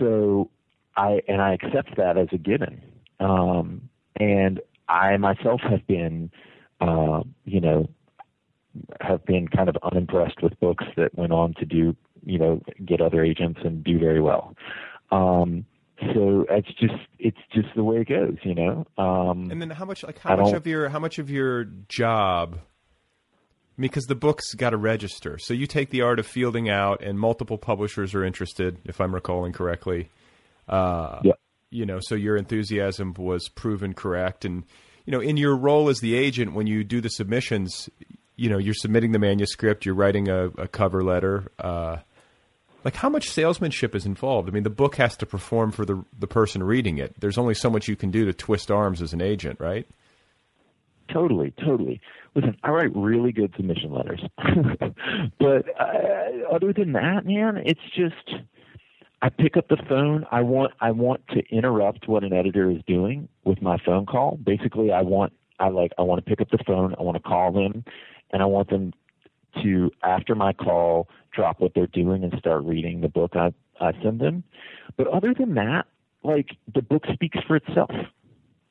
So 0.00 0.50
I 0.96 1.20
and 1.28 1.40
I 1.40 1.54
accept 1.54 1.96
that 1.96 2.16
as 2.16 2.28
a 2.32 2.38
given. 2.38 2.82
Um, 3.20 3.88
and 4.18 4.60
I 4.88 5.16
myself 5.16 5.60
have 5.62 5.86
been, 5.86 6.30
uh, 6.80 7.22
you 7.44 7.60
know, 7.60 7.88
have 9.00 9.24
been 9.24 9.48
kind 9.48 9.68
of 9.68 9.76
unimpressed 9.82 10.42
with 10.42 10.58
books 10.60 10.84
that 10.96 11.14
went 11.14 11.32
on 11.32 11.54
to 11.54 11.64
do, 11.64 11.96
you 12.24 12.38
know, 12.38 12.60
get 12.84 13.00
other 13.00 13.22
agents 13.24 13.60
and 13.64 13.84
do 13.84 13.98
very 13.98 14.20
well. 14.20 14.54
Um, 15.10 15.66
so 16.12 16.44
it's 16.50 16.68
just 16.80 16.94
it's 17.18 17.38
just 17.52 17.68
the 17.76 17.84
way 17.84 17.98
it 17.98 18.08
goes, 18.08 18.36
you 18.42 18.54
know. 18.54 18.86
Um, 18.98 19.50
And 19.50 19.60
then 19.62 19.70
how 19.70 19.84
much 19.84 20.02
like 20.02 20.18
I 20.24 20.30
how 20.30 20.36
much 20.36 20.52
of 20.52 20.66
your 20.66 20.88
how 20.88 20.98
much 20.98 21.18
of 21.18 21.30
your 21.30 21.64
job 21.88 22.58
because 23.78 24.04
the 24.04 24.14
book's 24.14 24.54
got 24.54 24.70
to 24.70 24.76
register. 24.76 25.38
So 25.38 25.52
you 25.54 25.66
take 25.66 25.90
the 25.90 26.02
art 26.02 26.18
of 26.18 26.26
fielding 26.26 26.68
out 26.68 27.02
and 27.02 27.18
multiple 27.18 27.58
publishers 27.58 28.14
are 28.14 28.24
interested, 28.24 28.78
if 28.84 29.00
I'm 29.00 29.14
recalling 29.14 29.52
correctly. 29.52 30.10
Uh 30.68 31.20
Yeah. 31.22 31.32
you 31.70 31.86
know, 31.86 31.98
so 32.00 32.14
your 32.14 32.36
enthusiasm 32.36 33.14
was 33.18 33.48
proven 33.48 33.94
correct 33.94 34.44
and 34.44 34.64
you 35.06 35.10
know, 35.12 35.20
in 35.20 35.36
your 35.36 35.54
role 35.56 35.88
as 35.90 35.98
the 36.00 36.14
agent 36.16 36.54
when 36.54 36.66
you 36.66 36.82
do 36.82 37.00
the 37.02 37.10
submissions, 37.10 37.90
you 38.36 38.48
know, 38.48 38.58
you're 38.58 38.74
submitting 38.74 39.12
the 39.12 39.18
manuscript, 39.18 39.84
you're 39.84 39.94
writing 39.94 40.28
a, 40.28 40.46
a 40.58 40.66
cover 40.68 41.02
letter, 41.04 41.52
uh 41.58 41.98
like 42.84 42.96
how 42.96 43.08
much 43.08 43.30
salesmanship 43.30 43.94
is 43.94 44.06
involved? 44.06 44.48
I 44.48 44.52
mean, 44.52 44.62
the 44.62 44.70
book 44.70 44.96
has 44.96 45.16
to 45.18 45.26
perform 45.26 45.72
for 45.72 45.84
the 45.84 46.04
the 46.18 46.26
person 46.26 46.62
reading 46.62 46.98
it. 46.98 47.14
There's 47.18 47.38
only 47.38 47.54
so 47.54 47.70
much 47.70 47.88
you 47.88 47.96
can 47.96 48.10
do 48.10 48.24
to 48.26 48.32
twist 48.32 48.70
arms 48.70 49.00
as 49.00 49.12
an 49.12 49.22
agent, 49.22 49.58
right? 49.58 49.86
Totally, 51.12 51.52
totally. 51.62 52.00
Listen, 52.34 52.56
I 52.62 52.70
write 52.70 52.94
really 52.94 53.30
good 53.30 53.52
submission 53.56 53.92
letters, 53.92 54.20
but 55.38 55.66
uh, 55.78 56.54
other 56.54 56.72
than 56.72 56.92
that, 56.92 57.26
man, 57.26 57.58
it's 57.64 57.80
just 57.94 58.42
I 59.22 59.28
pick 59.28 59.56
up 59.56 59.68
the 59.68 59.78
phone. 59.88 60.26
I 60.30 60.42
want 60.42 60.72
I 60.80 60.90
want 60.90 61.26
to 61.28 61.42
interrupt 61.50 62.08
what 62.08 62.24
an 62.24 62.32
editor 62.32 62.70
is 62.70 62.82
doing 62.86 63.28
with 63.44 63.62
my 63.62 63.78
phone 63.84 64.06
call. 64.06 64.38
Basically, 64.44 64.90
I 64.92 65.02
want 65.02 65.32
I 65.58 65.68
like 65.68 65.92
I 65.98 66.02
want 66.02 66.24
to 66.24 66.28
pick 66.28 66.40
up 66.40 66.50
the 66.50 66.62
phone. 66.66 66.94
I 66.98 67.02
want 67.02 67.16
to 67.16 67.22
call 67.22 67.52
them, 67.52 67.84
and 68.32 68.42
I 68.42 68.46
want 68.46 68.68
them 68.68 68.92
to 69.62 69.90
after 70.02 70.34
my 70.34 70.52
call 70.52 71.08
drop 71.32 71.60
what 71.60 71.72
they're 71.74 71.86
doing 71.88 72.22
and 72.24 72.34
start 72.38 72.64
reading 72.64 73.00
the 73.00 73.08
book 73.08 73.32
I 73.34 73.52
I 73.80 73.92
send 74.02 74.20
them. 74.20 74.44
But 74.96 75.08
other 75.08 75.34
than 75.34 75.54
that, 75.54 75.86
like 76.22 76.50
the 76.72 76.82
book 76.82 77.04
speaks 77.12 77.38
for 77.46 77.56
itself. 77.56 77.90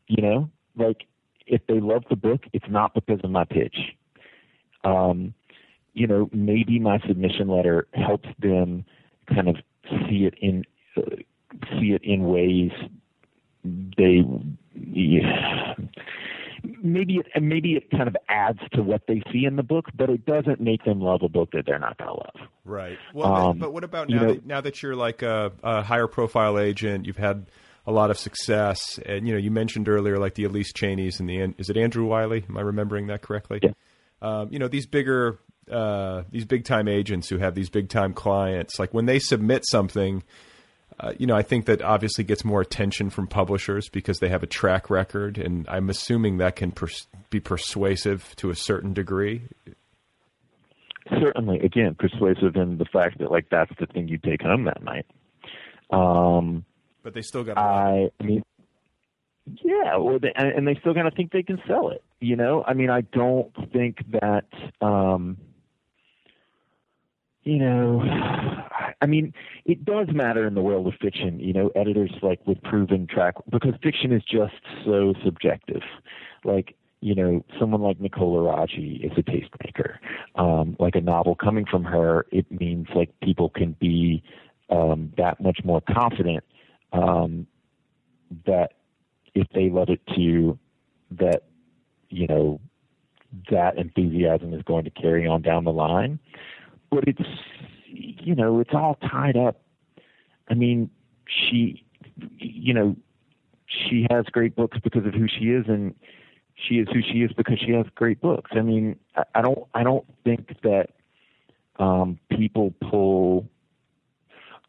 You 0.08 0.22
know, 0.22 0.50
like 0.76 1.06
if 1.48 1.62
they 1.68 1.80
love 1.80 2.04
the 2.10 2.16
book, 2.16 2.44
it's 2.54 2.66
not 2.70 2.94
because 2.94 3.20
of 3.24 3.32
my 3.32 3.46
pitch. 3.46 3.78
Um, 4.84 5.34
you 5.94 6.08
know, 6.08 6.30
maybe 6.34 6.80
my 6.80 7.00
submission 7.08 7.48
letter 7.48 7.88
helps 7.94 8.28
them 8.40 8.86
kind 9.34 9.48
of 9.48 9.56
see 10.08 10.26
it 10.26 10.34
in 10.42 10.66
uh, 10.98 11.02
see 11.80 11.92
it 11.94 12.04
in 12.04 12.24
ways 12.24 12.72
they 13.64 14.24
yeah, 14.76 15.76
maybe 16.82 17.16
it 17.18 17.28
and 17.36 17.48
maybe 17.50 17.74
it 17.74 17.90
kind 17.92 18.08
of 18.08 18.16
adds 18.30 18.60
to 18.74 18.82
what 18.82 19.02
they 19.08 19.22
see 19.32 19.46
in 19.46 19.56
the 19.56 19.64
book, 19.64 19.86
but 19.96 20.10
it 20.10 20.26
doesn't 20.26 20.60
make 20.62 20.84
them 20.86 21.00
love 21.02 21.22
a 21.24 21.30
book 21.30 21.52
that 21.52 21.66
they're 21.66 21.80
not 21.80 21.98
going 21.98 22.10
to 22.10 22.14
love. 22.16 22.50
Right. 22.66 22.98
Well, 23.14 23.34
Um, 23.34 23.58
but 23.60 23.74
what 23.74 23.84
about 23.84 24.10
you 24.10 24.16
now? 24.16 24.22
know- 24.24 24.34
that, 24.34 24.46
now 24.46 24.62
that 24.62 24.82
you're 24.82 24.96
like 24.96 25.22
a, 25.22 25.52
a 25.64 25.82
higher 25.82 26.08
profile 26.08 26.58
agent, 26.60 27.06
you've 27.06 27.18
had 27.18 27.48
a 27.86 27.92
lot 27.92 28.10
of 28.12 28.18
success, 28.18 28.98
and 29.06 29.28
you 29.28 29.34
know 29.34 29.40
you 29.40 29.52
mentioned 29.52 29.90
earlier 29.90 30.18
like 30.18 30.36
the 30.36 30.44
Elyse 30.46 30.74
Cheneys 30.74 31.20
and 31.20 31.28
the 31.30 31.54
is 31.58 31.70
it 31.70 31.76
Andrew 31.76 32.06
Wylie? 32.06 32.46
Am 32.48 32.58
I 32.58 32.62
remembering 32.62 33.08
that 33.08 33.22
correctly? 33.22 33.60
Yeah. 33.62 33.72
Um, 34.22 34.48
you 34.52 34.58
know 34.60 34.70
these 34.70 34.86
bigger 34.86 35.40
uh, 35.70 36.24
these 36.32 36.46
big 36.46 36.64
time 36.64 36.88
agents 36.88 37.28
who 37.28 37.38
have 37.40 37.56
these 37.56 37.70
big 37.70 37.90
time 37.90 38.14
clients, 38.14 38.80
like 38.80 38.94
when 38.94 39.06
they 39.06 39.20
submit 39.20 39.64
something. 39.70 40.24
Uh, 41.04 41.12
you 41.18 41.28
know, 41.28 41.36
I 41.36 41.42
think 41.42 41.66
that 41.66 41.82
obviously 41.82 42.24
gets 42.24 42.46
more 42.46 42.62
attention 42.62 43.10
from 43.10 43.28
publishers 43.28 43.90
because 43.90 44.20
they 44.20 44.30
have 44.30 44.42
a 44.42 44.48
track 44.48 44.90
record, 44.90 45.38
and 45.38 45.66
I'm 45.68 45.90
assuming 45.90 46.38
that 46.38 46.56
can 46.56 46.72
pers- 46.72 47.08
be 47.30 47.42
persuasive 47.42 48.34
to 48.38 48.50
a 48.52 48.56
certain 48.56 48.94
degree. 48.94 49.42
Certainly, 51.10 51.60
again, 51.60 51.96
persuasive 52.00 52.56
in 52.56 52.78
the 52.78 52.86
fact 52.86 53.18
that 53.20 53.30
like 53.30 53.48
that's 53.52 53.72
the 53.82 53.86
thing 53.88 54.08
you 54.08 54.18
take 54.18 54.42
home 54.42 54.64
that 54.64 54.82
night. 54.82 55.06
Um, 55.92 56.64
But 57.04 57.14
they 57.14 57.22
still 57.22 57.44
got. 57.44 57.58
I, 57.58 58.10
I 58.22 58.24
mean, 58.24 58.42
yeah, 59.62 59.96
or 59.98 60.20
they, 60.20 60.32
and, 60.38 60.48
and 60.54 60.66
they 60.66 60.76
still 60.80 60.94
kind 60.94 61.06
of 61.06 61.14
think 61.16 61.34
they 61.34 61.44
can 61.44 61.60
sell 61.68 61.90
it. 61.90 62.02
You 62.22 62.38
know, 62.38 62.64
I 62.66 62.74
mean, 62.76 62.90
I 62.90 63.02
don't 63.02 63.52
think 63.74 63.98
that. 64.12 64.46
Um, 64.80 65.38
you 67.44 67.58
know, 67.58 68.02
I 69.02 69.06
mean, 69.06 69.34
it 69.66 69.84
does 69.84 70.08
matter 70.14 70.48
in 70.48 70.56
the 70.56 70.62
world 70.62 70.88
of 70.88 70.94
fiction. 71.02 71.40
You 71.40 71.54
know, 71.54 71.72
editors 71.76 72.12
like 72.22 72.46
with 72.48 72.62
proven 72.64 73.08
track 73.08 73.36
because 73.50 73.74
fiction 73.82 74.14
is 74.14 74.24
just 74.24 74.54
so 74.86 75.14
subjective. 75.24 75.82
Like, 76.46 76.76
you 77.02 77.16
know, 77.16 77.44
someone 77.60 77.82
like 77.82 78.00
Nicole 78.00 78.38
Aragi 78.38 79.06
is 79.06 79.12
a 79.18 79.24
tastemaker. 79.24 79.98
Um, 80.36 80.78
like 80.80 80.96
a 80.96 81.02
novel 81.02 81.36
coming 81.36 81.66
from 81.66 81.84
her, 81.84 82.26
it 82.32 82.50
means 82.50 82.88
like 82.96 83.10
people 83.22 83.50
can 83.50 83.76
be 83.80 84.24
um, 84.70 85.12
that 85.18 85.42
much 85.42 85.60
more 85.66 85.82
confident 85.82 86.44
um, 86.94 87.46
that 88.46 88.74
if 89.36 89.48
they 89.54 89.70
let 89.70 89.90
it 89.90 90.00
to 90.16 90.58
that 91.12 91.44
you 92.10 92.28
know 92.28 92.60
that 93.50 93.78
enthusiasm 93.78 94.54
is 94.54 94.62
going 94.64 94.84
to 94.84 94.92
carry 94.92 95.28
on 95.28 95.42
down 95.42 95.64
the 95.64 95.72
line 95.72 96.20
but 96.94 97.08
it's 97.08 97.30
you 97.88 98.36
know 98.36 98.60
it's 98.60 98.74
all 98.74 98.96
tied 98.96 99.38
up. 99.38 99.62
I 100.50 100.54
mean 100.54 100.90
she 101.26 101.84
you 102.38 102.74
know 102.74 102.96
she 103.66 104.06
has 104.10 104.26
great 104.26 104.56
books 104.56 104.78
because 104.84 105.06
of 105.06 105.14
who 105.14 105.28
she 105.28 105.46
is 105.46 105.66
and 105.68 105.96
she 106.56 106.76
is 106.76 106.88
who 106.94 107.02
she 107.02 107.24
is 107.24 107.32
because 107.34 107.60
she 107.60 107.72
has 107.72 107.86
great 107.96 108.22
books. 108.22 108.52
I 108.54 108.62
mean 108.62 108.98
i, 109.16 109.24
I 109.36 109.42
don't 109.42 109.60
i 109.74 109.84
don't 109.84 110.06
think 110.24 110.62
that 110.62 110.92
um 111.80 112.20
people 112.30 112.74
pull 112.82 113.48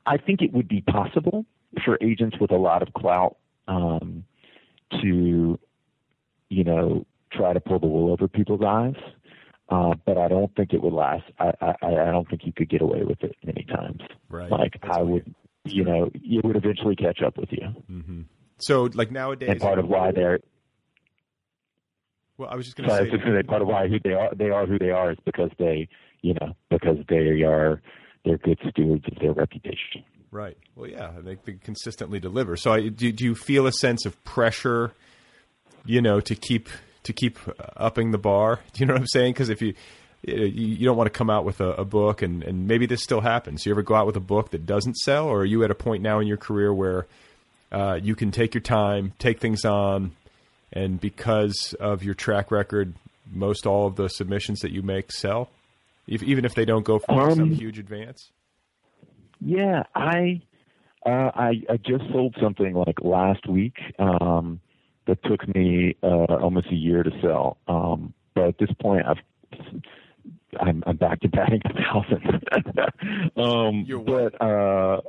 i 0.07 0.17
think 0.17 0.41
it 0.41 0.53
would 0.53 0.69
be 0.69 0.81
possible 0.81 1.45
for 1.85 1.99
agents 2.01 2.39
with 2.41 2.51
a 2.51 2.57
lot 2.57 2.83
of 2.83 2.93
clout 2.95 3.37
um 3.69 4.25
to 5.03 5.59
you 6.49 6.65
know 6.65 7.07
try 7.31 7.53
to 7.53 7.61
pull 7.61 7.79
the 7.79 7.87
wool 7.87 8.13
over 8.13 8.29
people's 8.29 8.63
eyes 8.65 8.95
uh, 9.69 9.95
but 10.07 10.19
I 10.19 10.29
don't 10.29 10.55
think 10.57 10.73
it 10.73 10.83
would 10.83 10.93
last. 10.93 11.25
I, 11.39 11.53
I 11.61 11.75
I 11.83 12.11
don't 12.11 12.29
think 12.29 12.43
you 12.45 12.53
could 12.53 12.69
get 12.69 12.83
away 12.83 13.03
with 13.05 13.23
it 13.23 13.35
many 13.45 13.65
times. 13.65 14.01
Right. 14.29 14.51
Like 14.51 14.73
That's 14.83 14.97
I 14.97 15.01
what 15.03 15.09
would, 15.11 15.35
you 15.65 15.85
know, 15.85 16.11
it 16.15 16.45
would 16.45 16.57
eventually 16.57 16.97
catch 16.97 17.23
up 17.23 17.37
with 17.39 17.49
you. 17.51 18.25
So, 18.59 18.89
like 18.95 19.11
nowadays, 19.11 19.49
And 19.51 19.61
part 19.61 19.79
of 19.79 19.89
why 19.89 20.13
they're 20.13 20.39
Well, 22.37 22.49
I 22.51 22.57
was 22.57 22.67
just 22.67 22.77
going 22.77 22.89
to 22.89 22.97
say. 22.97 23.11
say 23.11 23.43
part 23.43 23.63
of 23.63 23.69
why 23.69 23.89
who 23.89 23.99
they 24.03 24.13
are 24.13 24.31
they 24.35 24.51
are 24.51 24.67
who 24.67 24.79
they 24.79 24.91
are 24.91 25.13
is 25.13 25.19
because 25.25 25.51
they 25.59 25.89
you 26.23 26.35
know 26.41 26.55
because 26.71 26.99
they 27.09 27.43
are 27.43 27.81
they're 28.25 28.39
good 28.39 28.59
stewards 28.71 29.05
of 29.11 29.19
their 29.21 29.33
reputation. 29.33 30.05
Right. 30.31 30.57
Well, 30.75 30.91
yeah, 30.91 31.13
they, 31.23 31.37
they 31.45 31.53
consistently 31.53 32.19
deliver. 32.19 32.57
So, 32.57 32.73
I, 32.73 32.89
do, 32.89 33.13
do 33.13 33.25
you 33.25 33.35
feel 33.37 33.69
a 33.69 33.73
sense 33.73 34.05
of 34.05 34.23
pressure, 34.25 34.93
you 35.85 36.03
know, 36.03 36.19
to 36.21 36.35
keep 36.35 36.69
to 37.05 37.13
keep 37.13 37.39
upping 37.77 38.11
the 38.11 38.19
bar? 38.19 38.61
Do 38.73 38.81
you 38.81 38.87
know 38.87 38.95
what 38.95 39.01
I'm 39.01 39.07
saying? 39.07 39.33
Because 39.33 39.49
if 39.49 39.63
you 39.63 39.75
you 40.27 40.87
don't 40.87 40.97
want 40.97 41.07
to 41.07 41.17
come 41.17 41.29
out 41.29 41.45
with 41.45 41.61
a, 41.61 41.73
a 41.73 41.85
book, 41.85 42.23
and, 42.23 42.43
and 42.43 42.67
maybe 42.67 42.87
this 42.87 43.03
still 43.03 43.21
happens. 43.21 43.67
You 43.67 43.73
ever 43.73 43.83
go 43.83 43.95
out 43.95 44.07
with 44.07 44.17
a 44.17 44.21
book 44.21 44.51
that 44.53 44.65
doesn't 44.65 44.97
sell, 44.97 45.27
or 45.27 45.41
are 45.41 45.45
you 45.45 45.65
at 45.65 45.71
a 45.71 45.75
point 45.75 46.03
now 46.03 46.19
in 46.19 46.27
your 46.27 46.39
career 46.39 46.73
where 46.73 47.07
uh, 47.71 47.99
you 48.03 48.15
can 48.15 48.31
take 48.31 48.55
your 48.55 48.63
time, 48.63 49.13
take 49.19 49.39
things 49.39 49.65
on, 49.67 50.13
and 50.73 51.01
because 51.01 51.75
of 51.79 52.03
your 52.03 52.15
track 52.15 52.51
record, 52.51 52.95
most 53.31 53.67
all 53.67 53.87
of 53.87 53.97
the 53.97 54.09
submissions 54.09 54.61
that 54.61 54.73
you 54.73 54.81
make 54.83 55.13
sell, 55.13 55.51
if, 56.07 56.23
even 56.23 56.45
if 56.45 56.55
they 56.55 56.65
don't 56.65 56.85
go 56.85 56.99
for 56.99 57.31
some 57.31 57.43
Um, 57.43 57.51
huge 57.51 57.79
advance. 57.79 58.31
Yeah, 59.41 59.83
I 59.95 60.41
uh, 61.05 61.31
I 61.35 61.51
I 61.69 61.77
just 61.77 62.05
sold 62.13 62.35
something 62.41 62.73
like 62.73 63.03
last 63.03 63.47
week 63.47 63.77
um, 63.99 64.61
that 65.07 65.23
took 65.25 65.55
me 65.55 65.97
uh, 66.03 66.35
almost 66.35 66.69
a 66.71 66.75
year 66.75 67.03
to 67.03 67.11
sell. 67.21 67.59
Um, 67.69 68.15
but 68.35 68.49
at 68.49 68.59
this 68.59 68.71
point, 68.81 69.07
I've 69.07 69.19
I'm, 70.61 70.83
I'm 70.87 70.97
back 70.97 71.21
to 71.21 71.29
batting 71.29 71.61
a 71.65 71.73
thousand. 71.73 72.45
um, 73.37 73.87
but 74.07 74.41
uh, 74.41 75.01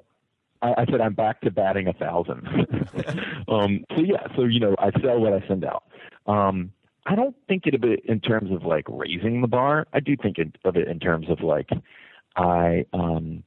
I, 0.61 0.81
I 0.81 0.85
said 0.89 1.01
I'm 1.01 1.13
back 1.13 1.41
to 1.41 1.51
batting 1.51 1.87
a 1.87 1.93
thousand. 1.93 2.47
um, 3.47 3.85
so 3.95 4.01
yeah, 4.01 4.27
so 4.35 4.43
you 4.43 4.59
know, 4.59 4.75
I 4.79 4.91
sell 5.01 5.19
what 5.19 5.33
I 5.33 5.45
send 5.47 5.65
out. 5.65 5.83
Um, 6.27 6.71
I 7.05 7.15
don't 7.15 7.35
think 7.47 7.63
of 7.67 7.83
it 7.83 8.03
in 8.05 8.19
terms 8.19 8.51
of 8.51 8.63
like 8.63 8.85
raising 8.89 9.41
the 9.41 9.47
bar. 9.47 9.85
I 9.93 9.99
do 9.99 10.15
think 10.17 10.37
of 10.63 10.75
it 10.75 10.87
in 10.87 10.99
terms 10.99 11.29
of 11.29 11.41
like 11.41 11.69
I 12.35 12.85
um 12.93 13.43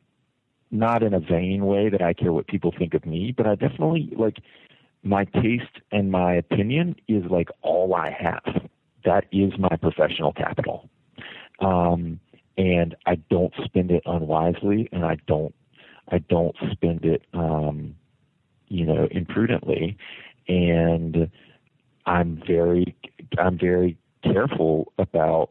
not 0.70 1.02
in 1.02 1.14
a 1.14 1.20
vain 1.20 1.64
way 1.64 1.88
that 1.88 2.02
I 2.02 2.12
care 2.12 2.32
what 2.32 2.46
people 2.46 2.72
think 2.78 2.94
of 2.94 3.06
me, 3.06 3.32
but 3.36 3.46
I 3.46 3.54
definitely 3.54 4.12
like 4.16 4.36
my 5.08 5.24
taste 5.24 5.80
and 5.90 6.10
my 6.10 6.34
opinion 6.34 6.96
is 7.08 7.24
like 7.30 7.48
all 7.62 7.94
I 7.94 8.10
have. 8.10 8.68
That 9.04 9.24
is 9.32 9.52
my 9.58 9.76
professional 9.76 10.32
capital. 10.32 10.88
Um 11.60 12.20
and 12.56 12.96
I 13.06 13.14
don't 13.30 13.54
spend 13.64 13.90
it 13.90 14.02
unwisely 14.04 14.88
and 14.92 15.04
I 15.04 15.16
don't 15.26 15.54
I 16.10 16.18
don't 16.18 16.56
spend 16.72 17.04
it 17.04 17.22
um 17.32 17.94
you 18.68 18.84
know 18.84 19.08
imprudently 19.10 19.96
and 20.48 21.30
I'm 22.06 22.42
very 22.46 22.96
I'm 23.38 23.58
very 23.58 23.96
careful 24.22 24.92
about 24.98 25.50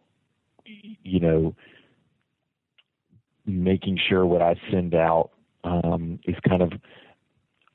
you 0.65 1.19
know 1.19 1.55
making 3.45 3.97
sure 3.97 4.25
what 4.25 4.41
I 4.41 4.55
send 4.69 4.93
out 4.93 5.31
um, 5.63 6.19
is 6.25 6.35
kind 6.47 6.61
of 6.61 6.73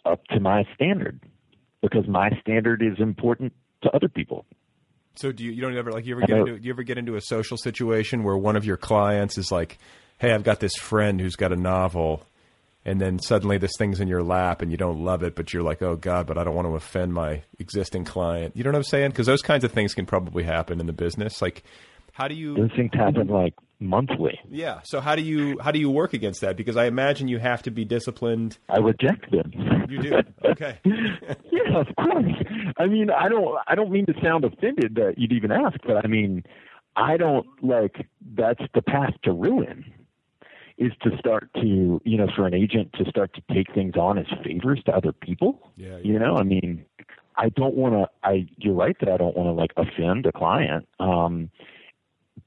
up 0.04 0.24
to 0.26 0.40
my 0.40 0.66
standard 0.74 1.20
because 1.82 2.06
my 2.06 2.30
standard 2.40 2.82
is 2.82 2.98
important 2.98 3.52
to 3.82 3.90
other 3.90 4.08
people. 4.08 4.46
So 5.16 5.30
do 5.32 5.44
you 5.44 5.50
you 5.50 5.60
don't 5.60 5.76
ever 5.76 5.92
like 5.92 6.06
you 6.06 6.16
ever 6.16 6.26
get 6.26 6.38
into 6.38 6.56
you 6.56 6.72
ever 6.72 6.82
get 6.82 6.96
into 6.96 7.16
a 7.16 7.20
social 7.20 7.58
situation 7.58 8.22
where 8.22 8.36
one 8.36 8.56
of 8.56 8.64
your 8.64 8.78
clients 8.78 9.36
is 9.36 9.52
like, 9.52 9.78
"Hey, 10.18 10.32
I've 10.32 10.44
got 10.44 10.60
this 10.60 10.74
friend 10.76 11.20
who's 11.20 11.36
got 11.36 11.52
a 11.52 11.56
novel." 11.56 12.24
And 12.84 13.00
then 13.00 13.20
suddenly 13.20 13.58
this 13.58 13.76
thing's 13.78 14.00
in 14.00 14.08
your 14.08 14.24
lap 14.24 14.60
and 14.60 14.72
you 14.72 14.76
don't 14.76 15.04
love 15.04 15.22
it, 15.22 15.36
but 15.36 15.52
you're 15.52 15.62
like, 15.62 15.82
oh 15.82 15.94
God, 15.94 16.26
but 16.26 16.36
I 16.36 16.42
don't 16.42 16.56
want 16.56 16.66
to 16.66 16.74
offend 16.74 17.14
my 17.14 17.42
existing 17.60 18.04
client. 18.04 18.56
You 18.56 18.64
know 18.64 18.70
what 18.70 18.76
I'm 18.76 18.82
saying? 18.82 19.10
Because 19.10 19.26
those 19.26 19.40
kinds 19.40 19.62
of 19.62 19.70
things 19.70 19.94
can 19.94 20.04
probably 20.04 20.42
happen 20.42 20.80
in 20.80 20.86
the 20.86 20.92
business. 20.92 21.40
Like, 21.40 21.62
how 22.12 22.28
do 22.28 22.34
you? 22.34 22.54
Those 22.54 22.70
things 22.76 22.90
happen 22.92 23.26
like 23.26 23.54
monthly. 23.80 24.38
Yeah. 24.48 24.80
So 24.84 25.00
how 25.00 25.16
do 25.16 25.22
you 25.22 25.58
how 25.60 25.70
do 25.72 25.78
you 25.78 25.90
work 25.90 26.12
against 26.14 26.40
that? 26.42 26.56
Because 26.56 26.76
I 26.76 26.84
imagine 26.86 27.28
you 27.28 27.38
have 27.38 27.62
to 27.62 27.70
be 27.70 27.84
disciplined. 27.84 28.58
I 28.68 28.78
reject 28.78 29.30
them. 29.30 29.50
You 29.88 30.02
do. 30.02 30.12
Okay. 30.52 30.78
yeah, 30.84 31.78
of 31.80 31.86
course. 31.96 32.34
I 32.76 32.86
mean, 32.86 33.08
I 33.10 33.28
don't. 33.28 33.56
I 33.66 33.74
don't 33.74 33.90
mean 33.90 34.04
to 34.06 34.12
sound 34.22 34.44
offended 34.44 34.96
that 34.96 35.14
you'd 35.16 35.32
even 35.32 35.50
ask, 35.50 35.78
but 35.86 36.04
I 36.04 36.08
mean, 36.08 36.44
I 36.94 37.16
don't 37.16 37.46
like. 37.62 38.06
That's 38.36 38.60
the 38.74 38.82
path 38.82 39.14
to 39.24 39.32
ruin. 39.32 39.84
Is 40.76 40.92
to 41.02 41.16
start 41.18 41.48
to 41.54 42.00
you 42.04 42.16
know 42.18 42.26
for 42.36 42.46
an 42.46 42.52
agent 42.52 42.92
to 42.98 43.08
start 43.08 43.32
to 43.34 43.42
take 43.54 43.72
things 43.72 43.94
on 43.96 44.18
as 44.18 44.26
favors 44.44 44.82
to 44.84 44.92
other 44.92 45.12
people. 45.12 45.72
Yeah. 45.76 45.96
You 46.02 46.18
know, 46.18 46.36
I 46.36 46.42
mean, 46.42 46.84
I 47.36 47.48
don't 47.48 47.74
want 47.74 47.94
to. 47.94 48.08
I 48.28 48.46
you're 48.58 48.74
right 48.74 48.96
that 49.00 49.08
I 49.08 49.16
don't 49.16 49.36
want 49.36 49.46
to 49.48 49.52
like 49.52 49.72
offend 49.76 50.26
a 50.26 50.32
client. 50.32 50.86
Um, 51.00 51.50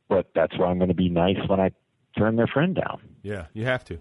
but 0.10 0.30
that's 0.36 0.57
where 0.57 0.68
I'm 0.68 0.77
going 0.77 0.90
to 0.90 0.95
be 0.95 1.10
nice 1.10 1.38
when 1.48 1.60
I 1.60 1.72
turn 2.18 2.36
their 2.36 2.48
friend 2.48 2.76
down. 2.76 3.02
Yeah, 3.23 3.45
you 3.53 3.65
have 3.65 3.84
to. 3.86 3.99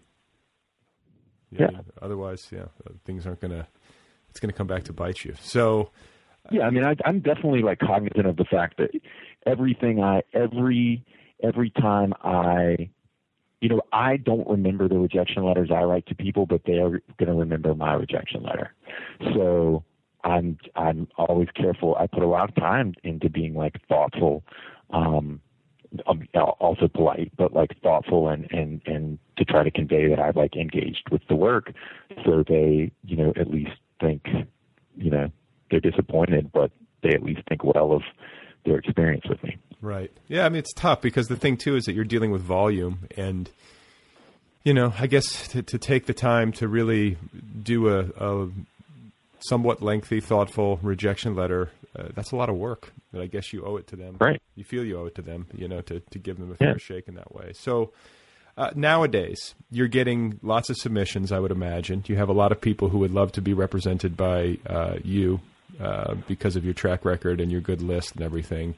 Yeah. 1.51 1.69
Otherwise, 2.03 2.49
yeah, 2.51 2.67
uh, 2.87 2.93
things 3.05 3.27
aren't 3.27 3.41
gonna. 3.41 3.69
It's 4.31 4.41
gonna 4.41 4.53
come 4.53 4.67
back 4.67 4.85
to 4.85 4.93
bite 4.93 5.25
you. 5.25 5.35
So. 5.41 5.91
Yeah, 6.51 6.67
I 6.67 6.71
mean, 6.71 6.85
I, 6.85 6.95
I'm 7.07 7.21
definitely 7.21 7.63
like 7.63 7.79
cognizant 7.79 8.27
of 8.27 8.37
the 8.37 8.45
fact 8.45 8.77
that 8.77 8.91
everything 9.47 10.03
I 10.03 10.23
every 10.35 11.05
every 11.43 11.71
time 11.71 12.13
I, 12.23 12.91
you 13.61 13.69
know, 13.71 13.81
I 13.93 14.19
don't 14.19 14.47
remember 14.47 14.89
the 14.89 14.99
rejection 14.99 15.45
letters 15.45 15.71
I 15.71 15.83
write 15.85 16.07
to 16.09 16.15
people, 16.15 16.45
but 16.45 16.63
they 16.67 16.75
are 16.75 17.01
going 17.19 17.29
to 17.29 17.35
remember 17.35 17.75
my 17.75 17.95
rejection 17.95 18.43
letter. 18.43 18.75
So 19.35 19.85
I'm 20.23 20.59
I'm 20.77 21.09
always 21.17 21.49
careful. 21.55 21.97
I 21.99 22.07
put 22.07 22.23
a 22.23 22.27
lot 22.27 22.49
of 22.49 22.55
time 22.57 22.95
into 23.05 23.31
being 23.31 23.55
like 23.55 23.81
thoughtful. 23.89 24.43
Um, 24.91 25.41
Um, 26.07 26.27
also 26.35 26.89
polite, 26.89 27.31
but 27.37 27.53
like 27.53 27.71
thoughtful 27.83 28.29
and 28.29 28.51
and 28.51 28.81
and 28.87 29.19
to 29.37 29.45
try 29.45 29.63
to 29.63 29.71
convey 29.71 30.09
that 30.09 30.19
I've 30.19 30.37
like 30.37 30.57
engaged 30.57 31.09
with 31.11 31.23
the 31.29 31.37
work, 31.37 31.73
so 32.25 32.43
they 32.47 32.91
you 33.05 33.17
know 33.17 33.33
at 33.37 33.51
least 33.51 33.73
think 34.01 34.27
you 34.97 35.11
know 35.11 35.31
they're 35.71 35.81
disappointed, 35.81 36.51
but 36.53 36.71
they 37.03 37.11
at 37.11 37.23
least 37.23 37.43
think 37.49 37.63
well 37.65 37.93
of 37.93 38.03
their 38.65 38.79
experience 38.79 39.25
with 39.29 39.43
me. 39.45 39.57
Right. 39.81 40.11
Yeah. 40.29 40.47
I 40.47 40.49
mean, 40.49 40.59
it's 40.59 40.73
tough 40.73 41.03
because 41.03 41.29
the 41.29 41.37
thing 41.37 41.57
too 41.57 41.77
is 41.77 41.85
that 41.85 41.93
you're 41.93 42.05
dealing 42.05 42.31
with 42.31 42.43
volume, 42.43 43.07
and 43.17 43.51
you 44.65 44.73
know, 44.73 44.95
I 44.99 45.07
guess 45.07 45.47
to, 45.49 45.63
to 45.63 45.79
take 45.79 46.07
the 46.07 46.15
time 46.15 46.51
to 46.53 46.67
really 46.67 47.19
do 47.63 47.89
a, 47.89 48.07
a 48.17 48.49
somewhat 49.49 49.83
lengthy, 49.83 50.21
thoughtful 50.21 50.79
rejection 50.83 51.35
letter, 51.35 51.71
uh, 51.99 52.09
that's 52.15 52.33
a 52.33 52.37
lot 52.37 52.49
of 52.49 52.57
work. 52.57 52.93
But 53.13 53.23
I 53.23 53.27
guess 53.27 53.53
you 53.53 53.65
owe 53.65 53.77
it 53.77 53.87
to 53.89 53.97
them. 53.97 54.17
Right. 54.21 54.41
You 54.57 54.65
feel 54.65 54.85
you 54.85 54.99
owe 54.99 55.07
it 55.07 55.15
to 55.17 55.23
them, 55.23 55.47
you 55.57 55.69
know, 55.69 55.81
to, 55.83 56.01
to 56.01 56.19
give 56.19 56.39
them 56.39 56.51
a 56.51 56.55
fair 56.57 56.69
Yeah. 56.71 56.77
shake 56.79 57.09
in 57.09 57.15
that 57.15 57.35
way. 57.35 57.53
So 57.55 57.93
uh, 58.57 58.71
nowadays, 58.75 59.55
you're 59.71 59.89
getting 59.89 60.39
lots 60.43 60.71
of 60.71 60.77
submissions, 60.77 61.33
I 61.33 61.41
would 61.41 61.51
imagine. 61.51 62.05
You 62.07 62.17
have 62.17 62.29
a 62.29 62.33
lot 62.33 62.53
of 62.53 62.61
people 62.61 62.89
who 62.89 62.99
would 62.99 63.11
love 63.13 63.33
to 63.33 63.43
be 63.43 63.53
represented 63.53 64.17
by 64.17 64.59
uh, 64.67 64.97
you 65.05 65.41
uh, 65.81 66.15
because 66.29 66.55
of 66.57 66.65
your 66.65 66.75
track 66.75 67.05
record 67.05 67.41
and 67.41 67.51
your 67.51 67.61
good 67.61 67.83
list 67.83 68.13
and 68.13 68.23
everything. 68.23 68.77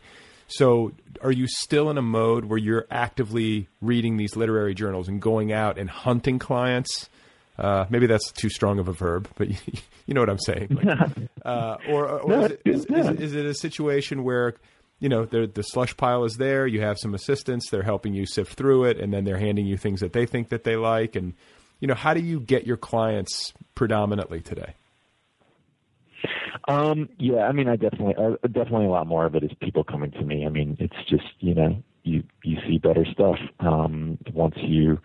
So, 0.48 0.92
are 1.22 1.32
you 1.32 1.46
still 1.48 1.90
in 1.90 1.98
a 1.98 2.02
mode 2.02 2.44
where 2.44 2.58
you're 2.58 2.86
actively 2.90 3.66
reading 3.82 4.16
these 4.16 4.36
literary 4.36 4.74
journals 4.74 5.08
and 5.08 5.20
going 5.20 5.52
out 5.52 5.76
and 5.76 5.90
hunting 5.90 6.38
clients? 6.38 7.10
Uh, 7.58 7.86
maybe 7.88 8.06
that's 8.06 8.30
too 8.32 8.48
strong 8.48 8.78
of 8.78 8.88
a 8.88 8.92
verb, 8.92 9.28
but 9.36 9.48
you 10.06 10.14
know 10.14 10.20
what 10.20 10.28
I'm 10.28 10.38
saying. 10.38 10.68
Like, 10.70 11.10
uh, 11.44 11.76
or 11.88 12.08
or 12.20 12.28
No, 12.28 12.44
is, 12.44 12.52
it, 12.52 12.60
is, 12.64 12.84
is, 12.86 13.20
is 13.20 13.34
it 13.34 13.46
a 13.46 13.54
situation 13.54 14.24
where 14.24 14.54
you 14.98 15.08
know 15.08 15.24
the 15.24 15.46
the 15.46 15.62
slush 15.62 15.96
pile 15.96 16.24
is 16.24 16.36
there, 16.36 16.66
you 16.66 16.82
have 16.82 16.98
some 16.98 17.14
assistants, 17.14 17.70
they're 17.70 17.82
helping 17.82 18.14
you 18.14 18.26
sift 18.26 18.54
through 18.54 18.84
it, 18.84 18.98
and 18.98 19.12
then 19.12 19.24
they're 19.24 19.38
handing 19.38 19.66
you 19.66 19.76
things 19.76 20.00
that 20.00 20.12
they 20.12 20.26
think 20.26 20.50
that 20.50 20.64
they 20.64 20.76
like, 20.76 21.16
and 21.16 21.34
you 21.80 21.88
know 21.88 21.94
how 21.94 22.12
do 22.14 22.20
you 22.20 22.40
get 22.40 22.66
your 22.66 22.76
clients 22.76 23.52
predominantly 23.74 24.40
today? 24.40 24.74
Um, 26.68 27.08
yeah, 27.18 27.42
I 27.46 27.52
mean, 27.52 27.68
I 27.68 27.76
definitely, 27.76 28.14
uh, 28.16 28.36
definitely 28.48 28.86
a 28.86 28.90
lot 28.90 29.06
more 29.06 29.24
of 29.24 29.34
it 29.36 29.44
is 29.44 29.50
people 29.60 29.84
coming 29.84 30.10
to 30.12 30.22
me. 30.22 30.44
I 30.44 30.48
mean, 30.48 30.76
it's 30.80 30.96
just 31.08 31.24
you 31.38 31.54
know, 31.54 31.82
you 32.02 32.22
you 32.42 32.58
see 32.66 32.78
better 32.78 33.04
stuff 33.12 33.36
um, 33.60 34.18
once 34.32 34.56
you 34.56 34.98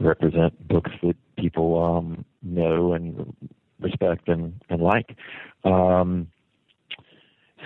represent 0.00 0.68
books 0.68 0.90
that 1.02 1.16
people 1.36 1.82
um, 1.82 2.24
know 2.42 2.92
and 2.92 3.34
respect 3.80 4.28
and 4.28 4.60
and 4.68 4.82
like. 4.82 5.16
Um, 5.64 6.28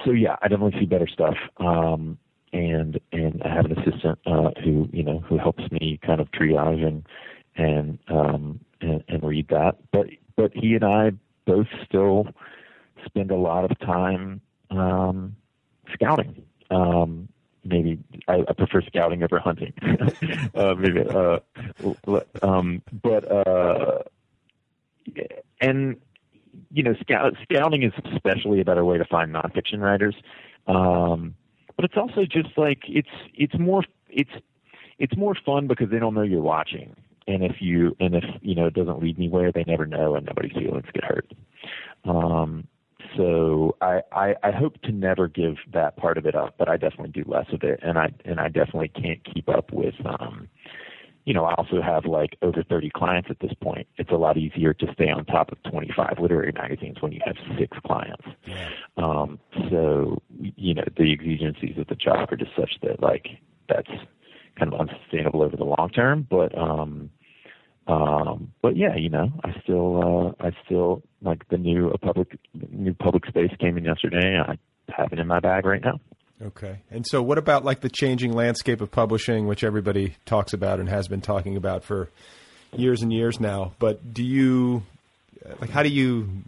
so 0.04 0.10
yeah, 0.10 0.36
I 0.42 0.48
definitely 0.48 0.78
see 0.80 0.86
better 0.86 1.08
stuff. 1.08 1.36
Um, 1.58 2.18
and 2.52 3.00
and 3.12 3.42
I 3.42 3.54
have 3.54 3.66
an 3.66 3.78
assistant 3.78 4.18
uh, 4.26 4.50
who 4.62 4.88
you 4.92 5.02
know 5.02 5.20
who 5.20 5.38
helps 5.38 5.64
me 5.70 5.98
kind 6.04 6.20
of 6.20 6.30
triage 6.30 6.84
and 6.86 7.06
and 7.56 7.98
um, 8.08 8.60
and, 8.80 9.02
and 9.08 9.22
read 9.22 9.48
that. 9.48 9.76
But 9.92 10.06
but 10.36 10.52
he 10.54 10.74
and 10.74 10.84
I 10.84 11.12
both 11.46 11.66
still 11.84 12.28
spend 13.04 13.30
a 13.30 13.36
lot 13.36 13.70
of 13.70 13.78
time 13.80 14.40
um, 14.70 15.36
scouting. 15.92 16.42
Um, 16.70 17.28
maybe 17.66 17.98
I, 18.28 18.44
I 18.48 18.52
prefer 18.52 18.82
scouting 18.82 19.22
over 19.22 19.38
hunting. 19.38 19.72
uh, 20.54 20.74
maybe, 20.74 21.00
uh, 21.08 21.38
um, 22.42 22.82
but 23.02 23.30
uh, 23.30 24.02
and 25.60 25.96
you 26.72 26.82
know, 26.82 26.94
scout, 27.00 27.34
scouting 27.42 27.82
is 27.82 27.92
especially 28.12 28.60
a 28.60 28.64
better 28.64 28.84
way 28.84 28.98
to 28.98 29.04
find 29.04 29.32
nonfiction 29.32 29.80
writers. 29.80 30.14
Um, 30.66 31.34
but 31.76 31.84
it's 31.84 31.96
also 31.96 32.24
just 32.24 32.56
like 32.56 32.80
it's 32.88 33.08
it's 33.34 33.58
more 33.58 33.84
it's 34.08 34.30
it's 34.98 35.16
more 35.16 35.34
fun 35.34 35.66
because 35.66 35.90
they 35.90 35.98
don't 35.98 36.14
know 36.14 36.22
you're 36.22 36.42
watching. 36.42 36.96
And 37.28 37.44
if 37.44 37.56
you 37.60 37.96
and 38.00 38.14
if 38.14 38.24
you 38.40 38.54
know 38.54 38.66
it 38.66 38.74
doesn't 38.74 39.02
lead 39.02 39.18
anywhere, 39.18 39.52
they 39.52 39.64
never 39.66 39.86
know, 39.86 40.14
and 40.14 40.26
nobody's 40.26 40.52
feelings 40.52 40.86
get 40.92 41.04
hurt. 41.04 41.32
Um, 42.04 42.66
so 43.16 43.76
I, 43.80 44.02
I 44.12 44.34
I 44.42 44.50
hope 44.50 44.80
to 44.82 44.92
never 44.92 45.28
give 45.28 45.56
that 45.72 45.96
part 45.96 46.18
of 46.18 46.26
it 46.26 46.34
up, 46.34 46.54
but 46.58 46.68
I 46.68 46.76
definitely 46.76 47.10
do 47.10 47.24
less 47.26 47.46
of 47.52 47.62
it, 47.62 47.80
and 47.82 47.98
I 47.98 48.12
and 48.24 48.40
I 48.40 48.48
definitely 48.48 48.88
can't 48.88 49.20
keep 49.24 49.48
up 49.48 49.72
with. 49.72 49.94
Um, 50.04 50.48
you 51.26 51.34
know, 51.34 51.44
I 51.44 51.54
also 51.54 51.82
have 51.82 52.04
like 52.04 52.38
over 52.40 52.62
30 52.62 52.90
clients 52.90 53.28
at 53.30 53.40
this 53.40 53.52
point. 53.60 53.88
It's 53.96 54.10
a 54.10 54.16
lot 54.16 54.36
easier 54.36 54.72
to 54.72 54.92
stay 54.92 55.10
on 55.10 55.24
top 55.24 55.50
of 55.50 55.60
25 55.64 56.18
literary 56.20 56.52
magazines 56.52 56.98
when 57.00 57.10
you 57.10 57.20
have 57.26 57.34
six 57.58 57.76
clients. 57.84 58.24
Um, 58.96 59.40
so, 59.68 60.22
you 60.38 60.74
know, 60.74 60.84
the 60.96 61.12
exigencies 61.12 61.78
of 61.78 61.88
the 61.88 61.96
job 61.96 62.32
are 62.32 62.36
just 62.36 62.52
such 62.56 62.78
that 62.82 63.02
like 63.02 63.26
that's 63.68 63.90
kind 64.56 64.72
of 64.72 64.80
unsustainable 64.80 65.42
over 65.42 65.56
the 65.56 65.64
long 65.64 65.90
term. 65.90 66.26
But, 66.30 66.56
um, 66.56 67.10
Um, 67.86 68.52
but 68.62 68.76
yeah, 68.76 68.96
you 68.96 69.08
know, 69.08 69.30
I 69.44 69.60
still, 69.62 70.34
uh, 70.40 70.44
I 70.44 70.50
still 70.64 71.02
like 71.22 71.48
the 71.48 71.56
new 71.58 71.92
public 72.02 72.38
new 72.70 72.94
public 72.94 73.26
space 73.26 73.52
came 73.60 73.76
in 73.78 73.84
yesterday. 73.84 74.38
I 74.38 74.58
have 74.92 75.12
it 75.12 75.18
in 75.18 75.26
my 75.26 75.40
bag 75.40 75.66
right 75.66 75.82
now. 75.82 76.00
Okay. 76.42 76.80
And 76.90 77.06
so, 77.06 77.22
what 77.22 77.38
about 77.38 77.64
like 77.64 77.80
the 77.80 77.88
changing 77.88 78.32
landscape 78.32 78.80
of 78.80 78.90
publishing, 78.90 79.46
which 79.46 79.64
everybody 79.64 80.16
talks 80.26 80.52
about 80.52 80.80
and 80.80 80.88
has 80.88 81.08
been 81.08 81.20
talking 81.20 81.56
about 81.56 81.84
for 81.84 82.10
years 82.76 83.02
and 83.02 83.12
years 83.12 83.40
now? 83.40 83.72
But 83.78 84.12
do 84.12 84.24
you, 84.24 84.82
like, 85.60 85.70
how 85.70 85.82
do 85.82 85.88
you 85.88 86.42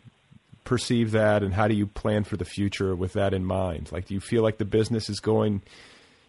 perceive 0.65 1.13
that, 1.13 1.43
and 1.43 1.55
how 1.55 1.69
do 1.69 1.75
you 1.75 1.87
plan 1.87 2.25
for 2.25 2.37
the 2.37 2.45
future 2.45 2.95
with 2.95 3.15
that 3.15 3.33
in 3.33 3.45
mind? 3.45 3.91
Like, 3.91 4.07
do 4.07 4.15
you 4.15 4.21
feel 4.21 4.43
like 4.43 4.59
the 4.59 4.67
business 4.67 5.09
is 5.09 5.21
going, 5.21 5.63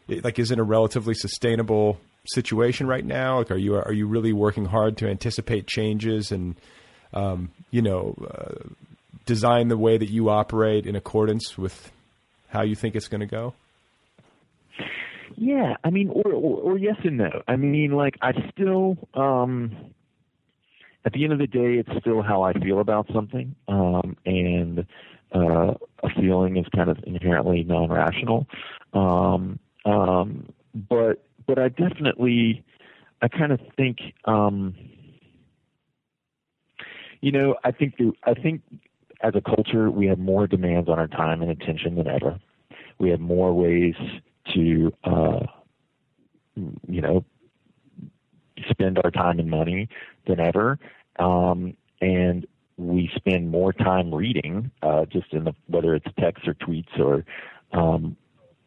like, 0.08 0.40
is 0.40 0.52
in 0.52 0.60
a 0.60 0.64
relatively 0.64 1.14
sustainable 1.14 2.00
situation 2.34 2.88
right 2.88 3.06
now? 3.06 3.40
Like, 3.40 3.52
are 3.52 3.58
you 3.58 3.76
are 3.76 3.94
you 3.94 4.08
really 4.08 4.34
working 4.34 4.66
hard 4.66 4.98
to 4.98 5.08
anticipate 5.08 5.68
changes 5.68 6.32
and, 6.32 6.56
um, 7.14 7.52
you 7.72 7.82
know, 7.82 8.16
uh, 8.30 8.70
design 9.26 9.68
the 9.68 9.78
way 9.78 9.98
that 9.98 10.10
you 10.10 10.30
operate 10.30 10.86
in 10.86 10.96
accordance 10.96 11.58
with 11.58 11.92
how 12.50 12.64
you 12.64 12.76
think 12.76 12.96
it's 12.96 13.08
going 13.08 13.22
to 13.22 13.28
go? 13.28 13.54
Yeah, 15.36 15.76
I 15.84 15.90
mean, 15.90 16.10
or, 16.10 16.32
or, 16.34 16.58
or 16.62 16.78
yes 16.78 16.98
and 17.04 17.18
no. 17.18 17.44
I 17.48 17.56
mean, 17.56 17.92
like 17.92 18.18
I 18.22 18.32
still, 18.52 18.98
um, 19.14 19.94
at 21.06 21.14
the 21.14 21.24
end 21.24 21.32
of 21.32 21.40
the 21.40 21.48
day, 21.48 21.76
it's 21.76 21.90
still 22.02 22.22
how 22.22 22.42
I 22.42 22.54
feel 22.54 22.80
about 22.82 23.08
something, 23.14 23.56
um, 23.68 24.18
and 24.26 24.86
uh, 25.34 25.76
a 26.04 26.10
feeling 26.20 26.58
is 26.58 26.66
kind 26.76 26.90
of 26.90 26.98
inherently 27.06 27.64
non-rational. 27.64 28.48
Um, 28.94 29.60
um, 29.86 30.50
but 30.74 31.24
but 31.50 31.58
I 31.58 31.70
definitely, 31.70 32.64
I 33.24 33.28
kind 33.28 33.52
of 33.52 33.60
think, 33.76 33.98
um, 34.26 34.76
you 37.22 37.32
know, 37.32 37.56
I 37.64 37.72
think 37.72 37.98
the, 37.98 38.12
I 38.24 38.36
think 38.36 38.62
as 39.24 39.34
a 39.34 39.42
culture, 39.42 39.90
we 39.90 40.06
have 40.06 40.20
more 40.20 40.46
demands 40.46 40.88
on 40.88 41.00
our 41.00 41.08
time 41.08 41.42
and 41.42 41.50
attention 41.50 41.96
than 41.96 42.08
ever. 42.08 42.40
We 43.00 43.10
have 43.10 43.20
more 43.20 43.52
ways 43.52 43.96
to, 44.54 44.94
uh, 45.04 45.40
you 46.88 47.02
know, 47.02 47.26
spend 48.70 49.00
our 49.04 49.10
time 49.10 49.40
and 49.40 49.50
money 49.50 49.90
than 50.28 50.40
ever. 50.40 50.78
Um, 51.18 51.76
and 52.00 52.46
we 52.78 53.10
spend 53.16 53.50
more 53.50 53.74
time 53.74 54.14
reading, 54.14 54.70
uh, 54.84 55.06
just 55.06 55.34
in 55.34 55.46
the, 55.46 55.54
whether 55.66 55.96
it's 55.96 56.06
texts 56.20 56.48
or 56.48 56.54
tweets 56.54 57.00
or, 57.00 57.26
um, 57.74 58.16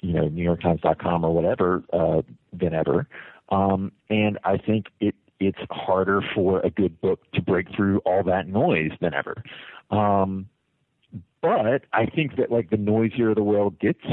you 0.02 0.12
know, 0.12 0.28
NewYorkTimes.com 0.28 1.24
or 1.24 1.34
whatever, 1.34 1.82
uh, 1.92 2.22
than 2.52 2.74
ever. 2.74 3.08
Um, 3.48 3.92
and 4.10 4.38
I 4.44 4.58
think 4.58 4.86
it, 5.00 5.14
it's 5.40 5.58
harder 5.70 6.22
for 6.34 6.60
a 6.60 6.70
good 6.70 7.00
book 7.00 7.20
to 7.34 7.42
break 7.42 7.74
through 7.74 7.98
all 8.00 8.22
that 8.24 8.48
noise 8.48 8.92
than 9.00 9.14
ever. 9.14 9.42
Um, 9.90 10.48
but 11.40 11.84
I 11.92 12.06
think 12.06 12.36
that 12.36 12.50
like 12.50 12.70
the 12.70 12.76
noisier 12.76 13.34
the 13.34 13.42
world 13.42 13.78
gets, 13.80 14.04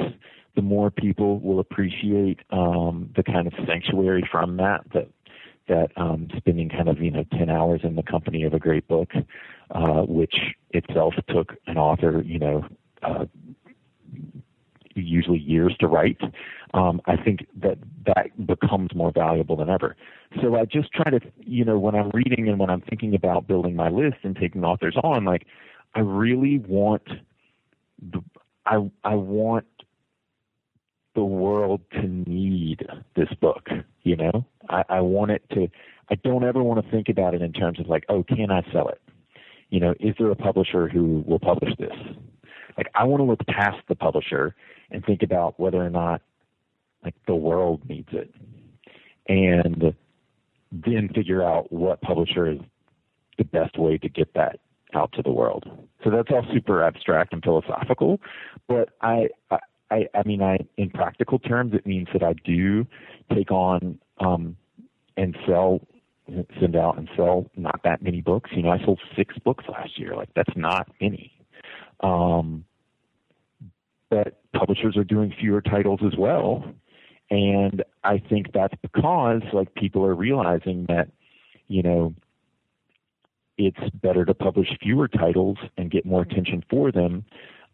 the 0.55 0.61
more 0.61 0.89
people 0.89 1.39
will 1.39 1.59
appreciate 1.59 2.39
um, 2.49 3.09
the 3.15 3.23
kind 3.23 3.47
of 3.47 3.53
sanctuary 3.67 4.27
from 4.29 4.57
that 4.57 4.81
that 4.93 5.09
that 5.67 5.91
um, 5.95 6.27
spending 6.35 6.69
kind 6.69 6.89
of 6.89 6.99
you 6.99 7.11
know 7.11 7.23
ten 7.31 7.49
hours 7.49 7.81
in 7.83 7.95
the 7.95 8.03
company 8.03 8.43
of 8.43 8.53
a 8.53 8.59
great 8.59 8.87
book, 8.87 9.11
uh, 9.71 10.01
which 10.01 10.35
itself 10.71 11.13
took 11.29 11.53
an 11.67 11.77
author 11.77 12.21
you 12.25 12.39
know 12.39 12.65
uh, 13.03 13.25
usually 14.99 15.39
years 15.39 15.75
to 15.79 15.87
write. 15.87 16.19
Um, 16.73 17.01
I 17.05 17.15
think 17.17 17.47
that 17.61 17.77
that 18.05 18.45
becomes 18.45 18.93
more 18.93 19.11
valuable 19.11 19.55
than 19.55 19.69
ever. 19.69 19.95
So 20.41 20.55
I 20.55 20.65
just 20.65 20.91
try 20.91 21.09
to 21.11 21.19
you 21.39 21.65
know 21.65 21.79
when 21.79 21.95
I'm 21.95 22.11
reading 22.13 22.47
and 22.47 22.59
when 22.59 22.69
I'm 22.69 22.81
thinking 22.81 23.15
about 23.15 23.47
building 23.47 23.75
my 23.75 23.89
list 23.89 24.17
and 24.23 24.35
taking 24.35 24.63
authors 24.63 24.95
on, 25.03 25.25
like 25.25 25.45
I 25.95 26.01
really 26.01 26.59
want 26.59 27.07
the 28.01 28.21
I 28.65 28.89
I 29.03 29.15
want 29.15 29.65
the 31.15 31.23
world 31.23 31.81
to 31.91 32.07
need 32.07 32.87
this 33.15 33.29
book. 33.41 33.67
You 34.03 34.15
know, 34.15 34.45
I, 34.69 34.83
I 34.89 35.01
want 35.01 35.31
it 35.31 35.43
to. 35.51 35.67
I 36.09 36.15
don't 36.15 36.43
ever 36.43 36.63
want 36.63 36.83
to 36.83 36.91
think 36.91 37.09
about 37.09 37.33
it 37.33 37.41
in 37.41 37.51
terms 37.53 37.79
of 37.79 37.87
like, 37.87 38.05
oh, 38.09 38.23
can 38.23 38.49
I 38.49 38.63
sell 38.71 38.87
it? 38.87 39.01
You 39.69 39.79
know, 39.79 39.93
is 39.99 40.15
there 40.17 40.31
a 40.31 40.35
publisher 40.35 40.87
who 40.87 41.23
will 41.27 41.39
publish 41.39 41.71
this? 41.77 41.93
Like, 42.79 42.87
I 42.95 43.03
want 43.03 43.19
to 43.19 43.25
look 43.25 43.45
past 43.45 43.79
the 43.89 43.95
publisher 43.95 44.55
and 44.89 45.03
think 45.03 45.21
about 45.21 45.59
whether 45.59 45.85
or 45.85 45.89
not 45.89 46.21
like 47.03 47.13
the 47.27 47.35
world 47.35 47.81
needs 47.89 48.07
it, 48.13 48.33
and 49.27 49.93
then 50.71 51.09
figure 51.13 51.43
out 51.43 51.69
what 51.73 51.99
publisher 51.99 52.49
is 52.49 52.59
the 53.37 53.43
best 53.43 53.77
way 53.77 53.97
to 53.97 54.07
get 54.07 54.33
that 54.35 54.61
out 54.93 55.11
to 55.11 55.21
the 55.21 55.29
world. 55.29 55.65
So 56.05 56.09
that's 56.09 56.29
all 56.31 56.45
super 56.53 56.81
abstract 56.81 57.33
and 57.33 57.43
philosophical, 57.43 58.21
but 58.69 58.91
I, 59.01 59.27
I, 59.91 60.07
I 60.15 60.23
mean, 60.25 60.41
I, 60.41 60.59
in 60.77 60.89
practical 60.89 61.37
terms, 61.37 61.73
it 61.73 61.85
means 61.85 62.07
that 62.13 62.23
I 62.23 62.31
do 62.45 62.87
take 63.35 63.51
on 63.51 63.99
um, 64.21 64.55
and 65.17 65.37
sell, 65.45 65.81
send 66.61 66.77
out 66.77 66.97
and 66.97 67.09
sell 67.17 67.51
not 67.57 67.81
that 67.83 68.01
many 68.01 68.21
books. 68.21 68.51
You 68.53 68.63
know, 68.63 68.69
I 68.69 68.81
sold 68.85 69.01
six 69.17 69.37
books 69.39 69.65
last 69.67 69.99
year. 69.99 70.15
Like 70.15 70.29
that's 70.33 70.55
not 70.55 70.87
many. 71.01 71.33
Um, 71.99 72.63
but 74.09 74.41
publishers 74.53 74.97
are 74.97 75.03
doing 75.03 75.33
fewer 75.39 75.61
titles 75.61 75.99
as 76.05 76.17
well, 76.17 76.63
and 77.29 77.83
I 78.03 78.17
think 78.17 78.53
that's 78.53 78.73
because 78.81 79.41
like 79.53 79.73
people 79.75 80.05
are 80.05 80.15
realizing 80.15 80.85
that, 80.87 81.09
you 81.67 81.83
know, 81.83 82.15
it's 83.57 83.95
better 83.95 84.25
to 84.25 84.33
publish 84.33 84.69
fewer 84.81 85.07
titles 85.07 85.57
and 85.77 85.91
get 85.91 86.05
more 86.05 86.21
attention 86.21 86.63
for 86.69 86.91
them 86.91 87.25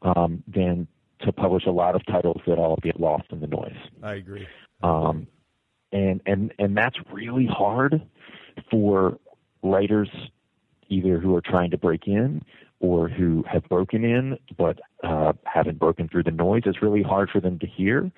um, 0.02 0.44
than 0.48 0.88
to 1.22 1.32
publish 1.32 1.66
a 1.66 1.72
lot 1.72 1.96
of 1.96 2.06
titles 2.06 2.42
that 2.48 2.58
all 2.58 2.78
get 2.82 3.00
lost 3.00 3.26
in 3.32 3.40
the 3.40 3.48
noise. 3.48 3.78
I 4.04 4.16
agree. 4.16 4.48
Um, 4.84 5.28
and 5.92 6.22
and 6.26 6.54
and 6.60 6.76
that's 6.76 6.98
really 7.12 7.46
hard 7.46 8.02
for 8.70 9.18
writers 9.64 10.10
either 10.90 11.20
who 11.20 11.36
are 11.36 11.42
trying 11.42 11.72
to 11.72 11.78
break 11.78 12.08
in 12.08 12.44
or 12.86 13.10
who 13.10 13.44
have 13.52 13.64
broken 13.70 14.04
in 14.04 14.38
but 14.58 14.80
uh, 15.04 15.34
haven't 15.46 15.80
broken 15.80 16.08
through 16.08 16.24
the 16.24 16.32
noise. 16.32 16.64
It's 16.66 16.82
really 16.82 17.04
hard 17.04 17.30
for 17.30 17.42
them 17.42 17.60
to 17.60 17.68
hear, 17.68 18.12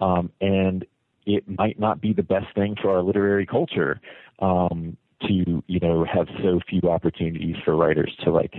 um, 0.00 0.30
and 0.40 0.84
it 1.26 1.44
might 1.48 1.78
not 1.78 2.00
be 2.00 2.12
the 2.12 2.22
best 2.22 2.46
thing 2.54 2.76
for 2.80 2.90
our 2.96 3.02
literary 3.02 3.46
culture 3.46 4.00
um, 4.40 4.96
to 5.22 5.62
you 5.66 5.80
know 5.80 6.04
have 6.04 6.26
so 6.42 6.60
few 6.68 6.88
opportunities 6.90 7.56
for 7.64 7.76
writers 7.76 8.12
to 8.24 8.30
like 8.30 8.54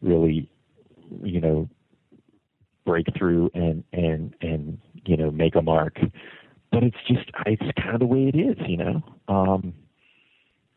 really 0.00 0.50
you 1.22 1.40
know 1.40 1.68
break 2.84 3.06
through 3.16 3.50
and 3.54 3.84
and 3.92 4.34
and 4.40 4.78
you 5.04 5.16
know 5.16 5.30
make 5.30 5.54
a 5.54 5.62
mark 5.62 5.98
but 6.72 6.82
it's 6.82 6.96
just 7.06 7.30
it's 7.46 7.62
kind 7.76 7.94
of 7.94 8.00
the 8.00 8.06
way 8.06 8.30
it 8.32 8.36
is 8.36 8.56
you 8.66 8.76
know 8.76 9.02
um 9.28 9.74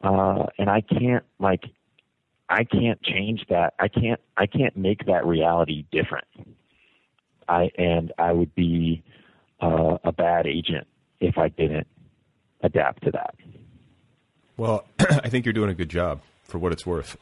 uh 0.03 0.45
and 0.57 0.69
i 0.69 0.81
can't 0.81 1.23
like 1.39 1.63
i 2.52 2.64
can't 2.64 3.02
change 3.02 3.45
that 3.49 3.73
i 3.80 3.88
can't 3.88 4.19
i 4.38 4.45
can't 4.45 4.76
make 4.78 5.06
that 5.06 5.26
reality 5.26 5.86
different 5.91 6.28
i 7.48 7.69
and 7.78 8.11
i 8.18 8.32
would 8.32 8.53
be 8.56 9.03
uh 9.61 9.98
a 10.03 10.11
bad 10.11 10.45
agent 10.45 10.86
if 11.19 11.38
i 11.38 11.48
didn't 11.49 11.88
adapt 12.64 13.03
to 13.03 13.11
that 13.11 13.34
well, 14.61 14.86
I 14.99 15.28
think 15.30 15.48
you're 15.48 15.53
doing 15.53 15.72
a 15.72 15.73
good 15.73 15.90
job 15.90 16.22
for 16.44 16.60
what 16.60 16.72
it's 16.72 16.86
worth. 16.86 17.18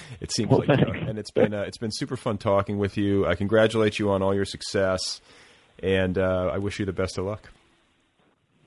it 0.20 0.30
seems 0.30 0.50
well, 0.50 0.62
like, 0.66 0.78
you 0.78 0.84
know, 0.84 0.92
and 0.92 1.18
it's 1.18 1.30
been 1.30 1.54
uh, 1.54 1.62
it's 1.62 1.78
been 1.78 1.90
super 1.90 2.18
fun 2.18 2.36
talking 2.36 2.76
with 2.76 2.98
you. 2.98 3.26
I 3.26 3.34
congratulate 3.34 3.98
you 3.98 4.10
on 4.10 4.20
all 4.22 4.34
your 4.34 4.44
success, 4.44 5.22
and 5.82 6.18
uh, 6.18 6.50
I 6.52 6.58
wish 6.58 6.78
you 6.78 6.84
the 6.84 6.92
best 6.92 7.16
of 7.16 7.24
luck. 7.24 7.48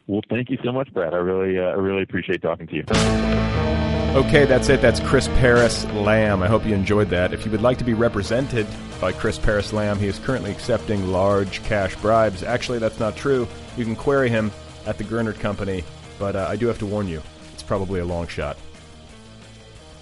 Well, 0.08 0.22
thank 0.28 0.50
you 0.50 0.58
so 0.64 0.72
much, 0.72 0.92
Brad. 0.92 1.14
I 1.14 1.18
really, 1.18 1.60
uh, 1.60 1.64
I 1.64 1.74
really 1.74 2.02
appreciate 2.02 2.42
talking 2.42 2.66
to 2.66 2.76
you. 2.76 3.85
Okay, 4.16 4.46
that's 4.46 4.70
it. 4.70 4.80
That's 4.80 5.02
Chris 5.02 5.28
Parris-Lamb. 5.28 6.42
I 6.42 6.48
hope 6.48 6.66
you 6.66 6.74
enjoyed 6.74 7.10
that. 7.10 7.34
If 7.34 7.44
you 7.44 7.52
would 7.52 7.62
like 7.62 7.78
to 7.80 7.84
be 7.84 7.94
represented 7.94 8.66
by 9.02 9.12
Chris 9.12 9.38
Parris-Lamb, 9.38 10.00
he 10.00 10.08
is 10.08 10.20
currently 10.20 10.52
accepting 10.52 11.12
large 11.12 11.62
cash 11.64 11.98
bribes. 11.98 12.42
Actually, 12.42 12.80
that's 12.80 12.98
not 12.98 13.18
true. 13.18 13.46
You 13.76 13.84
can 13.84 13.94
query 13.94 14.30
him 14.30 14.54
at 14.86 14.98
the 14.98 15.04
Gernert 15.04 15.38
Company, 15.42 15.84
but 16.18 16.38
uh, 16.38 16.48
I 16.50 16.56
do 16.56 16.68
have 16.68 16.80
to 16.80 16.86
warn 16.86 17.10
you 17.10 17.22
it's 17.52 17.62
probably 17.62 18.00
a 18.00 18.06
long 18.06 18.26
shot. 18.26 18.56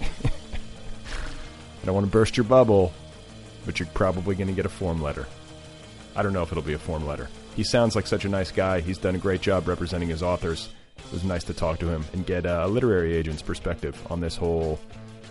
I 0.00 0.30
don't 1.84 1.94
want 1.96 2.06
to 2.06 2.12
burst 2.12 2.36
your 2.36 2.44
bubble, 2.44 2.92
but 3.66 3.80
you're 3.80 3.88
probably 3.94 4.36
going 4.36 4.46
to 4.46 4.54
get 4.54 4.64
a 4.64 4.68
form 4.68 5.02
letter. 5.02 5.26
I 6.14 6.22
don't 6.22 6.32
know 6.32 6.42
if 6.42 6.52
it'll 6.52 6.62
be 6.62 6.74
a 6.74 6.78
form 6.78 7.04
letter. 7.04 7.28
He 7.56 7.64
sounds 7.64 7.96
like 7.96 8.06
such 8.06 8.24
a 8.24 8.28
nice 8.28 8.52
guy. 8.52 8.80
He's 8.80 8.98
done 8.98 9.16
a 9.16 9.18
great 9.18 9.40
job 9.40 9.66
representing 9.66 10.08
his 10.08 10.22
authors. 10.22 10.68
It 11.06 11.12
was 11.12 11.24
nice 11.24 11.44
to 11.44 11.54
talk 11.54 11.78
to 11.80 11.88
him 11.88 12.04
and 12.12 12.26
get 12.26 12.46
a 12.46 12.66
literary 12.66 13.14
agent's 13.14 13.42
perspective 13.42 14.00
on 14.10 14.20
this 14.20 14.36
whole 14.36 14.78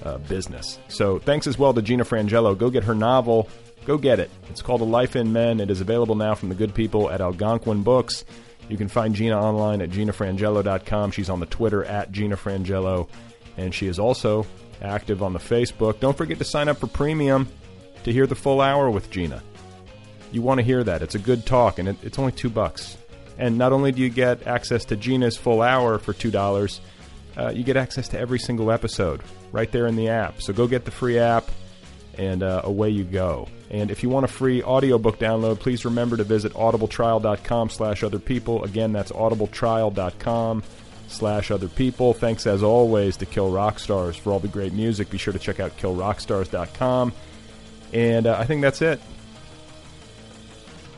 uh, 0.04 0.18
business. 0.20 0.80
So 0.88 1.20
thanks 1.20 1.48
as 1.48 1.58
well 1.58 1.74
to 1.74 1.82
Gina 1.82 2.06
Frangello. 2.06 2.58
Go 2.58 2.70
get 2.70 2.84
her 2.84 2.96
novel. 2.96 3.50
Go 3.86 3.98
get 3.98 4.20
it. 4.20 4.30
It's 4.50 4.62
called 4.62 4.82
A 4.82 4.86
Life 4.86 5.16
in 5.16 5.34
Men. 5.34 5.60
It 5.60 5.70
is 5.70 5.82
available 5.82 6.16
now 6.16 6.36
from 6.36 6.50
the 6.50 6.56
good 6.56 6.74
people 6.74 7.10
at 7.10 7.22
Algonquin 7.22 7.84
Books. 7.84 8.24
You 8.70 8.78
can 8.78 8.88
find 8.88 9.14
Gina 9.14 9.38
online 9.40 9.82
at 9.82 9.90
ginafrangello.com. 9.90 11.12
She's 11.12 11.30
on 11.30 11.40
the 11.40 11.46
Twitter 11.46 11.84
at 11.84 12.12
Gina 12.12 12.38
Frangello. 12.38 13.10
And 13.58 13.74
she 13.74 13.88
is 13.88 14.00
also 14.00 14.46
active 14.82 15.22
on 15.22 15.34
the 15.34 15.40
Facebook. 15.40 16.00
Don't 16.00 16.18
forget 16.18 16.38
to 16.40 16.46
sign 16.46 16.70
up 16.70 16.78
for 16.78 16.88
premium 16.88 17.48
to 18.04 18.12
hear 18.12 18.26
the 18.26 18.36
full 18.36 18.62
hour 18.62 18.90
with 18.90 19.10
Gina. 19.12 19.44
You 20.32 20.42
want 20.42 20.60
to 20.60 20.64
hear 20.64 20.84
that. 20.84 21.02
It's 21.02 21.16
a 21.16 21.20
good 21.20 21.46
talk, 21.46 21.78
and 21.78 21.90
it, 21.90 21.98
it's 22.02 22.18
only 22.18 22.32
two 22.32 22.50
bucks. 22.50 22.98
And 23.38 23.58
not 23.58 23.74
only 23.74 23.92
do 23.92 24.02
you 24.02 24.10
get 24.10 24.46
access 24.48 24.86
to 24.86 24.96
Gina's 24.96 25.38
full 25.38 25.62
hour 25.62 25.98
for 25.98 26.14
$2, 26.14 26.80
uh, 27.38 27.50
you 27.50 27.64
get 27.64 27.78
access 27.78 28.08
to 28.10 28.20
every 28.20 28.40
single 28.40 28.72
episode 28.72 29.22
right 29.52 29.72
there 29.72 29.88
in 29.88 29.96
the 29.96 30.10
app. 30.10 30.42
So 30.42 30.54
go 30.54 30.68
get 30.68 30.86
the 30.86 30.92
free 30.92 31.18
app, 31.20 31.50
and 32.18 32.44
uh, 32.44 32.62
away 32.64 32.90
you 32.90 33.04
go. 33.04 33.48
And 33.70 33.90
if 33.90 34.04
you 34.04 34.10
want 34.10 34.26
a 34.26 34.28
free 34.28 34.62
audiobook 34.62 35.18
download, 35.18 35.60
please 35.60 35.86
remember 35.86 36.18
to 36.18 36.24
visit 36.24 36.54
audibletrial.com 36.54 37.70
slash 37.70 38.04
other 38.04 38.20
people. 38.20 38.64
Again, 38.64 38.92
that's 38.92 39.12
audibletrial.com 39.12 40.64
slash 41.08 41.52
other 41.52 41.68
people. 41.68 42.14
Thanks 42.14 42.46
as 42.46 42.64
always 42.64 43.18
to 43.18 43.26
Kill 43.26 43.50
Rock 43.50 43.80
Stars 43.80 44.16
for 44.16 44.32
all 44.32 44.40
the 44.40 44.48
great 44.48 44.74
music. 44.74 45.10
Be 45.10 45.18
sure 45.18 45.34
to 45.34 45.40
check 45.40 45.60
out 45.60 45.78
killrockstars.com. 45.78 47.14
And 47.94 48.28
uh, 48.28 48.38
I 48.38 48.46
think 48.46 48.62
that's 48.62 48.82
it. 48.82 49.00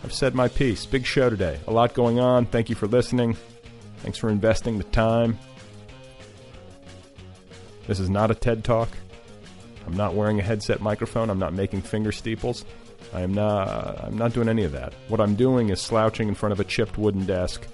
I've 0.05 0.13
said 0.13 0.35
my 0.35 0.49
piece. 0.49 0.85
Big 0.85 1.03
show 1.03 1.31
today. 1.31 1.59
A 1.65 1.71
lot 1.71 1.95
going 1.95 2.19
on. 2.19 2.45
Thank 2.45 2.69
you 2.69 2.75
for 2.75 2.85
listening. 2.85 3.35
Thanks 4.03 4.19
for 4.19 4.29
investing 4.29 4.77
the 4.77 4.83
time. 4.83 5.39
This 7.87 7.99
is 7.99 8.07
not 8.07 8.29
a 8.29 8.35
TED 8.35 8.63
Talk. 8.63 8.87
I'm 9.87 9.97
not 9.97 10.13
wearing 10.13 10.39
a 10.39 10.43
headset 10.43 10.79
microphone. 10.79 11.31
I'm 11.31 11.39
not 11.39 11.53
making 11.53 11.81
finger 11.81 12.11
steeples. 12.11 12.65
I 13.15 13.21
am 13.21 13.33
not. 13.33 14.03
I'm 14.03 14.15
not 14.15 14.31
doing 14.31 14.47
any 14.47 14.63
of 14.63 14.73
that. 14.73 14.93
What 15.07 15.19
I'm 15.19 15.33
doing 15.33 15.69
is 15.69 15.81
slouching 15.81 16.27
in 16.27 16.35
front 16.35 16.53
of 16.53 16.59
a 16.59 16.65
chipped 16.65 16.99
wooden 16.99 17.25
desk 17.25 17.65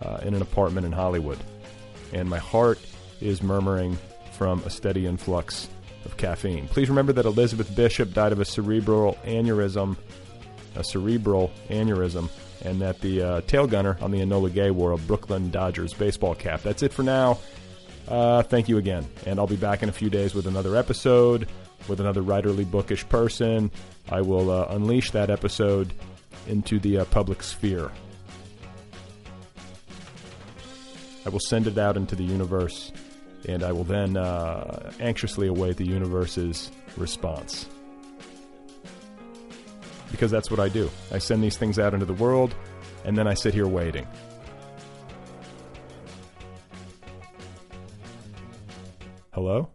uh, 0.00 0.20
in 0.22 0.32
an 0.32 0.40
apartment 0.40 0.86
in 0.86 0.92
Hollywood, 0.92 1.38
and 2.14 2.30
my 2.30 2.38
heart 2.38 2.78
is 3.20 3.42
murmuring 3.42 3.98
from 4.32 4.62
a 4.62 4.70
steady 4.70 5.04
influx 5.04 5.68
of 6.06 6.16
caffeine. 6.16 6.68
Please 6.68 6.88
remember 6.88 7.12
that 7.12 7.26
Elizabeth 7.26 7.76
Bishop 7.76 8.14
died 8.14 8.32
of 8.32 8.40
a 8.40 8.46
cerebral 8.46 9.18
aneurysm, 9.26 9.98
a 10.78 10.84
cerebral 10.84 11.50
aneurysm, 11.68 12.30
and 12.64 12.80
that 12.80 13.00
the 13.00 13.22
uh, 13.22 13.40
tail 13.42 13.66
gunner 13.66 13.98
on 14.00 14.10
the 14.10 14.20
Enola 14.20 14.52
Gay 14.52 14.70
wore 14.70 14.92
a 14.92 14.98
Brooklyn 14.98 15.50
Dodgers 15.50 15.92
baseball 15.92 16.34
cap. 16.34 16.62
That's 16.62 16.82
it 16.82 16.92
for 16.92 17.02
now. 17.02 17.38
Uh, 18.06 18.42
thank 18.42 18.68
you 18.68 18.78
again. 18.78 19.06
And 19.26 19.38
I'll 19.38 19.46
be 19.46 19.56
back 19.56 19.82
in 19.82 19.88
a 19.88 19.92
few 19.92 20.08
days 20.08 20.34
with 20.34 20.46
another 20.46 20.76
episode, 20.76 21.48
with 21.88 22.00
another 22.00 22.22
writerly 22.22 22.68
bookish 22.68 23.06
person. 23.08 23.70
I 24.08 24.22
will 24.22 24.50
uh, 24.50 24.66
unleash 24.70 25.10
that 25.10 25.28
episode 25.28 25.92
into 26.46 26.78
the 26.78 26.98
uh, 26.98 27.04
public 27.06 27.42
sphere. 27.42 27.90
I 31.26 31.28
will 31.28 31.40
send 31.40 31.66
it 31.66 31.76
out 31.76 31.98
into 31.98 32.16
the 32.16 32.24
universe, 32.24 32.90
and 33.46 33.62
I 33.62 33.72
will 33.72 33.84
then 33.84 34.16
uh, 34.16 34.92
anxiously 34.98 35.46
await 35.46 35.76
the 35.76 35.86
universe's 35.86 36.70
response. 36.96 37.68
Because 40.10 40.30
that's 40.30 40.50
what 40.50 40.60
I 40.60 40.68
do. 40.68 40.90
I 41.12 41.18
send 41.18 41.42
these 41.42 41.56
things 41.56 41.78
out 41.78 41.94
into 41.94 42.06
the 42.06 42.14
world, 42.14 42.54
and 43.04 43.16
then 43.16 43.26
I 43.26 43.34
sit 43.34 43.54
here 43.54 43.66
waiting. 43.66 44.06
Hello? 49.32 49.68